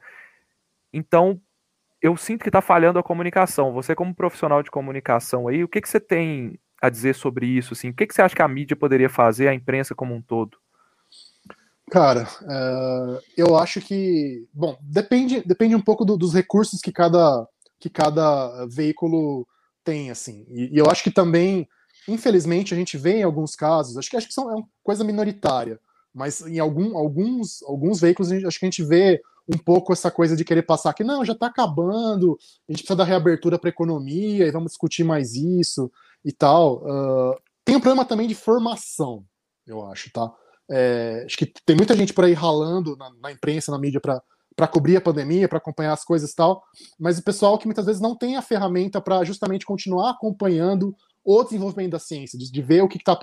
Então, 0.92 1.40
eu 2.00 2.16
sinto 2.16 2.42
que 2.42 2.48
está 2.48 2.60
falhando 2.60 2.98
a 2.98 3.02
comunicação. 3.02 3.72
Você, 3.72 3.94
como 3.94 4.14
profissional 4.14 4.62
de 4.62 4.70
comunicação 4.70 5.48
aí, 5.48 5.64
o 5.64 5.68
que, 5.68 5.80
que 5.80 5.88
você 5.88 6.00
tem 6.00 6.58
a 6.80 6.88
dizer 6.88 7.14
sobre 7.14 7.46
isso? 7.46 7.74
Assim? 7.74 7.90
O 7.90 7.94
que, 7.94 8.06
que 8.06 8.14
você 8.14 8.22
acha 8.22 8.36
que 8.36 8.42
a 8.42 8.48
mídia 8.48 8.76
poderia 8.76 9.08
fazer, 9.08 9.48
a 9.48 9.54
imprensa 9.54 9.94
como 9.94 10.14
um 10.14 10.22
todo? 10.22 10.56
Cara, 11.90 12.28
uh, 12.42 13.18
eu 13.36 13.56
acho 13.56 13.80
que. 13.80 14.46
Bom, 14.52 14.78
depende, 14.80 15.42
depende 15.46 15.74
um 15.74 15.80
pouco 15.80 16.04
do, 16.04 16.16
dos 16.16 16.34
recursos 16.34 16.80
que 16.80 16.92
cada, 16.92 17.46
que 17.80 17.88
cada 17.88 18.66
veículo 18.66 19.46
tem, 19.82 20.10
assim. 20.10 20.44
E, 20.48 20.74
e, 20.74 20.78
eu 20.78 20.90
acho 20.90 21.02
que 21.02 21.10
também, 21.10 21.66
infelizmente, 22.06 22.74
a 22.74 22.76
gente 22.76 22.98
vê 22.98 23.20
em 23.20 23.22
alguns 23.22 23.56
casos, 23.56 23.96
acho 23.96 24.10
que 24.10 24.16
acho 24.16 24.28
que 24.28 24.34
são, 24.34 24.50
é 24.50 24.54
uma 24.54 24.68
coisa 24.82 25.02
minoritária, 25.02 25.80
mas 26.14 26.42
em 26.42 26.58
algum, 26.58 26.96
alguns, 26.96 27.62
alguns 27.62 28.00
veículos, 28.00 28.30
acho 28.30 28.58
que 28.58 28.66
a 28.66 28.70
gente 28.70 28.84
vê 28.84 29.20
um 29.48 29.56
pouco 29.56 29.92
essa 29.92 30.10
coisa 30.10 30.36
de 30.36 30.44
querer 30.44 30.62
passar 30.62 30.92
que 30.92 31.02
não, 31.02 31.24
já 31.24 31.32
está 31.32 31.46
acabando, 31.46 32.38
a 32.68 32.72
gente 32.72 32.82
precisa 32.82 32.96
dar 32.96 33.04
reabertura 33.04 33.58
para 33.58 33.68
a 33.68 33.70
economia 33.70 34.46
e 34.46 34.50
vamos 34.50 34.72
discutir 34.72 35.04
mais 35.04 35.34
isso 35.34 35.90
e 36.24 36.32
tal. 36.32 36.82
Uh, 36.84 37.34
tem 37.64 37.76
um 37.76 37.80
problema 37.80 38.04
também 38.04 38.28
de 38.28 38.34
formação, 38.34 39.24
eu 39.66 39.84
acho, 39.86 40.10
tá? 40.12 40.30
É, 40.70 41.22
acho 41.24 41.36
que 41.36 41.46
tem 41.64 41.74
muita 41.74 41.96
gente 41.96 42.12
por 42.12 42.24
aí 42.24 42.34
ralando 42.34 42.94
na, 42.96 43.10
na 43.22 43.32
imprensa, 43.32 43.72
na 43.72 43.78
mídia, 43.78 44.00
para 44.00 44.68
cobrir 44.68 44.96
a 44.96 45.00
pandemia, 45.00 45.48
para 45.48 45.58
acompanhar 45.58 45.94
as 45.94 46.04
coisas 46.04 46.30
e 46.30 46.34
tal, 46.34 46.62
mas 46.98 47.18
o 47.18 47.22
pessoal 47.22 47.56
que 47.58 47.66
muitas 47.66 47.86
vezes 47.86 48.02
não 48.02 48.14
tem 48.14 48.36
a 48.36 48.42
ferramenta 48.42 49.00
para 49.00 49.24
justamente 49.24 49.64
continuar 49.64 50.10
acompanhando 50.10 50.94
o 51.24 51.42
desenvolvimento 51.42 51.92
da 51.92 51.98
ciência, 51.98 52.38
de, 52.38 52.50
de 52.50 52.62
ver 52.62 52.82
o 52.82 52.88
que 52.88 52.96
está 52.96 53.18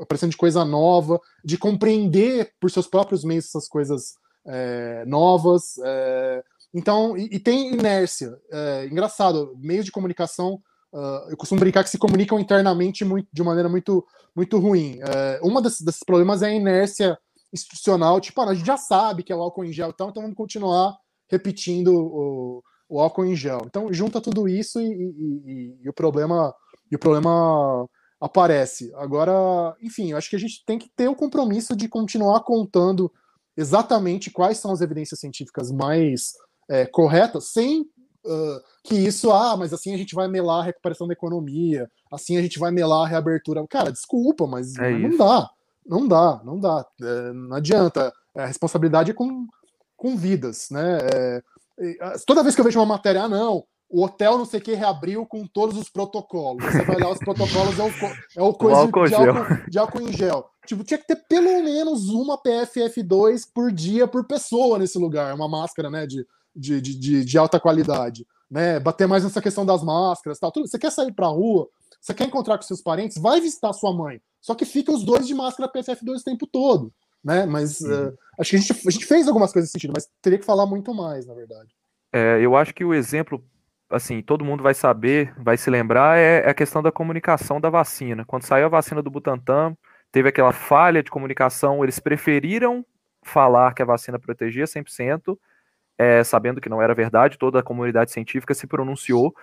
aparecendo 0.00 0.30
de 0.30 0.36
coisa 0.36 0.64
nova, 0.64 1.20
de 1.44 1.58
compreender 1.58 2.52
por 2.60 2.70
seus 2.70 2.86
próprios 2.86 3.24
meios 3.24 3.46
essas 3.46 3.68
coisas 3.68 4.14
é, 4.46 5.04
novas. 5.06 5.78
É, 5.84 6.42
então, 6.74 7.16
e, 7.16 7.24
e, 7.32 7.38
tem 7.38 7.72
inércia. 7.72 8.36
É, 8.50 8.86
engraçado, 8.86 9.54
meios 9.58 9.84
de 9.84 9.92
comunicação, 9.92 10.60
uh, 10.92 11.30
eu 11.30 11.36
costumo 11.36 11.60
brincar 11.60 11.84
que 11.84 11.90
se 11.90 11.98
comunicam 11.98 12.38
internamente 12.38 13.04
muito, 13.04 13.28
de 13.32 13.42
maneira 13.42 13.68
muito, 13.68 14.06
muito 14.34 14.58
ruim. 14.58 14.98
É, 15.02 15.40
uma 15.42 15.60
desses, 15.60 15.98
problemas 16.04 16.42
é 16.42 16.46
a 16.46 16.54
inércia 16.54 17.18
institucional, 17.52 18.20
tipo, 18.20 18.40
ah, 18.40 18.48
a 18.48 18.54
gente 18.54 18.66
já 18.66 18.78
sabe 18.78 19.22
que 19.22 19.32
é 19.32 19.36
o 19.36 19.42
álcool 19.42 19.64
em 19.64 19.72
gel, 19.72 19.90
então, 19.90 20.08
então 20.08 20.22
vamos 20.22 20.36
continuar 20.36 20.96
repetindo 21.30 21.92
o, 21.92 22.62
o 22.88 23.00
álcool 23.00 23.26
em 23.26 23.36
gel. 23.36 23.60
Então, 23.66 23.92
junta 23.92 24.20
tudo 24.20 24.48
isso 24.48 24.80
e, 24.80 24.86
e, 24.86 25.78
e 25.82 25.88
o 25.88 25.92
problema 25.92 26.54
e 26.90 26.96
o 26.96 26.98
problema 26.98 27.88
aparece. 28.20 28.92
Agora, 28.96 29.74
enfim, 29.80 30.10
eu 30.10 30.18
acho 30.18 30.28
que 30.28 30.36
a 30.36 30.38
gente 30.38 30.62
tem 30.64 30.78
que 30.78 30.90
ter 30.94 31.08
o 31.08 31.16
compromisso 31.16 31.74
de 31.74 31.88
continuar 31.88 32.40
contando 32.40 33.10
exatamente 33.56 34.30
quais 34.30 34.58
são 34.58 34.72
as 34.72 34.80
evidências 34.80 35.20
científicas 35.20 35.70
mais 35.70 36.32
é, 36.68 36.86
corretas, 36.86 37.52
sem 37.52 37.82
uh, 37.82 38.60
que 38.84 38.94
isso, 38.94 39.30
ah, 39.30 39.56
mas 39.56 39.72
assim 39.72 39.94
a 39.94 39.96
gente 39.96 40.14
vai 40.14 40.28
melar 40.28 40.60
a 40.60 40.64
recuperação 40.64 41.06
da 41.06 41.12
economia, 41.12 41.90
assim 42.10 42.36
a 42.36 42.42
gente 42.42 42.58
vai 42.58 42.70
melar 42.70 43.04
a 43.04 43.08
reabertura. 43.08 43.64
Cara, 43.68 43.92
desculpa, 43.92 44.46
mas 44.46 44.76
é 44.78 44.90
não 44.90 45.16
dá. 45.16 45.50
Não 45.84 46.06
dá, 46.06 46.40
não 46.44 46.60
dá. 46.60 46.86
É, 47.02 47.32
não 47.32 47.56
adianta. 47.56 48.12
É, 48.36 48.42
a 48.42 48.46
responsabilidade 48.46 49.10
é 49.10 49.14
com, 49.14 49.46
com 49.96 50.16
vidas, 50.16 50.68
né? 50.70 50.98
É, 51.14 51.42
toda 52.26 52.42
vez 52.42 52.54
que 52.54 52.60
eu 52.60 52.64
vejo 52.64 52.78
uma 52.78 52.86
matéria, 52.86 53.24
ah, 53.24 53.28
não, 53.28 53.64
o 53.92 54.02
hotel 54.02 54.38
não 54.38 54.46
sei 54.46 54.58
o 54.58 54.62
que 54.62 54.72
reabriu 54.72 55.26
com 55.26 55.46
todos 55.46 55.76
os 55.76 55.90
protocolos. 55.90 56.64
Você 56.64 56.82
vai 56.82 56.96
olhar 56.96 57.10
os 57.10 57.18
protocolos, 57.18 57.78
é 57.78 57.82
o, 57.82 57.90
é 58.36 58.42
o 58.42 58.54
coisa 58.54 58.78
o 58.78 58.80
álcool 58.80 59.06
de, 59.06 59.14
álcool, 59.14 59.70
de, 59.70 59.78
álcool, 59.78 60.00
em 60.00 60.12
gel. 60.12 60.48
Tipo, 60.66 60.82
tinha 60.82 60.96
que 60.96 61.06
ter 61.06 61.16
pelo 61.28 61.62
menos 61.62 62.08
uma 62.08 62.42
PFF2 62.42 63.42
por 63.52 63.70
dia 63.70 64.08
por 64.08 64.24
pessoa 64.26 64.78
nesse 64.78 64.98
lugar, 64.98 65.34
uma 65.34 65.46
máscara, 65.46 65.90
né, 65.90 66.06
de, 66.06 66.26
de, 66.56 66.80
de, 66.80 67.24
de 67.24 67.38
alta 67.38 67.60
qualidade. 67.60 68.26
Né? 68.50 68.80
Bater 68.80 69.06
mais 69.06 69.24
nessa 69.24 69.42
questão 69.42 69.66
das 69.66 69.82
máscaras 69.82 70.38
tal. 70.38 70.50
Tudo. 70.50 70.66
Você 70.66 70.78
quer 70.78 70.90
sair 70.90 71.12
pra 71.12 71.26
rua, 71.26 71.68
você 72.00 72.14
quer 72.14 72.24
encontrar 72.24 72.56
com 72.56 72.62
seus 72.62 72.80
parentes, 72.80 73.20
vai 73.20 73.42
visitar 73.42 73.74
sua 73.74 73.94
mãe. 73.94 74.22
Só 74.40 74.54
que 74.54 74.64
fica 74.64 74.90
os 74.90 75.04
dois 75.04 75.26
de 75.26 75.34
máscara 75.34 75.70
PFF2 75.70 76.20
o 76.20 76.24
tempo 76.24 76.46
todo. 76.46 76.90
Né? 77.22 77.44
Mas 77.44 77.80
uh, 77.80 78.16
acho 78.40 78.50
que 78.50 78.56
a 78.56 78.58
gente, 78.58 78.88
a 78.88 78.90
gente 78.90 79.04
fez 79.04 79.28
algumas 79.28 79.52
coisas 79.52 79.68
nesse 79.68 79.72
sentido, 79.72 79.92
mas 79.94 80.08
teria 80.22 80.38
que 80.38 80.46
falar 80.46 80.64
muito 80.64 80.94
mais, 80.94 81.26
na 81.26 81.34
verdade. 81.34 81.68
É, 82.12 82.38
eu 82.40 82.56
acho 82.56 82.74
que 82.74 82.84
o 82.84 82.92
exemplo 82.92 83.42
assim, 83.92 84.22
todo 84.22 84.44
mundo 84.44 84.62
vai 84.62 84.74
saber, 84.74 85.32
vai 85.36 85.56
se 85.56 85.70
lembrar, 85.70 86.18
é, 86.18 86.42
é 86.44 86.50
a 86.50 86.54
questão 86.54 86.82
da 86.82 86.90
comunicação 86.90 87.60
da 87.60 87.70
vacina. 87.70 88.24
Quando 88.24 88.44
saiu 88.44 88.66
a 88.66 88.70
vacina 88.70 89.02
do 89.02 89.10
Butantan, 89.10 89.76
teve 90.10 90.28
aquela 90.28 90.52
falha 90.52 91.02
de 91.02 91.10
comunicação, 91.10 91.84
eles 91.84 91.98
preferiram 92.00 92.84
falar 93.22 93.74
que 93.74 93.82
a 93.82 93.84
vacina 93.84 94.18
protegia 94.18 94.64
100%, 94.64 95.38
é, 95.98 96.24
sabendo 96.24 96.60
que 96.60 96.68
não 96.68 96.80
era 96.82 96.94
verdade, 96.94 97.38
toda 97.38 97.60
a 97.60 97.62
comunidade 97.62 98.10
científica 98.10 98.54
se 98.54 98.66
pronunciou. 98.66 99.34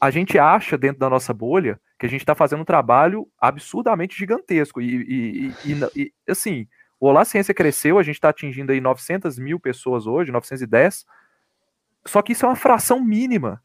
A 0.00 0.10
gente 0.10 0.38
acha, 0.38 0.78
dentro 0.78 0.98
da 0.98 1.10
nossa 1.10 1.34
bolha, 1.34 1.78
que 1.98 2.06
a 2.06 2.08
gente 2.08 2.22
está 2.22 2.34
fazendo 2.34 2.60
um 2.60 2.64
trabalho 2.64 3.28
absurdamente 3.38 4.16
gigantesco. 4.16 4.80
E, 4.80 5.52
e, 5.64 5.72
e, 5.72 6.02
e 6.02 6.12
assim, 6.30 6.66
o 6.98 7.06
Olá 7.06 7.24
Ciência 7.24 7.54
cresceu, 7.54 7.98
a 7.98 8.02
gente 8.02 8.16
está 8.16 8.30
atingindo 8.30 8.72
aí 8.72 8.80
900 8.80 9.38
mil 9.38 9.60
pessoas 9.60 10.06
hoje, 10.06 10.32
910, 10.32 11.04
só 12.06 12.22
que 12.22 12.32
isso 12.32 12.46
é 12.46 12.48
uma 12.48 12.56
fração 12.56 13.04
mínima 13.04 13.60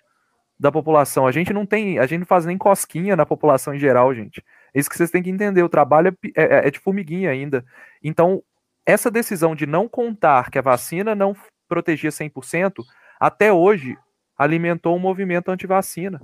da 0.64 0.72
população. 0.72 1.28
A 1.28 1.32
gente 1.34 1.52
não 1.52 1.66
tem, 1.66 2.00
a 2.00 2.06
gente 2.06 2.22
não 2.22 2.26
faz 2.26 2.46
nem 2.46 2.58
cosquinha 2.58 3.18
na 3.18 3.26
população 3.26 3.76
em 3.76 3.80
geral, 3.80 4.16
gente. 4.16 4.42
É 4.74 4.80
isso 4.80 4.90
que 4.90 4.96
vocês 4.96 5.12
têm 5.12 5.22
que 5.22 5.30
entender. 5.30 5.62
O 5.62 5.68
trabalho 5.68 6.18
é, 6.38 6.42
é, 6.42 6.68
é 6.68 6.72
de 6.72 6.80
formiguinha 6.80 7.30
ainda. 7.30 7.66
Então, 8.02 8.42
essa 8.86 9.12
decisão 9.12 9.54
de 9.54 9.66
não 9.66 9.90
contar 9.90 10.50
que 10.50 10.58
a 10.58 10.62
vacina 10.62 11.14
não 11.14 11.36
protegia 11.68 12.12
100%, 12.12 12.76
até 13.20 13.52
hoje 13.52 13.98
alimentou 14.38 14.96
um 14.96 15.00
movimento 15.00 15.52
anti-vacina. 15.52 16.22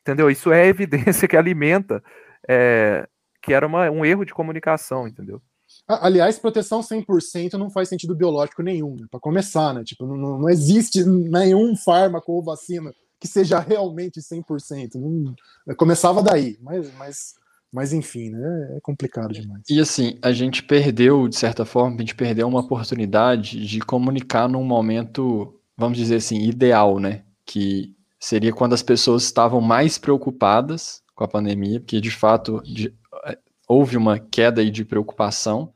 Entendeu? 0.00 0.28
Isso 0.28 0.50
é 0.50 0.66
evidência 0.66 1.28
que 1.28 1.36
alimenta 1.36 2.02
é, 2.48 3.08
que 3.40 3.54
era 3.54 3.68
uma, 3.68 3.88
um 3.88 4.04
erro 4.04 4.24
de 4.24 4.34
comunicação, 4.34 5.06
entendeu? 5.06 5.40
Aliás, 5.86 6.40
proteção 6.40 6.80
100% 6.80 7.52
não 7.52 7.70
faz 7.70 7.88
sentido 7.88 8.16
biológico 8.16 8.64
nenhum, 8.64 8.96
né? 8.96 9.06
para 9.08 9.20
começar, 9.20 9.72
né? 9.74 9.84
Tipo, 9.84 10.06
não, 10.06 10.40
não 10.40 10.50
existe 10.50 11.04
nenhum 11.04 11.76
fármaco 11.76 12.32
ou 12.32 12.42
vacina 12.42 12.92
que 13.20 13.26
seja 13.26 13.58
realmente 13.58 14.20
100%. 14.20 14.94
Não, 14.94 15.34
começava 15.76 16.22
daí, 16.22 16.56
mas, 16.62 16.92
mas, 16.96 17.34
mas 17.72 17.92
enfim, 17.92 18.30
né, 18.30 18.76
é 18.76 18.80
complicado 18.80 19.32
demais. 19.32 19.62
E 19.68 19.80
assim, 19.80 20.18
a 20.22 20.32
gente 20.32 20.62
perdeu, 20.62 21.28
de 21.28 21.36
certa 21.36 21.64
forma, 21.64 21.96
a 21.96 22.00
gente 22.00 22.14
perdeu 22.14 22.46
uma 22.46 22.60
oportunidade 22.60 23.66
de 23.66 23.80
comunicar 23.80 24.48
num 24.48 24.64
momento, 24.64 25.60
vamos 25.76 25.98
dizer 25.98 26.16
assim, 26.16 26.42
ideal, 26.42 26.98
né? 26.98 27.24
Que 27.44 27.94
seria 28.20 28.52
quando 28.52 28.72
as 28.72 28.82
pessoas 28.82 29.24
estavam 29.24 29.60
mais 29.60 29.98
preocupadas 29.98 31.02
com 31.14 31.24
a 31.24 31.28
pandemia, 31.28 31.80
porque 31.80 32.00
de 32.00 32.10
fato 32.10 32.62
de, 32.62 32.94
é, 33.24 33.38
houve 33.66 33.96
uma 33.96 34.18
queda 34.18 34.60
aí 34.60 34.70
de 34.70 34.84
preocupação. 34.84 35.72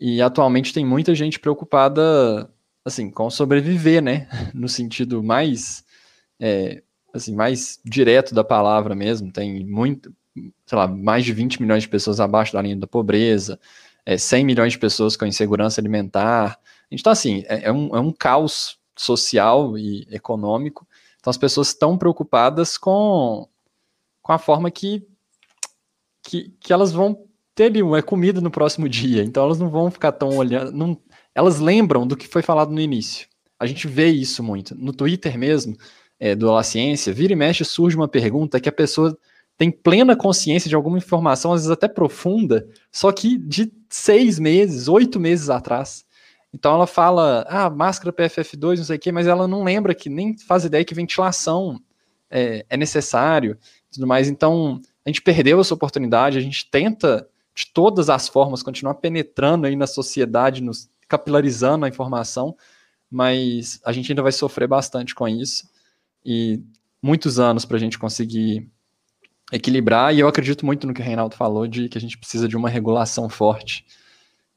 E 0.00 0.20
atualmente 0.20 0.74
tem 0.74 0.84
muita 0.84 1.14
gente 1.14 1.38
preocupada, 1.38 2.50
assim, 2.84 3.08
com 3.10 3.30
sobreviver, 3.30 4.02
né? 4.02 4.28
No 4.52 4.68
sentido 4.68 5.22
mais 5.22 5.83
é, 6.44 6.82
assim, 7.14 7.34
mais 7.34 7.80
direto 7.82 8.34
da 8.34 8.44
palavra 8.44 8.94
mesmo, 8.94 9.32
tem 9.32 9.64
muito, 9.64 10.14
sei 10.66 10.76
lá, 10.76 10.86
mais 10.86 11.24
de 11.24 11.32
20 11.32 11.62
milhões 11.62 11.84
de 11.84 11.88
pessoas 11.88 12.20
abaixo 12.20 12.52
da 12.52 12.60
linha 12.60 12.76
da 12.76 12.86
pobreza, 12.86 13.58
é, 14.04 14.18
100 14.18 14.44
milhões 14.44 14.72
de 14.74 14.78
pessoas 14.78 15.16
com 15.16 15.24
insegurança 15.24 15.80
alimentar. 15.80 16.58
Então, 16.90 17.10
assim, 17.10 17.44
é, 17.46 17.68
é, 17.68 17.72
um, 17.72 17.96
é 17.96 18.00
um 18.00 18.12
caos 18.12 18.78
social 18.94 19.78
e 19.78 20.06
econômico. 20.10 20.86
Então, 21.18 21.30
as 21.30 21.38
pessoas 21.38 21.68
estão 21.68 21.96
preocupadas 21.96 22.76
com, 22.76 23.48
com 24.20 24.32
a 24.32 24.38
forma 24.38 24.70
que 24.70 25.02
que, 26.26 26.50
que 26.58 26.72
elas 26.72 26.90
vão 26.90 27.26
ter 27.54 27.64
ali 27.64 27.82
uma 27.82 28.02
comida 28.02 28.40
no 28.40 28.50
próximo 28.50 28.88
dia, 28.88 29.22
então 29.22 29.44
elas 29.44 29.58
não 29.58 29.68
vão 29.68 29.90
ficar 29.90 30.10
tão 30.12 30.30
olhando, 30.30 30.72
não, 30.72 30.98
elas 31.34 31.60
lembram 31.60 32.06
do 32.06 32.16
que 32.16 32.26
foi 32.26 32.40
falado 32.40 32.72
no 32.72 32.80
início. 32.80 33.28
A 33.58 33.66
gente 33.66 33.86
vê 33.86 34.08
isso 34.08 34.42
muito. 34.42 34.74
No 34.74 34.92
Twitter 34.92 35.38
mesmo, 35.38 35.76
é, 36.18 36.34
do 36.34 36.50
La 36.50 36.62
Ciência, 36.62 37.12
vira 37.12 37.32
e 37.32 37.36
mexe 37.36 37.64
surge 37.64 37.96
uma 37.96 38.08
pergunta 38.08 38.60
que 38.60 38.68
a 38.68 38.72
pessoa 38.72 39.16
tem 39.56 39.70
plena 39.70 40.16
consciência 40.16 40.68
de 40.68 40.74
alguma 40.74 40.98
informação, 40.98 41.52
às 41.52 41.62
vezes 41.62 41.70
até 41.70 41.86
profunda, 41.86 42.66
só 42.90 43.12
que 43.12 43.38
de 43.38 43.72
seis 43.88 44.38
meses, 44.38 44.88
oito 44.88 45.20
meses 45.20 45.48
atrás. 45.48 46.04
Então 46.52 46.74
ela 46.74 46.86
fala, 46.86 47.44
ah, 47.48 47.70
máscara 47.70 48.12
PFF2, 48.12 48.78
não 48.78 48.84
sei 48.84 48.96
o 48.96 48.98
quê, 48.98 49.12
mas 49.12 49.26
ela 49.26 49.46
não 49.46 49.64
lembra 49.64 49.94
que 49.94 50.08
nem 50.08 50.36
faz 50.38 50.64
ideia 50.64 50.84
que 50.84 50.94
ventilação 50.94 51.80
é, 52.30 52.64
é 52.68 52.76
necessário 52.76 53.56
tudo 53.92 54.06
mais. 54.06 54.28
Então 54.28 54.80
a 55.04 55.08
gente 55.08 55.22
perdeu 55.22 55.60
essa 55.60 55.74
oportunidade, 55.74 56.38
a 56.38 56.40
gente 56.40 56.68
tenta 56.70 57.28
de 57.54 57.66
todas 57.72 58.10
as 58.10 58.28
formas 58.28 58.62
continuar 58.62 58.94
penetrando 58.94 59.66
aí 59.66 59.76
na 59.76 59.86
sociedade, 59.86 60.62
nos 60.62 60.88
capilarizando 61.06 61.84
a 61.84 61.88
informação, 61.88 62.56
mas 63.10 63.80
a 63.84 63.92
gente 63.92 64.10
ainda 64.10 64.22
vai 64.22 64.32
sofrer 64.32 64.66
bastante 64.66 65.14
com 65.14 65.28
isso 65.28 65.68
e 66.24 66.62
muitos 67.02 67.38
anos 67.38 67.64
para 67.64 67.76
a 67.76 67.80
gente 67.80 67.98
conseguir 67.98 68.70
equilibrar, 69.52 70.14
e 70.14 70.20
eu 70.20 70.28
acredito 70.28 70.64
muito 70.64 70.86
no 70.86 70.94
que 70.94 71.00
o 71.00 71.04
Reinaldo 71.04 71.36
falou, 71.36 71.66
de 71.66 71.88
que 71.88 71.98
a 71.98 72.00
gente 72.00 72.18
precisa 72.18 72.48
de 72.48 72.56
uma 72.56 72.68
regulação 72.68 73.28
forte 73.28 73.84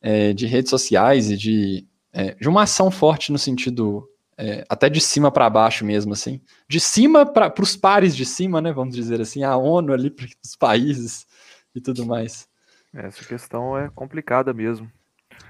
é, 0.02 0.34
de 0.34 0.46
redes 0.46 0.70
sociais 0.70 1.30
e 1.30 1.38
de, 1.38 1.88
é, 2.14 2.34
de 2.36 2.48
uma 2.48 2.64
ação 2.64 2.90
forte 2.90 3.32
no 3.32 3.38
sentido 3.38 4.08
é, 4.38 4.64
até 4.70 4.90
de 4.90 5.02
cima 5.02 5.32
para 5.32 5.50
baixo 5.50 5.84
mesmo, 5.84 6.14
assim. 6.14 6.40
De 6.70 6.80
cima 6.80 7.26
para 7.26 7.54
os 7.62 7.76
pares 7.76 8.16
de 8.16 8.26
cima, 8.26 8.62
né, 8.62 8.72
vamos 8.72 8.96
dizer 8.96 9.20
assim, 9.20 9.44
a 9.44 9.58
ONU 9.58 9.94
ali 9.94 10.10
para 10.12 10.26
os 10.26 10.56
países 10.56 11.26
e 11.76 11.82
tudo 11.82 12.06
mais. 12.06 12.48
Essa 12.94 13.24
questão 13.26 13.78
é 13.78 13.90
complicada 13.90 14.54
mesmo. 14.54 14.90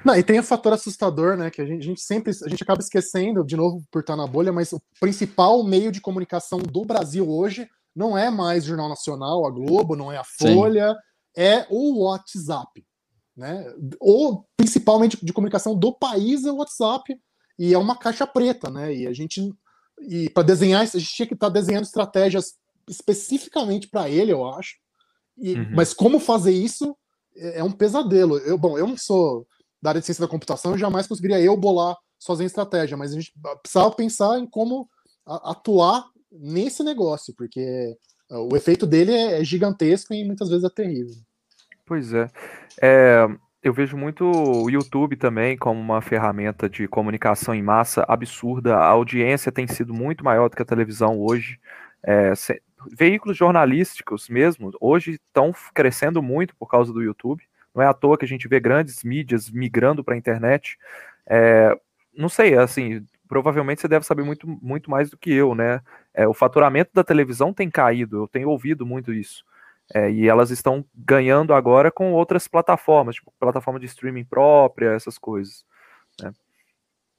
Não, 0.05 0.15
e 0.15 0.23
tem 0.23 0.39
o 0.39 0.43
fator 0.43 0.73
assustador, 0.73 1.35
né? 1.35 1.49
Que 1.49 1.61
a 1.61 1.65
gente, 1.65 1.79
a 1.79 1.83
gente, 1.83 2.01
sempre 2.01 2.31
a 2.31 2.49
gente 2.49 2.63
acaba 2.63 2.81
esquecendo, 2.81 3.43
de 3.43 3.55
novo, 3.55 3.83
por 3.91 4.01
estar 4.01 4.15
na 4.15 4.27
bolha, 4.27 4.53
mas 4.53 4.71
o 4.71 4.81
principal 4.99 5.63
meio 5.63 5.91
de 5.91 6.01
comunicação 6.01 6.59
do 6.59 6.85
Brasil 6.85 7.29
hoje 7.29 7.67
não 7.95 8.17
é 8.17 8.29
mais 8.29 8.63
Jornal 8.63 8.89
Nacional, 8.89 9.45
a 9.45 9.51
Globo, 9.51 9.95
não 9.95 10.11
é 10.11 10.17
a 10.17 10.23
Folha, 10.23 10.93
Sim. 10.93 11.41
é 11.41 11.67
o 11.69 12.03
WhatsApp. 12.03 12.85
Né? 13.35 13.65
Ou 13.99 14.45
principalmente 14.55 15.23
de 15.23 15.33
comunicação 15.33 15.75
do 15.75 15.91
país 15.91 16.45
é 16.45 16.51
o 16.51 16.57
WhatsApp, 16.57 17.19
e 17.59 17.73
é 17.73 17.77
uma 17.77 17.97
caixa 17.97 18.27
preta, 18.27 18.69
né? 18.69 18.93
E 18.93 19.07
a 19.07 19.13
gente. 19.13 19.51
E 20.01 20.29
para 20.29 20.43
desenhar, 20.43 20.81
a 20.81 20.85
gente 20.85 21.13
tinha 21.13 21.27
que 21.27 21.33
estar 21.33 21.47
tá 21.47 21.53
desenhando 21.53 21.85
estratégias 21.85 22.53
especificamente 22.87 23.87
para 23.87 24.09
ele, 24.09 24.31
eu 24.31 24.45
acho. 24.45 24.75
E, 25.37 25.53
uhum. 25.53 25.71
Mas 25.73 25.93
como 25.93 26.19
fazer 26.19 26.51
isso 26.51 26.95
é, 27.35 27.59
é 27.59 27.63
um 27.63 27.71
pesadelo. 27.71 28.37
Eu, 28.39 28.57
bom, 28.57 28.77
eu 28.77 28.87
não 28.87 28.97
sou 28.97 29.47
da 29.82 29.91
área 29.91 30.01
de 30.01 30.05
ciência 30.05 30.25
da 30.25 30.32
computação, 30.32 30.78
jamais 30.78 31.07
conseguiria 31.07 31.39
eu 31.39 31.55
bolar 31.55 31.95
sozinho 32.19 32.47
estratégia, 32.47 32.97
mas 32.97 33.11
a 33.11 33.15
gente 33.15 33.34
precisava 33.61 33.91
pensar 33.91 34.39
em 34.39 34.47
como 34.47 34.89
atuar 35.25 36.05
nesse 36.32 36.84
negócio, 36.84 37.34
porque 37.38 37.95
uh, 38.32 38.49
o 38.51 38.55
efeito 38.55 38.86
dele 38.86 39.11
é, 39.11 39.41
é 39.41 39.43
gigantesco 39.43 40.13
e 40.13 40.25
muitas 40.25 40.49
vezes 40.49 40.63
é 40.63 40.69
terrível. 40.69 41.15
Pois 41.86 42.13
é. 42.13 42.30
é. 42.82 43.28
Eu 43.63 43.73
vejo 43.73 43.97
muito 43.97 44.23
o 44.23 44.69
YouTube 44.69 45.17
também 45.17 45.57
como 45.57 45.80
uma 45.80 46.01
ferramenta 46.01 46.69
de 46.69 46.88
comunicação 46.88 47.53
em 47.53 47.61
massa 47.61 48.05
absurda. 48.07 48.78
A 48.78 48.86
audiência 48.86 49.51
tem 49.51 49.67
sido 49.67 49.93
muito 49.93 50.23
maior 50.23 50.49
do 50.49 50.55
que 50.55 50.61
a 50.61 50.65
televisão 50.65 51.19
hoje. 51.19 51.59
É, 52.03 52.34
se, 52.36 52.61
veículos 52.95 53.36
jornalísticos 53.36 54.30
mesmo, 54.30 54.71
hoje 54.80 55.13
estão 55.13 55.51
crescendo 55.73 56.21
muito 56.21 56.55
por 56.55 56.67
causa 56.67 56.93
do 56.93 57.01
YouTube. 57.01 57.43
Não 57.78 57.84
é 57.84 57.88
à 57.88 57.93
toa 57.93 58.17
que 58.17 58.25
a 58.25 58.28
gente 58.28 58.47
vê 58.47 58.59
grandes 58.59 59.03
mídias 59.03 59.51
migrando 59.51 60.03
para 60.03 60.15
a 60.15 60.17
internet. 60.17 60.80
É, 61.28 61.78
não 62.17 62.28
sei, 62.28 62.57
assim, 62.57 63.05
provavelmente 63.30 63.82
você 63.82 63.88
deve 63.88 64.03
saber 64.03 64.23
muito, 64.23 64.47
muito 64.47 64.89
mais 64.89 65.11
do 65.11 65.17
que 65.17 65.32
eu, 65.32 65.53
né? 65.53 65.82
É, 66.11 66.28
o 66.28 66.34
faturamento 66.34 66.89
da 66.91 67.03
televisão 67.03 67.53
tem 67.53 67.69
caído, 67.69 68.23
eu 68.23 68.28
tenho 68.28 68.49
ouvido 68.49 68.84
muito 68.84 69.13
isso. 69.13 69.45
É, 69.93 70.09
e 70.09 70.28
elas 70.28 70.49
estão 70.49 70.84
ganhando 70.95 71.53
agora 71.53 71.91
com 71.91 72.11
outras 72.13 72.47
plataformas, 72.47 73.15
tipo 73.15 73.32
plataforma 73.39 73.80
de 73.80 73.86
streaming 73.86 74.25
própria, 74.25 74.95
essas 74.95 75.19
coisas. 75.19 75.63
Né? 76.19 76.34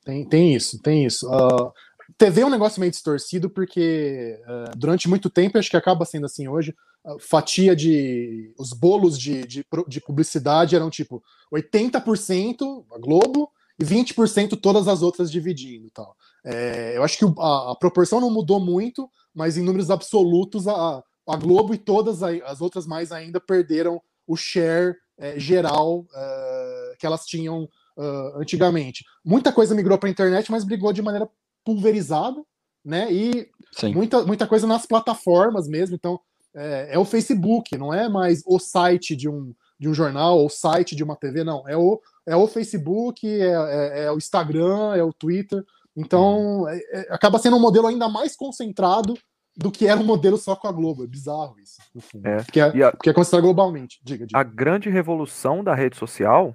Tem, 0.05 0.29
tem 0.29 0.55
isso, 0.57 0.83
tem 0.83 1.07
isso. 1.07 1.31
Uh, 1.31 1.73
TV 2.17 2.41
é 2.41 2.47
um 2.47 2.51
negócio 2.51 2.81
meio 2.81 2.91
distorcido 2.91 3.51
porque 3.51 4.41
uh, 4.47 4.77
durante 4.77 5.09
muito 5.09 5.29
tempo, 5.29 5.59
acho 5.59 5.71
que 5.71 5.77
acaba 5.77 6.05
sendo 6.05 6.27
assim 6.27 6.49
hoje, 6.49 6.75
uh, 7.05 7.19
fatia 7.19 7.77
de. 7.77 8.53
Os 8.59 8.73
bolos 8.73 9.19
de, 9.19 9.47
de, 9.47 9.67
de 9.87 10.01
publicidade 10.01 10.75
eram 10.75 10.89
tipo 10.89 11.23
80% 11.53 12.85
a 12.93 12.99
Globo, 12.99 13.51
e 13.79 13.85
20% 13.85 14.59
todas 14.61 14.89
as 14.89 15.03
outras 15.03 15.31
dividindo 15.31 15.89
tal. 15.91 16.17
É, 16.45 16.97
eu 16.97 17.03
acho 17.05 17.17
que 17.17 17.25
a, 17.25 17.73
a, 17.73 17.77
proporção 17.79 18.21
não 18.21 18.31
mudou 18.31 18.59
muito, 18.59 19.09
mas 19.33 19.57
em 19.57 19.63
números 19.63 19.91
absolutos 19.91 20.67
a, 20.67 21.03
a 21.29 21.37
Globo 21.37 21.73
e 21.73 21.79
todas 21.79 22.23
as 22.23 22.61
outras 22.61 22.87
mais 22.87 23.13
ainda 23.13 23.39
perderam 23.39 24.01
o 24.27 24.37
share 24.37 24.97
é, 25.17 25.39
geral 25.39 26.07
é, 26.13 26.95
que 26.99 27.07
elas 27.07 27.25
tinham 27.25 27.65
uh, 27.97 28.41
antigamente. 28.41 29.05
Muita 29.25 29.53
coisa 29.53 29.75
migrou 29.75 29.97
para 29.97 30.09
a 30.09 30.13
internet, 30.13 30.51
mas 30.51 30.65
brigou 30.65 30.93
de 30.93 31.03
maneira 31.03 31.29
pulverizada, 31.69 32.43
né? 32.83 33.13
E 33.13 33.51
muita, 33.93 34.25
muita 34.25 34.47
coisa 34.47 34.67
nas 34.67 34.87
plataformas 34.87 35.69
mesmo. 35.69 35.95
Então 35.95 36.19
é, 36.55 36.95
é 36.95 36.99
o 36.99 37.05
Facebook, 37.05 37.77
não 37.77 37.93
é 37.93 38.09
mais 38.09 38.43
o 38.47 38.59
site 38.59 39.15
de 39.15 39.29
um, 39.29 39.55
de 39.79 39.87
um 39.87 39.93
jornal 39.93 40.39
ou 40.39 40.49
site 40.49 40.97
de 40.97 41.05
uma 41.05 41.15
TV, 41.15 41.45
não. 41.45 41.69
É 41.69 41.77
o 41.77 42.01
é 42.27 42.37
o 42.37 42.47
Facebook, 42.47 43.27
é, 43.27 43.53
é, 43.53 44.05
é 44.05 44.13
o 44.13 44.17
Instagram, 44.17 44.95
é 44.95 45.03
o 45.03 45.13
Twitter. 45.13 45.63
Então, 45.97 46.69
é, 46.69 46.79
é, 46.93 47.15
acaba 47.15 47.39
sendo 47.39 47.57
um 47.57 47.61
modelo 47.61 47.87
ainda 47.87 48.09
mais 48.09 48.37
concentrado 48.37 49.15
do 49.57 49.71
que 49.71 49.87
era 49.87 49.99
um 49.99 50.05
modelo 50.05 50.37
só 50.37 50.55
com 50.55 50.69
a 50.69 50.73
Globo. 50.73 51.05
É 51.05 51.07
bizarro 51.07 51.59
isso, 51.59 51.81
no 51.95 52.01
fundo. 52.01 52.27
É. 52.27 52.37
Porque, 52.37 52.61
é, 52.61 52.83
a, 52.83 52.93
porque 52.93 53.11
é 53.11 53.13
considerado 53.13 53.45
globalmente. 53.45 53.99
Diga, 54.03 54.27
diga. 54.27 54.39
A 54.39 54.43
grande 54.43 54.91
revolução 54.91 55.65
da 55.65 55.75
rede 55.75 55.97
social 55.97 56.55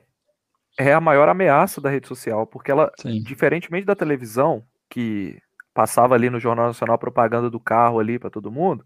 é 0.77 0.93
a 0.93 1.01
maior 1.01 1.27
ameaça 1.27 1.79
da 1.81 1.89
rede 1.89 2.07
social, 2.07 2.47
porque 2.47 2.71
ela, 2.71 2.91
Sim. 2.99 3.21
diferentemente 3.21 3.85
da 3.85 3.95
televisão, 3.95 4.63
que 4.93 5.41
passava 5.73 6.13
ali 6.13 6.29
no 6.29 6.39
Jornal 6.39 6.67
Nacional 6.67 6.99
propaganda 6.99 7.49
do 7.49 7.59
carro 7.59 7.97
ali 7.99 8.19
para 8.19 8.29
todo 8.29 8.51
mundo, 8.51 8.85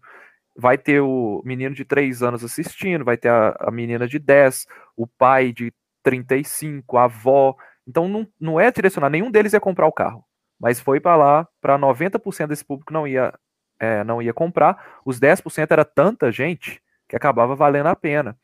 vai 0.56 0.78
ter 0.78 1.02
o 1.02 1.42
menino 1.44 1.74
de 1.74 1.84
3 1.84 2.22
anos 2.22 2.42
assistindo, 2.42 3.04
vai 3.04 3.18
ter 3.18 3.28
a, 3.28 3.54
a 3.60 3.70
menina 3.70 4.08
de 4.08 4.18
10, 4.18 4.66
o 4.96 5.06
pai 5.06 5.52
de 5.52 5.70
35, 6.02 6.96
a 6.96 7.04
avó. 7.04 7.54
Então 7.86 8.08
não, 8.08 8.26
não 8.40 8.58
é 8.58 8.72
direcionar, 8.72 9.10
nenhum 9.10 9.30
deles 9.30 9.52
ia 9.52 9.60
comprar 9.60 9.86
o 9.86 9.92
carro. 9.92 10.24
Mas 10.58 10.80
foi 10.80 10.98
para 10.98 11.14
lá, 11.14 11.48
para 11.60 11.78
90% 11.78 12.46
desse 12.46 12.64
público 12.64 12.90
não 12.90 13.06
ia, 13.06 13.34
é, 13.78 14.02
não 14.02 14.22
ia 14.22 14.32
comprar. 14.32 15.00
Os 15.04 15.20
10% 15.20 15.70
era 15.70 15.84
tanta 15.84 16.32
gente 16.32 16.82
que 17.06 17.16
acabava 17.16 17.54
valendo 17.54 17.88
a 17.88 17.94
pena. 17.94 18.34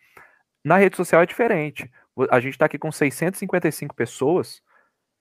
Na 0.62 0.76
rede 0.76 0.98
social 0.98 1.22
é 1.22 1.26
diferente. 1.26 1.90
A 2.30 2.40
gente 2.40 2.52
está 2.52 2.66
aqui 2.66 2.78
com 2.78 2.92
655 2.92 3.94
pessoas 3.94 4.62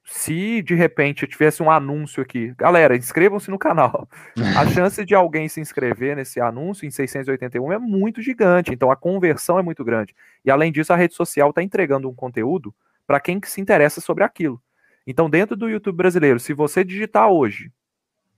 se 0.04 0.62
de 0.62 0.76
repente 0.76 1.24
eu 1.24 1.30
tivesse 1.30 1.64
um 1.64 1.72
anúncio 1.72 2.22
aqui, 2.22 2.54
galera, 2.58 2.96
inscrevam-se 2.96 3.50
no 3.50 3.58
canal. 3.58 4.08
A 4.58 4.68
chance 4.68 5.04
de 5.06 5.16
alguém 5.16 5.48
se 5.48 5.62
inscrever 5.62 6.16
nesse 6.16 6.42
anúncio 6.42 6.86
em 6.86 6.92
681 6.92 7.72
é 7.72 7.80
muito 7.80 8.22
gigante, 8.22 8.74
então 8.74 8.92
a 8.92 8.96
conversão 8.96 9.58
é 9.58 9.62
muito 9.64 9.84
grande. 9.84 10.14
E 10.44 10.52
além 10.52 10.72
disso, 10.72 10.92
a 10.92 10.98
rede 10.98 11.14
social 11.14 11.50
está 11.50 11.64
entregando 11.64 12.10
um 12.10 12.14
conteúdo 12.16 12.74
para 13.08 13.20
quem 13.20 13.40
que 13.40 13.50
se 13.50 13.62
interessa 13.62 14.02
sobre 14.02 14.24
aquilo. 14.24 14.62
Então, 15.06 15.30
dentro 15.30 15.56
do 15.56 15.70
YouTube 15.70 15.98
brasileiro, 15.98 16.40
se 16.40 16.54
você 16.54 16.84
digitar 16.84 17.30
hoje, 17.30 17.72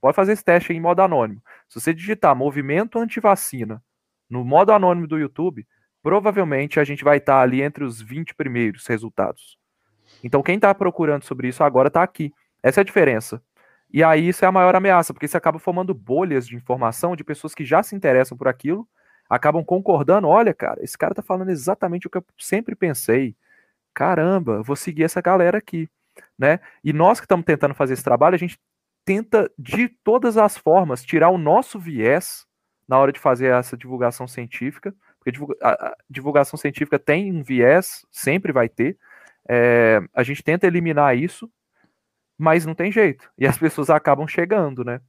pode 0.00 0.16
fazer 0.16 0.32
esse 0.32 0.44
teste 0.44 0.72
em 0.72 0.80
modo 0.80 1.00
anônimo. 1.00 1.42
Se 1.68 1.80
você 1.80 1.94
digitar 1.94 2.34
movimento 2.34 2.98
antivacina 2.98 3.82
no 4.28 4.44
modo 4.44 4.72
anônimo 4.72 5.06
do 5.06 5.18
YouTube, 5.18 5.66
provavelmente 6.02 6.80
a 6.80 6.84
gente 6.84 7.04
vai 7.04 7.18
estar 7.18 7.34
tá 7.34 7.40
ali 7.40 7.62
entre 7.62 7.84
os 7.84 8.00
20 8.00 8.34
primeiros 8.34 8.86
resultados. 8.86 9.56
Então, 10.26 10.42
quem 10.42 10.56
está 10.56 10.74
procurando 10.74 11.22
sobre 11.22 11.46
isso 11.46 11.62
agora 11.62 11.86
está 11.86 12.02
aqui. 12.02 12.34
Essa 12.60 12.80
é 12.80 12.82
a 12.82 12.84
diferença. 12.84 13.40
E 13.92 14.02
aí, 14.02 14.28
isso 14.28 14.44
é 14.44 14.48
a 14.48 14.52
maior 14.52 14.74
ameaça, 14.74 15.14
porque 15.14 15.28
você 15.28 15.36
acaba 15.36 15.60
formando 15.60 15.94
bolhas 15.94 16.48
de 16.48 16.56
informação 16.56 17.14
de 17.14 17.22
pessoas 17.22 17.54
que 17.54 17.64
já 17.64 17.80
se 17.80 17.94
interessam 17.94 18.36
por 18.36 18.48
aquilo, 18.48 18.88
acabam 19.30 19.64
concordando. 19.64 20.26
Olha, 20.26 20.52
cara, 20.52 20.82
esse 20.82 20.98
cara 20.98 21.12
está 21.12 21.22
falando 21.22 21.50
exatamente 21.50 22.08
o 22.08 22.10
que 22.10 22.18
eu 22.18 22.24
sempre 22.36 22.74
pensei. 22.74 23.36
Caramba, 23.94 24.64
vou 24.64 24.74
seguir 24.74 25.04
essa 25.04 25.20
galera 25.20 25.58
aqui. 25.58 25.88
Né? 26.36 26.58
E 26.82 26.92
nós 26.92 27.20
que 27.20 27.24
estamos 27.24 27.46
tentando 27.46 27.74
fazer 27.74 27.94
esse 27.94 28.02
trabalho, 28.02 28.34
a 28.34 28.38
gente 28.38 28.58
tenta 29.04 29.48
de 29.56 29.88
todas 29.88 30.36
as 30.36 30.58
formas 30.58 31.04
tirar 31.04 31.30
o 31.30 31.38
nosso 31.38 31.78
viés 31.78 32.44
na 32.88 32.98
hora 32.98 33.12
de 33.12 33.20
fazer 33.20 33.52
essa 33.52 33.76
divulgação 33.76 34.26
científica, 34.26 34.92
porque 35.20 35.38
a 35.62 35.96
divulgação 36.10 36.58
científica 36.58 36.98
tem 36.98 37.32
um 37.32 37.44
viés, 37.44 38.04
sempre 38.10 38.52
vai 38.52 38.68
ter, 38.68 38.98
é, 39.48 40.00
a 40.14 40.22
gente 40.22 40.42
tenta 40.42 40.66
eliminar 40.66 41.16
isso, 41.16 41.50
mas 42.38 42.66
não 42.66 42.74
tem 42.74 42.92
jeito. 42.92 43.30
E 43.38 43.46
as 43.46 43.58
pessoas 43.58 43.90
acabam 43.90 44.26
chegando, 44.26 44.84
né? 44.84 45.00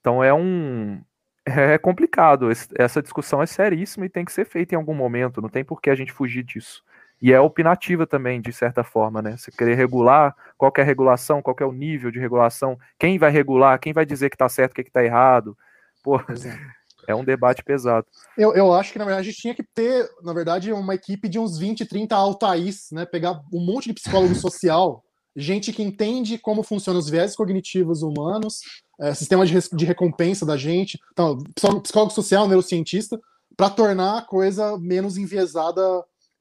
Então 0.00 0.22
é 0.22 0.32
um 0.32 1.02
é 1.46 1.78
complicado. 1.78 2.48
Essa 2.76 3.02
discussão 3.02 3.42
é 3.42 3.46
seríssima 3.46 4.06
e 4.06 4.08
tem 4.10 4.24
que 4.24 4.32
ser 4.32 4.44
feita 4.44 4.74
em 4.74 4.78
algum 4.78 4.94
momento. 4.94 5.40
Não 5.40 5.48
tem 5.48 5.64
por 5.64 5.80
que 5.80 5.90
a 5.90 5.94
gente 5.94 6.12
fugir 6.12 6.42
disso. 6.42 6.82
E 7.20 7.32
é 7.32 7.40
opinativa 7.40 8.06
também, 8.06 8.40
de 8.40 8.52
certa 8.52 8.84
forma, 8.84 9.20
né? 9.20 9.36
Você 9.36 9.50
querer 9.50 9.74
regular, 9.74 10.36
qual 10.56 10.72
é 10.76 10.82
a 10.82 10.84
regulação, 10.84 11.42
qual 11.42 11.56
é 11.58 11.64
o 11.64 11.72
nível 11.72 12.10
de 12.12 12.20
regulação, 12.20 12.78
quem 12.98 13.18
vai 13.18 13.30
regular, 13.30 13.78
quem 13.80 13.92
vai 13.92 14.06
dizer 14.06 14.30
que 14.30 14.36
está 14.36 14.48
certo, 14.48 14.72
o 14.72 14.74
que 14.76 14.82
está 14.82 15.04
errado. 15.04 15.56
Pô, 16.02 16.20
é 16.20 16.77
um 17.14 17.24
debate 17.24 17.62
pesado. 17.64 18.06
Eu, 18.36 18.54
eu 18.54 18.72
acho 18.72 18.92
que, 18.92 18.98
na 18.98 19.04
verdade, 19.04 19.28
a 19.28 19.30
gente 19.30 19.40
tinha 19.40 19.54
que 19.54 19.62
ter, 19.62 20.08
na 20.22 20.32
verdade, 20.32 20.72
uma 20.72 20.94
equipe 20.94 21.28
de 21.28 21.38
uns 21.38 21.58
20, 21.58 21.86
30 21.86 22.14
altaís, 22.14 22.88
né? 22.92 23.06
Pegar 23.06 23.42
um 23.52 23.60
monte 23.60 23.86
de 23.86 23.94
psicólogo 23.94 24.34
social, 24.36 25.02
gente 25.34 25.72
que 25.72 25.82
entende 25.82 26.38
como 26.38 26.62
funcionam 26.62 27.00
os 27.00 27.08
viés 27.08 27.36
cognitivos 27.36 28.02
humanos, 28.02 28.60
é, 29.00 29.14
sistema 29.14 29.46
de, 29.46 29.54
de 29.72 29.84
recompensa 29.84 30.44
da 30.44 30.56
gente, 30.56 30.98
então, 31.12 31.38
psicólogo 31.82 32.12
social, 32.12 32.48
neurocientista, 32.48 33.20
para 33.56 33.70
tornar 33.70 34.18
a 34.18 34.22
coisa 34.22 34.76
menos 34.78 35.16
enviesada 35.16 35.82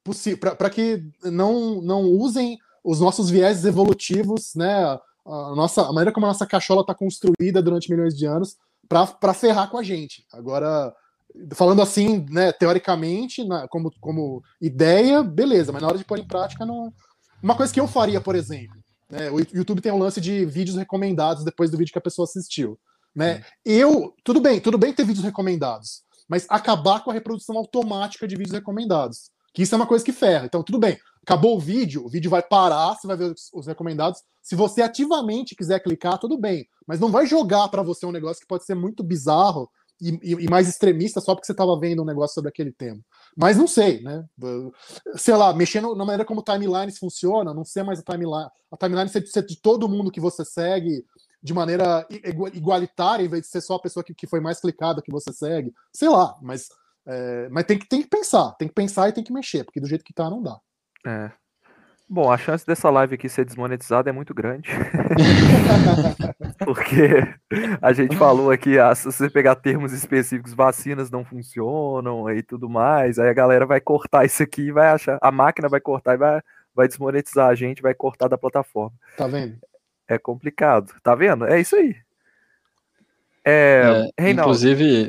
possível, 0.04 0.56
para 0.56 0.70
que 0.70 1.04
não, 1.24 1.82
não 1.82 2.04
usem 2.04 2.58
os 2.84 3.00
nossos 3.00 3.30
viés 3.30 3.66
evolutivos, 3.66 4.54
né, 4.56 4.98
a, 5.26 5.54
nossa, 5.56 5.82
a 5.82 5.92
maneira 5.92 6.12
como 6.12 6.26
a 6.26 6.30
nossa 6.30 6.46
cachola 6.46 6.82
está 6.82 6.96
construída 6.96 7.62
durante 7.62 7.92
milhões 7.92 8.16
de 8.16 8.26
anos, 8.26 8.56
para 8.88 9.34
ferrar 9.34 9.70
com 9.70 9.78
a 9.78 9.84
gente. 9.84 10.26
Agora, 10.32 10.94
falando 11.54 11.82
assim, 11.82 12.26
né, 12.30 12.52
teoricamente, 12.52 13.44
na, 13.44 13.68
como, 13.68 13.92
como 14.00 14.42
ideia, 14.62 15.24
beleza, 15.24 15.72
mas 15.72 15.82
na 15.82 15.88
hora 15.88 15.98
de 15.98 16.06
pôr 16.06 16.20
em 16.20 16.28
prática, 16.28 16.66
não. 16.66 16.94
Uma 17.42 17.56
coisa 17.56 17.74
que 17.74 17.80
eu 17.80 17.88
faria, 17.88 18.20
por 18.20 18.36
exemplo, 18.36 18.78
né, 19.10 19.30
o 19.30 19.40
YouTube 19.40 19.82
tem 19.82 19.92
um 19.92 20.00
lance 20.00 20.20
de 20.20 20.46
vídeos 20.46 20.78
recomendados 20.78 21.44
depois 21.44 21.70
do 21.70 21.78
vídeo 21.78 21.92
que 21.92 22.00
a 22.00 22.02
pessoa 22.02 22.26
assistiu. 22.26 22.80
Né? 23.16 23.44
Eu, 23.66 24.14
tudo 24.24 24.40
bem, 24.40 24.60
tudo 24.60 24.78
bem 24.78 24.94
ter 24.94 25.06
vídeos 25.06 25.26
recomendados, 25.26 26.04
mas 26.28 26.46
acabar 26.50 27.04
com 27.04 27.10
a 27.10 27.14
reprodução 27.14 27.58
automática 27.58 28.28
de 28.28 28.36
vídeos 28.36 28.54
recomendados. 28.54 29.32
Que 29.54 29.64
isso 29.64 29.74
é 29.74 29.78
uma 29.78 29.88
coisa 29.88 30.06
que 30.06 30.12
ferra. 30.12 30.46
Então, 30.46 30.62
tudo 30.62 30.78
bem. 30.78 31.00
Acabou 31.28 31.58
o 31.58 31.60
vídeo, 31.60 32.06
o 32.06 32.08
vídeo 32.08 32.32
vai 32.32 32.42
parar, 32.42 32.96
você 32.96 33.06
vai 33.06 33.18
ver 33.18 33.34
os, 33.34 33.50
os 33.54 33.68
recomendados. 33.68 34.24
Se 34.42 34.56
você 34.56 34.82
ativamente 34.82 35.58
quiser 35.58 35.82
clicar, 35.82 36.18
tudo 36.18 36.38
bem. 36.38 36.66
Mas 36.88 37.02
não 37.02 37.12
vai 37.12 37.26
jogar 37.26 37.68
para 37.68 37.84
você 37.84 38.06
um 38.06 38.14
negócio 38.14 38.40
que 38.40 38.48
pode 38.48 38.64
ser 38.64 38.76
muito 38.76 39.04
bizarro 39.04 39.70
e, 40.00 40.18
e, 40.24 40.46
e 40.46 40.50
mais 40.50 40.70
extremista 40.70 41.20
só 41.20 41.36
porque 41.36 41.46
você 41.46 41.52
estava 41.52 41.78
vendo 41.78 42.02
um 42.02 42.06
negócio 42.06 42.34
sobre 42.34 42.48
aquele 42.48 42.72
tema. 42.72 43.02
Mas 43.36 43.58
não 43.58 43.68
sei, 43.68 44.02
né? 44.02 44.24
Sei 45.18 45.36
lá, 45.36 45.54
mexendo 45.54 45.94
na 45.96 46.06
maneira 46.06 46.24
como 46.24 46.42
timelines 46.42 46.98
funciona, 46.98 47.54
não 47.54 47.66
sei 47.66 47.84
mais 47.84 48.00
a 48.00 48.04
timeline. 48.04 48.50
A 48.72 48.78
timeline 48.78 49.10
ser, 49.10 49.28
ser 49.28 49.46
de 49.46 49.58
todo 49.58 49.90
mundo 49.90 50.10
que 50.10 50.22
você 50.22 50.46
segue 50.46 51.04
de 51.44 51.54
maneira 51.54 52.08
igualitária, 52.54 53.26
em 53.26 53.30
vez 53.30 53.42
de 53.42 53.50
ser 53.50 53.60
só 53.60 53.76
a 53.76 53.82
pessoa 53.82 54.02
que, 54.02 54.16
que 54.16 54.28
foi 54.28 54.40
mais 54.40 54.62
clicada 54.62 55.02
que 55.02 55.12
você 55.12 55.34
segue. 55.34 55.74
Sei 55.92 56.08
lá, 56.08 56.38
mas 56.42 56.70
é, 57.06 57.50
mas 57.50 57.66
tem 57.66 57.78
que, 57.78 57.86
tem 57.86 58.02
que 58.02 58.08
pensar, 58.08 58.52
tem 58.54 58.70
que 58.70 58.74
pensar 58.74 59.10
e 59.10 59.14
tem 59.14 59.26
que 59.26 59.34
mexer, 59.34 59.66
porque 59.66 59.82
do 59.82 59.88
jeito 59.88 60.06
que 60.06 60.14
tá, 60.14 60.30
não 60.30 60.42
dá. 60.42 60.58
É. 61.06 61.32
Bom, 62.10 62.32
a 62.32 62.38
chance 62.38 62.66
dessa 62.66 62.90
live 62.90 63.16
aqui 63.16 63.28
ser 63.28 63.44
desmonetizada 63.44 64.10
é 64.10 64.14
muito 64.14 64.34
grande. 64.34 64.70
porque 66.64 67.22
a 67.82 67.92
gente 67.92 68.16
falou 68.16 68.50
aqui, 68.50 68.80
ah, 68.80 68.96
se 68.96 69.04
você 69.04 69.30
pegar 69.30 69.56
termos 69.56 69.92
específicos, 69.92 70.54
vacinas 70.54 71.12
não 71.12 71.26
funcionam 71.26 72.32
e 72.32 72.42
tudo 72.42 72.70
mais, 72.70 73.20
aí 73.20 73.28
a 73.28 73.34
galera 73.34 73.66
vai 73.66 73.82
cortar 73.82 74.24
isso 74.24 74.42
aqui 74.42 74.68
e 74.68 74.72
vai 74.72 74.88
achar. 74.88 75.18
A 75.22 75.32
máquina 75.32 75.68
vai 75.68 75.82
cortar 75.82 76.14
e 76.14 76.18
vai, 76.18 76.42
vai 76.74 76.88
desmonetizar 76.88 77.50
a 77.50 77.56
gente, 77.56 77.82
vai 77.82 77.94
cortar 77.94 78.30
da 78.30 78.38
plataforma. 78.38 78.96
Tá 79.18 79.28
vendo? 79.28 79.58
É 80.08 80.18
complicado. 80.18 80.94
Tá 81.04 81.14
vendo? 81.14 81.46
É 81.46 81.60
isso 81.60 81.76
aí. 81.76 81.94
É, 83.50 84.10
é, 84.18 84.22
Reinaldo, 84.22 84.52
inclusive, 84.52 85.08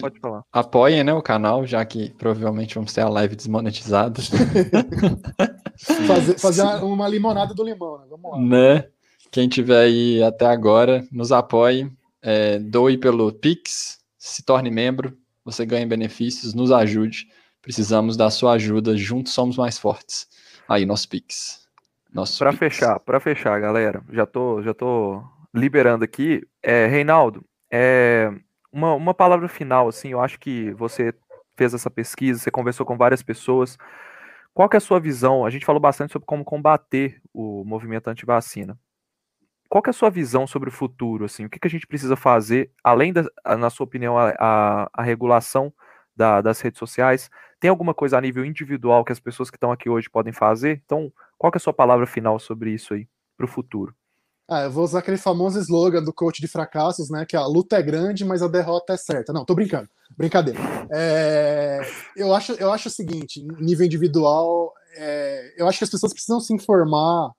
apoiem 0.52 1.02
né, 1.02 1.12
o 1.12 1.20
canal, 1.20 1.66
já 1.66 1.84
que 1.84 2.10
provavelmente 2.10 2.76
vamos 2.76 2.92
ter 2.92 3.00
a 3.00 3.08
live 3.08 3.34
desmonetizada. 3.34 4.22
fazer, 6.06 6.38
fazer 6.38 6.62
uma 6.84 7.08
limonada 7.08 7.52
do 7.52 7.64
limão, 7.64 7.98
né? 7.98 8.04
Vamos 8.08 8.30
lá. 8.30 8.38
Né? 8.38 8.84
Quem 9.32 9.48
tiver 9.48 9.80
aí 9.80 10.22
até 10.22 10.46
agora, 10.46 11.04
nos 11.10 11.32
apoie, 11.32 11.90
é, 12.22 12.60
doe 12.60 12.96
pelo 12.96 13.32
Pix, 13.32 13.98
se 14.16 14.44
torne 14.44 14.70
membro, 14.70 15.18
você 15.44 15.66
ganha 15.66 15.84
benefícios, 15.84 16.54
nos 16.54 16.70
ajude. 16.70 17.26
Precisamos 17.60 18.16
da 18.16 18.30
sua 18.30 18.52
ajuda, 18.52 18.96
juntos 18.96 19.32
somos 19.32 19.56
mais 19.56 19.78
fortes. 19.80 20.28
Aí, 20.68 20.86
nosso 20.86 21.08
Pix. 21.08 21.66
Nosso 22.14 22.38
para 22.38 22.52
fechar, 22.52 23.00
para 23.00 23.18
fechar, 23.18 23.60
galera, 23.60 24.00
já 24.12 24.24
tô, 24.24 24.62
já 24.62 24.72
tô 24.72 25.24
liberando 25.52 26.04
aqui. 26.04 26.40
É, 26.62 26.86
Reinaldo, 26.86 27.44
é, 27.70 28.30
uma, 28.72 28.94
uma 28.94 29.14
palavra 29.14 29.48
final, 29.48 29.88
assim, 29.88 30.10
eu 30.10 30.20
acho 30.20 30.38
que 30.38 30.72
você 30.72 31.14
fez 31.56 31.74
essa 31.74 31.90
pesquisa, 31.90 32.40
você 32.40 32.50
conversou 32.50 32.86
com 32.86 32.96
várias 32.96 33.22
pessoas. 33.22 33.76
Qual 34.54 34.68
que 34.68 34.76
é 34.76 34.78
a 34.78 34.80
sua 34.80 35.00
visão? 35.00 35.44
A 35.44 35.50
gente 35.50 35.66
falou 35.66 35.80
bastante 35.80 36.12
sobre 36.12 36.26
como 36.26 36.44
combater 36.44 37.20
o 37.32 37.64
movimento 37.64 38.08
anti-vacina. 38.08 38.78
Qual 39.68 39.82
que 39.82 39.90
é 39.90 39.92
a 39.92 39.94
sua 39.94 40.10
visão 40.10 40.46
sobre 40.46 40.68
o 40.70 40.72
futuro? 40.72 41.24
Assim, 41.26 41.44
o 41.44 41.50
que, 41.50 41.58
que 41.58 41.66
a 41.66 41.70
gente 41.70 41.86
precisa 41.86 42.16
fazer, 42.16 42.70
além 42.82 43.12
da, 43.12 43.24
na 43.58 43.68
sua 43.70 43.84
opinião, 43.84 44.16
a, 44.18 44.34
a, 44.38 44.90
a 44.94 45.02
regulação 45.02 45.72
da, 46.16 46.40
das 46.40 46.60
redes 46.60 46.78
sociais? 46.78 47.30
Tem 47.60 47.68
alguma 47.68 47.92
coisa 47.92 48.16
a 48.16 48.20
nível 48.20 48.44
individual 48.44 49.04
que 49.04 49.12
as 49.12 49.20
pessoas 49.20 49.50
que 49.50 49.56
estão 49.56 49.72
aqui 49.72 49.90
hoje 49.90 50.08
podem 50.08 50.32
fazer? 50.32 50.80
Então, 50.84 51.12
qual 51.36 51.50
que 51.50 51.56
é 51.56 51.60
a 51.60 51.62
sua 51.62 51.72
palavra 51.74 52.06
final 52.06 52.38
sobre 52.38 52.70
isso 52.72 52.94
aí, 52.94 53.06
para 53.36 53.44
o 53.44 53.48
futuro? 53.48 53.94
Ah, 54.50 54.62
eu 54.62 54.70
vou 54.70 54.82
usar 54.82 55.00
aquele 55.00 55.18
famoso 55.18 55.58
slogan 55.60 56.02
do 56.02 56.12
coach 56.12 56.40
de 56.40 56.48
fracassos, 56.48 57.10
né? 57.10 57.26
Que 57.26 57.36
a 57.36 57.44
luta 57.44 57.76
é 57.76 57.82
grande, 57.82 58.24
mas 58.24 58.42
a 58.42 58.48
derrota 58.48 58.94
é 58.94 58.96
certa. 58.96 59.30
Não, 59.30 59.44
tô 59.44 59.54
brincando. 59.54 59.88
Brincadeira. 60.16 60.58
É, 60.90 61.80
eu, 62.16 62.34
acho, 62.34 62.52
eu 62.52 62.72
acho 62.72 62.88
o 62.88 62.90
seguinte, 62.90 63.46
nível 63.60 63.84
individual, 63.84 64.72
é, 64.96 65.54
eu 65.58 65.68
acho 65.68 65.76
que 65.76 65.84
as 65.84 65.90
pessoas 65.90 66.14
precisam 66.14 66.40
se 66.40 66.54
informar 66.54 67.30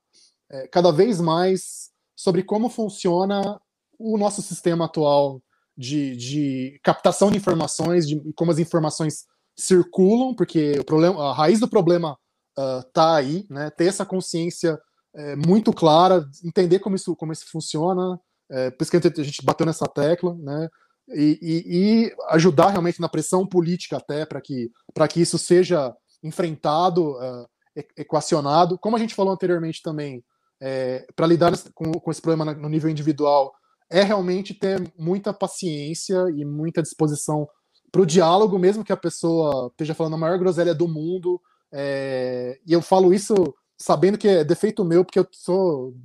é, 0.52 0.68
cada 0.68 0.92
vez 0.92 1.20
mais 1.20 1.90
sobre 2.16 2.44
como 2.44 2.70
funciona 2.70 3.60
o 3.98 4.16
nosso 4.16 4.44
sistema 4.44 4.86
atual 4.86 5.42
de, 5.76 6.16
de 6.16 6.80
captação 6.84 7.32
de 7.32 7.38
informações, 7.38 8.08
de 8.08 8.22
como 8.36 8.52
as 8.52 8.60
informações 8.60 9.26
circulam, 9.58 10.36
porque 10.36 10.78
o 10.80 10.86
problema, 10.86 11.32
a 11.32 11.34
raiz 11.34 11.60
do 11.60 11.68
problema 11.68 12.18
uh, 12.58 12.84
tá 12.94 13.16
aí, 13.16 13.46
né? 13.50 13.70
Ter 13.72 13.86
essa 13.86 14.06
consciência 14.06 14.80
é, 15.16 15.36
muito 15.36 15.74
clara, 15.74 16.26
entender 16.44 16.80
como 16.80 16.96
isso, 16.96 17.16
como 17.16 17.32
isso 17.32 17.46
funciona, 17.52 18.20
é, 18.52 18.72
por 18.72 18.84
isso 18.84 18.92
que 18.92 19.22
a 19.22 19.24
gente 19.24 19.46
bateu 19.46 19.66
nessa 19.66 19.88
tecla, 19.88 20.36
né? 20.36 20.68
E, 21.12 21.40
e, 21.42 21.64
e 22.06 22.16
ajudar 22.30 22.70
realmente 22.70 23.02
na 23.02 23.10
pressão 23.10 23.46
política 23.46 23.98
até 23.98 24.26
para 24.26 24.40
que, 24.40 24.70
que 25.10 25.22
isso 25.22 25.40
seja 25.40 25.92
enfrentado, 26.22 27.14
uh, 27.14 27.48
equacionado. 27.98 28.78
Como 28.78 28.96
a 28.96 29.00
gente 29.00 29.16
falou 29.16 29.34
anteriormente 29.34 29.82
também, 29.82 30.24
é, 30.62 31.08
para 31.16 31.26
lidar 31.26 31.52
com, 31.74 31.92
com 31.94 32.12
esse 32.12 32.22
problema 32.22 32.54
no 32.54 32.70
nível 32.70 32.90
individual, 32.90 33.52
é 33.90 34.04
realmente 34.04 34.54
ter 34.54 34.82
muita 34.98 35.34
paciência 35.34 36.26
e 36.36 36.46
muita 36.46 36.82
disposição 36.82 37.48
para 37.92 38.02
o 38.02 38.06
diálogo, 38.06 38.60
mesmo 38.60 38.84
que 38.84 38.94
a 38.94 38.98
pessoa 38.98 39.68
esteja 39.72 39.96
falando 39.96 40.14
a 40.14 40.18
maior 40.18 40.38
groselha 40.38 40.76
do 40.76 40.88
mundo. 40.88 41.42
É, 41.72 42.60
e 42.68 42.74
eu 42.74 42.82
falo 42.82 43.14
isso 43.14 43.34
sabendo 43.80 44.18
que 44.18 44.28
é 44.28 44.44
defeito 44.44 44.84
meu, 44.84 45.06
porque 45.06 45.20
eu 45.20 45.28
sou 45.32 45.96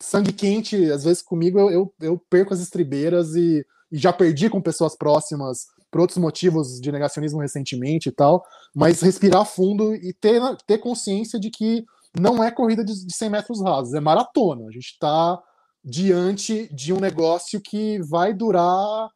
sangue 0.00 0.32
quente, 0.32 0.90
às 0.90 1.04
vezes 1.04 1.22
comigo 1.22 1.58
eu, 1.58 1.70
eu, 1.70 1.94
eu 2.00 2.18
perco 2.30 2.52
as 2.52 2.60
estribeiras 2.60 3.34
e, 3.34 3.64
e, 3.92 3.98
já 3.98 4.12
perdi 4.12 4.48
com 4.48 4.60
pessoas 4.60 4.96
próximas 4.96 5.66
por 5.90 6.00
outros 6.00 6.18
motivos 6.18 6.80
de 6.80 6.90
negacionismo 6.90 7.40
recentemente 7.40 8.08
e 8.08 8.12
tal, 8.12 8.44
mas 8.74 9.00
respirar 9.00 9.44
fundo 9.44 9.94
e 9.94 10.12
ter, 10.14 10.40
ter 10.66 10.78
consciência 10.78 11.38
de 11.38 11.50
que 11.50 11.84
não 12.18 12.42
é 12.42 12.50
corrida 12.50 12.84
de, 12.84 13.06
de 13.06 13.14
100 13.14 13.30
metros 13.30 13.62
rasos, 13.62 13.94
é 13.94 14.00
maratona. 14.00 14.66
A 14.66 14.70
gente 14.70 14.92
está 14.92 15.40
diante 15.84 16.72
de 16.74 16.92
um 16.92 17.00
negócio 17.00 17.60
que 17.60 18.00
vai 18.02 18.32
durar 18.32 19.10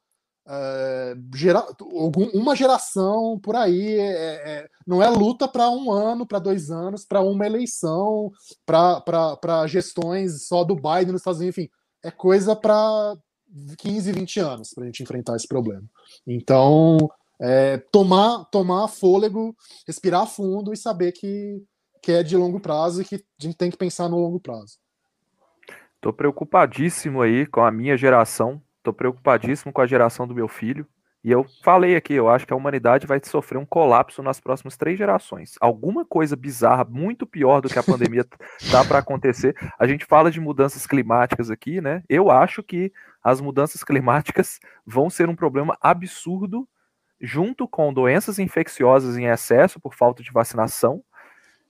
é, 0.47 1.17
gera, 1.35 1.65
uma 2.35 2.55
geração 2.55 3.39
por 3.43 3.57
aí. 3.57 3.99
É, 3.99 4.13
é, 4.13 4.69
não 4.87 5.03
é 5.03 5.09
luta 5.09 5.49
para 5.49 5.71
um 5.71 5.91
ano, 5.91 6.27
para 6.27 6.39
dois 6.39 6.71
anos, 6.71 7.05
para 7.05 7.21
uma 7.21 7.47
eleição, 7.47 8.31
para 8.67 9.67
gestões 9.67 10.47
só 10.47 10.65
do 10.65 10.75
Biden 10.75 11.13
nos 11.13 11.21
Estados 11.21 11.41
Unidos, 11.41 11.59
enfim, 11.59 11.71
é 12.03 12.11
coisa 12.11 12.55
para 12.55 13.17
15, 13.79 14.13
20 14.13 14.41
anos 14.41 14.75
para 14.75 14.85
a 14.85 14.87
gente 14.87 15.03
enfrentar 15.03 15.37
esse 15.37 15.49
problema. 15.49 15.85
Então, 16.27 16.99
é, 17.41 17.79
tomar, 17.91 18.45
tomar 18.47 18.89
fôlego, 18.89 19.57
respirar 19.87 20.27
fundo 20.27 20.73
e 20.73 20.77
saber 20.77 21.13
que, 21.13 21.63
que 22.03 22.13
é 22.13 22.23
de 22.23 22.37
longo 22.37 22.61
prazo 22.61 23.01
e 23.01 23.05
que 23.05 23.17
a 23.17 23.43
gente 23.43 23.57
tem 23.57 23.71
que 23.71 23.77
pensar 23.77 24.09
no 24.09 24.19
longo 24.19 24.39
prazo. 24.39 24.79
Estou 25.97 26.13
preocupadíssimo 26.13 27.23
aí 27.23 27.47
com 27.47 27.63
a 27.63 27.71
minha 27.71 27.97
geração, 27.97 28.61
Tô 28.85 28.93
preocupadíssimo 28.93 29.73
com 29.73 29.81
a 29.81 29.87
geração 29.87 30.29
do 30.29 30.35
meu 30.35 30.47
filho. 30.47 30.87
E 31.25 31.31
eu 31.31 31.47
falei 31.63 31.97
aqui, 31.97 32.13
eu 32.13 32.29
acho 32.29 32.47
que 32.47 32.53
a 32.53 32.57
humanidade 32.57 33.07
vai 33.07 33.19
sofrer 33.25 33.57
um 33.57 33.65
colapso 33.65 34.23
nas 34.23 34.39
próximas 34.39 34.77
três 34.77 34.99
gerações. 34.99 35.55
Alguma 35.59 36.05
coisa 36.05 36.37
bizarra, 36.37 36.85
muito 36.85 37.27
pior 37.27 37.63
do 37.63 37.69
que 37.71 37.79
a 37.79 37.83
pandemia 37.83 38.27
tá 38.71 38.85
para 38.85 38.99
acontecer. 38.99 39.57
A 39.79 39.87
gente 39.87 40.05
fala 40.05 40.31
de 40.31 40.39
mudanças 40.39 40.87
climáticas 40.87 41.51
aqui, 41.51 41.81
né? 41.81 42.03
Eu 42.11 42.31
acho 42.31 42.63
que 42.63 42.93
as 43.23 43.41
mudanças 43.41 43.83
climáticas 43.83 44.61
vão 44.85 45.09
ser 45.09 45.31
um 45.31 45.35
problema 45.35 45.79
absurdo 45.81 46.69
junto 47.19 47.67
com 47.67 47.91
doenças 47.91 48.39
infecciosas 48.39 49.17
em 49.17 49.25
excesso 49.25 49.81
por 49.81 49.95
falta 49.95 50.23
de 50.23 50.31
vacinação, 50.31 51.03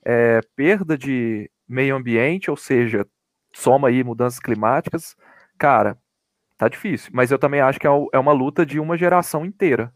é, 0.04 0.40
perda 0.56 0.98
de 0.98 1.48
meio 1.68 1.94
ambiente, 1.94 2.50
ou 2.50 2.56
seja, 2.56 3.06
soma 3.52 3.86
aí 3.86 4.02
mudanças 4.02 4.40
climáticas, 4.40 5.14
cara, 5.56 5.96
tá 6.56 6.68
difícil. 6.68 7.10
Mas 7.14 7.31
eu 7.31 7.39
também 7.39 7.60
acho 7.60 7.78
que 7.78 7.86
é, 7.86 7.90
é 8.12 8.18
uma 8.18 8.32
luta 8.32 8.64
de 8.64 8.81
uma 8.81 8.97
geração 8.97 9.44
inteira. 9.44 9.93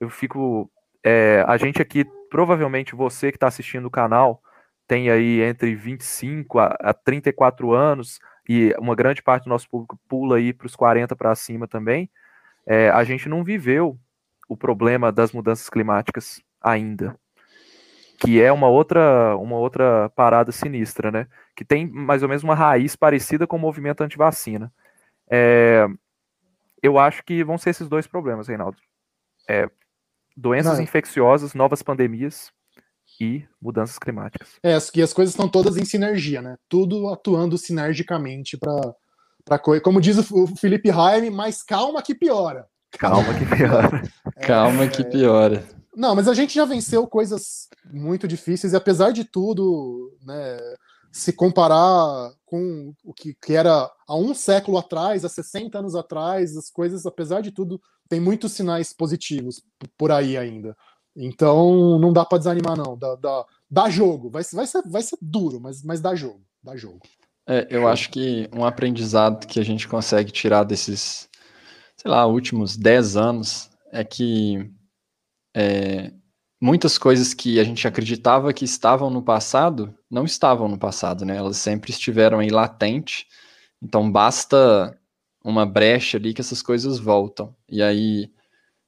Eu 0.00 0.10
fico. 0.10 0.70
É, 1.04 1.44
a 1.46 1.56
gente 1.56 1.80
aqui, 1.80 2.04
provavelmente 2.30 2.94
você 2.94 3.30
que 3.30 3.36
está 3.36 3.46
assistindo 3.46 3.86
o 3.86 3.90
canal, 3.90 4.42
tem 4.86 5.10
aí 5.10 5.40
entre 5.42 5.74
25 5.74 6.58
a, 6.58 6.76
a 6.80 6.94
34 6.94 7.72
anos, 7.72 8.18
e 8.48 8.74
uma 8.78 8.94
grande 8.94 9.22
parte 9.22 9.44
do 9.44 9.50
nosso 9.50 9.68
público 9.68 9.98
pula 10.08 10.36
aí 10.36 10.52
para 10.52 10.66
os 10.66 10.76
40 10.76 11.14
para 11.16 11.34
cima 11.34 11.68
também. 11.68 12.10
É, 12.66 12.90
a 12.90 13.04
gente 13.04 13.28
não 13.28 13.44
viveu 13.44 13.98
o 14.48 14.56
problema 14.56 15.12
das 15.12 15.32
mudanças 15.32 15.68
climáticas 15.68 16.40
ainda 16.60 17.18
que 18.18 18.42
é 18.42 18.52
uma 18.52 18.68
outra, 18.68 19.36
uma 19.36 19.56
outra 19.56 20.10
parada 20.10 20.50
sinistra, 20.50 21.10
né? 21.10 21.28
Que 21.54 21.64
tem 21.64 21.88
mais 21.88 22.22
ou 22.22 22.28
menos 22.28 22.42
uma 22.42 22.54
raiz 22.54 22.96
parecida 22.96 23.46
com 23.46 23.56
o 23.56 23.60
movimento 23.60 24.02
antivacina. 24.02 24.72
É, 25.30 25.86
eu 26.82 26.98
acho 26.98 27.22
que 27.24 27.44
vão 27.44 27.58
ser 27.58 27.70
esses 27.70 27.88
dois 27.88 28.06
problemas, 28.06 28.48
Reinaldo. 28.48 28.76
É, 29.48 29.68
doenças 30.36 30.76
Não. 30.76 30.84
infecciosas, 30.84 31.54
novas 31.54 31.82
pandemias 31.82 32.50
e 33.20 33.44
mudanças 33.60 33.98
climáticas. 33.98 34.56
É, 34.62 34.78
e 34.94 35.02
as 35.02 35.12
coisas 35.12 35.34
estão 35.34 35.48
todas 35.48 35.76
em 35.76 35.84
sinergia, 35.84 36.40
né? 36.40 36.56
Tudo 36.68 37.08
atuando 37.08 37.58
sinergicamente 37.58 38.56
para 38.56 39.58
coisa. 39.58 39.82
Como 39.82 40.00
diz 40.00 40.30
o 40.30 40.46
Felipe 40.56 40.90
Raime, 40.90 41.30
mais 41.30 41.62
calma 41.62 42.02
que 42.02 42.14
piora. 42.14 42.66
Calma 42.92 43.34
que 43.34 43.44
piora. 43.44 44.02
É, 44.36 44.46
calma 44.46 44.86
que 44.86 45.02
piora. 45.02 45.64
Não, 45.96 46.14
mas 46.14 46.28
a 46.28 46.34
gente 46.34 46.54
já 46.54 46.64
venceu 46.64 47.08
coisas 47.08 47.68
muito 47.90 48.28
difíceis 48.28 48.72
e 48.72 48.76
apesar 48.76 49.10
de 49.10 49.24
tudo, 49.24 50.16
né, 50.24 50.56
se 51.10 51.32
comparar 51.32 52.32
com 52.44 52.94
o 53.04 53.12
que, 53.12 53.34
que 53.34 53.54
era 53.54 53.90
há 54.06 54.16
um 54.16 54.34
século 54.34 54.78
atrás, 54.78 55.24
há 55.24 55.28
60 55.28 55.78
anos 55.78 55.94
atrás, 55.94 56.56
as 56.56 56.70
coisas, 56.70 57.06
apesar 57.06 57.40
de 57.40 57.50
tudo, 57.50 57.80
tem 58.08 58.20
muitos 58.20 58.52
sinais 58.52 58.92
positivos 58.92 59.62
por 59.96 60.10
aí 60.10 60.36
ainda. 60.36 60.76
Então 61.14 61.98
não 61.98 62.12
dá 62.12 62.24
para 62.24 62.38
desanimar, 62.38 62.76
não. 62.76 62.96
Dá, 62.96 63.16
dá, 63.16 63.44
dá 63.70 63.90
jogo. 63.90 64.30
Vai, 64.30 64.42
vai, 64.52 64.66
ser, 64.66 64.82
vai 64.86 65.02
ser 65.02 65.18
duro, 65.20 65.60
mas, 65.60 65.82
mas 65.82 66.00
dá 66.00 66.14
jogo. 66.14 66.42
Dá 66.62 66.76
jogo. 66.76 67.00
É, 67.46 67.66
eu 67.70 67.88
acho 67.88 68.10
que 68.10 68.48
um 68.54 68.64
aprendizado 68.64 69.46
que 69.46 69.58
a 69.58 69.64
gente 69.64 69.88
consegue 69.88 70.30
tirar 70.30 70.64
desses, 70.64 71.28
sei 71.96 72.10
lá, 72.10 72.26
últimos 72.26 72.76
10 72.76 73.16
anos 73.16 73.70
é 73.90 74.04
que 74.04 74.70
é, 75.56 76.12
muitas 76.60 76.98
coisas 76.98 77.32
que 77.32 77.60
a 77.60 77.64
gente 77.64 77.86
acreditava 77.86 78.52
que 78.52 78.64
estavam 78.64 79.10
no 79.10 79.22
passado 79.22 79.94
não 80.10 80.24
estavam 80.24 80.68
no 80.68 80.78
passado, 80.78 81.24
né? 81.24 81.36
Elas 81.36 81.56
sempre 81.56 81.90
estiveram 81.90 82.38
aí 82.40 82.50
latente. 82.50 83.26
Então 83.82 84.10
basta 84.10 84.98
uma 85.42 85.64
brecha 85.64 86.18
ali 86.18 86.34
que 86.34 86.40
essas 86.40 86.62
coisas 86.62 86.98
voltam. 86.98 87.54
E 87.68 87.82
aí, 87.82 88.30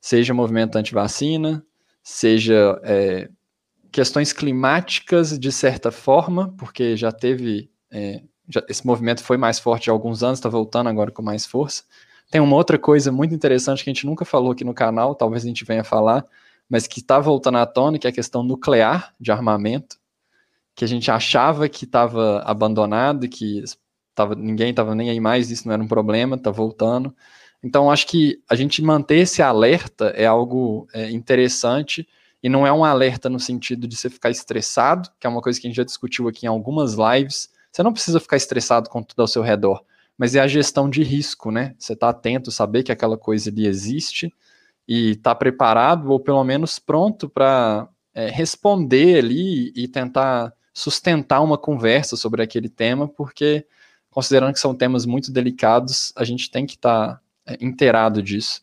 seja 0.00 0.34
movimento 0.34 0.76
anti-vacina, 0.76 1.64
seja 2.02 2.80
é, 2.82 3.28
questões 3.92 4.32
climáticas 4.32 5.38
de 5.38 5.52
certa 5.52 5.90
forma, 5.90 6.54
porque 6.58 6.96
já 6.96 7.12
teve. 7.12 7.70
É, 7.90 8.22
já, 8.48 8.64
esse 8.68 8.84
movimento 8.86 9.22
foi 9.22 9.36
mais 9.36 9.58
forte 9.58 9.90
há 9.90 9.92
alguns 9.92 10.22
anos, 10.22 10.38
está 10.38 10.48
voltando 10.48 10.88
agora 10.88 11.10
com 11.10 11.22
mais 11.22 11.46
força. 11.46 11.84
Tem 12.30 12.40
uma 12.40 12.56
outra 12.56 12.78
coisa 12.78 13.10
muito 13.10 13.34
interessante 13.34 13.82
que 13.82 13.90
a 13.90 13.92
gente 13.92 14.06
nunca 14.06 14.24
falou 14.24 14.52
aqui 14.52 14.64
no 14.64 14.74
canal, 14.74 15.14
talvez 15.14 15.44
a 15.44 15.48
gente 15.48 15.64
venha 15.64 15.82
falar, 15.84 16.24
mas 16.70 16.86
que 16.86 17.00
está 17.00 17.18
voltando 17.18 17.58
à 17.58 17.66
tona, 17.66 17.98
que 17.98 18.06
é 18.06 18.10
a 18.10 18.12
questão 18.12 18.44
nuclear 18.44 19.12
de 19.18 19.32
armamento, 19.32 19.98
que 20.74 20.84
a 20.84 20.88
gente 20.88 21.10
achava 21.10 21.68
que 21.68 21.84
estava 21.84 22.40
abandonado, 22.46 23.28
que 23.28 23.64
tava, 24.14 24.36
ninguém 24.36 24.70
estava 24.70 24.94
nem 24.94 25.10
aí 25.10 25.18
mais, 25.18 25.50
isso 25.50 25.66
não 25.66 25.74
era 25.74 25.82
um 25.82 25.88
problema, 25.88 26.36
está 26.36 26.50
voltando. 26.50 27.14
Então, 27.62 27.90
acho 27.90 28.06
que 28.06 28.40
a 28.48 28.54
gente 28.54 28.80
manter 28.80 29.16
esse 29.16 29.42
alerta 29.42 30.06
é 30.16 30.24
algo 30.26 30.86
é, 30.94 31.10
interessante, 31.10 32.06
e 32.42 32.48
não 32.48 32.66
é 32.66 32.72
um 32.72 32.84
alerta 32.84 33.28
no 33.28 33.38
sentido 33.38 33.86
de 33.86 33.96
você 33.96 34.08
ficar 34.08 34.30
estressado, 34.30 35.10
que 35.18 35.26
é 35.26 35.30
uma 35.30 35.42
coisa 35.42 35.60
que 35.60 35.66
a 35.66 35.68
gente 35.70 35.76
já 35.76 35.84
discutiu 35.84 36.26
aqui 36.28 36.46
em 36.46 36.48
algumas 36.48 36.94
lives. 36.94 37.50
Você 37.70 37.82
não 37.82 37.92
precisa 37.92 38.18
ficar 38.18 38.36
estressado 38.36 38.88
com 38.88 39.02
tudo 39.02 39.20
ao 39.20 39.28
seu 39.28 39.42
redor, 39.42 39.84
mas 40.16 40.34
é 40.34 40.40
a 40.40 40.48
gestão 40.48 40.88
de 40.88 41.02
risco, 41.02 41.50
né? 41.50 41.74
Você 41.78 41.92
está 41.92 42.08
atento, 42.08 42.50
saber 42.50 42.82
que 42.82 42.92
aquela 42.92 43.18
coisa 43.18 43.50
ali 43.50 43.66
existe, 43.66 44.32
e 44.90 45.12
está 45.12 45.36
preparado, 45.36 46.10
ou 46.10 46.18
pelo 46.18 46.42
menos 46.42 46.80
pronto 46.80 47.28
para 47.28 47.88
é, 48.12 48.28
responder 48.28 49.20
ali 49.20 49.72
e 49.76 49.86
tentar 49.86 50.52
sustentar 50.74 51.40
uma 51.42 51.56
conversa 51.56 52.16
sobre 52.16 52.42
aquele 52.42 52.68
tema, 52.68 53.06
porque 53.06 53.64
considerando 54.10 54.52
que 54.52 54.58
são 54.58 54.74
temas 54.74 55.06
muito 55.06 55.30
delicados, 55.30 56.12
a 56.16 56.24
gente 56.24 56.50
tem 56.50 56.66
que 56.66 56.74
estar 56.74 57.14
tá, 57.14 57.20
é, 57.46 57.64
inteirado 57.64 58.20
disso. 58.20 58.62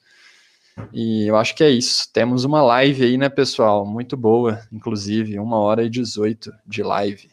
E 0.91 1.25
eu 1.25 1.37
acho 1.37 1.55
que 1.55 1.63
é 1.63 1.69
isso. 1.69 2.11
Temos 2.11 2.43
uma 2.43 2.61
live 2.61 3.05
aí, 3.05 3.17
né, 3.17 3.29
pessoal? 3.29 3.85
Muito 3.85 4.17
boa, 4.17 4.61
inclusive, 4.69 5.39
uma 5.39 5.57
hora 5.57 5.85
e 5.85 5.89
18 5.89 6.51
de 6.65 6.83
live. 6.83 7.29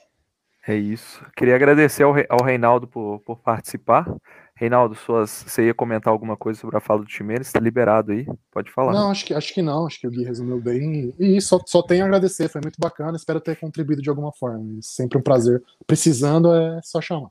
É 0.68 0.76
isso. 0.76 1.20
Queria 1.36 1.56
agradecer 1.56 2.04
ao, 2.04 2.14
ao 2.28 2.44
Reinaldo 2.44 2.86
por, 2.86 3.18
por 3.26 3.40
participar. 3.40 4.06
Reinaldo, 4.56 4.94
suas, 4.94 5.44
você 5.46 5.66
ia 5.66 5.74
comentar 5.74 6.12
alguma 6.12 6.36
coisa 6.36 6.60
sobre 6.60 6.76
a 6.76 6.80
fala 6.80 7.02
do 7.02 7.10
Ximenes? 7.10 7.48
Está 7.48 7.58
liberado 7.58 8.12
aí, 8.12 8.24
pode 8.52 8.70
falar. 8.70 8.92
Não, 8.92 9.10
acho 9.10 9.24
que, 9.24 9.34
acho 9.34 9.52
que 9.52 9.60
não, 9.60 9.84
acho 9.86 9.98
que 9.98 10.06
o 10.06 10.10
Gui 10.10 10.24
resumiu 10.24 10.60
bem. 10.60 11.12
E 11.18 11.40
só, 11.40 11.60
só 11.66 11.82
tenho 11.82 12.04
a 12.04 12.06
agradecer, 12.06 12.48
foi 12.48 12.60
muito 12.60 12.78
bacana, 12.78 13.16
espero 13.16 13.40
ter 13.40 13.58
contribuído 13.58 14.00
de 14.00 14.08
alguma 14.08 14.32
forma. 14.32 14.64
Sempre 14.80 15.18
um 15.18 15.22
prazer. 15.22 15.60
Precisando 15.86 16.54
é 16.54 16.80
só 16.84 17.00
chamar. 17.00 17.30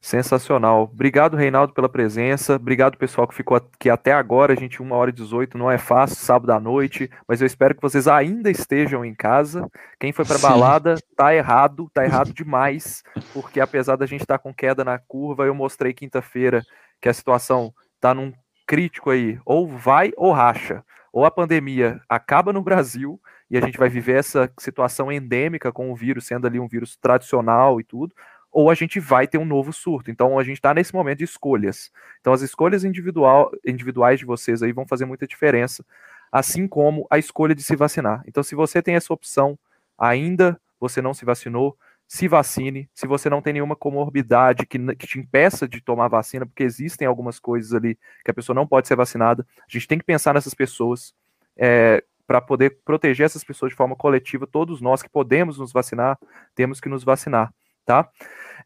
Sensacional. 0.00 0.84
Obrigado, 0.84 1.36
Reinaldo, 1.36 1.72
pela 1.72 1.88
presença. 1.88 2.54
Obrigado, 2.54 2.96
pessoal, 2.96 3.26
que 3.26 3.34
ficou 3.34 3.56
aqui 3.56 3.90
até 3.90 4.12
agora. 4.12 4.52
A 4.52 4.56
gente, 4.56 4.80
uma 4.80 4.94
hora 4.94 5.10
e 5.10 5.12
18, 5.12 5.58
não 5.58 5.70
é 5.70 5.76
fácil, 5.76 6.16
sábado 6.16 6.50
à 6.52 6.60
noite, 6.60 7.10
mas 7.26 7.40
eu 7.40 7.46
espero 7.46 7.74
que 7.74 7.82
vocês 7.82 8.06
ainda 8.06 8.48
estejam 8.48 9.04
em 9.04 9.12
casa. 9.12 9.68
Quem 9.98 10.12
foi 10.12 10.24
para 10.24 10.38
balada 10.38 10.94
tá 11.16 11.34
errado, 11.34 11.90
tá 11.92 12.04
errado 12.04 12.32
demais, 12.32 13.02
porque 13.34 13.60
apesar 13.60 13.96
da 13.96 14.06
gente 14.06 14.20
estar 14.20 14.38
tá 14.38 14.42
com 14.42 14.54
queda 14.54 14.84
na 14.84 14.98
curva, 14.98 15.46
eu 15.46 15.54
mostrei 15.54 15.92
quinta-feira 15.92 16.62
que 17.00 17.08
a 17.08 17.12
situação 17.12 17.74
tá 18.00 18.14
num 18.14 18.32
crítico 18.66 19.10
aí, 19.10 19.40
ou 19.44 19.66
vai 19.66 20.12
ou 20.16 20.30
racha. 20.30 20.84
Ou 21.12 21.24
a 21.24 21.30
pandemia 21.30 22.00
acaba 22.08 22.52
no 22.52 22.62
Brasil 22.62 23.20
e 23.50 23.56
a 23.56 23.60
gente 23.60 23.78
vai 23.78 23.88
viver 23.88 24.18
essa 24.18 24.50
situação 24.58 25.10
endêmica 25.10 25.72
com 25.72 25.90
o 25.90 25.96
vírus 25.96 26.26
sendo 26.26 26.46
ali 26.46 26.60
um 26.60 26.68
vírus 26.68 26.96
tradicional 26.96 27.80
e 27.80 27.84
tudo, 27.84 28.14
ou 28.52 28.70
a 28.70 28.74
gente 28.74 28.98
vai 28.98 29.26
ter 29.26 29.38
um 29.38 29.44
novo 29.44 29.72
surto. 29.72 30.10
Então 30.10 30.38
a 30.38 30.44
gente 30.44 30.56
está 30.56 30.72
nesse 30.74 30.94
momento 30.94 31.18
de 31.18 31.24
escolhas. 31.24 31.90
Então 32.20 32.32
as 32.32 32.42
escolhas 32.42 32.84
individual, 32.84 33.50
individuais 33.66 34.18
de 34.18 34.26
vocês 34.26 34.62
aí 34.62 34.72
vão 34.72 34.86
fazer 34.86 35.04
muita 35.04 35.26
diferença, 35.26 35.84
assim 36.32 36.66
como 36.66 37.06
a 37.10 37.18
escolha 37.18 37.54
de 37.54 37.62
se 37.62 37.76
vacinar. 37.76 38.22
Então 38.26 38.42
se 38.42 38.54
você 38.54 38.82
tem 38.82 38.94
essa 38.94 39.12
opção, 39.12 39.58
ainda 39.96 40.60
você 40.80 41.02
não 41.02 41.12
se 41.12 41.24
vacinou, 41.24 41.76
se 42.06 42.26
vacine. 42.26 42.88
Se 42.94 43.06
você 43.06 43.28
não 43.28 43.42
tem 43.42 43.52
nenhuma 43.52 43.76
comorbidade 43.76 44.66
que, 44.66 44.78
que 44.96 45.06
te 45.06 45.18
impeça 45.18 45.68
de 45.68 45.80
tomar 45.80 46.08
vacina, 46.08 46.46
porque 46.46 46.62
existem 46.62 47.06
algumas 47.06 47.38
coisas 47.38 47.74
ali 47.74 47.98
que 48.24 48.30
a 48.30 48.34
pessoa 48.34 48.54
não 48.54 48.66
pode 48.66 48.88
ser 48.88 48.96
vacinada, 48.96 49.46
a 49.58 49.70
gente 49.70 49.86
tem 49.86 49.98
que 49.98 50.04
pensar 50.04 50.34
nessas 50.34 50.54
pessoas. 50.54 51.14
É, 51.56 52.02
para 52.26 52.42
poder 52.42 52.80
proteger 52.84 53.24
essas 53.24 53.42
pessoas 53.42 53.70
de 53.70 53.76
forma 53.76 53.96
coletiva, 53.96 54.46
todos 54.46 54.82
nós 54.82 55.02
que 55.02 55.08
podemos 55.08 55.58
nos 55.58 55.72
vacinar, 55.72 56.18
temos 56.54 56.78
que 56.78 56.86
nos 56.86 57.02
vacinar 57.02 57.50
tá? 57.88 58.06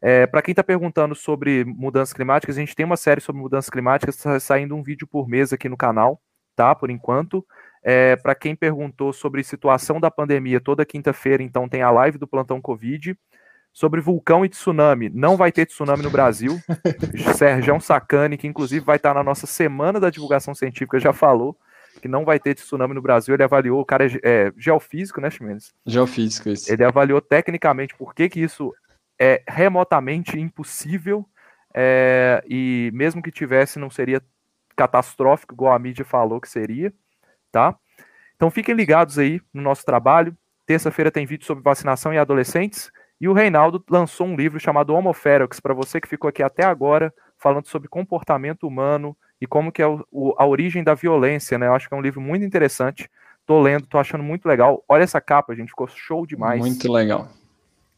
É, 0.01 0.27
para 0.27 0.41
quem 0.41 0.51
está 0.51 0.61
perguntando 0.61 1.15
sobre 1.15 1.63
mudanças 1.63 2.11
climáticas, 2.11 2.57
a 2.57 2.59
gente 2.59 2.75
tem 2.75 2.85
uma 2.85 2.97
série 2.97 3.21
sobre 3.21 3.41
mudanças 3.41 3.69
climáticas, 3.69 4.15
está 4.15 4.37
saindo 4.37 4.75
um 4.75 4.83
vídeo 4.83 5.07
por 5.07 5.29
mês 5.29 5.53
aqui 5.53 5.69
no 5.69 5.77
canal, 5.77 6.21
tá? 6.57 6.75
Por 6.75 6.89
enquanto. 6.89 7.45
É, 7.81 8.17
para 8.17 8.35
quem 8.35 8.53
perguntou 8.53 9.13
sobre 9.13 9.43
situação 9.43 10.01
da 10.01 10.11
pandemia, 10.11 10.59
toda 10.59 10.85
quinta-feira, 10.85 11.41
então, 11.41 11.69
tem 11.69 11.81
a 11.81 11.89
live 11.89 12.17
do 12.17 12.27
Plantão 12.27 12.61
Covid. 12.61 13.17
Sobre 13.71 13.99
vulcão 14.01 14.45
e 14.45 14.49
tsunami, 14.49 15.09
não 15.09 15.35
vai 15.35 15.51
ter 15.51 15.65
tsunami 15.65 16.03
no 16.03 16.11
Brasil. 16.11 16.59
Sérgio 17.35 17.79
Sacani, 17.79 18.37
que 18.37 18.45
inclusive 18.45 18.85
vai 18.85 18.97
estar 18.97 19.15
na 19.15 19.23
nossa 19.23 19.47
semana 19.47 19.99
da 19.99 20.11
divulgação 20.11 20.53
científica, 20.53 20.99
já 20.99 21.11
falou 21.11 21.57
que 22.01 22.07
não 22.07 22.25
vai 22.25 22.39
ter 22.39 22.53
tsunami 22.55 22.93
no 22.93 23.01
Brasil. 23.01 23.33
Ele 23.33 23.43
avaliou, 23.43 23.79
o 23.79 23.85
cara 23.85 24.05
é, 24.05 24.19
é 24.23 24.53
geofísico, 24.57 25.21
né, 25.21 25.29
Chimenez? 25.29 25.73
Geofísico, 25.85 26.49
isso. 26.49 26.71
Ele 26.71 26.83
avaliou 26.83 27.21
tecnicamente 27.21 27.95
por 27.95 28.13
que, 28.13 28.29
que 28.29 28.41
isso 28.41 28.73
é 29.19 29.43
remotamente 29.47 30.39
impossível 30.39 31.27
é, 31.73 32.43
e 32.47 32.91
mesmo 32.93 33.21
que 33.21 33.31
tivesse 33.31 33.79
não 33.79 33.89
seria 33.89 34.21
catastrófico 34.75 35.53
igual 35.53 35.73
a 35.73 35.79
mídia 35.79 36.05
falou 36.05 36.41
que 36.41 36.49
seria, 36.49 36.93
tá? 37.51 37.75
Então 38.35 38.49
fiquem 38.49 38.75
ligados 38.75 39.17
aí 39.17 39.41
no 39.53 39.61
nosso 39.61 39.85
trabalho. 39.85 40.35
Terça-feira 40.65 41.11
tem 41.11 41.25
vídeo 41.25 41.45
sobre 41.45 41.63
vacinação 41.63 42.13
em 42.13 42.17
adolescentes 42.17 42.91
e 43.19 43.27
o 43.27 43.33
Reinaldo 43.33 43.83
lançou 43.89 44.27
um 44.27 44.35
livro 44.35 44.59
chamado 44.59 44.93
Homoférox 44.93 45.59
para 45.59 45.73
você 45.73 46.01
que 46.01 46.07
ficou 46.07 46.27
aqui 46.27 46.41
até 46.41 46.63
agora 46.63 47.13
falando 47.37 47.67
sobre 47.67 47.87
comportamento 47.87 48.67
humano 48.67 49.15
e 49.39 49.45
como 49.45 49.71
que 49.71 49.81
é 49.81 49.87
o, 49.87 50.05
o, 50.11 50.33
a 50.37 50.45
origem 50.45 50.83
da 50.83 50.93
violência, 50.93 51.57
né? 51.57 51.67
Eu 51.67 51.73
acho 51.73 51.87
que 51.87 51.93
é 51.93 51.97
um 51.97 52.01
livro 52.01 52.21
muito 52.21 52.45
interessante 52.45 53.09
Tô 53.45 53.61
lendo, 53.61 53.85
tô 53.85 53.97
achando 53.97 54.23
muito 54.23 54.47
legal. 54.47 54.83
Olha 54.87 55.03
essa 55.03 55.19
capa, 55.19 55.53
gente, 55.53 55.69
ficou 55.69 55.87
show 55.87 56.25
demais. 56.25 56.59
Muito 56.59 56.91
legal. 56.91 57.27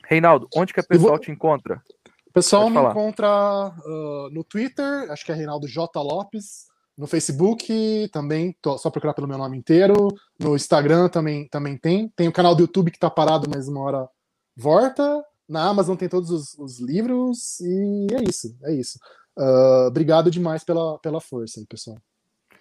Reinaldo, 0.08 0.48
onde 0.56 0.74
que 0.74 0.80
a 0.80 0.84
pessoal 0.84 1.12
vou... 1.12 1.20
te 1.20 1.32
encontra? 1.32 1.82
O 2.28 2.32
pessoal 2.32 2.70
me 2.70 2.78
encontra 2.78 3.28
uh, 3.28 4.30
no 4.32 4.44
Twitter, 4.44 5.10
acho 5.10 5.26
que 5.26 5.32
é 5.32 5.36
Reinaldo 5.36 5.68
J. 5.68 6.02
Lopes. 6.02 6.66
No 6.98 7.08
Facebook 7.08 8.10
também, 8.12 8.56
tô, 8.62 8.78
só 8.78 8.90
procurar 8.90 9.14
pelo 9.14 9.28
meu 9.28 9.38
nome 9.38 9.58
inteiro. 9.58 10.08
No 10.40 10.56
Instagram 10.56 11.10
também, 11.10 11.48
também 11.50 11.78
tem. 11.78 12.08
Tem 12.10 12.28
o 12.28 12.32
canal 12.32 12.56
do 12.56 12.62
YouTube 12.62 12.92
que 12.92 13.00
tá 13.00 13.10
parado, 13.10 13.50
mas 13.54 13.68
uma 13.68 13.82
hora 13.82 14.10
volta. 14.56 15.24
Na 15.48 15.64
Amazon 15.68 15.98
tem 15.98 16.08
todos 16.08 16.30
os, 16.30 16.58
os 16.58 16.80
livros. 16.80 17.60
E 17.60 18.08
é 18.14 18.24
isso, 18.30 18.56
é 18.64 18.74
isso. 18.74 18.98
Uh, 19.38 19.88
obrigado 19.88 20.32
demais 20.32 20.64
pela, 20.64 20.98
pela 21.00 21.20
força 21.20 21.60
aí, 21.60 21.66
pessoal. 21.66 21.98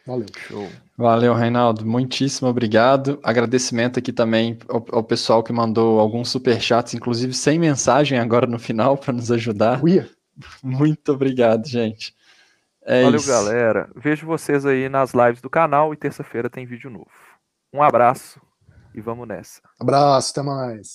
Valeu. 0.06 0.26
Show. 0.36 0.68
Valeu, 0.97 1.35
Reinaldo. 1.35 1.85
Muitíssimo 1.85 2.48
obrigado. 2.48 3.18
Agradecimento 3.22 3.98
aqui 3.98 4.12
também 4.12 4.59
ao, 4.68 4.85
ao 4.93 5.02
pessoal 5.02 5.43
que 5.43 5.52
mandou 5.52 5.98
alguns 5.98 6.28
superchats, 6.28 6.94
inclusive 6.94 7.32
sem 7.32 7.59
mensagem 7.59 8.18
agora 8.18 8.47
no 8.47 8.59
final, 8.59 8.97
para 8.97 9.12
nos 9.12 9.31
ajudar. 9.32 9.82
Uia. 9.82 10.09
Muito 10.62 11.12
obrigado, 11.12 11.66
gente. 11.66 12.14
É 12.85 13.02
Valeu, 13.02 13.16
isso. 13.18 13.28
galera. 13.28 13.90
Vejo 13.97 14.26
vocês 14.26 14.66
aí 14.66 14.89
nas 14.89 15.12
lives 15.14 15.40
do 15.40 15.48
canal 15.48 15.94
e 15.94 15.97
terça-feira 15.97 16.51
tem 16.51 16.66
vídeo 16.66 16.90
novo. 16.90 17.10
Um 17.72 17.82
abraço 17.82 18.40
e 18.94 19.01
vamos 19.01 19.26
nessa. 19.26 19.60
Abraço, 19.81 20.32
até 20.32 20.43
mais. 20.43 20.89